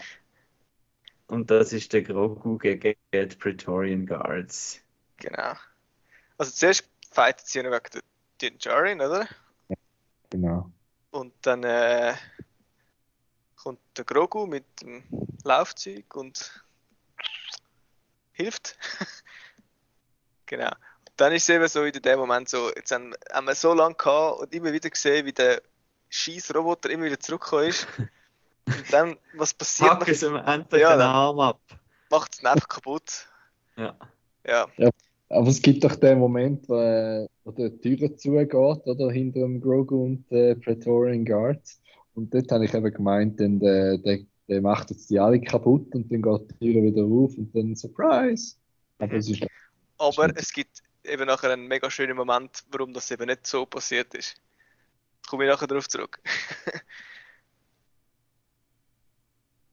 und 1.28 1.52
das 1.52 1.74
ist 1.74 1.94
der 1.94 2.02
Grogu 2.02 2.58
gegen 2.58 2.96
die 3.14 3.26
Praetorian 3.28 4.06
Guards. 4.06 4.82
Genau. 5.18 5.54
Also 6.38 6.52
zuerst 6.52 6.90
fightet 7.12 7.48
sie 7.48 7.60
ja 7.60 7.64
noch 7.64 7.72
wegen 7.72 7.90
der 7.94 8.02
Din 8.42 8.58
Djarin, 8.58 9.02
oder? 9.02 9.28
Genau. 10.30 10.72
Und 11.12 11.34
dann 11.42 11.64
äh, 11.64 12.16
kommt 13.56 13.80
der 13.96 14.06
Grogu 14.06 14.48
mit 14.48 14.66
dem 14.82 15.04
Laufzeug 15.44 16.16
und 16.16 16.64
hilft. 18.34 18.78
genau. 20.46 20.72
Dann 21.18 21.34
ist 21.34 21.44
es 21.44 21.50
eben 21.50 21.68
so 21.68 21.84
in 21.84 21.94
dem 21.94 22.20
Moment 22.20 22.50
so, 22.50 22.70
jetzt 22.76 22.92
haben, 22.92 23.14
haben 23.32 23.48
wir 23.48 23.56
so 23.56 23.74
lange 23.74 23.96
gehabt 23.96 24.42
und 24.42 24.54
immer 24.54 24.74
wieder 24.74 24.90
gesehen, 24.90 25.26
wie 25.26 25.32
der 25.32 25.62
scheiß 26.10 26.54
Roboter 26.54 26.90
immer 26.90 27.06
wieder 27.06 27.20
zurückgekommen 27.20 27.70
ist. 27.70 27.88
Und 28.68 28.92
dann, 28.92 29.16
was 29.36 29.54
passiert, 29.54 30.00
Packen 30.00 30.16
sie 30.16 30.26
ihm 30.26 30.38
endlich 30.38 30.82
Ja, 30.82 30.94
den 30.94 31.02
Arm 31.02 31.40
ab. 31.40 31.60
macht 32.10 32.34
es 32.34 32.44
einfach 32.44 32.68
kaputt. 32.68 33.28
Ja. 33.78 33.96
Ja, 34.48 34.68
Aber 35.30 35.48
es 35.48 35.62
gibt 35.62 35.84
doch 35.84 35.96
den 35.96 36.20
Moment, 36.20 36.68
wo, 36.68 36.80
äh, 36.80 37.28
wo 37.44 37.52
die 37.52 37.70
Tür 37.80 38.16
zugeht, 38.16 38.54
oder? 38.54 39.12
Hinter 39.12 39.42
dem 39.42 39.62
Grogu 39.62 40.06
und 40.06 40.32
den 40.32 40.60
Praetorian 40.62 41.26
Guards. 41.26 41.80
Und 42.16 42.34
dort 42.34 42.52
habe 42.52 42.66
ich 42.66 42.74
eben 42.74 42.92
gemeint, 42.94 43.40
dann, 43.40 43.60
der, 43.60 43.98
der, 43.98 44.20
der 44.48 44.62
macht 44.62 44.92
jetzt 44.92 45.10
die 45.10 45.20
alle 45.20 45.42
kaputt 45.42 45.94
und 45.94 46.12
dann 46.12 46.22
geht 46.22 46.52
die 46.62 46.74
Tür 46.74 46.84
wieder 46.84 47.04
auf 47.04 47.38
und 47.38 47.56
dann 47.56 47.76
Surprise! 47.76 48.56
Aber 49.00 49.14
es 49.14 49.30
ist 49.30 49.46
aber 49.98 50.30
es 50.36 50.52
gibt 50.52 50.82
eben 51.06 51.26
nachher 51.26 51.52
einen 51.52 51.68
mega 51.68 51.90
schönen 51.90 52.16
Moment, 52.16 52.64
warum 52.72 52.94
das 52.94 53.12
eben 53.12 53.26
nicht 53.28 53.48
so 53.48 53.66
passiert 53.66 54.14
ist. 54.14 54.36
Da 55.24 55.30
komme 55.30 55.46
ich 55.46 55.52
nachher 55.52 55.68
darauf 55.68 55.88
zurück. 55.88 56.20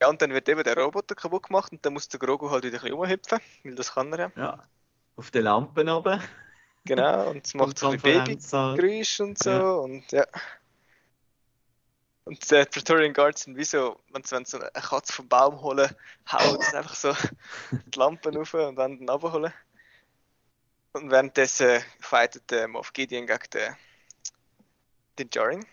ja, 0.01 0.09
und 0.09 0.23
dann 0.23 0.33
wird 0.33 0.49
eben 0.49 0.63
der 0.63 0.77
Roboter 0.77 1.15
kaputt 1.15 1.45
gemacht 1.45 1.73
und 1.73 1.85
dann 1.85 1.93
muss 1.93 2.09
der 2.09 2.21
Grogu 2.21 2.51
halt 2.51 2.65
wieder 2.65 2.79
ein 2.79 2.83
bisschen 2.83 2.97
rumhüpfen, 2.97 3.41
weil 3.65 3.75
das 3.75 3.93
kann 3.93 4.13
er 4.13 4.19
ja. 4.19 4.33
ja. 4.37 4.69
Auf 5.17 5.31
den 5.31 5.45
Lampen 5.45 5.89
oben. 5.89 6.23
Genau, 6.85 7.31
und 7.31 7.47
es 7.47 7.55
macht 7.55 7.79
so 7.79 7.89
ein 7.91 8.01
bisschen 8.01 8.25
Babygeräusch 8.25 9.21
und 9.21 9.39
so 9.39 9.51
Ja. 9.51 9.73
und 9.73 10.11
ja. 10.13 10.27
Und 12.25 12.51
die 12.51 12.65
Praetorian 12.65 13.13
Guards 13.13 13.43
sind 13.43 13.57
wie 13.57 13.65
so, 13.65 13.99
wenn 14.13 14.23
sie, 14.23 14.37
sie 14.45 14.57
eine 14.59 14.71
Katze 14.71 15.13
vom 15.13 15.29
Baum 15.29 15.61
holen, 15.61 15.91
hauen 16.31 16.61
sie 16.61 16.77
einfach 16.77 16.95
so 16.95 17.13
die 17.71 17.99
Lampen 17.99 18.37
rauf 18.37 18.55
und 18.55 18.77
dann 18.77 18.99
den 18.99 19.11
abholen. 19.11 19.53
Und 20.94 21.10
währenddessen 21.10 21.81
fightet 22.01 22.51
der 22.51 22.69
Moff 22.69 22.93
Gideon 22.93 23.27
gegen 23.27 23.40
den, 23.55 23.74
den 25.19 25.31
Jarin. 25.32 25.64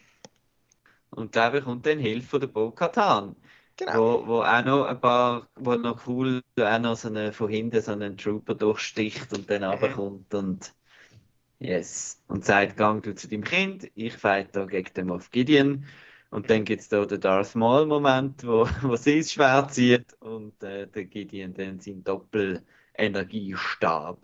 Und 1.11 1.35
da 1.35 1.49
bekommt 1.49 1.85
dann 1.85 1.99
Hilfe 1.99 2.27
von 2.27 2.39
der 2.39 2.47
Bo 2.47 2.71
Katan. 2.71 3.35
Genau. 3.75 3.95
Wo, 3.95 4.25
wo 4.27 4.43
auch 4.43 4.63
noch 4.63 4.85
ein 4.85 4.99
paar, 4.99 5.47
wo 5.55 5.75
noch 5.75 6.07
cool 6.07 6.41
auch 6.59 6.79
noch 6.79 6.95
so 6.95 7.09
eine, 7.09 7.33
von 7.33 7.49
hinten 7.49 7.81
so 7.81 7.91
einen 7.93 8.17
Trooper 8.17 8.55
durchsticht 8.55 9.33
und 9.33 9.49
dann 9.49 9.63
runterkommt 9.63 10.33
und 10.33 10.73
yes. 11.59 12.21
Und 12.27 12.45
sagt, 12.45 12.77
gang 12.77 13.03
du 13.03 13.15
zu 13.15 13.27
deinem 13.27 13.43
Kind, 13.43 13.91
ich 13.95 14.13
fight 14.13 14.55
da 14.55 14.65
gegen 14.65 14.93
den 14.93 15.07
Moff 15.07 15.31
Gideon. 15.31 15.85
Und 16.29 16.49
dann 16.49 16.63
gibt 16.63 16.81
es 16.81 16.89
da 16.89 17.05
den 17.05 17.21
Darth 17.21 17.55
Maul 17.55 17.85
Moment, 17.85 18.45
wo, 18.45 18.67
wo 18.81 18.95
sie 18.95 19.19
das 19.19 19.33
Schwert 19.33 19.73
zieht 19.73 20.13
und 20.21 20.63
äh, 20.63 20.87
der 20.87 21.05
Gideon 21.05 21.53
dann 21.53 21.79
seinen 21.79 22.03
Doppel-Energiestab. 22.03 24.19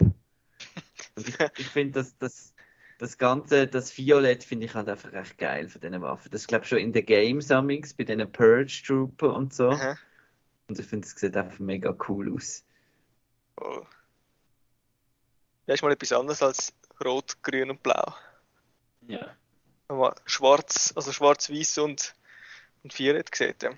Ich, 1.16 1.68
finde, 1.68 1.94
das, 1.94 2.18
das, 2.18 2.54
das 2.98 3.18
Ganze, 3.18 3.68
das 3.68 3.98
Violett 3.98 4.44
finde 4.44 4.66
ich 4.66 4.74
halt 4.74 4.90
einfach 4.90 5.12
recht 5.14 5.38
geil 5.38 5.70
von 5.70 5.82
diesen 5.82 6.02
Waffen. 6.02 6.32
Das 6.32 6.48
glaube 6.48 6.64
ich 6.64 6.70
schon 6.70 6.80
in 6.80 6.94
den 6.94 7.06
Games 7.06 7.52
amix, 7.52 7.94
bei 7.94 8.04
diesen 8.04 8.32
Purge 8.32 8.84
Trooper 8.86 9.34
und 9.34 9.54
so. 9.54 9.70
Aha. 9.70 9.98
Und 10.68 10.80
ich 10.80 10.86
finde, 10.86 11.08
es 11.08 11.14
sieht 11.16 11.38
einfach 11.38 11.60
mega 11.60 11.96
cool 12.08 12.34
aus. 12.34 12.64
Oh. 13.58 13.86
Ja, 15.68 15.74
ist 15.74 15.84
mal 15.84 15.92
etwas 15.92 16.12
anderes 16.12 16.42
als 16.42 16.74
Rot, 17.04 17.42
Grün 17.42 17.72
und 17.72 17.82
Blau. 17.84 18.16
Ja. 19.08 19.36
Aber 19.88 20.16
schwarz, 20.26 20.94
also 20.96 21.12
schwarz-weiß 21.12 21.80
und, 21.80 22.16
und 22.84 22.98
Violett 22.98 23.34
sieht. 23.36 23.64
Ja. 23.64 23.72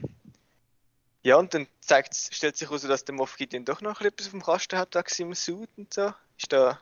ja, 1.23 1.35
und 1.37 1.53
dann 1.53 1.67
zeigt, 1.81 2.15
stellt 2.15 2.57
sich 2.57 2.69
heraus, 2.69 2.81
dass 2.83 3.05
der 3.05 3.15
Moff 3.15 3.35
Gideon 3.35 3.65
doch 3.65 3.81
noch 3.81 4.01
etwas 4.01 4.27
auf 4.27 4.31
dem 4.31 4.41
Kasten 4.41 4.77
hat, 4.77 4.95
wegen 4.95 5.09
seinem 5.09 5.33
Suit 5.33 5.69
und 5.77 5.93
so. 5.93 6.13
Ist 6.37 6.53
da, 6.53 6.79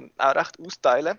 kann 0.00 0.12
auch 0.18 0.34
recht 0.34 0.60
austeilen. 0.60 1.18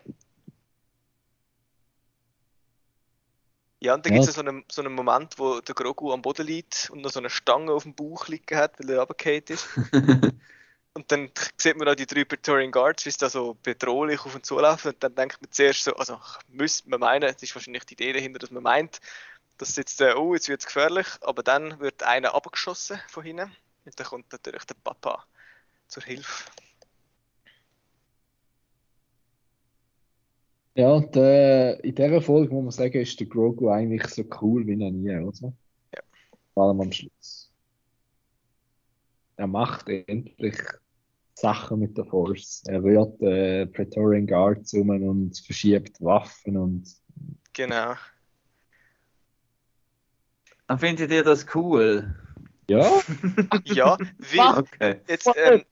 Ja, 3.81 3.93
und 3.93 4.05
dann 4.05 4.11
Ja. 4.13 4.13
gibt 4.13 4.27
es 4.27 4.35
so 4.35 4.41
einen, 4.41 4.65
so 4.69 4.81
einen 4.81 4.93
Moment, 4.93 5.39
wo 5.39 5.61
der 5.61 5.73
Grogu 5.75 6.11
am 6.11 6.21
Boden 6.21 6.45
liegt 6.45 6.89
und 6.91 7.01
noch 7.01 7.11
so 7.11 7.19
eine 7.19 7.29
Stange 7.29 7.71
auf 7.71 7.83
dem 7.83 7.95
Bauch 7.95 8.27
liegen 8.27 8.57
hat, 8.57 8.77
weil 8.79 8.89
er 8.89 8.99
runtergefallen 8.99 9.43
ist. 9.49 9.67
Und 10.93 11.11
dann 11.11 11.31
sieht 11.57 11.77
man 11.77 11.87
auch 11.87 11.95
die 11.95 12.07
drei 12.07 12.25
Praetorian 12.25 12.71
Guards, 12.71 13.05
wie 13.05 13.11
sie 13.11 13.19
da 13.19 13.29
so 13.29 13.53
bedrohlich 13.63 14.19
auf 14.25 14.35
und 14.35 14.45
zu 14.45 14.59
laufen. 14.59 14.89
Und 14.89 15.03
dann 15.03 15.15
denkt 15.15 15.41
man 15.41 15.51
zuerst 15.51 15.83
so, 15.83 15.95
also 15.95 16.19
müsste 16.49 16.89
man 16.89 16.99
meinen, 16.99 17.21
das 17.21 17.41
ist 17.43 17.55
wahrscheinlich 17.55 17.85
die 17.85 17.93
Idee 17.93 18.11
dahinter, 18.11 18.39
dass 18.39 18.51
man 18.51 18.63
meint, 18.63 18.99
dass 19.57 19.75
jetzt, 19.77 20.01
äh, 20.01 20.13
oh, 20.15 20.33
jetzt 20.33 20.49
wird 20.49 20.61
es 20.61 20.65
gefährlich, 20.67 21.07
aber 21.21 21.43
dann 21.43 21.79
wird 21.79 22.03
einer 22.03 22.33
abgeschossen 22.35 22.99
von 23.07 23.23
hinten. 23.23 23.55
Und 23.85 23.99
dann 23.99 24.07
kommt 24.07 24.31
natürlich 24.31 24.65
der 24.65 24.75
Papa 24.83 25.25
zur 25.87 26.03
Hilfe. 26.03 26.43
Ja, 30.79 30.93
und, 30.93 31.13
äh, 31.17 31.73
in 31.81 31.93
dieser 31.93 32.21
Folge 32.21 32.53
muss 32.53 32.63
man 32.63 32.71
sagen, 32.71 33.01
ist 33.01 33.19
der 33.19 33.27
Grogu 33.27 33.69
eigentlich 33.69 34.07
so 34.07 34.23
cool 34.39 34.65
wie 34.65 34.77
noch 34.77 34.89
nie, 34.89 35.13
oder? 35.13 35.51
Ja. 35.93 36.01
Vor 36.53 36.69
allem 36.69 36.79
am 36.79 36.89
Schluss. 36.93 37.51
Er 39.35 39.47
macht 39.47 39.89
endlich 39.89 40.57
Sachen 41.33 41.79
mit 41.79 41.97
der 41.97 42.05
Force. 42.05 42.63
Er 42.65 42.81
rührt 42.81 43.21
äh, 43.21 43.65
Praetorian 43.65 44.25
Guards 44.25 44.73
um 44.73 44.87
und 44.87 45.37
verschiebt 45.39 45.99
Waffen 45.99 46.55
und 46.55 46.87
Genau. 47.51 47.95
Dann 50.65 50.79
findet 50.79 51.11
ihr 51.11 51.25
das 51.25 51.45
cool? 51.53 52.15
Ja, 52.69 52.89
Ja, 53.65 53.97
weil 54.17 54.57
Okay. 54.59 55.01
jetzt 55.09 55.29
ähm, 55.35 55.65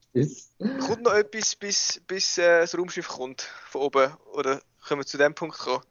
kommt 0.79 1.03
noch 1.03 1.13
etwas, 1.13 1.55
bis, 1.55 2.01
bis 2.07 2.37
äh, 2.37 2.59
das 2.59 2.77
Raumschiff 2.77 3.07
kommt 3.07 3.41
von 3.41 3.83
oben. 3.83 4.11
Oder 4.33 4.61
können 4.87 5.01
wir 5.01 5.05
zu 5.05 5.17
dem 5.17 5.35
Punkt 5.35 5.57
kommen? 5.57 5.83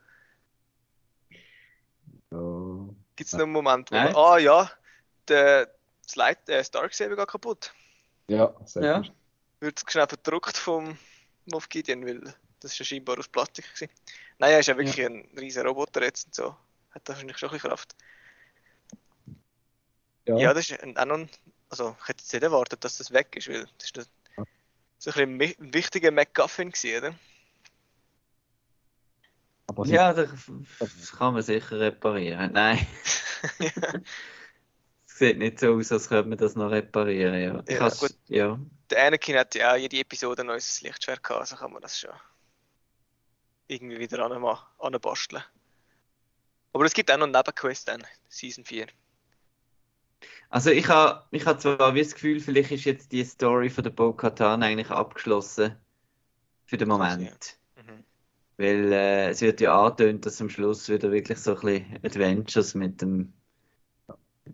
Ja. 2.31 2.95
Gibt 3.17 3.29
es 3.29 3.33
noch 3.33 3.43
einen 3.45 3.53
Moment, 3.53 3.91
wo 3.91 3.95
man, 3.95 4.15
ah 4.15 4.39
ja, 4.39 4.71
der, 5.29 5.73
das 6.03 6.17
Light, 6.17 6.49
äh, 6.49 6.63
Darksaber 6.71 7.17
geht 7.17 7.29
kaputt. 7.29 7.73
Ja, 8.29 8.55
sag 8.65 8.83
Ja. 8.83 8.99
mal. 8.99 9.11
Wird 9.61 9.83
schnell 9.91 10.07
verdruckt 10.07 10.57
vom 10.57 10.99
Moff 11.47 11.69
Gideon, 11.69 12.05
weil 12.07 12.21
das 12.61 12.73
ist 12.73 12.79
ja 12.79 12.85
scheinbar 12.85 13.19
aus 13.19 13.29
Plastik 13.29 13.65
gewesen. 13.73 13.91
Nein, 14.39 14.53
er 14.53 14.61
ist 14.61 14.67
ja 14.67 14.77
wirklich 14.77 15.05
ein 15.05 15.29
riesen 15.39 15.67
Roboter 15.67 16.03
jetzt 16.03 16.27
und 16.27 16.35
so. 16.35 16.57
Hat 16.91 17.09
wahrscheinlich 17.09 17.39
schon 17.39 17.49
ein 17.49 17.53
bisschen 17.55 17.71
Kraft. 17.71 17.97
Ja. 20.27 20.37
Ja, 20.37 20.55
das 20.55 20.71
ist 20.71 20.83
ein, 20.83 20.97
auch 20.99 21.05
noch 21.07 21.15
ein, 21.19 21.31
also 21.71 21.97
ich 22.03 22.09
hätte 22.09 22.23
jetzt 22.23 22.33
nicht 22.33 22.43
erwartet, 22.43 22.85
dass 22.85 22.99
das 22.99 23.13
weg 23.13 23.35
ist, 23.37 23.49
weil 23.49 23.67
das 23.79 23.87
ist 23.87 23.99
ein, 23.99 24.05
so 24.99 25.11
ein, 25.11 25.15
bisschen 25.15 25.23
ein 25.23 25.37
mi- 25.37 25.57
ein 25.59 25.73
wichtiger 25.75 26.11
MacGuffin 26.11 26.71
gewesen, 26.71 26.99
oder? 26.99 27.15
Aber 29.67 29.87
Ja, 29.87 30.13
das, 30.13 30.31
kann 31.19 31.35
man 31.35 31.43
sicher 31.43 31.79
reparieren. 31.81 32.53
Nein. 32.53 32.87
Es 33.59 35.19
sieht 35.19 35.39
nicht 35.39 35.61
so 35.61 35.75
aus, 35.75 35.93
als 35.93 36.09
könnte 36.09 36.29
man 36.29 36.39
das 36.39 36.55
noch 36.55 36.71
reparieren. 36.71 37.65
Ja. 37.69 37.75
Ja, 37.75 37.89
gut. 37.89 38.17
ja. 38.29 38.59
Der 38.91 39.07
Anakin 39.07 39.37
hat 39.37 39.55
ja 39.55 39.73
auch 39.73 39.77
jede 39.77 39.99
Episode 39.99 40.43
ein 40.43 40.47
neues 40.47 40.81
Lichtschwert 40.83 41.23
gehabt, 41.23 41.41
also 41.41 41.57
kann 41.57 41.73
man 41.73 41.83
das 41.83 41.99
schon 41.99 42.11
irgendwie 43.69 43.99
wieder 43.99 44.25
anbasteln. 44.79 45.43
Aber 46.73 46.85
es 46.85 46.95
gibt 46.95 47.11
auch 47.11 47.17
noch 47.17 47.25
einen 47.25 47.33
Nebenquest 47.33 47.89
dann, 47.89 48.05
Season 48.29 48.65
4. 48.65 48.87
Also 50.49 50.71
ich 50.71 50.89
habe 50.89 51.25
ich 51.33 51.45
ha 51.45 51.59
zwar 51.59 51.95
wie 51.95 52.03
das 52.03 52.15
Gefühl, 52.15 52.39
vielleicht 52.41 52.71
ist 52.71 52.85
jetzt 52.85 53.13
die 53.13 53.25
Story 53.25 53.69
von 53.69 53.83
der 53.83 53.91
Bo-Katan 53.91 54.63
eigentlich 54.63 54.91
abgeschlossen 54.91 55.77
für 56.67 56.77
den 56.77 56.89
Moment. 56.89 57.59
Weil 58.59 58.93
äh, 58.93 59.29
es 59.31 59.41
wird 59.43 59.61
ja 59.61 59.79
angetönt, 59.85 60.25
dass 60.27 60.41
am 60.41 60.49
Schluss 60.49 60.89
wieder 60.89 61.11
wirklich 61.13 61.39
so 61.39 61.55
ein 61.57 61.61
bisschen 61.61 62.05
Adventures 62.05 62.75
mit 62.75 63.03
dem 63.03 63.33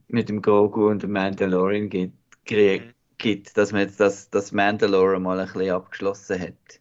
mit 0.08 0.28
dem 0.28 0.42
Grogu 0.42 0.88
und 0.88 1.02
dem 1.02 1.12
Mandalorian 1.12 1.88
gibt, 1.88 2.16
Mhm. 2.46 2.94
gibt 3.18 3.56
dass 3.56 3.72
man 3.72 3.82
jetzt 3.82 4.00
das, 4.00 4.30
das 4.30 4.52
Mandalorian 4.52 5.22
mal 5.22 5.38
ein 5.38 5.46
bisschen 5.46 5.70
abgeschlossen 5.70 6.40
hat. 6.40 6.80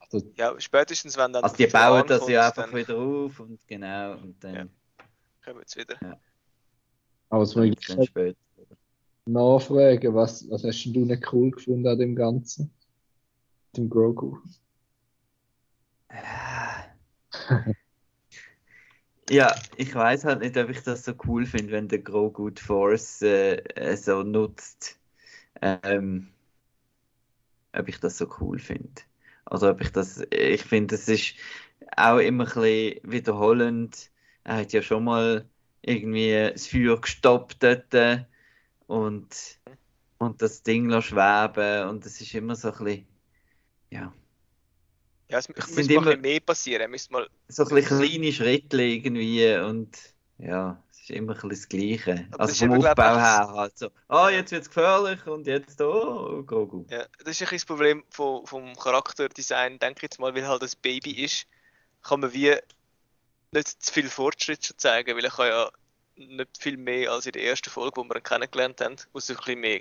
also, 0.00 0.26
Ja, 0.36 0.58
spätestens 0.58 1.16
wenn 1.16 1.32
dann 1.32 1.44
Also 1.44 1.56
die 1.56 1.66
bauen 1.66 2.06
das 2.06 2.20
kommt, 2.20 2.30
ja 2.30 2.48
einfach 2.48 2.64
dann 2.64 2.76
wieder 2.76 2.96
auf 2.96 3.40
und 3.40 3.60
genau 3.66 4.12
und 4.12 4.42
dann 4.42 4.54
Ja. 4.54 4.66
kommen 5.44 5.56
wir 5.56 5.60
jetzt 5.60 5.76
wieder. 5.76 5.96
aber 7.30 7.42
was 7.42 7.54
man 7.54 7.74
dann 7.86 8.04
später. 8.04 8.36
nachfragen, 9.26 10.14
was, 10.14 10.48
was 10.50 10.64
hast 10.64 10.84
denn 10.84 10.94
du 10.94 11.04
nicht 11.04 11.32
cool 11.32 11.50
gefunden 11.50 11.86
an 11.86 11.98
dem 11.98 12.16
Ganzen? 12.16 12.72
Mit 13.72 13.76
dem 13.76 13.90
Grogu? 13.90 14.38
Ja, 19.30 19.54
ich 19.76 19.94
weiß 19.94 20.24
halt 20.24 20.40
nicht, 20.40 20.56
ob 20.56 20.70
ich 20.70 20.82
das 20.82 21.04
so 21.04 21.12
cool 21.26 21.44
finde, 21.46 21.72
wenn 21.72 21.88
der 21.88 21.98
Grogu 22.00 22.50
die 22.50 22.62
Force 22.62 23.20
äh, 23.22 23.56
äh, 23.74 23.96
so 23.96 24.22
nutzt. 24.22 24.98
Ähm, 25.62 26.28
ob 27.72 27.88
ich 27.88 28.00
das 28.00 28.18
so 28.18 28.28
cool 28.40 28.58
finde. 28.58 29.02
Also 29.44 29.68
ob 29.70 29.80
ich 29.80 29.90
das, 29.92 30.22
ich 30.30 30.62
finde, 30.64 30.94
es 30.94 31.08
ist 31.08 31.34
auch 31.96 32.18
immer 32.18 32.44
ein 32.44 32.52
bisschen 32.54 33.00
wiederholend. 33.10 34.10
Er 34.44 34.58
hat 34.58 34.72
ja 34.72 34.82
schon 34.82 35.04
mal 35.04 35.48
irgendwie 35.82 36.50
das 36.52 36.66
Feuer 36.66 37.00
gestoppt 37.00 37.62
dort 37.62 37.94
äh, 37.94 38.24
und, 38.86 39.60
und 40.18 40.42
das 40.42 40.62
Ding 40.62 40.90
schweben 41.02 41.88
und 41.88 42.06
es 42.06 42.20
ist 42.20 42.34
immer 42.34 42.56
so 42.56 42.72
ein 42.72 42.84
bisschen, 42.84 43.06
ja, 43.90 44.12
Ja, 45.30 45.38
es 45.38 45.48
Ich 45.48 45.56
müsste 45.56 45.92
immer- 45.92 46.04
bisschen 46.06 46.20
mehr 46.22 46.40
passieren. 46.40 46.90
Müsste 46.90 47.12
mal, 47.12 47.28
so 47.48 47.64
ein 47.64 47.74
bisschen 47.74 47.98
kleine 47.98 48.32
Schritte 48.32 48.82
irgendwie 48.82 49.54
und 49.56 49.96
ja, 50.38 50.82
es 50.90 51.00
ist 51.00 51.10
immer 51.10 51.36
ein 51.42 51.48
das 51.50 51.68
Gleiche. 51.68 52.26
Aber 52.30 52.40
Also 52.40 52.66
vom 52.66 52.72
Aufbau 52.84 53.14
ich, 53.14 53.20
her 53.20 53.48
halt 53.54 53.78
so, 53.78 53.90
ah, 54.08 54.30
jetzt 54.30 54.52
wird 54.52 54.62
es 54.62 54.68
gefährlich 54.68 55.26
und 55.26 55.46
jetzt, 55.46 55.80
oh, 55.82 56.42
Grogu. 56.44 56.86
ja, 56.90 57.04
das 57.24 57.40
ist 57.40 57.42
ein 57.42 57.56
das 57.56 57.64
Problem 57.66 58.04
vom, 58.10 58.46
vom 58.46 58.74
Charakterdesign, 58.76 59.78
denke 59.78 59.98
ich 59.98 60.02
jetzt 60.02 60.18
mal, 60.20 60.34
weil 60.34 60.46
halt 60.46 60.62
das 60.62 60.76
Baby 60.76 61.10
ist, 61.24 61.46
kann 62.02 62.20
man 62.20 62.32
wie 62.32 62.54
nicht 63.52 63.82
zu 63.82 63.92
viel 63.92 64.08
Fortschritt 64.08 64.64
schon 64.64 64.78
zeigen, 64.78 65.16
weil 65.16 65.24
er 65.24 65.30
kann 65.30 65.48
ja 65.48 65.70
nicht 66.16 66.58
viel 66.58 66.76
mehr 66.76 67.12
als 67.12 67.26
in 67.26 67.32
der 67.32 67.44
ersten 67.44 67.70
Folge, 67.70 67.96
wo 67.96 68.04
wir 68.04 68.16
ihn 68.16 68.22
kennengelernt 68.22 68.80
haben, 68.80 68.96
muss 69.12 69.28
ein 69.30 69.36
bisschen 69.36 69.60
mehr 69.60 69.80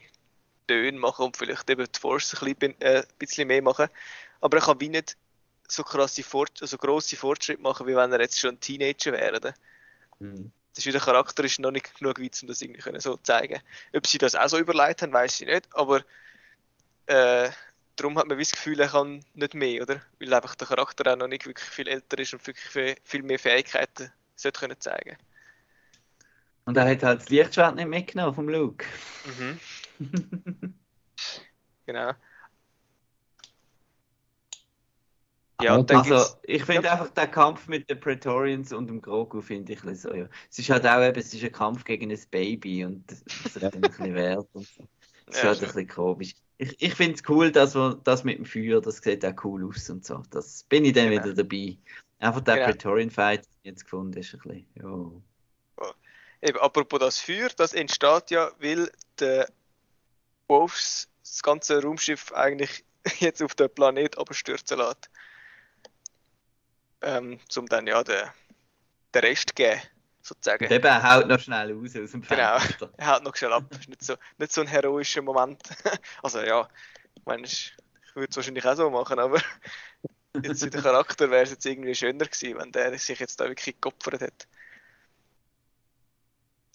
Töne 0.68 0.98
machen 1.00 1.26
und 1.26 1.38
vielleicht 1.38 1.70
eben 1.70 1.86
die 1.90 2.00
Force 2.00 2.34
ein 2.42 2.54
bisschen, 2.54 2.82
äh, 2.82 3.00
ein 3.00 3.06
bisschen 3.18 3.48
mehr 3.48 3.62
machen. 3.62 3.88
Aber 4.42 4.58
er 4.58 4.64
kann 4.64 4.80
wie 4.82 4.90
nicht 4.90 5.18
so 5.68 5.84
krasse 5.84 6.24
Fort 6.24 6.62
also 6.62 6.78
grosse 6.78 7.16
Fortschritte 7.16 7.62
machen, 7.62 7.88
wie 7.88 7.96
wenn 7.96 8.12
er 8.12 8.22
jetzt 8.22 8.40
schon 8.40 8.56
ein 8.56 8.60
Teenager 8.60 9.12
wäre. 9.12 9.38
oder? 9.38 9.54
Hm. 10.20 10.52
Das 10.76 10.86
ist 10.86 10.94
der 10.94 11.02
Charakter 11.02 11.44
ist 11.44 11.60
noch 11.60 11.72
nicht 11.72 11.98
genug 11.98 12.22
weit, 12.22 12.38
um 12.42 12.48
das 12.48 12.62
irgendwie 12.62 12.82
können 12.82 13.00
so 13.00 13.16
zu 13.16 13.24
zeigen. 13.24 13.60
Ob 13.94 14.06
sie 14.06 14.20
das 14.20 14.36
auch 14.36 14.48
so 14.48 14.60
überlegt 14.60 15.02
haben, 15.02 15.12
weiß 15.12 15.42
ich 15.42 15.48
nicht, 15.48 15.68
aber 15.74 16.04
äh, 17.08 17.50
darum 17.96 18.18
hat 18.18 18.28
man 18.28 18.38
das 18.38 18.52
Gefühl, 18.52 18.80
er 18.80 18.90
kann 18.90 19.26
nicht 19.34 19.56
mehr, 19.56 19.82
oder? 19.82 20.02
Weil 20.20 20.34
einfach 20.34 20.56
der 20.56 20.68
Charakter 20.68 21.12
auch 21.12 21.18
noch 21.18 21.28
nicht 21.28 21.48
wirklich 21.48 21.68
viel 21.68 21.88
älter 21.88 22.20
ist 22.20 22.34
und 22.34 22.46
wirklich 22.46 22.68
viel, 22.68 22.96
viel 23.04 23.24
mehr 23.24 23.40
Fähigkeiten 23.40 24.12
sollte 24.36 24.60
können 24.60 24.80
zeigen. 24.80 25.18
Und 26.66 26.78
er 26.78 26.90
hat 26.90 27.02
halt 27.02 27.22
das 27.22 27.30
Lichtschwert 27.30 27.76
nicht 27.76 27.88
mitgenommen 27.88 28.36
vom 28.36 28.50
Luke. 28.50 28.86
Mhm. 29.26 29.60
Genau. 31.88 32.12
Ja, 35.62 35.76
und 35.76 35.90
dann 35.90 35.98
also, 35.98 36.38
ich 36.44 36.64
finde 36.64 36.92
einfach 36.92 37.10
den 37.10 37.32
Kampf 37.32 37.68
mit 37.68 37.90
den 37.90 38.00
Praetorians 38.00 38.72
und 38.74 38.88
dem 38.88 39.02
Grogu 39.02 39.42
finde 39.42 39.74
ich 39.74 39.84
ein 39.84 39.90
bisschen 39.90 40.12
so, 40.12 40.16
ja. 40.16 40.30
Es 40.52 40.60
ist 40.60 40.70
halt 40.70 40.86
auch 40.86 41.02
eben, 41.02 41.20
es 41.20 41.34
ist 41.34 41.44
ein 41.44 41.52
Kampf 41.52 41.84
gegen 41.84 42.12
ein 42.12 42.20
Baby 42.30 42.86
und 42.86 43.10
das 43.10 43.20
sich 43.54 43.62
dann 43.62 43.74
ein 43.74 43.82
bisschen 43.82 44.14
wehrt 44.14 44.48
und 44.54 44.68
so. 44.68 44.88
Das 45.26 45.36
ist 45.36 45.44
Ja, 45.44 45.50
halt 45.50 45.60
ein 45.60 45.66
bisschen 45.66 45.88
komisch. 45.88 46.36
Ich, 46.60 46.82
ich 46.82 46.94
finde 46.94 47.16
es 47.16 47.24
cool, 47.28 47.52
dass 47.52 47.76
wir 47.76 48.00
das 48.04 48.24
mit 48.24 48.38
dem 48.38 48.46
Feuer, 48.46 48.82
das 48.82 48.98
sieht 48.98 49.26
auch 49.26 49.44
cool 49.44 49.68
aus 49.68 49.90
und 49.90 50.06
so. 50.06 50.22
Das 50.30 50.64
bin 50.64 50.86
ich 50.86 50.94
dann 50.94 51.10
Genau. 51.10 51.24
wieder 51.24 51.34
dabei. 51.34 51.78
Einfach 52.20 52.42
der 52.42 52.56
Genau. 52.56 52.68
Praetorian 52.68 53.10
Fight, 53.10 53.46
den 53.46 53.52
ich 53.62 53.66
jetzt 53.72 53.84
gefunden 53.84 54.18
ist 54.20 54.34
ein 54.34 54.40
bisschen, 54.40 54.68
ja. 54.76 55.12
Eben, 56.42 56.60
apropos 56.60 57.00
das 57.00 57.20
Feuer, 57.20 57.50
das 57.58 57.74
entsteht 57.74 58.30
ja, 58.30 58.52
weil 58.60 58.92
der 59.20 59.50
Wolfs 60.48 61.10
das 61.24 61.42
ganze 61.42 61.82
Raumschiff 61.82 62.32
eigentlich 62.34 62.86
jetzt 63.20 63.42
auf 63.42 63.56
den 63.56 63.70
Planet 63.74 64.18
abstürzen 64.20 64.78
lässt. 64.78 65.10
Ähm, 67.02 67.40
um 67.56 67.66
dann 67.68 67.88
ja 67.88 68.04
den, 68.04 68.28
den 69.14 69.22
Rest 69.22 69.50
zu 69.50 69.56
geben, 69.56 69.82
sozusagen. 70.22 70.66
Und 70.66 70.72
eben, 70.72 70.86
er 70.86 71.04
haut 71.04 71.28
noch 71.28 71.40
schnell 71.40 71.72
raus 71.74 71.96
aus 71.96 72.12
dem 72.12 72.22
Genau. 72.22 72.60
Fenster. 72.60 72.94
Er 72.98 73.08
haut 73.08 73.24
noch 73.24 73.36
schnell 73.36 73.54
ab. 73.54 73.66
Ist 73.72 73.90
nicht 73.90 74.04
so, 74.04 74.16
nicht 74.38 74.52
so 74.52 74.62
ein 74.62 74.68
heroischer 74.68 75.22
Moment. 75.22 75.62
also 76.24 76.42
ja, 76.42 76.68
ich 77.16 77.26
meine, 77.26 77.46
ich 77.46 77.76
würde 78.14 78.30
es 78.30 78.36
wahrscheinlich 78.36 78.66
auch 78.66 78.76
so 78.76 78.90
machen, 78.90 79.20
aber 79.20 79.42
jetzt 80.44 80.64
für 80.64 80.70
den 80.70 80.82
Charakter 80.82 81.30
wäre 81.32 81.44
es 81.44 81.52
jetzt 81.52 81.66
irgendwie 81.66 81.96
schöner 81.96 82.26
gewesen, 82.26 82.58
wenn 82.60 82.72
der 82.72 82.98
sich 82.98 83.20
jetzt 83.20 83.40
da 83.40 83.48
wirklich 83.48 83.80
geopfert 83.80 84.22
hätte. 84.22 84.48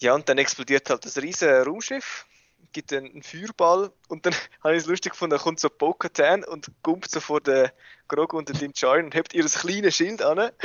Ja, 0.01 0.13
und 0.15 0.27
dann 0.27 0.37
explodiert 0.37 0.89
halt 0.89 1.05
das 1.05 1.17
riesige 1.17 1.63
Raumschiff, 1.63 2.25
gibt 2.71 2.91
dann 2.91 3.05
einen 3.05 3.23
Feuerball 3.23 3.91
und 4.07 4.25
dann 4.25 4.33
habe 4.63 4.75
ich 4.75 4.81
es 4.81 4.87
lustig 4.87 5.13
gefunden, 5.13 5.35
da 5.37 5.41
kommt 5.41 5.59
so 5.59 5.69
Bo-Katan 5.69 6.43
und 6.43 6.71
gumpt 6.83 7.09
so 7.09 7.19
vor 7.19 7.41
den 7.41 7.69
Grogu 8.07 8.37
und 8.37 8.49
den 8.61 8.73
Djarin 8.73 9.05
und 9.05 9.15
hebt 9.15 9.33
ihr 9.33 9.45
kleines 9.45 9.95
Schild 9.95 10.21
an. 10.21 10.51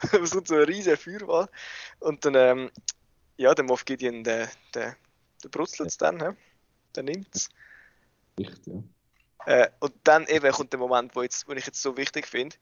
es 0.00 0.30
kommt 0.30 0.48
so 0.48 0.54
ein 0.54 0.62
riesiger 0.62 0.96
Feuerball. 0.96 1.48
Und 2.00 2.24
dann, 2.24 2.34
ähm, 2.34 2.70
ja, 3.36 3.54
der 3.54 3.64
Moff 3.64 3.84
Gideon, 3.84 4.24
der, 4.24 4.48
der, 4.74 4.96
der 5.42 5.48
brutzelt 5.48 5.90
es 5.90 5.98
dann, 5.98 6.20
he? 6.20 6.36
der 6.94 7.02
nimmt 7.02 7.34
es. 7.34 7.48
Echt, 8.36 8.66
ja. 8.66 8.82
Äh, 9.46 9.70
und 9.80 9.92
dann 10.04 10.26
eben 10.26 10.50
kommt 10.52 10.72
der 10.72 10.80
Moment, 10.80 11.14
wo, 11.14 11.22
jetzt, 11.22 11.46
wo 11.48 11.52
ich 11.52 11.66
jetzt 11.66 11.82
so 11.82 11.96
wichtig 11.96 12.26
finde. 12.26 12.56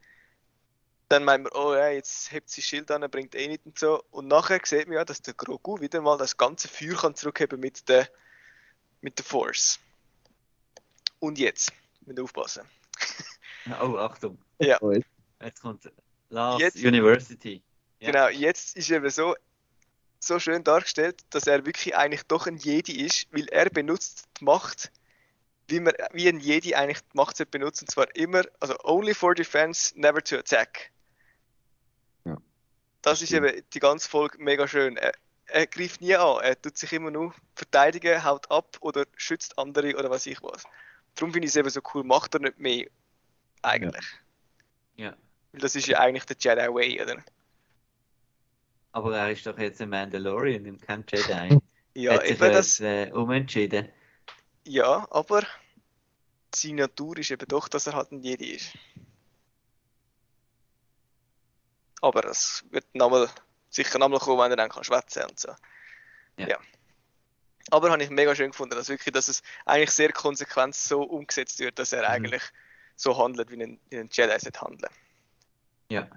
Dann 1.12 1.24
meint 1.24 1.44
man, 1.44 1.52
oh 1.52 1.74
ja, 1.74 1.90
jetzt 1.90 2.32
hebt 2.32 2.48
sie 2.48 2.62
Schild 2.62 2.90
an, 2.90 3.02
bringt 3.10 3.34
eh 3.34 3.46
nicht 3.46 3.66
und 3.66 3.78
so. 3.78 4.02
Und 4.12 4.28
nachher 4.28 4.60
sieht 4.64 4.86
man 4.88 4.96
ja, 4.96 5.04
dass 5.04 5.20
der 5.20 5.34
Grogu 5.34 5.78
wieder 5.78 6.00
mal 6.00 6.16
das 6.16 6.38
ganze 6.38 6.68
Feuer 6.68 6.96
kann 6.96 7.14
zurückheben 7.14 7.60
mit 7.60 7.86
der, 7.90 8.08
mit 9.02 9.18
der 9.18 9.24
Force. 9.26 9.78
Und 11.18 11.38
jetzt, 11.38 11.70
wir 12.00 12.14
müssen 12.14 12.24
aufpassen. 12.24 12.62
Oh, 13.80 13.96
Achtung. 13.98 14.38
Ja. 14.58 14.78
Jetzt- 15.40 15.60
kommt 15.60 15.92
Last 16.30 16.60
Jetzt- 16.60 16.78
University. 16.82 17.62
Ja. 18.00 18.10
Genau, 18.10 18.28
jetzt 18.28 18.74
ist 18.78 18.90
eben 18.90 19.10
so, 19.10 19.36
so 20.18 20.38
schön 20.38 20.64
dargestellt, 20.64 21.20
dass 21.28 21.46
er 21.46 21.66
wirklich 21.66 21.94
eigentlich 21.94 22.22
doch 22.22 22.46
ein 22.46 22.56
Jedi 22.56 23.04
ist, 23.04 23.26
weil 23.32 23.48
er 23.50 23.68
benutzt 23.68 24.28
die 24.40 24.44
Macht, 24.44 24.90
wie, 25.68 25.78
man, 25.78 25.92
wie 26.14 26.26
ein 26.28 26.40
Jedi 26.40 26.74
eigentlich 26.74 27.02
die 27.02 27.16
Macht 27.18 27.50
benutzen, 27.50 27.84
und 27.84 27.90
zwar 27.90 28.16
immer, 28.16 28.44
also 28.60 28.74
only 28.82 29.12
for 29.12 29.34
defense, 29.34 29.92
never 29.94 30.24
to 30.24 30.38
attack. 30.38 30.90
Das 33.02 33.20
ist 33.20 33.32
eben 33.32 33.62
die 33.74 33.80
ganze 33.80 34.08
Folge 34.08 34.38
mega 34.42 34.66
schön. 34.66 34.96
Er, 34.96 35.12
er 35.46 35.66
greift 35.66 36.00
nie 36.00 36.14
an. 36.14 36.40
Er 36.42 36.60
tut 36.60 36.78
sich 36.78 36.92
immer 36.92 37.10
nur 37.10 37.34
verteidigen, 37.54 38.24
haut 38.24 38.50
ab 38.50 38.78
oder 38.80 39.04
schützt 39.16 39.58
andere 39.58 39.96
oder 39.96 40.10
was 40.10 40.26
ich 40.26 40.42
was. 40.42 40.64
Darum 41.14 41.32
finde 41.32 41.46
ich 41.46 41.50
es 41.52 41.56
eben 41.56 41.68
so 41.68 41.80
cool, 41.94 42.04
macht 42.04 42.34
er 42.34 42.40
nicht 42.40 42.58
mehr. 42.58 42.86
Eigentlich. 43.62 44.06
Ja. 44.96 45.14
Weil 45.52 45.60
das 45.60 45.74
ist 45.74 45.86
ja 45.86 45.98
eigentlich 45.98 46.24
der 46.24 46.36
Jedi 46.38 46.72
Way, 46.74 47.02
oder? 47.02 47.22
Aber 48.92 49.16
er 49.16 49.30
ist 49.30 49.46
doch 49.46 49.58
jetzt 49.58 49.80
ein 49.80 49.88
Mandalorian 49.90 50.66
und 50.66 50.82
kein 50.82 51.04
Jedi. 51.10 51.58
Ja, 51.94 52.14
Hat 52.14 52.22
sich 52.22 52.30
eben 52.40 52.52
das. 52.52 52.80
äh, 52.80 53.10
umentschieden. 53.12 53.86
Ja, 54.64 55.06
aber 55.10 55.42
seine 56.54 56.76
Natur 56.82 57.18
ist 57.18 57.30
eben 57.30 57.46
doch, 57.46 57.68
dass 57.68 57.86
er 57.86 57.92
halt 57.92 58.12
ein 58.12 58.22
Jedi 58.22 58.52
ist. 58.52 58.72
Aber 62.02 62.20
das 62.20 62.64
wird 62.70 62.84
nochmal, 62.94 63.30
sicher 63.70 63.98
nochmal 63.98 64.18
kommen, 64.20 64.40
wenn 64.40 64.50
er 64.50 64.56
dann 64.56 64.68
kann 64.68 64.84
schwätzen 64.84 65.22
und 65.22 65.38
so. 65.40 65.52
Ja. 66.36 66.58
Aber 67.70 67.90
habe 67.90 68.02
ich 68.02 68.10
mega 68.10 68.34
schön 68.34 68.50
gefunden, 68.50 68.74
dass 68.74 68.88
wirklich, 68.88 69.12
dass 69.14 69.28
es 69.28 69.42
eigentlich 69.64 69.92
sehr 69.92 70.12
konsequent 70.12 70.74
so 70.74 71.02
umgesetzt 71.02 71.60
wird, 71.60 71.78
dass 71.78 71.92
er 71.92 72.02
Mhm. 72.02 72.08
eigentlich 72.08 72.42
so 72.96 73.16
handelt, 73.16 73.50
wie 73.50 73.62
ein, 73.62 73.80
wie 73.88 73.98
ein 73.98 74.08
Jedi 74.12 74.38
sollte 74.38 74.60
handeln. 74.60 74.92
Ja. 75.90 76.08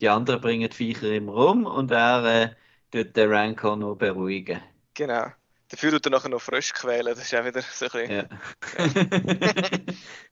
Die 0.00 0.08
anderen 0.08 0.40
bringen 0.40 0.68
die 0.68 0.76
Viecher 0.76 1.10
immer 1.10 1.32
rum 1.32 1.64
und 1.64 1.90
er 1.90 2.24
äh, 2.24 2.54
tut 2.90 3.16
den 3.16 3.32
Rancor 3.32 3.76
nur 3.76 3.96
beruhigen. 3.96 4.62
Genau. 4.94 5.32
Dafür 5.68 5.92
tut 5.92 6.06
er 6.06 6.10
nachher 6.10 6.28
noch 6.28 6.42
Frösche 6.42 6.74
quälen, 6.74 7.06
das 7.06 7.20
ist 7.20 7.34
auch 7.34 7.44
wieder 7.44 7.62
so 7.62 7.86
ein 7.86 7.90
bisschen... 7.92 8.10
Ja. 8.10 8.28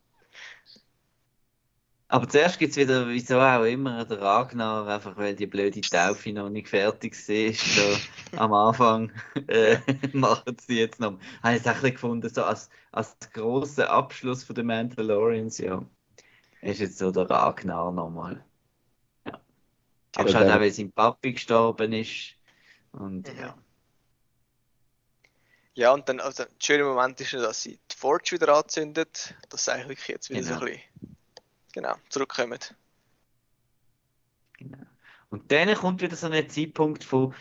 Aber 2.12 2.28
zuerst 2.28 2.58
gibt 2.58 2.72
es 2.72 2.76
wieder, 2.76 3.06
wieso 3.08 3.38
auch 3.38 3.62
immer, 3.62 4.04
den 4.04 4.18
Ragnar, 4.18 4.88
einfach 4.88 5.16
weil 5.16 5.36
die 5.36 5.46
blöde 5.46 5.80
Taufe 5.80 6.32
noch 6.32 6.48
nicht 6.50 6.68
fertig 6.68 7.14
war. 7.14 7.52
So 7.52 8.36
am 8.36 8.52
Anfang 8.52 9.12
äh, 9.48 9.78
machen 10.12 10.56
sie 10.60 10.80
jetzt 10.80 10.98
noch. 10.98 11.20
Habe 11.40 11.54
ich 11.56 11.64
es 11.64 11.68
auch 11.68 11.80
gefunden, 11.80 12.28
so 12.28 12.42
als, 12.42 12.68
als 12.90 13.16
grossen 13.32 13.84
Abschluss 13.84 14.42
von 14.42 14.56
den 14.56 14.66
Mandalorians, 14.66 15.58
ja. 15.58 15.84
Ist 16.62 16.80
jetzt 16.80 16.98
so 16.98 17.12
der 17.12 17.30
Ragnar 17.30 17.92
nochmal. 17.92 18.44
Ja. 19.24 19.40
Aber 20.16 20.28
Ja, 20.28 20.32
schon 20.38 20.46
der- 20.46 20.56
auch, 20.56 20.60
weil 20.60 20.72
sein 20.72 20.90
Papi 20.90 21.32
gestorben 21.34 21.92
ist. 21.92 22.34
Und 22.90 23.32
Mhm. 23.32 23.38
ja. 23.40 23.58
Ja, 25.74 25.92
und 25.94 26.08
dann, 26.08 26.18
also, 26.18 26.42
der 26.42 26.50
schöne 26.58 26.82
Moment 26.84 27.20
ist 27.20 27.30
ja, 27.32 27.40
dass 27.40 27.62
sie 27.62 27.78
die 27.90 27.96
Forge 27.96 28.32
wieder 28.32 28.54
anzündet, 28.56 29.34
dass 29.48 29.66
sie 29.66 29.72
eigentlich 29.72 30.06
jetzt 30.08 30.28
wieder 30.28 30.42
so 30.42 30.54
Genau. 30.54 30.66
ein 30.66 30.72
bisschen, 30.72 31.16
genau, 31.72 31.94
zurückkommen. 32.08 32.58
Genau. 34.58 34.78
Und 35.30 35.50
dann 35.50 35.74
kommt 35.74 36.02
wieder 36.02 36.16
so 36.16 36.26
ein 36.26 36.48
Zeitpunkt 36.48 37.04
von, 37.04 37.34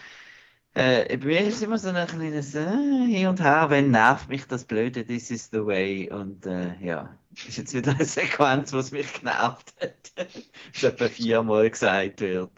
äh, 0.76 1.18
bei 1.18 1.26
mir 1.26 1.41
ist 1.41 1.64
immer 1.64 1.77
so 1.77 1.89
ein 1.89 2.07
kleines 2.07 2.53
äh, 2.56 2.61
Hin 3.07 3.27
und 3.27 3.41
Her, 3.41 3.69
wenn 3.69 3.91
nervt 3.91 4.30
mich 4.30 4.45
das 4.45 4.64
Blöde, 4.64 5.06
this 5.06 5.31
is 5.31 5.49
the 5.51 5.65
way. 5.65 6.10
Und 6.11 6.45
äh, 6.45 6.76
ja, 6.81 7.18
ist 7.47 7.57
jetzt 7.57 7.73
wieder 7.73 7.91
eine 7.91 8.06
Sequenz, 8.06 8.72
was 8.73 8.91
mich 8.91 9.11
genervt 9.14 9.73
hat. 9.81 10.11
das 10.73 10.84
etwa 10.84 11.07
viermal 11.07 11.69
gesagt 11.69 12.22
wird. 12.22 12.51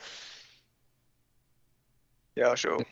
Ja, 2.36 2.56
schon. 2.56 2.84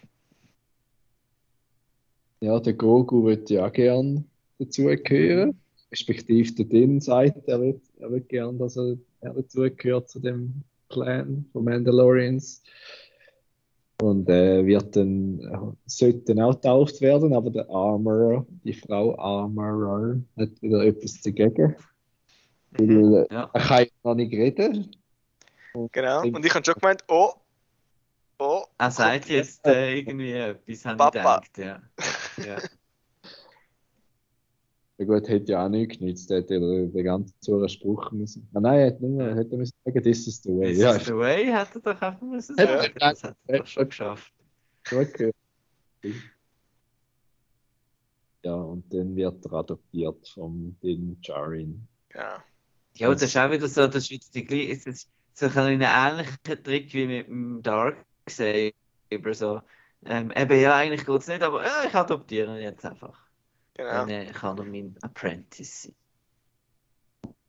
Ja, 2.42 2.60
der 2.60 2.74
Grogu 2.74 3.24
würde 3.24 3.54
ja 3.54 3.68
auch 3.68 3.74
gern 3.74 4.30
dazugehören. 4.60 5.60
Respektive 5.92 6.52
der 6.54 6.66
Din 6.66 7.02
sagt, 7.02 7.48
er 7.48 7.62
wird, 7.62 7.82
er 8.00 8.12
wird 8.12 8.30
gern, 8.30 8.58
dass 8.60 8.78
er, 8.78 8.98
er 9.22 9.34
dazugehört 9.34 10.10
zu 10.10 10.20
dem 10.20 10.64
Clan 10.90 11.46
von 11.52 11.64
Mandalorians. 11.64 12.62
Und 14.02 14.30
äh, 14.30 14.66
wird 14.66 14.96
dann, 14.96 15.40
äh, 15.40 15.76
sollte 15.86 16.34
dann 16.34 16.42
auch 16.42 16.54
getauft 16.54 17.02
werden, 17.02 17.34
aber 17.34 17.50
der 17.50 17.70
Armorer, 17.70 18.46
die 18.64 18.74
Frau 18.74 19.18
Armorer, 19.20 20.22
hat 20.38 20.62
wieder 20.62 20.86
etwas 20.86 21.20
dagegen. 21.22 21.76
Mhm. 22.80 23.12
Weil 23.12 23.26
äh, 23.30 23.34
Ja. 23.34 23.50
er 23.54 23.62
kann 23.62 23.84
ja 23.84 23.90
noch 24.04 24.16
nicht 24.16 24.32
reden. 24.32 24.96
Genau. 25.92 26.22
Und 26.24 26.46
ich 26.46 26.54
habe 26.54 26.64
schon 26.66 26.76
gemeint, 26.76 27.04
oh, 27.10 27.34
oh, 28.40 28.64
Er 28.78 28.92
sagt 28.92 29.30
jetzt 29.30 29.66
äh, 29.68 29.98
irgendwie 30.00 30.32
etwas, 30.32 30.86
habe 30.86 31.04
ich 31.04 31.12
gedacht. 31.12 31.58
Ja. 31.58 31.82
Ja. 32.38 32.58
Ja 35.00 35.06
gut, 35.06 35.30
hätte 35.30 35.54
ja 35.54 35.66
auch 35.66 35.70
nichts 35.70 35.98
genützt, 35.98 36.30
hätte 36.30 36.56
er 36.56 36.60
den 36.88 37.04
ganzen 37.06 37.34
Zuhörer 37.40 37.70
Spruch 37.70 38.12
müssen. 38.12 38.50
Ah, 38.54 38.60
nein, 38.60 38.80
er 38.80 38.86
hätte 38.88 39.06
nur, 39.06 39.34
hätte 39.34 39.56
müssen 39.56 39.74
sagen, 39.86 40.04
this 40.04 40.28
is 40.28 40.44
the 40.44 40.50
way. 40.50 40.74
This 40.74 40.82
Ja, 40.82 40.96
is 40.96 41.06
the 41.06 41.16
way, 41.16 41.46
hat 41.48 41.74
er 41.74 41.80
doch 41.82 42.02
einfach 42.02 42.22
müssen 42.22 42.56
sagen. 42.58 42.94
Das 43.00 43.24
hat 43.24 43.38
er 43.48 43.60
doch 43.60 43.66
schon 43.66 43.86
geschafft. 43.88 44.34
zugehört. 44.84 45.36
Ja, 48.44 48.56
und 48.56 48.94
dann 48.94 49.16
wird 49.16 49.46
er 49.46 49.54
adoptiert 49.54 50.28
vom 50.28 50.76
Din 50.84 51.18
Djarin. 51.22 51.88
Ja. 52.14 52.44
Ja, 52.96 53.10
das 53.14 53.22
ist 53.22 53.38
auch 53.38 53.52
wieder 53.52 53.68
so, 53.70 53.88
das 53.88 54.12
ist 54.12 54.36
die 54.36 54.44
gleiche, 54.44 54.74
es 54.74 54.86
ist 54.86 55.10
so 55.34 55.46
ein 55.46 55.82
ähnlicher 55.82 56.62
Trick 56.62 56.94
wie 56.94 57.08
mit 57.08 57.28
dem 57.28 57.62
Darksaber. 57.62 58.74
So. 59.32 59.62
Ähm, 60.06 60.32
eben, 60.36 60.60
ja, 60.60 60.76
eigentlich 60.76 61.06
geht 61.06 61.22
es 61.22 61.28
nicht, 61.28 61.42
aber 61.42 61.64
ja, 61.64 61.84
ich 61.88 61.96
adoptiere 61.96 62.58
ihn 62.58 62.64
jetzt 62.64 62.86
einfach. 62.86 63.29
Genau. 63.80 63.92
Dann 63.92 64.10
äh, 64.10 64.26
kann 64.26 64.58
er 64.58 64.66
mein 64.66 64.94
Apprentice 65.02 65.84
sein. 65.84 65.96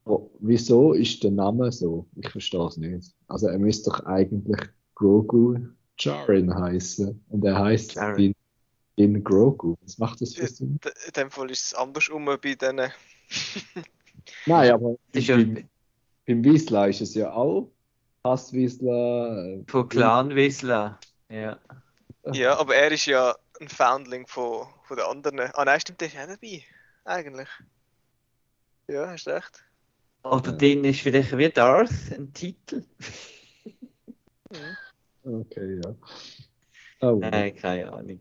Oh, 0.04 0.30
wieso 0.38 0.92
ist 0.92 1.24
der 1.24 1.32
Name 1.32 1.72
so? 1.72 2.06
Ich 2.14 2.28
verstehe 2.28 2.64
es 2.66 2.76
nicht. 2.76 3.12
Also 3.26 3.48
er 3.48 3.58
müsste 3.58 3.90
doch 3.90 4.06
eigentlich 4.06 4.60
Grogu 4.94 5.58
Djarin 5.98 6.54
heißen. 6.54 7.24
Und 7.30 7.44
er 7.44 7.58
heißt. 7.58 7.96
Din, 8.16 8.34
Din 8.96 9.24
Grogu. 9.24 9.74
Was 9.82 9.98
macht 9.98 10.20
das 10.20 10.34
für 10.34 10.42
Ja. 10.42 10.48
Sinn? 10.48 10.78
In 11.06 11.12
dem 11.16 11.30
Fall 11.32 11.50
ist 11.50 11.64
es 11.64 11.74
andersrum 11.74 12.24
bei 12.24 12.36
denen. 12.54 12.92
Nein, 14.46 14.70
aber 14.70 14.96
ja 15.12 15.36
beim, 15.36 16.44
Wiesla 16.44 16.86
ist 16.86 17.00
es 17.00 17.14
ja 17.14 17.32
auch. 17.32 17.72
Hasswiesla. 18.24 19.46
äh, 19.46 19.64
von 19.66 19.88
Clan 19.88 20.32
Whistler. 20.36 21.00
Ja. 21.28 21.58
ja, 22.32 22.56
aber 22.56 22.76
er 22.76 22.92
ist 22.92 23.06
ja 23.06 23.34
ein 23.60 23.68
Foundling 23.68 24.26
von, 24.26 24.66
von 24.84 24.96
den 24.96 25.06
anderen. 25.06 25.40
Ah 25.54 25.64
nein, 25.64 25.80
stimmt, 25.80 26.00
der 26.00 26.08
ist 26.08 26.16
auch 26.16 26.26
dabei. 26.26 26.64
Eigentlich. 27.04 27.48
Ja, 28.88 29.08
hast 29.08 29.28
recht. 29.28 29.64
Oder 30.22 30.52
drin 30.52 30.84
ist 30.84 31.00
vielleicht 31.00 31.36
wie 31.36 31.48
Darth 31.48 31.90
ein 32.12 32.32
Titel. 32.32 32.84
Okay, 35.24 35.78
ja. 35.82 35.94
Oh, 37.02 37.16
Nein, 37.16 37.54
keine 37.56 37.92
Ahnung. 37.92 38.20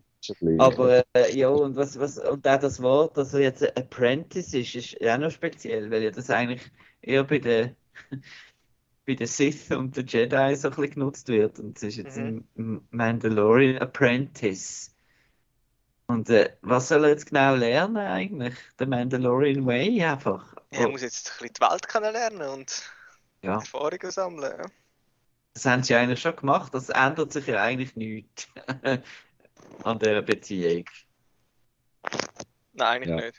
Aber 0.59 1.03
äh, 1.13 1.35
ja, 1.35 1.49
und 1.49 1.75
was, 1.75 1.97
was, 1.97 2.17
und 2.17 2.47
auch 2.47 2.59
das 2.59 2.81
Wort, 2.81 3.17
dass 3.17 3.33
er 3.33 3.39
jetzt 3.41 3.63
ein 3.63 3.75
Apprentice 3.75 4.53
ist, 4.53 4.75
ist 4.75 5.01
auch 5.01 5.17
noch 5.17 5.31
speziell, 5.31 5.89
weil 5.89 6.03
ja 6.03 6.11
das 6.11 6.29
eigentlich 6.29 6.61
eher 7.01 7.23
bei 7.23 7.39
den, 7.39 7.75
bei 9.05 9.15
den 9.15 9.27
Sith 9.27 9.71
und 9.71 9.95
den 9.95 10.05
Jedi 10.07 10.55
so 10.55 10.69
ein 10.69 10.75
bisschen 10.75 10.91
genutzt 10.91 11.27
wird. 11.29 11.59
Und 11.59 11.77
es 11.77 11.83
ist 11.83 11.97
jetzt 11.97 12.17
Mhm. 12.17 12.45
ein 12.57 12.87
Mandalorian 12.91 13.77
Apprentice. 13.79 14.93
Und 16.09 16.27
äh, 16.31 16.57
was 16.63 16.87
soll 16.87 17.03
er 17.03 17.11
jetzt 17.11 17.27
genau 17.27 17.53
lernen 17.53 17.97
eigentlich? 17.97 18.55
Der 18.79 18.87
Mandalorian 18.87 19.63
Way 19.67 20.03
einfach. 20.03 20.55
Er 20.71 20.89
muss 20.89 21.03
jetzt 21.03 21.29
ein 21.29 21.33
bisschen 21.43 21.53
die 21.53 21.61
Welt 21.61 21.87
kennenlernen 21.87 22.41
und 22.49 22.81
ja, 23.43 23.59
Erfahrungen 23.59 24.09
sammeln. 24.09 24.53
Ja. 24.57 24.65
das 25.53 25.65
haben 25.65 25.83
sie 25.83 25.93
eigentlich 25.93 26.19
schon 26.19 26.35
gemacht. 26.35 26.73
Das 26.73 26.89
ändert 26.89 27.31
sich 27.31 27.45
ja 27.45 27.61
eigentlich 27.61 27.95
nichts 27.95 28.47
an 29.83 29.99
der 29.99 30.23
Beziehung. 30.23 30.85
Nein, 32.73 33.03
eigentlich 33.03 33.09
Ja. 33.09 33.15
nicht. 33.27 33.37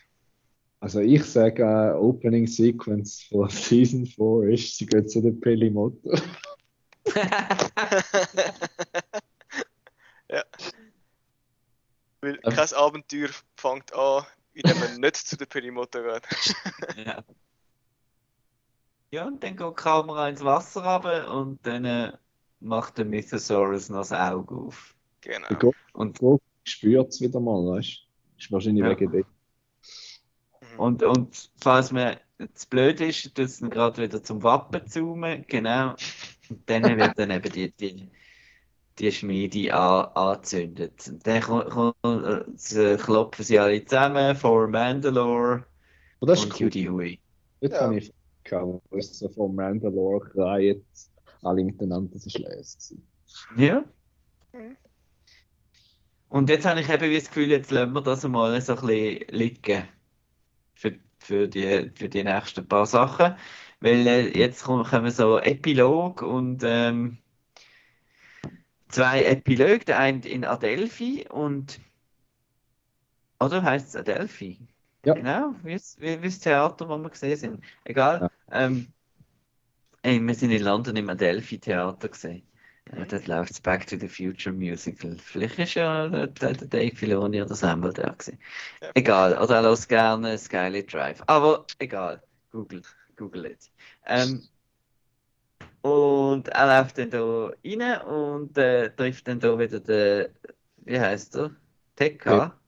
Also 0.78 1.00
ich 1.00 1.24
sage, 1.24 1.64
äh, 1.64 1.98
Opening 1.98 2.46
Sequence 2.46 3.24
von 3.24 3.48
Season 3.50 4.06
4 4.06 4.54
ist, 4.54 4.78
sie 4.78 4.86
geht 4.86 5.10
zu 5.10 5.20
der 5.20 5.32
Pelimoto. 5.32 6.14
Weil 12.20 12.38
Ähm. 12.44 12.52
kein 12.54 12.72
Abenteuer 12.74 13.30
fängt 13.56 13.94
an, 13.94 14.24
indem 14.52 14.78
man 14.78 15.00
nicht 15.00 15.16
zu 15.16 15.36
der 15.36 15.46
Perimoto 15.46 16.02
geht. 16.02 16.54
Ja. 17.06 17.24
Ja, 19.12 19.26
und 19.26 19.42
dann 19.42 19.56
geht 19.56 19.66
die 19.66 19.74
Kamera 19.74 20.28
ins 20.28 20.44
Wasser 20.44 20.84
runter 20.84 21.34
und 21.34 21.66
dann 21.66 21.84
äh, 21.84 22.12
macht 22.60 22.96
der 22.98 23.04
Mythosaurus 23.04 23.88
noch 23.88 23.98
das 23.98 24.12
Auge 24.12 24.54
auf. 24.54 24.94
Genau. 25.20 25.48
Der 25.48 25.56
Grogu 25.56 25.74
Und, 25.94 26.40
spürt 26.62 27.08
es 27.08 27.20
wieder 27.20 27.40
mal, 27.40 27.76
weißt 27.76 27.88
du? 27.88 28.38
Ist 28.38 28.52
wahrscheinlich 28.52 28.84
Ja. 28.84 28.90
wegen 28.90 29.10
dem. 29.10 29.24
Mhm. 30.60 30.78
und, 30.78 31.02
und 31.02 31.50
falls 31.60 31.90
mir 31.90 32.20
zu 32.54 32.68
blöd 32.68 33.00
ist, 33.00 33.24
tut 33.34 33.38
es 33.46 33.58
dann 33.58 33.70
gerade 33.70 34.02
wieder 34.02 34.22
zum 34.22 34.42
Wappen 34.42 34.86
zoomen, 34.86 35.44
genau. 35.48 35.96
Und 36.48 36.68
dann 36.70 36.84
wird 36.96 37.18
dann 37.18 37.30
eben 37.30 37.52
die, 37.52 37.72
die, 37.72 38.08
die 39.00 39.12
Schmiede 39.12 39.74
an, 39.74 40.06
angezündet. 40.14 41.08
Und 41.08 41.26
dann 41.26 41.40
ko- 41.42 41.64
ko- 41.64 41.94
äh, 42.04 42.96
klopfen 42.96 43.44
sie 43.44 43.58
alle 43.58 43.84
zusammen, 43.84 44.36
for 44.36 44.68
Mandalore 44.68 45.64
Aber 46.20 46.26
das 46.32 46.44
und 46.44 46.48
ist 46.48 46.54
cool. 46.54 46.66
Judy 46.66 46.84
Hui. 46.86 47.20
Dort 47.60 47.72
Ja. 47.72 47.80
habe 47.82 47.96
ich 47.98 48.12
gehabt, 48.44 48.82
wo 48.90 48.96
es 48.96 49.18
so 49.18 49.28
von 49.28 49.54
Mandalore 49.54 50.30
reiht, 50.36 50.84
alle 51.42 51.64
miteinander, 51.64 52.10
das 52.14 52.24
gewesen. 52.24 53.06
Ja, 53.56 53.84
Und 56.28 56.48
jetzt 56.48 56.64
habe 56.64 56.80
ich 56.80 56.88
eben 56.88 57.10
wie 57.10 57.16
das 57.16 57.28
Gefühl, 57.28 57.48
jetzt 57.50 57.70
lassen 57.70 57.92
wir 57.92 58.02
das 58.02 58.22
mal 58.24 58.60
so 58.60 58.74
ein 58.76 58.80
bisschen 58.86 59.28
liegen. 59.30 59.88
Für, 60.74 60.98
für, 61.18 61.48
die, 61.48 61.90
für 61.94 62.08
die 62.08 62.24
nächsten 62.24 62.66
paar 62.66 62.86
Sachen. 62.86 63.36
Weil 63.80 64.06
äh, 64.06 64.38
jetzt 64.38 64.64
kommen 64.64 64.84
kommen 64.84 65.10
so 65.10 65.38
Epilog 65.38 66.22
und 66.22 66.62
ähm, 66.64 67.18
zwei 68.90 69.24
Epiloge. 69.24 69.84
Der 69.86 69.98
eine 69.98 70.26
in 70.26 70.44
Adelphi 70.44 71.26
und. 71.28 71.80
Oder 73.38 73.62
heißt 73.62 73.88
es 73.88 73.96
Adelphi? 73.96 74.58
Ja. 75.04 75.14
Genau, 75.14 75.54
wie 75.62 75.72
das, 75.72 75.96
wie, 75.98 76.20
wie 76.20 76.26
das 76.26 76.40
Theater, 76.40 76.88
wo 76.88 76.98
wir 76.98 77.08
gesehen 77.08 77.36
sind. 77.36 77.64
Egal. 77.84 78.30
Ähm, 78.50 78.88
ey, 80.02 80.20
wir 80.20 80.34
sind 80.34 80.50
in 80.50 80.62
London 80.62 80.96
im 80.96 81.08
Adelphi 81.08 81.58
Theater 81.58 82.08
gesehen. 82.08 82.42
Ja, 82.96 83.04
dort 83.04 83.26
läuft 83.26 83.50
das 83.50 83.60
Back 83.60 83.86
to 83.86 83.96
the 83.96 84.08
Future 84.08 84.54
Musical. 84.54 85.16
Vielleicht 85.16 85.58
ist 85.58 85.74
ja 85.74 86.08
der, 86.08 86.26
der 86.26 86.54
Dave 86.54 86.94
Filoni 86.94 87.40
oder 87.40 87.54
Samuel 87.54 87.92
da 87.92 88.10
gewesen. 88.10 88.38
Ja. 88.82 88.90
Egal, 88.94 89.38
oder 89.38 89.56
er 89.56 89.62
lässt 89.62 89.88
gerne 89.88 90.36
Skylit 90.36 90.92
Drive. 90.92 91.22
Aber 91.26 91.66
egal, 91.78 92.22
Google, 92.50 92.82
Google 93.16 93.46
it. 93.46 93.70
Ähm, 94.06 94.42
und 95.82 96.48
er 96.48 96.66
läuft 96.66 96.98
dann 96.98 97.10
da 97.10 97.50
rein 97.64 98.00
und 98.02 98.58
äh, 98.58 98.90
trifft 98.94 99.28
dann 99.28 99.40
da 99.40 99.58
wieder 99.58 99.80
den, 99.80 100.28
wie 100.78 101.00
heißt 101.00 101.36
er? 101.36 101.50
Tekka? 101.96 102.58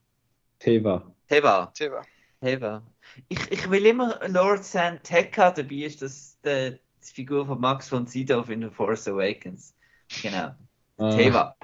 Teva. 0.59 1.15
Teva. 1.29 1.73
Tja, 1.75 2.03
Teva. 2.41 2.83
Ich, 3.29 3.51
ich 3.51 3.71
will 3.71 3.87
immer 3.87 4.21
Lord 4.29 4.65
San 4.65 5.03
Tekka, 5.03 5.51
dabei 5.51 5.75
ist 5.87 6.03
das 6.03 6.39
die, 6.45 6.79
die 7.03 7.13
Figur 7.13 7.47
von 7.47 7.61
Max 7.61 7.89
von 7.89 8.07
Sydow 8.07 8.43
in 8.49 8.63
The 8.63 8.71
Force 8.71 9.09
Awakens. 9.09 9.75
Genau. 10.23 10.55
Ah, 10.99 11.11
Teva. 11.17 11.57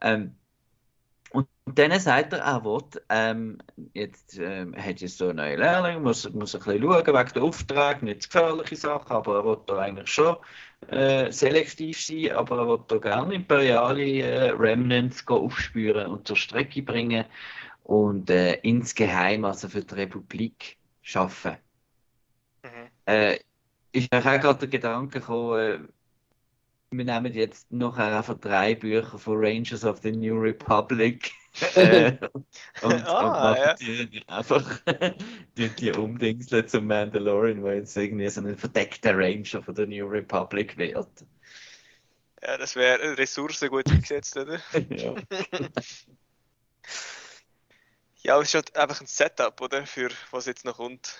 Ähm, 0.00 0.36
und 1.66 1.76
dann 1.80 1.98
sagt 1.98 2.32
er, 2.32 2.38
er 2.38 2.64
will, 2.64 2.84
ähm, 3.08 3.58
jetzt 3.92 4.38
ähm, 4.38 4.72
er 4.74 4.86
hat 4.86 5.00
jetzt 5.00 5.18
so 5.18 5.24
eine 5.28 5.34
neue 5.34 5.56
Lehrling, 5.56 6.00
muss, 6.00 6.30
muss 6.32 6.54
ein 6.54 6.60
bisschen 6.60 6.80
schauen 6.80 7.06
wegen 7.06 7.32
der 7.34 7.42
Auftrag, 7.42 8.02
nicht 8.02 8.22
zu 8.22 8.28
gefährliche 8.28 8.76
Sachen, 8.76 9.10
aber 9.10 9.38
er 9.38 9.44
will 9.44 9.58
da 9.66 9.78
eigentlich 9.78 10.08
schon 10.08 10.36
äh, 10.90 11.32
selektiv 11.32 12.00
sein, 12.00 12.30
aber 12.36 12.58
er 12.58 12.68
will 12.68 12.84
da 12.86 12.98
gerne 12.98 13.34
imperiale 13.34 14.20
äh, 14.20 14.50
Remnants 14.50 15.26
aufspüren 15.26 16.06
und 16.06 16.28
zur 16.28 16.36
Strecke 16.36 16.82
bringen 16.82 17.24
und 17.82 18.30
äh, 18.30 18.54
insgeheim, 18.60 19.44
also 19.44 19.68
für 19.68 19.82
die 19.82 19.94
Republik, 19.94 20.78
schaffen. 21.02 21.56
mhm. 22.62 22.68
Äh, 23.06 23.40
ist 23.90 24.12
mir 24.12 24.20
auch 24.20 24.40
gerade 24.40 24.58
der 24.60 24.68
Gedanke 24.68 25.18
gekommen, 25.18 25.58
äh, 25.58 25.78
wir 26.92 27.04
nehmen 27.04 27.32
jetzt 27.32 27.72
nachher 27.72 28.16
einfach 28.16 28.38
drei 28.38 28.76
Bücher 28.76 29.18
von 29.18 29.36
Rangers 29.38 29.84
of 29.84 29.98
the 30.02 30.12
New 30.12 30.38
Republic 30.38 31.32
äh, 31.60 32.18
und, 32.32 32.44
und 32.82 33.06
Ah, 33.06 33.32
machen 33.38 33.58
ja. 33.58 33.74
die 33.74 34.22
einfach 34.28 34.80
die, 35.56 35.68
die 35.70 35.92
umdingseln 35.92 36.68
zum 36.68 36.86
Mandalorian, 36.86 37.62
weil 37.62 37.78
jetzt 37.78 37.96
irgendwie 37.96 38.28
so 38.28 38.40
ein 38.42 38.56
verdeckter 38.58 39.16
Ranger 39.16 39.62
von 39.62 39.74
der 39.74 39.86
New 39.86 40.06
Republic 40.06 40.76
wird. 40.76 41.08
ja, 42.42 42.56
das 42.58 42.76
wäre 42.76 43.16
Ressourcen 43.18 43.68
gut 43.68 43.90
eingesetzt, 43.90 44.36
oder? 44.36 44.60
ja. 44.90 45.14
Ja, 48.22 48.34
aber 48.34 48.42
es 48.42 48.48
ist 48.48 48.54
halt 48.54 48.76
einfach 48.76 49.00
ein 49.00 49.06
Setup, 49.06 49.60
oder? 49.60 49.86
Für 49.86 50.10
was 50.30 50.46
jetzt 50.46 50.64
noch 50.64 50.76
kommt. 50.78 51.18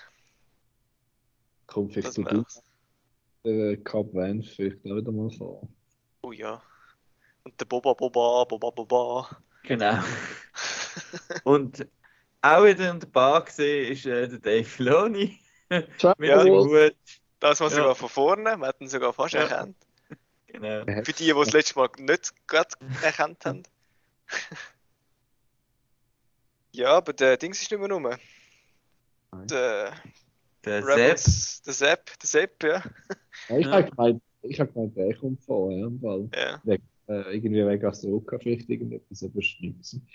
Kommt 1.67 1.93
vielleicht 1.93 2.09
Das 2.09 2.15
der 2.17 2.25
wäre 2.25 2.45
der 3.45 3.77
Cup 3.85 4.13
Van 4.15 4.43
vielleicht 4.43 4.79
auch 4.87 4.97
wieder 4.97 5.13
mal 5.13 5.31
vor. 5.31 5.69
Oh 6.23 6.33
ja. 6.33 6.63
Und 7.45 7.59
der 7.61 7.65
Boba 7.67 7.95
Boba, 7.95 8.45
Boba 8.45 8.71
Boba. 8.71 9.43
Genau. 9.67 10.03
Und 11.45 11.87
auch 12.41 12.65
wieder 12.65 12.91
in 12.91 13.01
der 13.01 13.07
Bar 13.09 13.45
gesehen 13.45 13.93
ist 13.93 14.07
äh, 14.07 14.29
der 14.29 14.39
Dave 14.39 14.65
Filoni 14.65 15.39
mit 15.69 16.03
Ja. 16.21 16.43
Hut. 16.45 16.97
Das 17.41 17.61
war 17.61 17.69
Ja. 17.71 17.77
sogar 17.77 17.95
von 17.95 18.09
vorne, 18.09 18.57
wir 18.57 18.67
hätten 18.69 18.85
ihn 18.85 18.89
sogar 18.89 19.13
fast 19.13 19.35
Ja. 19.35 19.43
erkannt. 19.43 19.77
Genau. 20.47 20.85
Für 20.87 21.03
die, 21.13 21.25
die 21.25 21.31
es 21.31 21.53
letztes 21.53 21.77
Mal 21.77 21.91
nicht 21.99 22.33
gerade 22.47 22.71
erkannt 23.03 23.45
haben. 23.45 23.63
ja, 26.73 26.91
aber 26.97 27.13
der 27.13 27.37
Dings 27.37 27.61
ist 27.61 27.71
nicht 27.71 27.81
mehr 27.81 27.91
rum. 27.91 28.09
Der 29.49 29.93
Der 30.65 30.83
Sepp. 30.83 30.97
Rebels, 30.97 31.63
der 31.63 31.73
Sepp, 31.75 32.19
der 32.21 32.27
Sepp, 32.29 32.63
ja. 32.63 32.83
Ja, 33.49 33.59
ich 33.59 33.67
Ja. 33.67 33.73
habe 33.73 33.91
gemeint, 33.91 34.23
ich 34.43 34.61
habe 34.61 34.73
gemeint, 34.73 34.97
der 34.97 35.15
kommt 35.17 35.43
vor, 35.45 35.71
ja, 35.73 35.87
im 35.87 36.01
Fall. 36.01 36.29
ja. 36.35 36.61
Äh, 37.09 37.35
irgendwie 37.37 37.65
wegen 37.66 37.87
Ahsoka 37.87 38.39
vielleicht 38.39 38.69
irgendetwas, 38.69 39.23
aber 39.23 39.35
gewesen. 39.35 40.07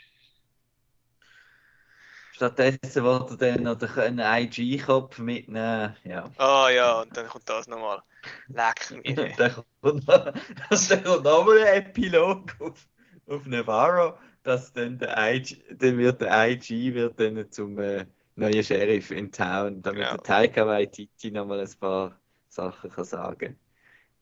Stattdessen 2.34 3.04
wollte 3.04 3.46
er 3.46 3.56
dann 3.58 3.64
noch 3.64 3.98
einen 3.98 4.20
IG-Kopf 4.20 5.20
mitnehmen. 5.20 5.96
Ja. 6.04 6.30
Ah 6.38 6.70
ja, 6.70 7.02
und 7.02 7.16
dann 7.16 7.28
kommt 7.28 7.48
das 7.50 7.68
nochmal. 7.68 8.02
Leck 8.48 8.92
Und 9.06 9.18
mir. 9.18 9.34
dann 9.38 9.54
kommt 9.82 10.08
noch, 10.08 10.26
und 10.72 10.92
dann 10.92 11.04
kommt 11.04 11.24
noch 11.24 11.46
mal 11.46 11.60
ein 11.60 11.82
Epilog 11.86 12.56
auf, 12.60 12.88
auf 13.28 13.46
Navarro, 13.46 14.18
dass 14.44 14.74
dann 14.74 14.98
der 14.98 15.18
IG, 15.36 15.62
dann 15.76 15.98
wird 15.98 16.22
der 16.22 16.50
IG 16.52 16.94
wird 16.94 17.20
dann 17.20 17.52
zum 17.52 17.78
äh, 17.80 18.06
neuen 18.36 18.64
Sheriff 18.64 19.12
in 19.12 19.32
Town, 19.32 19.82
damit 19.82 20.02
Genau. 20.04 20.12
der 20.18 20.24
Taika 20.24 20.66
Waititi 20.66 21.32
noch 21.32 21.46
mal 21.46 21.60
ein 21.60 21.70
paar 21.80 22.20
Sachen 22.50 22.90
kann 22.90 23.06
sagen. 23.06 23.60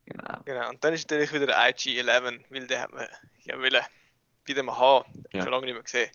Genau. 0.09 0.39
Genau, 0.45 0.69
und 0.69 0.83
dann 0.83 0.93
ist 0.93 1.09
natürlich 1.09 1.33
wieder 1.33 1.47
der 1.47 1.57
IG-11, 1.69 2.41
weil 2.49 2.67
den 2.67 2.79
hat 2.79 2.91
man 2.91 3.07
ja 3.43 3.57
wollen 3.57 3.81
wieder 4.45 4.63
mal 4.63 4.77
haben. 4.77 5.23
Ja. 5.31 5.43
Schon 5.43 5.51
lange 5.51 5.65
nicht 5.65 5.75
mehr 5.75 5.83
gesehen. 5.83 6.09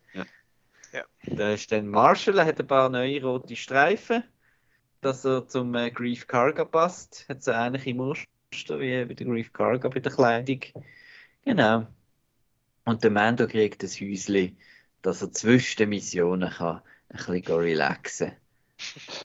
Da 1.27 1.53
ist 1.53 1.73
dann 1.73 1.89
Marshall, 1.89 2.39
er 2.39 2.45
hat 2.47 2.61
ein 2.61 2.67
paar 2.67 2.89
neue 2.89 3.23
rote 3.23 3.57
Streifen, 3.57 4.23
dass 5.01 5.25
er 5.25 5.49
zum 5.49 5.75
äh, 5.75 5.91
Grief 5.91 6.27
Karga 6.27 6.65
passt. 6.65 7.27
Hat 7.29 7.43
so 7.43 7.51
ähnliche 7.51 7.95
Muster 7.95 8.79
wie 8.79 9.05
bei 9.05 9.15
der 9.15 9.27
Grief 9.27 9.53
Karga 9.53 9.89
bei 9.89 10.01
der 10.01 10.13
Kleidung. 10.13 10.61
Genau. 11.45 11.87
Und 12.85 13.03
der 13.03 13.11
Mando 13.11 13.47
kriegt 13.47 13.83
ein 13.83 13.89
Häuschen, 13.89 14.57
dass 15.03 15.23
er 15.23 15.33
zwischen 15.33 15.79
den 15.79 15.89
Missionen 15.89 16.51
kann 16.51 16.83
ein 17.09 17.17
bisschen 17.17 17.57
relaxen 17.57 18.33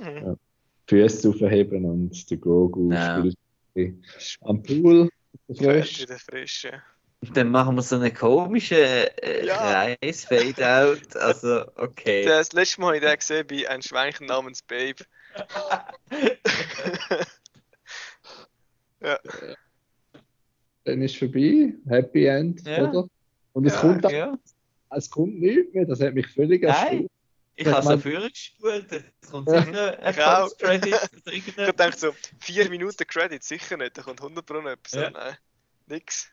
Mhm. 0.00 0.38
Füße 0.86 1.28
aufheben 1.28 1.84
und 1.84 2.30
der 2.30 2.38
Grogu 2.38 2.92
Ja. 2.92 3.18
spielt 3.18 3.36
am 4.42 4.62
Pool. 4.62 5.08
Frisch. 5.56 6.00
Wieder 6.02 6.18
frisch. 6.18 6.64
Ja. 6.64 6.82
Dann 7.34 7.50
machen 7.50 7.76
wir 7.76 7.82
so 7.82 7.96
einen 7.96 8.14
komischen 8.14 8.78
äh, 8.78 9.44
Ja. 9.44 9.94
Kreis, 10.00 10.24
Fade-out. 10.24 11.16
Also, 11.16 11.66
okay. 11.76 12.24
Das 12.24 12.52
letzte 12.52 12.80
Mal 12.80 12.86
habe 12.88 12.96
ich 12.96 13.02
den 13.04 13.18
gesehen 13.18 13.46
bei 13.46 13.68
einem 13.68 13.82
Schweinchen 13.82 14.26
namens 14.26 14.62
Babe. 14.62 15.04
ja, 19.00 19.18
Dann 20.84 21.02
ist 21.02 21.16
vorbei. 21.16 21.74
Happy 21.88 22.26
End, 22.26 22.66
Ja. 22.66 22.88
oder? 22.88 23.08
Und 23.52 23.66
es 23.66 23.74
Ja, 23.74 23.80
kommt 23.80 24.06
auch, 24.06 24.10
ja. 24.10 24.38
es 24.90 25.10
kommt 25.10 25.40
nichts 25.40 25.74
mehr. 25.74 25.84
Das 25.86 26.00
hat 26.00 26.14
mich 26.14 26.26
völlig 26.28 26.62
erstaunt. 26.62 27.10
Ich 27.60 27.66
habe 27.66 27.82
so 27.82 27.98
vorgespult, 27.98 28.92
es 29.20 29.30
kommt 29.30 29.48
Ja. 29.50 29.62
sicher 29.62 29.98
ein 30.00 30.14
Ich 30.14 30.20
auch. 30.22 30.40
Post-Credit. 30.44 30.94
oder 30.94 31.32
ich 31.32 31.46
habe 31.48 31.66
gedacht 31.66 31.98
so, 31.98 32.14
vier 32.40 32.70
Minuten 32.70 33.06
Credit, 33.06 33.42
sicher 33.42 33.76
nicht, 33.76 33.98
da 33.98 34.02
kommt 34.02 34.20
100 34.22 34.46
Pro 34.46 34.60
noch 34.62 34.70
etwas. 34.70 34.92
Ja. 34.92 35.10
Nein, 35.10 35.36
nix. 35.86 36.30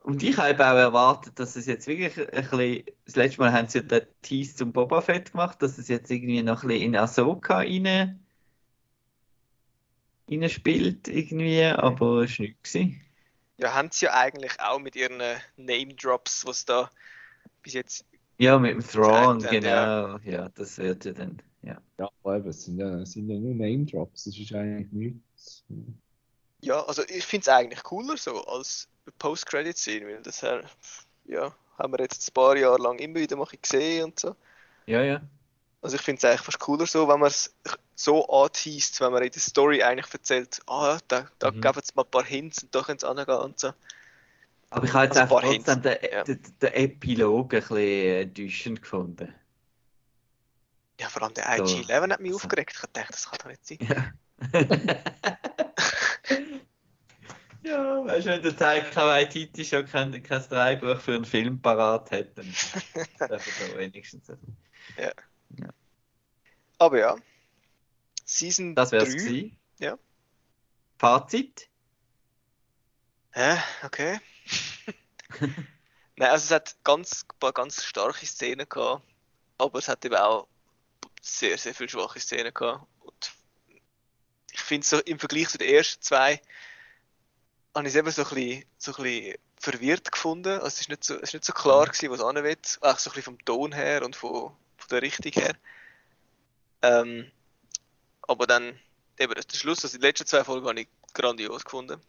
Und 0.00 0.22
ich 0.22 0.36
habe 0.36 0.54
auch 0.54 0.76
erwartet, 0.76 1.38
dass 1.38 1.56
es 1.56 1.66
jetzt 1.66 1.86
wirklich 1.86 2.16
ein 2.18 2.26
bisschen. 2.48 2.84
Das 3.04 3.16
letzte 3.16 3.40
Mal 3.40 3.52
haben 3.52 3.68
sie 3.68 3.78
ja 3.78 3.84
den 3.84 4.06
Tease 4.22 4.54
zum 4.56 4.72
Boba 4.72 5.00
Fett 5.00 5.32
gemacht, 5.32 5.60
dass 5.62 5.78
es 5.78 5.88
jetzt 5.88 6.10
irgendwie 6.10 6.42
noch 6.42 6.62
ein 6.62 6.68
bisschen 6.68 6.84
in 6.84 6.96
Ahsoka 6.96 7.58
rein, 7.58 8.24
rein 10.30 10.48
spielt, 10.48 11.08
irgendwie, 11.08 11.64
aber 11.64 12.22
es 12.22 12.38
war 12.38 12.46
nichts. 12.46 12.74
Ja, 13.58 13.74
haben 13.74 13.90
sie 13.90 14.06
ja 14.06 14.14
eigentlich 14.14 14.58
auch 14.60 14.78
mit 14.78 14.96
ihren 14.96 15.20
äh, 15.20 15.38
Name-Drops, 15.56 16.46
was 16.46 16.64
da 16.64 16.90
bis 17.62 17.74
jetzt. 17.74 18.04
Ja, 18.38 18.58
mit 18.58 18.72
dem 18.72 18.80
Thrawn, 18.86 19.44
haben, 19.44 19.50
genau. 19.50 20.18
Ja, 20.24 20.48
das 20.50 20.78
wird 20.78 21.04
ja 21.04 21.12
dann. 21.12 21.40
Ja. 21.62 21.80
Ja, 21.98 22.08
aber 22.24 22.46
es 22.46 22.64
sind 22.64 22.78
ja, 22.78 22.98
es 23.00 23.12
sind 23.12 23.28
ja 23.28 23.38
nur 23.38 23.54
Name 23.54 23.84
Drops. 23.86 24.24
Das 24.24 24.36
ist 24.36 24.52
eigentlich 24.52 24.90
nichts. 24.92 25.64
Ja, 26.60 26.84
also 26.84 27.02
ich 27.08 27.24
finde 27.24 27.42
es 27.42 27.48
eigentlich 27.48 27.82
cooler 27.82 28.16
so 28.16 28.44
als 28.44 28.88
Post-Credit-Scene, 29.18 30.06
weil 30.06 30.22
das 30.22 30.42
her, 30.42 30.64
ja, 31.24 31.54
haben 31.78 31.92
wir 31.92 32.00
jetzt 32.00 32.28
ein 32.28 32.34
paar 32.34 32.56
Jahre 32.56 32.80
lang 32.82 32.98
immer 32.98 33.16
wieder 33.20 33.36
mal 33.36 33.46
gesehen 33.60 34.04
und 34.04 34.18
so. 34.18 34.34
Ja, 34.86 35.02
ja. 35.02 35.22
Also 35.80 35.96
ich 35.96 36.02
finde 36.02 36.18
es 36.18 36.24
eigentlich 36.24 36.40
fast 36.42 36.60
cooler 36.60 36.86
so, 36.86 37.08
wenn 37.08 37.18
man 37.20 37.28
es 37.28 37.54
so 37.96 38.26
anteast, 38.28 39.00
wenn 39.00 39.12
man 39.12 39.22
in 39.22 39.30
der 39.30 39.40
Story 39.40 39.82
eigentlich 39.82 40.12
erzählt, 40.12 40.60
ah, 40.66 40.98
da, 41.08 41.28
da 41.38 41.50
Mhm. 41.50 41.60
geben 41.60 41.80
sie 41.82 41.92
mal 41.94 42.04
ein 42.04 42.10
paar 42.10 42.24
Hints 42.24 42.62
und 42.62 42.74
da 42.74 42.82
können 42.82 42.98
sie 42.98 43.08
angehen 43.08 43.36
und 43.36 43.58
so. 43.58 43.72
Aber 44.72 44.84
ich 44.86 44.92
habe 44.92 45.04
jetzt 45.04 45.16
Also 45.18 45.18
ein 45.18 45.22
einfach 45.22 45.42
trotzdem 45.42 45.82
den, 45.82 45.96
ja. 46.10 46.24
den, 46.24 46.42
den 46.60 46.72
Epilog 46.72 47.52
ein 47.54 47.60
bisschen 47.60 48.22
enttäuschend 48.22 48.82
gefunden. 48.82 49.34
Ja, 51.00 51.08
vor 51.08 51.22
allem 51.22 51.34
der 51.34 51.44
So. 51.58 51.64
IG-11 51.64 52.10
hat 52.12 52.20
mich 52.20 52.30
So. 52.30 52.36
aufgeregt. 52.36 52.72
Ich 52.74 52.80
dachte, 52.80 53.12
das 53.12 53.30
kann 53.30 53.38
doch 53.42 53.48
nicht 53.50 53.66
sein. 53.66 53.78
Ja. 53.82 54.12
ja, 57.64 58.04
Weißt 58.06 58.26
du, 58.26 58.30
wenn 58.30 58.42
der 58.42 58.56
Taika 58.56 59.06
Waititi 59.06 59.64
schon 59.64 59.86
kein, 59.86 60.22
kein 60.22 60.42
Drehbuch 60.48 61.00
für 61.00 61.14
einen 61.14 61.24
Film 61.24 61.60
parat 61.60 62.10
hat, 62.10 62.36
dann 62.38 62.46
darf 63.18 63.60
er 63.60 63.78
wenigstens. 63.78 64.30
Aber 66.78 66.98
ja. 66.98 67.16
Season 68.24 68.74
Das 68.74 68.92
wär's 68.92 69.10
3. 69.10 69.14
gewesen. 69.16 69.58
Ja. 69.78 69.98
Fazit? 70.98 71.68
Hä? 73.32 73.56
Okay. 73.84 74.18
Nein, 76.16 76.30
also 76.30 76.44
es 76.44 76.50
hat 76.50 76.76
ganz, 76.84 77.24
ein 77.24 77.38
paar 77.38 77.52
ganz 77.52 77.84
starke 77.84 78.26
Szenen 78.26 78.68
gehabt, 78.68 79.02
aber 79.58 79.78
es 79.78 79.88
hat 79.88 80.04
eben 80.04 80.16
auch 80.16 80.46
sehr, 81.20 81.56
sehr 81.56 81.74
viele 81.74 81.88
schwache 81.88 82.20
Szenen 82.20 82.52
gehabt. 82.52 82.86
Und 83.00 83.32
ich 84.52 84.60
finde 84.60 84.86
so 84.86 84.98
im 85.00 85.18
Vergleich 85.18 85.48
zu 85.48 85.58
den 85.58 85.68
ersten 85.68 86.02
zwei 86.02 86.40
habe 87.74 87.86
ich 87.86 87.94
es 87.94 87.98
eben 87.98 88.10
so 88.10 88.22
ein 88.22 88.34
bisschen, 88.34 88.64
so 88.78 88.94
ein 88.96 89.02
bisschen 89.02 89.38
verwirrt 89.58 90.12
gefunden. 90.12 90.54
Also 90.54 90.66
es 90.66 90.80
ist 90.80 90.88
nicht 90.88 91.04
so, 91.04 91.14
es 91.14 91.22
ist 91.22 91.34
nicht 91.34 91.44
so 91.44 91.52
klar 91.52 91.86
gewesen, 91.86 92.10
was 92.10 92.20
an 92.20 92.36
will. 92.36 92.56
Auch 92.80 92.98
so 92.98 93.10
ein 93.10 93.14
bisschen 93.14 93.22
vom 93.22 93.44
Ton 93.44 93.72
her 93.72 94.04
und 94.04 94.16
von, 94.16 94.54
von 94.76 94.88
der 94.90 95.02
Richtung 95.02 95.32
her. 95.32 95.56
Ähm, 96.82 97.30
aber 98.22 98.46
dann 98.46 98.78
eben 99.18 99.34
der 99.34 99.56
Schluss, 99.56 99.84
also 99.84 99.96
die 99.96 100.04
letzten 100.04 100.26
zwei 100.26 100.44
Folgen 100.44 100.66
habe 100.66 100.80
ich 100.80 100.88
grandios 101.14 101.64
gefunden. 101.64 102.00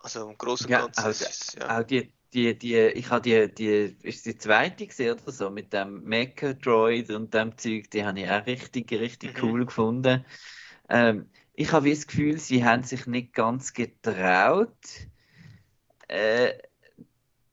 Also 0.00 0.28
im 0.28 0.36
Großen 0.38 0.66
und 0.66 0.70
Ja, 0.72 0.80
Ganzen 0.82 1.04
also- 1.04 1.24
ist 1.24 1.54
ja. 1.58 1.78
Auch 1.78 1.82
die, 1.84 2.12
die, 2.32 2.58
die, 2.58 2.76
ich 2.76 3.10
habe 3.10 3.22
die, 3.22 3.52
die, 3.52 3.96
ist 4.02 4.24
die 4.24 4.36
zweite 4.38 4.86
gesehen 4.86 5.18
oder 5.18 5.32
so, 5.32 5.50
mit 5.50 5.72
dem 5.72 6.02
Mecha-Droid 6.04 7.10
und 7.10 7.34
dem 7.34 7.56
Zeug, 7.58 7.90
die 7.90 8.04
habe 8.04 8.20
ich 8.20 8.30
auch 8.30 8.46
richtig, 8.46 8.90
richtig 8.92 9.42
Mhm. 9.42 9.48
cool 9.48 9.66
gefunden. 9.66 10.24
Ähm, 10.88 11.28
ich 11.54 11.72
habe 11.72 11.86
wie 11.86 11.94
das 11.94 12.06
Gefühl, 12.06 12.38
sie 12.38 12.64
haben 12.64 12.82
sich 12.82 13.06
nicht 13.06 13.34
ganz 13.34 13.72
getraut, 13.72 14.78
äh, 16.08 16.54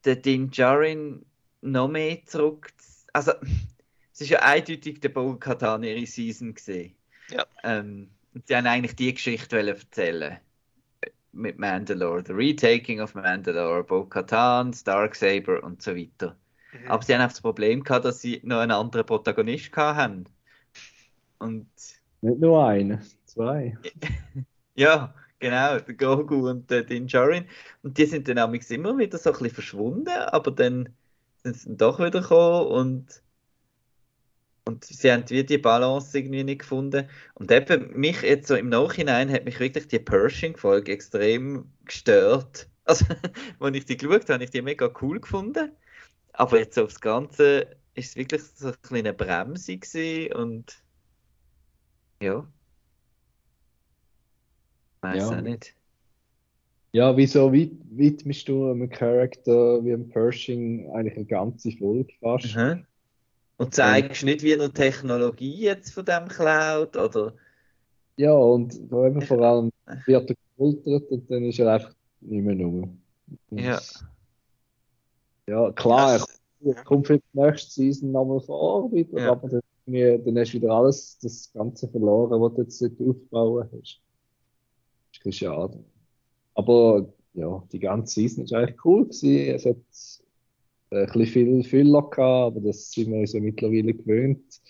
den 0.06 0.22
Din 0.22 0.52
Djarin 0.52 1.26
noch 1.62 1.88
mehr 1.90 2.24
zurück. 2.26 2.72
Also, 3.14 3.34
es 4.14 4.22
ist 4.22 4.30
ja 4.30 4.40
eindeutig 4.40 5.02
der 5.02 5.10
Bo 5.10 5.36
Katan 5.36 5.84
ihre 5.84 6.06
Season 6.06 6.54
gesehen. 6.54 6.96
Ja. 7.30 7.46
Ähm, 7.64 8.10
sie 8.46 8.56
haben 8.56 8.68
eigentlich 8.68 8.96
die 8.96 9.14
Geschichte 9.14 9.58
wollen 9.58 9.68
erzählen 9.68 10.38
mit 11.38 11.60
Mandalore, 11.60 12.24
The 12.26 12.34
Retaking 12.34 13.00
of 13.00 13.16
Mandalore, 13.16 13.84
Bo-Katan, 13.84 14.76
Darksaber 14.84 15.64
und 15.64 15.82
so 15.82 15.96
weiter. 15.96 16.36
Mhm. 16.74 16.92
Aber 16.92 17.04
sie 17.04 17.14
haben 17.14 17.22
auch 17.22 17.30
das 17.30 17.42
Problem 17.42 17.84
gehabt, 17.84 18.06
dass 18.06 18.22
sie 18.22 18.42
noch 18.44 18.60
einen 18.60 18.72
anderen 18.72 19.06
Protagonist 19.06 19.72
gehabt 19.72 19.98
haben. 19.98 20.26
Und 21.40 21.68
Nicht 22.22 22.40
nur 22.40 22.68
einen, 22.68 23.02
zwei. 23.26 23.78
ja, 24.76 25.14
genau, 25.40 25.80
der 25.80 25.96
Grogu 25.96 26.50
und 26.50 26.70
der 26.70 26.84
Din 26.84 27.08
Djarin. 27.08 27.46
Und 27.84 27.98
die 27.98 28.06
sind 28.06 28.28
dann 28.28 28.40
auch 28.40 28.52
immer 28.52 28.98
wieder 28.98 29.18
so 29.18 29.30
ein 29.30 29.34
bisschen 29.34 29.54
verschwunden, 29.54 30.10
aber 30.10 30.52
dann 30.52 30.90
sind 31.44 31.56
sie 31.56 31.68
dann 31.70 31.78
doch 31.78 32.00
wieder 32.00 32.22
gekommen 32.22 32.68
und 32.68 33.22
und 34.68 34.84
sie 34.86 35.12
haben 35.12 35.24
wie 35.30 35.44
die 35.44 35.58
Balance 35.58 36.18
irgendwie 36.18 36.44
nicht 36.44 36.60
gefunden. 36.62 37.10
Und 37.36 37.52
eben 37.52 37.98
mich 37.98 38.22
jetzt 38.22 38.48
so 38.48 38.56
im 38.56 38.70
Nachhinein 38.70 39.32
hat 39.32 39.46
mich 39.46 39.60
wirklich 39.60 39.88
die 39.88 40.00
Pershing-Folge 40.00 40.92
extrem 40.92 41.72
gestört. 41.86 42.70
Also, 42.90 43.06
als 43.60 43.76
ich 43.76 43.84
die 43.84 43.98
geschaut 43.98 44.22
habe, 44.24 44.36
habe 44.36 44.44
ich 44.46 44.50
die 44.50 44.62
mega 44.62 44.90
cool 45.02 45.20
gefunden. 45.20 45.74
Aber 46.32 46.58
jetzt 46.58 46.80
aufs 46.80 47.02
Ganze 47.02 47.76
ist 47.96 48.12
es 48.12 48.16
wirklich 48.16 48.42
so 48.44 48.68
eine 48.68 48.78
kleine 48.78 49.14
Bremse 49.14 49.78
gewesen 49.78 50.34
und 50.34 50.84
ja. 52.22 52.48
Weiß 55.02 55.18
Ja. 55.18 55.38
auch 55.38 55.42
nicht. 55.42 55.76
Ja, 56.94 57.16
wieso 57.18 57.52
widmest 57.52 58.48
du 58.48 58.72
einem 58.72 58.90
Charakter 58.90 59.84
wie 59.84 59.94
einem 59.94 60.10
Pershing 60.10 60.90
eigentlich 60.92 61.18
eine 61.18 61.26
ganze 61.26 61.72
Folge 61.74 62.14
fast? 62.22 62.56
Mhm. 62.56 62.86
Und 63.58 63.74
zeigst 63.74 64.24
nicht, 64.24 64.44
wie 64.44 64.52
er 64.54 64.72
Technologie 64.74 65.62
jetzt 65.62 65.92
von 65.92 66.06
dem 66.06 66.28
klaut 66.28 66.96
oder 66.96 67.34
Ja, 68.18 68.34
und 68.34 68.80
da 68.92 69.08
eben 69.08 69.22
vor 69.22 69.42
allem 69.42 69.72
wird 70.06 70.30
er 70.30 70.36
gefoltert 70.36 71.10
und 71.12 71.32
dann 71.32 71.44
ist 71.44 71.60
er 71.60 71.74
einfach 71.74 71.94
nicht 72.22 72.44
mehr 72.44 72.66
rum. 72.66 73.02
ja. 73.52 73.80
Ja, 75.48 75.72
klar, 75.72 76.20
Das- 76.20 76.40
er 76.66 76.84
kommt 76.84 77.08
für 77.08 77.18
die 77.20 77.24
nächste 77.34 77.72
Season 77.72 78.12
nochmal 78.12 78.42
vor, 78.42 78.92
wieder, 78.92 79.20
Ja. 79.20 79.32
aber 79.32 79.48
dann, 79.48 79.62
dann 79.86 80.38
hast 80.40 80.52
du 80.52 80.58
wieder 80.58 80.72
alles, 80.72 81.18
das 81.20 81.52
Ganze 81.54 81.88
verloren, 81.88 82.42
was 82.42 82.54
du 82.56 82.62
jetzt 82.64 82.82
dort 82.82 83.00
aufbauen 83.02 83.64
hast. 83.72 83.74
Das 83.74 83.84
ist 83.92 84.00
ein 85.20 85.24
bisschen 85.24 85.48
schade. 85.48 85.84
Aber 86.56 87.08
ja, 87.34 87.64
die 87.72 87.80
ganze 87.80 88.16
Season 88.16 88.44
ist 88.44 88.54
eigentlich 88.54 88.84
cool 88.84 89.04
gewesen. 89.06 89.56
Es 89.56 89.66
hat 89.66 89.78
ein 90.92 91.06
bisschen 91.08 91.28
viel 91.28 91.64
Füller 91.64 92.02
gehabt, 92.02 92.18
aber 92.58 92.62
das 92.62 92.92
sind 92.92 93.12
wir 93.12 93.20
uns 93.20 93.34
ja 93.34 93.40
mittlerweile 93.40 93.94
gewöhnt. 93.94 94.62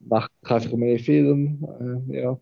Macht 0.00 0.30
einfach 0.42 0.72
mehr 0.72 0.98
Film, 0.98 2.06
äh, 2.10 2.20
ja. 2.20 2.40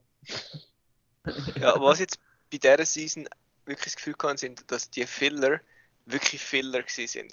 Ja, 1.60 1.80
was 1.80 2.00
jetzt 2.00 2.18
bei 2.50 2.58
dieser 2.58 2.84
Season 2.84 3.28
wirklich 3.66 3.94
das 3.94 3.96
Gefühl 3.96 4.14
gehabt 4.14 4.40
sind, 4.40 4.70
dass 4.70 4.90
die 4.90 5.06
Filler 5.06 5.60
wirklich 6.06 6.40
Filler 6.40 6.82
gewesen 6.82 7.06
sind. 7.06 7.32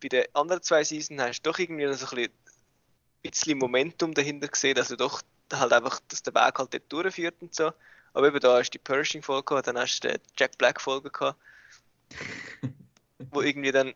Bei 0.00 0.08
den 0.08 0.24
anderen 0.34 0.62
zwei 0.62 0.84
Seasons 0.84 1.20
hast 1.20 1.42
du 1.42 1.50
doch 1.50 1.58
irgendwie 1.58 1.84
noch 1.84 1.94
so 1.94 2.06
ein 2.06 2.16
bisschen, 2.16 2.32
bisschen 3.22 3.58
Momentum 3.58 4.14
dahinter 4.14 4.48
gesehen, 4.48 4.74
dass 4.74 4.88
du 4.88 4.96
doch 4.96 5.22
halt 5.52 5.72
einfach, 5.72 6.00
dass 6.08 6.22
der 6.22 6.34
Weg 6.34 6.58
halt 6.58 6.74
dort 6.74 6.92
durchführt 6.92 7.34
und 7.40 7.54
so. 7.54 7.72
Aber 8.12 8.28
eben 8.28 8.40
da 8.40 8.58
hast 8.58 8.70
du 8.70 8.78
die 8.78 8.82
Pershing-Folge 8.82 9.44
gehabt, 9.44 9.66
dann 9.66 9.78
hast 9.78 10.00
du 10.00 10.08
die 10.08 10.20
Jack 10.38 10.56
Black-Folge 10.58 11.10
gehabt, 11.10 11.38
wo 13.30 13.42
irgendwie 13.42 13.72
dann, 13.72 13.92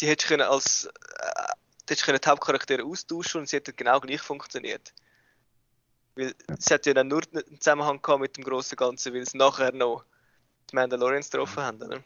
die 0.00 0.06
hättest 0.06 0.28
können 0.28 0.46
als, 0.46 0.86
äh, 0.86 1.52
die 1.88 1.96
können 1.96 2.18
die 2.22 2.28
Hauptcharaktere 2.28 2.84
austauschen 2.84 3.40
und 3.40 3.48
sie 3.48 3.56
hätte 3.56 3.72
genau 3.72 4.00
gleich 4.00 4.20
funktioniert. 4.20 4.92
Weil 6.14 6.34
es 6.48 6.70
hat 6.70 6.86
ja 6.86 6.94
dann 6.94 7.08
nur 7.08 7.22
einen 7.32 7.60
Zusammenhang 7.60 8.02
gehabt 8.02 8.20
mit 8.20 8.36
dem 8.36 8.44
grossen 8.44 8.76
Ganzen, 8.76 9.14
weil 9.14 9.22
es 9.22 9.34
nachher 9.34 9.72
noch 9.72 10.04
die 10.70 10.76
Mandalorians 10.76 11.30
getroffen 11.30 11.62
haben. 11.62 11.82
Oder? 11.82 12.02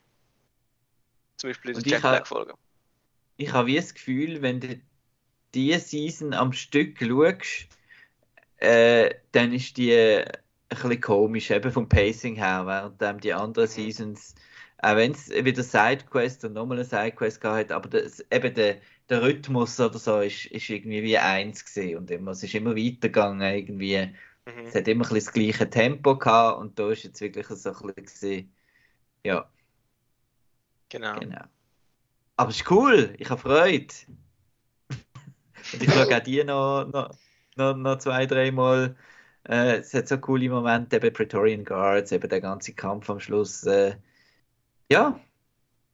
Zum 1.37 1.51
Beispiel 1.51 1.71
in 1.73 1.77
der 1.79 1.87
ich 1.87 1.93
Jack 1.93 2.03
Black-Folge. 2.03 2.55
Ich 3.39 3.53
habe 3.53 3.69
wie 3.69 3.77
das 3.77 3.95
Gefühl, 3.95 4.43
wenn 4.43 4.61
du 4.61 4.81
diese 5.55 5.81
Season 5.81 6.35
am 6.35 6.53
Stück 6.53 6.99
schaust, 6.99 7.69
äh, 8.59 9.15
dann 9.33 9.53
ist 9.53 9.77
die 9.77 9.95
ein 9.95 10.25
bisschen 10.69 11.01
komisch, 11.01 11.51
eben 11.51 11.73
vom 11.73 11.89
Pacing 11.89 12.37
her, 12.37 12.93
während 12.99 13.25
die 13.25 13.35
anderen 13.35 13.69
Seasons, 13.69 14.35
auch 14.83 14.97
wenn 14.97 15.13
es 15.13 15.31
wieder 15.31 15.63
Sidequest 15.63 16.45
und 16.45 16.55
nochmal 16.55 16.79
eine 16.79 16.85
Sidequest 16.85 17.41
gehabt 17.41 17.71
hat, 17.71 17.73
aber 17.73 17.89
das, 17.89 18.21
eben 18.33 18.53
der, 18.55 18.79
der 19.09 19.23
Rhythmus 19.23 19.79
oder 19.79 19.99
so 19.99 20.21
ist, 20.21 20.47
ist 20.47 20.69
irgendwie 20.69 21.03
wie 21.05 21.19
eins 21.19 21.65
gesehen 21.65 21.99
und 21.99 22.11
immer, 22.11 22.33
es 22.33 22.43
ist 22.43 22.55
immer 22.55 22.77
weitergegangen, 22.77 23.41
irgendwie. 23.41 24.13
Mhm. 24.45 24.67
Es 24.67 24.75
hat 24.75 24.89
immer 24.89 25.09
ein 25.09 25.15
das 25.15 25.33
gleiche 25.33 25.71
Tempo 25.71 26.19
gehabt 26.19 26.61
und 26.61 26.79
da 26.79 26.91
ist 26.91 27.05
jetzt 27.05 27.21
wirklich 27.21 27.47
so 27.47 27.73
ein 27.73 27.95
bisschen 27.95 28.53
ja. 29.25 29.49
Genau. 30.89 31.19
Genau. 31.21 31.45
Aber 32.37 32.51
es 32.51 32.57
ist 32.57 32.71
cool, 32.71 33.15
ich 33.19 33.31
habe 33.31 33.41
Freude. 33.41 33.95
Und 35.73 35.83
ich 35.83 35.93
schaue 35.93 36.17
auch 36.17 36.21
die 36.21 36.43
noch, 36.43 36.87
noch, 36.87 37.17
noch, 37.57 37.77
noch 37.77 37.99
zwei, 37.99 38.27
dreimal. 38.27 38.97
Äh, 39.49 39.77
es 39.77 39.95
hat 39.95 40.09
so 40.09 40.19
coole 40.19 40.49
Momente, 40.49 40.97
eben 40.97 41.13
Praetorian 41.13 41.65
Guards, 41.65 42.11
eben 42.11 42.29
der 42.29 42.41
ganze 42.41 42.75
Kampf 42.75 43.09
am 43.11 43.21
Schluss. 43.21 43.65
Äh, 43.65 43.97
ja, 44.93 45.21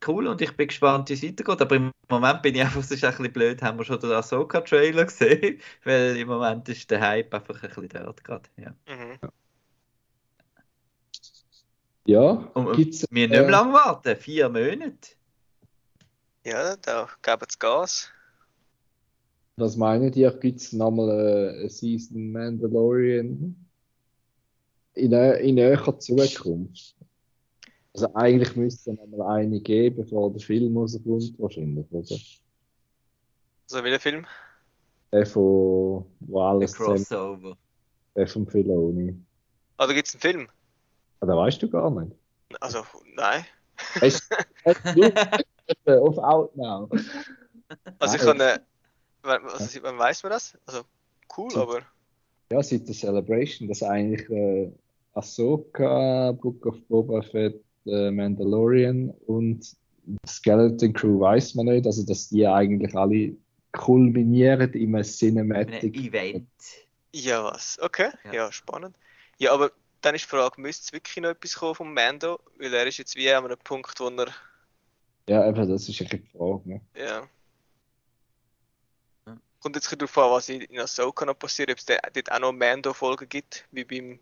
cool 0.07 0.27
und 0.29 0.41
ich 0.41 0.57
bin 0.57 0.69
gespannt, 0.69 1.09
wie 1.09 1.15
es 1.15 1.23
weitergeht. 1.23 1.61
Aber 1.61 1.77
im 1.77 1.91
Moment 2.09 2.43
bin 2.43 2.55
ich 2.55 2.61
einfach, 2.63 2.81
es 2.81 2.91
ist 2.91 3.05
ein 3.05 3.11
bisschen 3.11 3.33
blöd, 3.33 3.63
haben 3.63 3.79
wir 3.79 3.85
schon 3.85 4.01
den 4.01 4.13
Ahsoka-Trailer 4.13 5.05
gesehen, 5.05 5.61
weil 5.85 6.17
im 6.17 6.29
Moment 6.29 6.69
ist 6.69 6.91
der 6.91 7.01
Hype 7.01 7.35
einfach 7.35 7.63
ein 7.63 7.69
bisschen 7.69 7.89
dort 7.89 8.23
gerade. 8.25 8.49
Ja. 8.57 8.71
Mhm. 8.89 9.19
Ja, 12.07 12.31
Und 12.55 12.75
gibt's, 12.75 13.05
wir 13.11 13.29
nicht 13.29 13.39
mehr 13.39 13.49
äh, 13.49 13.51
lange 13.51 13.75
warten, 13.75 14.17
vier 14.17 14.49
Monate. 14.49 15.11
Ja, 16.45 16.77
da 16.77 17.07
geben 17.21 17.47
sie 17.51 17.59
Gas. 17.59 18.11
Was 19.57 19.77
meint 19.77 20.17
ihr? 20.17 20.31
Gibt 20.31 20.61
es 20.61 20.73
nochmal 20.73 21.11
eine, 21.11 21.69
Season 21.69 22.33
Mandalorian 22.33 23.57
in, 24.95 25.11
nä- 25.11 25.35
in 25.41 25.57
näherer 25.57 25.99
Zukunft? 25.99 26.97
Also 27.99 28.15
eigentlich 28.15 28.55
müsste 28.55 28.93
es 28.93 28.97
nochmal 28.97 29.39
eine 29.41 29.61
geben, 29.61 29.97
bevor 29.97 30.31
der 30.31 30.41
Film 30.41 30.77
rauskommt, 30.79 31.35
wahrscheinlich, 31.41 31.85
oder? 31.91 32.17
So 33.67 33.85
wie 33.85 33.91
der 33.91 33.99
Film. 33.99 34.25
Der 35.11 35.27
von, 35.27 36.07
wo 36.21 36.41
alles 36.41 36.75
zusammen, 36.75 36.95
Crossover. 36.99 37.57
der 38.15 38.29
von 38.29 38.47
Filoni. 38.47 39.21
Ah, 39.79 39.89
da 39.89 39.93
gibt 39.95 40.07
es 40.07 40.15
einen 40.15 40.21
Film. 40.21 40.49
Ah, 41.19 41.27
das 41.27 41.37
weißt 41.37 41.61
du 41.65 41.69
gar 41.71 41.91
nicht. 41.91 42.15
Also, 42.61 42.85
nein. 43.17 43.45
Hast 44.01 44.31
du 44.95 45.03
auf 46.01 46.19
Outnow? 46.19 46.89
Also 47.99 48.15
ich 48.15 48.23
kann, 48.23 48.39
äh, 48.39 48.61
wann, 49.23 49.45
also, 49.45 49.83
wann 49.83 49.99
weiß 49.99 50.23
man 50.23 50.31
das? 50.31 50.57
Also, 50.67 50.83
cool, 51.37 51.51
So. 51.51 51.63
aber 51.63 51.83
Ja, 52.53 52.63
seit 52.63 52.87
der 52.87 52.95
Celebration, 52.95 53.67
dass 53.67 53.83
eigentlich 53.83 54.31
äh, 54.31 54.71
Ahsoka, 55.15 56.31
Book 56.31 56.65
of 56.65 56.81
Boba 56.87 57.23
Fett, 57.23 57.65
äh, 57.87 58.11
Mandalorian 58.11 59.11
und 59.27 59.77
Skeleton 60.27 60.93
Crew 60.93 61.21
weiß 61.21 61.55
man 61.55 61.67
nicht, 61.67 61.87
also 61.87 62.05
dass 62.05 62.29
die 62.31 62.47
eigentlich 62.47 62.95
alle 62.95 63.37
kulminieren 63.73 64.73
in 64.73 64.89
einem 64.89 64.95
Ein 64.97 65.05
Cinematic. 65.05 65.97
Event. 65.97 66.49
Ja, 67.15 67.45
was? 67.45 67.79
Okay, 67.81 68.09
Ja. 68.25 68.33
ja. 68.33 68.53
spannend. 68.53 68.97
Ja, 69.39 69.53
aber 69.53 69.71
dann 70.01 70.15
ist 70.15 70.25
die 70.25 70.29
Frage, 70.29 70.61
müsste 70.61 70.85
es 70.87 70.93
wirklich 70.93 71.17
noch 71.23 71.31
etwas 71.31 71.55
kommen 71.55 71.75
vom 71.75 71.93
Mando? 71.95 72.39
Weil 72.59 72.73
er 72.73 72.87
ist 72.87 72.99
jetzt 72.99 73.17
wie 73.17 73.31
an 73.31 73.45
einem 73.45 73.59
Punkt, 73.63 73.99
wo 74.01 74.09
er, 74.09 74.29
Ja, 75.29 75.47
eben, 75.49 75.57
das 75.69 75.89
ist 75.89 76.01
ein 76.01 76.07
bisschen 76.09 76.23
die 76.33 76.39
Frage. 76.39 76.69
Ne? 76.69 76.81
ja. 76.97 77.29
Ja. 79.27 79.37
Kommt 79.61 79.77
jetzt 79.77 79.87
ein 79.93 79.99
bisschen 79.99 80.15
darauf 80.15 80.19
an, 80.19 80.31
was 80.37 80.49
in 80.49 80.61
in 80.63 80.81
Ahsoka 80.81 81.25
noch 81.27 81.39
passiert, 81.39 81.71
ob 81.71 81.79
es 81.79 81.85
da- 81.85 81.99
dort 82.13 82.31
auch 82.33 82.39
noch 82.41 82.53
Mando-Folgen 82.53 83.29
gibt, 83.29 83.67
wie 83.73 83.85
beim 83.85 84.19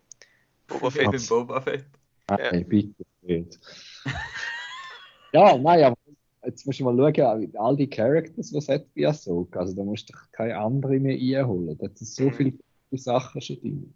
Boba 0.67 0.93
Wie 0.93 1.03
beim 1.05 1.11
Fett. 1.19 1.29
Boba 1.29 1.61
Fett. 1.61 1.85
Nein, 2.29 2.67
bitte 2.67 3.05
nicht. 3.27 3.59
ja, 5.33 5.57
nein, 5.57 5.83
aber 5.83 5.97
jetzt 6.45 6.65
musst 6.65 6.79
du 6.79 6.83
mal 6.85 7.13
schauen, 7.15 7.55
all 7.57 7.75
die 7.75 7.89
Characters, 7.89 8.49
die 8.49 8.57
es 8.57 8.69
hat 8.69 8.93
bei 8.95 9.07
Ahsoka, 9.07 9.59
also 9.59 9.75
da 9.75 9.83
musst 9.83 10.09
du 10.09 10.13
keine 10.31 10.57
andere 10.57 10.99
mehr 10.99 11.15
einholen. 11.39 11.77
Da 11.77 11.87
sind 11.93 12.07
so 12.07 12.23
Mhm. 12.23 12.33
viele 12.33 12.51
gute 12.51 13.01
Sachen 13.03 13.41
schon 13.41 13.59
drin. 13.59 13.93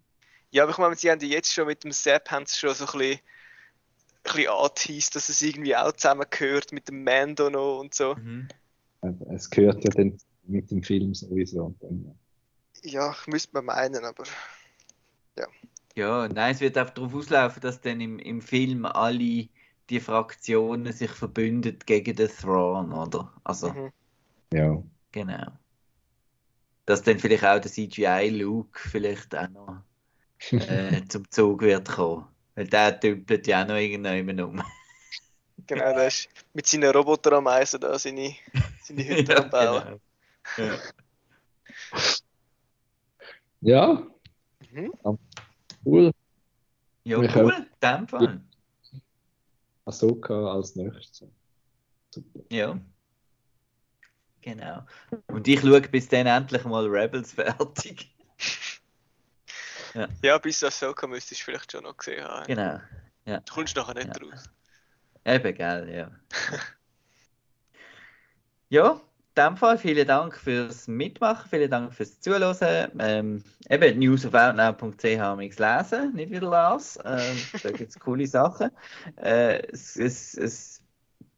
Ja, 0.50 0.64
aber 0.64 0.72
ich 0.72 0.78
meine, 0.78 0.94
sie 0.96 1.10
haben 1.10 1.20
ja 1.20 1.28
jetzt 1.28 1.52
schon 1.52 1.66
mit 1.66 1.82
dem 1.82 1.92
Sepp 1.92 2.30
haben 2.30 2.44
sie 2.46 2.58
schon 2.58 2.74
so 2.74 2.84
ein 2.84 2.98
bisschen, 2.98 3.12
ein 3.14 4.22
bisschen 4.22 4.48
angeteased, 4.48 5.16
dass 5.16 5.28
es 5.30 5.40
irgendwie 5.40 5.74
auch 5.74 5.92
zusammengehört 5.92 6.72
mit 6.72 6.88
dem 6.88 7.02
Mando 7.04 7.48
noch 7.48 7.80
und 7.80 7.94
so. 7.94 8.14
Mhm. 8.16 8.48
Es 9.34 9.48
gehört 9.50 9.82
ja 9.82 9.90
dann 9.90 10.16
mit 10.44 10.70
dem 10.70 10.82
Film 10.82 11.14
sowieso. 11.14 11.64
Und 11.64 11.82
dann, 11.82 12.18
Ja, 12.82 13.12
ich 13.18 13.26
müsste 13.26 13.50
man 13.54 13.64
meinen, 13.64 14.04
aber 14.04 14.24
Ja, 15.38 15.46
nein, 15.96 16.52
es 16.52 16.60
wird 16.60 16.76
einfach 16.76 16.94
darauf 16.94 17.14
auslaufen, 17.14 17.60
dass 17.60 17.80
dann 17.80 18.00
im, 18.00 18.18
im 18.18 18.40
Film 18.40 18.84
alle 18.84 19.48
die 19.90 20.00
Fraktionen 20.00 20.92
sich 20.92 21.10
verbünden 21.10 21.78
gegen 21.84 22.16
den 22.16 22.28
Thrawn, 22.28 22.92
oder? 22.92 23.32
Also, 23.44 23.70
mhm. 23.70 23.92
ja. 24.52 24.82
genau. 25.10 25.46
Dass 26.86 27.02
dann 27.02 27.18
vielleicht 27.18 27.44
auch 27.44 27.60
der 27.60 27.70
CGI-Luke 27.70 28.78
vielleicht 28.78 29.34
auch 29.36 29.48
noch 29.48 29.82
äh, 30.50 31.02
zum 31.08 31.30
Zug 31.30 31.62
wird 31.62 31.88
kommen. 31.88 32.26
Weil 32.54 32.66
der 32.68 32.92
dümpelt 32.92 33.46
ja 33.46 33.62
auch 33.62 33.68
noch 33.68 33.76
irgendjemand 33.76 34.40
um. 34.40 34.62
genau, 35.66 35.94
der 35.94 36.08
ist 36.08 36.28
mit 36.54 36.66
seinen 36.66 36.90
Roboterameisen 36.90 37.80
da 37.80 37.98
seine, 37.98 38.34
seine 38.82 39.04
Hütte 39.08 39.36
am 39.36 39.50
Bauen. 39.50 40.00
genau. 40.56 40.74
Ja. 40.74 40.78
Ja, 43.64 44.06
Mhm. 44.72 44.92
Cool. 45.84 46.12
Ja, 47.04 47.20
Wir 47.20 47.36
cool, 47.36 47.52
in 47.56 47.66
dem 47.82 48.08
Fall. 48.08 48.40
Ahsoka 49.84 50.52
als 50.52 50.76
nächstes. 50.76 51.28
Super. 52.10 52.40
Ja. 52.50 52.78
Genau. 54.42 54.82
Und 55.28 55.46
ich 55.48 55.60
schaue 55.60 55.80
bis 55.82 56.08
dann 56.08 56.26
endlich 56.26 56.64
mal 56.64 56.86
Rebels 56.86 57.32
fertig. 57.34 58.14
Ja, 60.22 60.38
bis 60.38 60.62
Ahsoka 60.64 61.06
müsstest 61.06 61.40
du 61.40 61.44
vielleicht 61.44 61.72
schon 61.72 61.84
noch 61.84 61.96
gesehen 61.96 62.24
haben. 62.24 62.46
Genau. 62.46 62.80
Du 63.24 63.52
kommst 63.54 63.76
nachher 63.76 63.94
nicht 63.94 64.08
Ja. 64.20 64.26
raus. 64.30 64.44
Eben, 65.24 65.54
gell, 65.54 65.94
ja. 65.94 66.10
ja, 68.70 69.00
dem 69.36 69.56
Fall 69.56 69.78
vielen 69.78 70.06
Dank 70.06 70.36
fürs 70.36 70.88
Mitmachen, 70.88 71.48
vielen 71.48 71.70
Dank 71.70 71.94
fürs 71.94 72.20
Zuhören. 72.20 72.90
Ähm, 72.98 73.42
eben, 73.68 73.98
newsofoutnow.ch 73.98 75.02
lesen, 75.02 76.14
nicht 76.14 76.30
wieder 76.30 76.50
Lars. 76.50 76.98
Ähm, 77.04 77.36
da 77.62 77.70
gibt 77.70 77.90
es 77.90 77.98
coole 77.98 78.26
Sachen. 78.26 78.70
Äh, 79.16 79.62
es, 79.72 79.96
es, 79.96 80.34
es, 80.34 80.82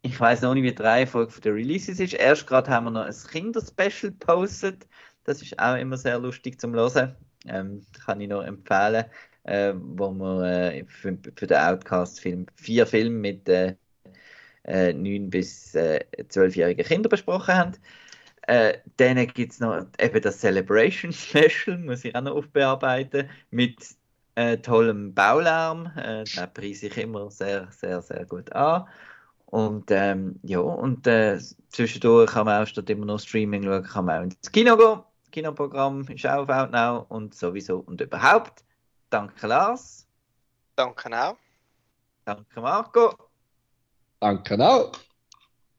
ich 0.03 0.19
weiß 0.19 0.43
noch 0.43 0.55
nicht, 0.55 0.65
wie 0.65 0.75
die 0.75 0.83
Reihenfolge 0.83 1.41
der 1.41 1.55
Releases 1.55 2.01
ist. 2.01 2.15
Erst 2.15 2.47
gerade 2.47 2.71
haben 2.71 2.85
wir 2.85 2.91
noch 2.91 3.07
ein 3.07 3.15
Kinderspecial 3.31 4.13
gepostet. 4.13 4.87
Das 5.25 5.41
ist 5.43 5.59
auch 5.59 5.77
immer 5.77 5.97
sehr 5.97 6.19
lustig 6.19 6.61
zum 6.61 6.75
Hören. 6.75 7.15
Ähm, 7.47 7.85
kann 8.05 8.21
ich 8.21 8.29
noch 8.29 8.43
empfehlen. 8.43 9.05
Äh, 9.45 9.75
wo 9.77 10.11
wir 10.11 10.43
äh, 10.43 10.85
für, 10.87 11.19
für 11.37 11.47
den 11.47 11.59
Outcast-Film 11.59 12.47
vier 12.55 12.87
Filme 12.87 13.19
mit 13.19 13.47
äh, 13.47 13.77
äh, 14.65 14.91
9- 14.91 15.31
bis 15.31 15.75
äh, 15.75 16.05
12-jährigen 16.19 16.85
Kindern 16.85 17.11
besprochen 17.11 17.55
haben. 17.55 17.73
Äh, 18.47 18.79
dann 18.99 19.27
gibt 19.27 19.53
es 19.53 19.61
noch 19.61 19.87
eben 19.99 20.21
das 20.21 20.39
Celebration 20.41 21.13
Special, 21.15 21.79
muss 21.79 22.05
ich 22.05 22.15
auch 22.15 22.21
noch 22.23 22.37
aufbearbeiten, 22.37 23.29
mit 23.51 23.79
äh, 24.35 24.59
tollem 24.59 25.15
Baulärm. 25.15 25.91
Äh, 25.97 26.25
den 26.25 26.53
preise 26.53 26.87
ich 26.89 26.99
immer 26.99 27.31
sehr, 27.31 27.69
sehr, 27.71 28.03
sehr 28.03 28.27
gut 28.27 28.53
an. 28.53 28.87
Und 29.47 29.91
ähm, 29.91 30.41
ja, 30.43 30.59
und 30.59 31.07
äh, 31.07 31.39
zwischendurch 31.69 32.31
kann 32.31 32.47
man 32.47 32.63
auch 32.63 32.67
statt 32.67 32.91
immer 32.91 33.07
noch 33.07 33.21
Streaming 33.21 33.63
schauen, 33.63 33.85
kann 33.85 34.05
man 34.05 34.19
auch 34.19 34.25
ins 34.25 34.51
Kino 34.51 34.77
gehen. 34.77 35.03
Kinoprogramm 35.31 36.03
ist 36.09 36.27
auch 36.27 36.43
auf 36.43 36.49
Outnow 36.49 37.07
und 37.09 37.35
sowieso 37.35 37.79
und 37.79 38.01
überhaupt. 38.01 38.65
Danke 39.11 39.47
Lars, 39.47 40.07
Danke 40.77 41.09
auch. 41.17 41.37
danke 42.25 42.61
Marco 42.61 43.34
Danke 44.25 44.59
auch. 44.59 44.91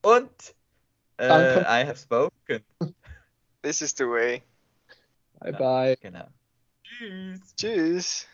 und 0.02 0.54
äh, 1.16 1.26
Danke. 1.26 1.60
I 1.62 1.84
have 1.84 1.96
spoken. 1.96 2.62
This 3.62 3.82
is 3.82 3.92
the 3.98 4.04
way. 4.04 4.44
Bye 5.40 5.52
bye. 5.52 5.96
Genau. 6.00 6.28
Tschüss. 6.84 7.56
Tschüss. 7.56 8.26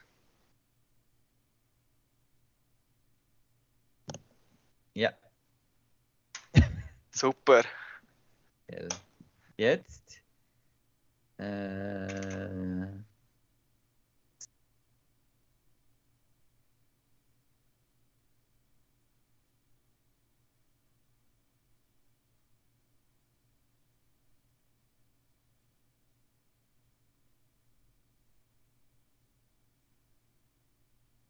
Ja. 4.93 5.15
Super. 7.11 7.63
Gell. 8.67 8.89
Jetzt. 9.57 10.21
Äh, 11.39 12.82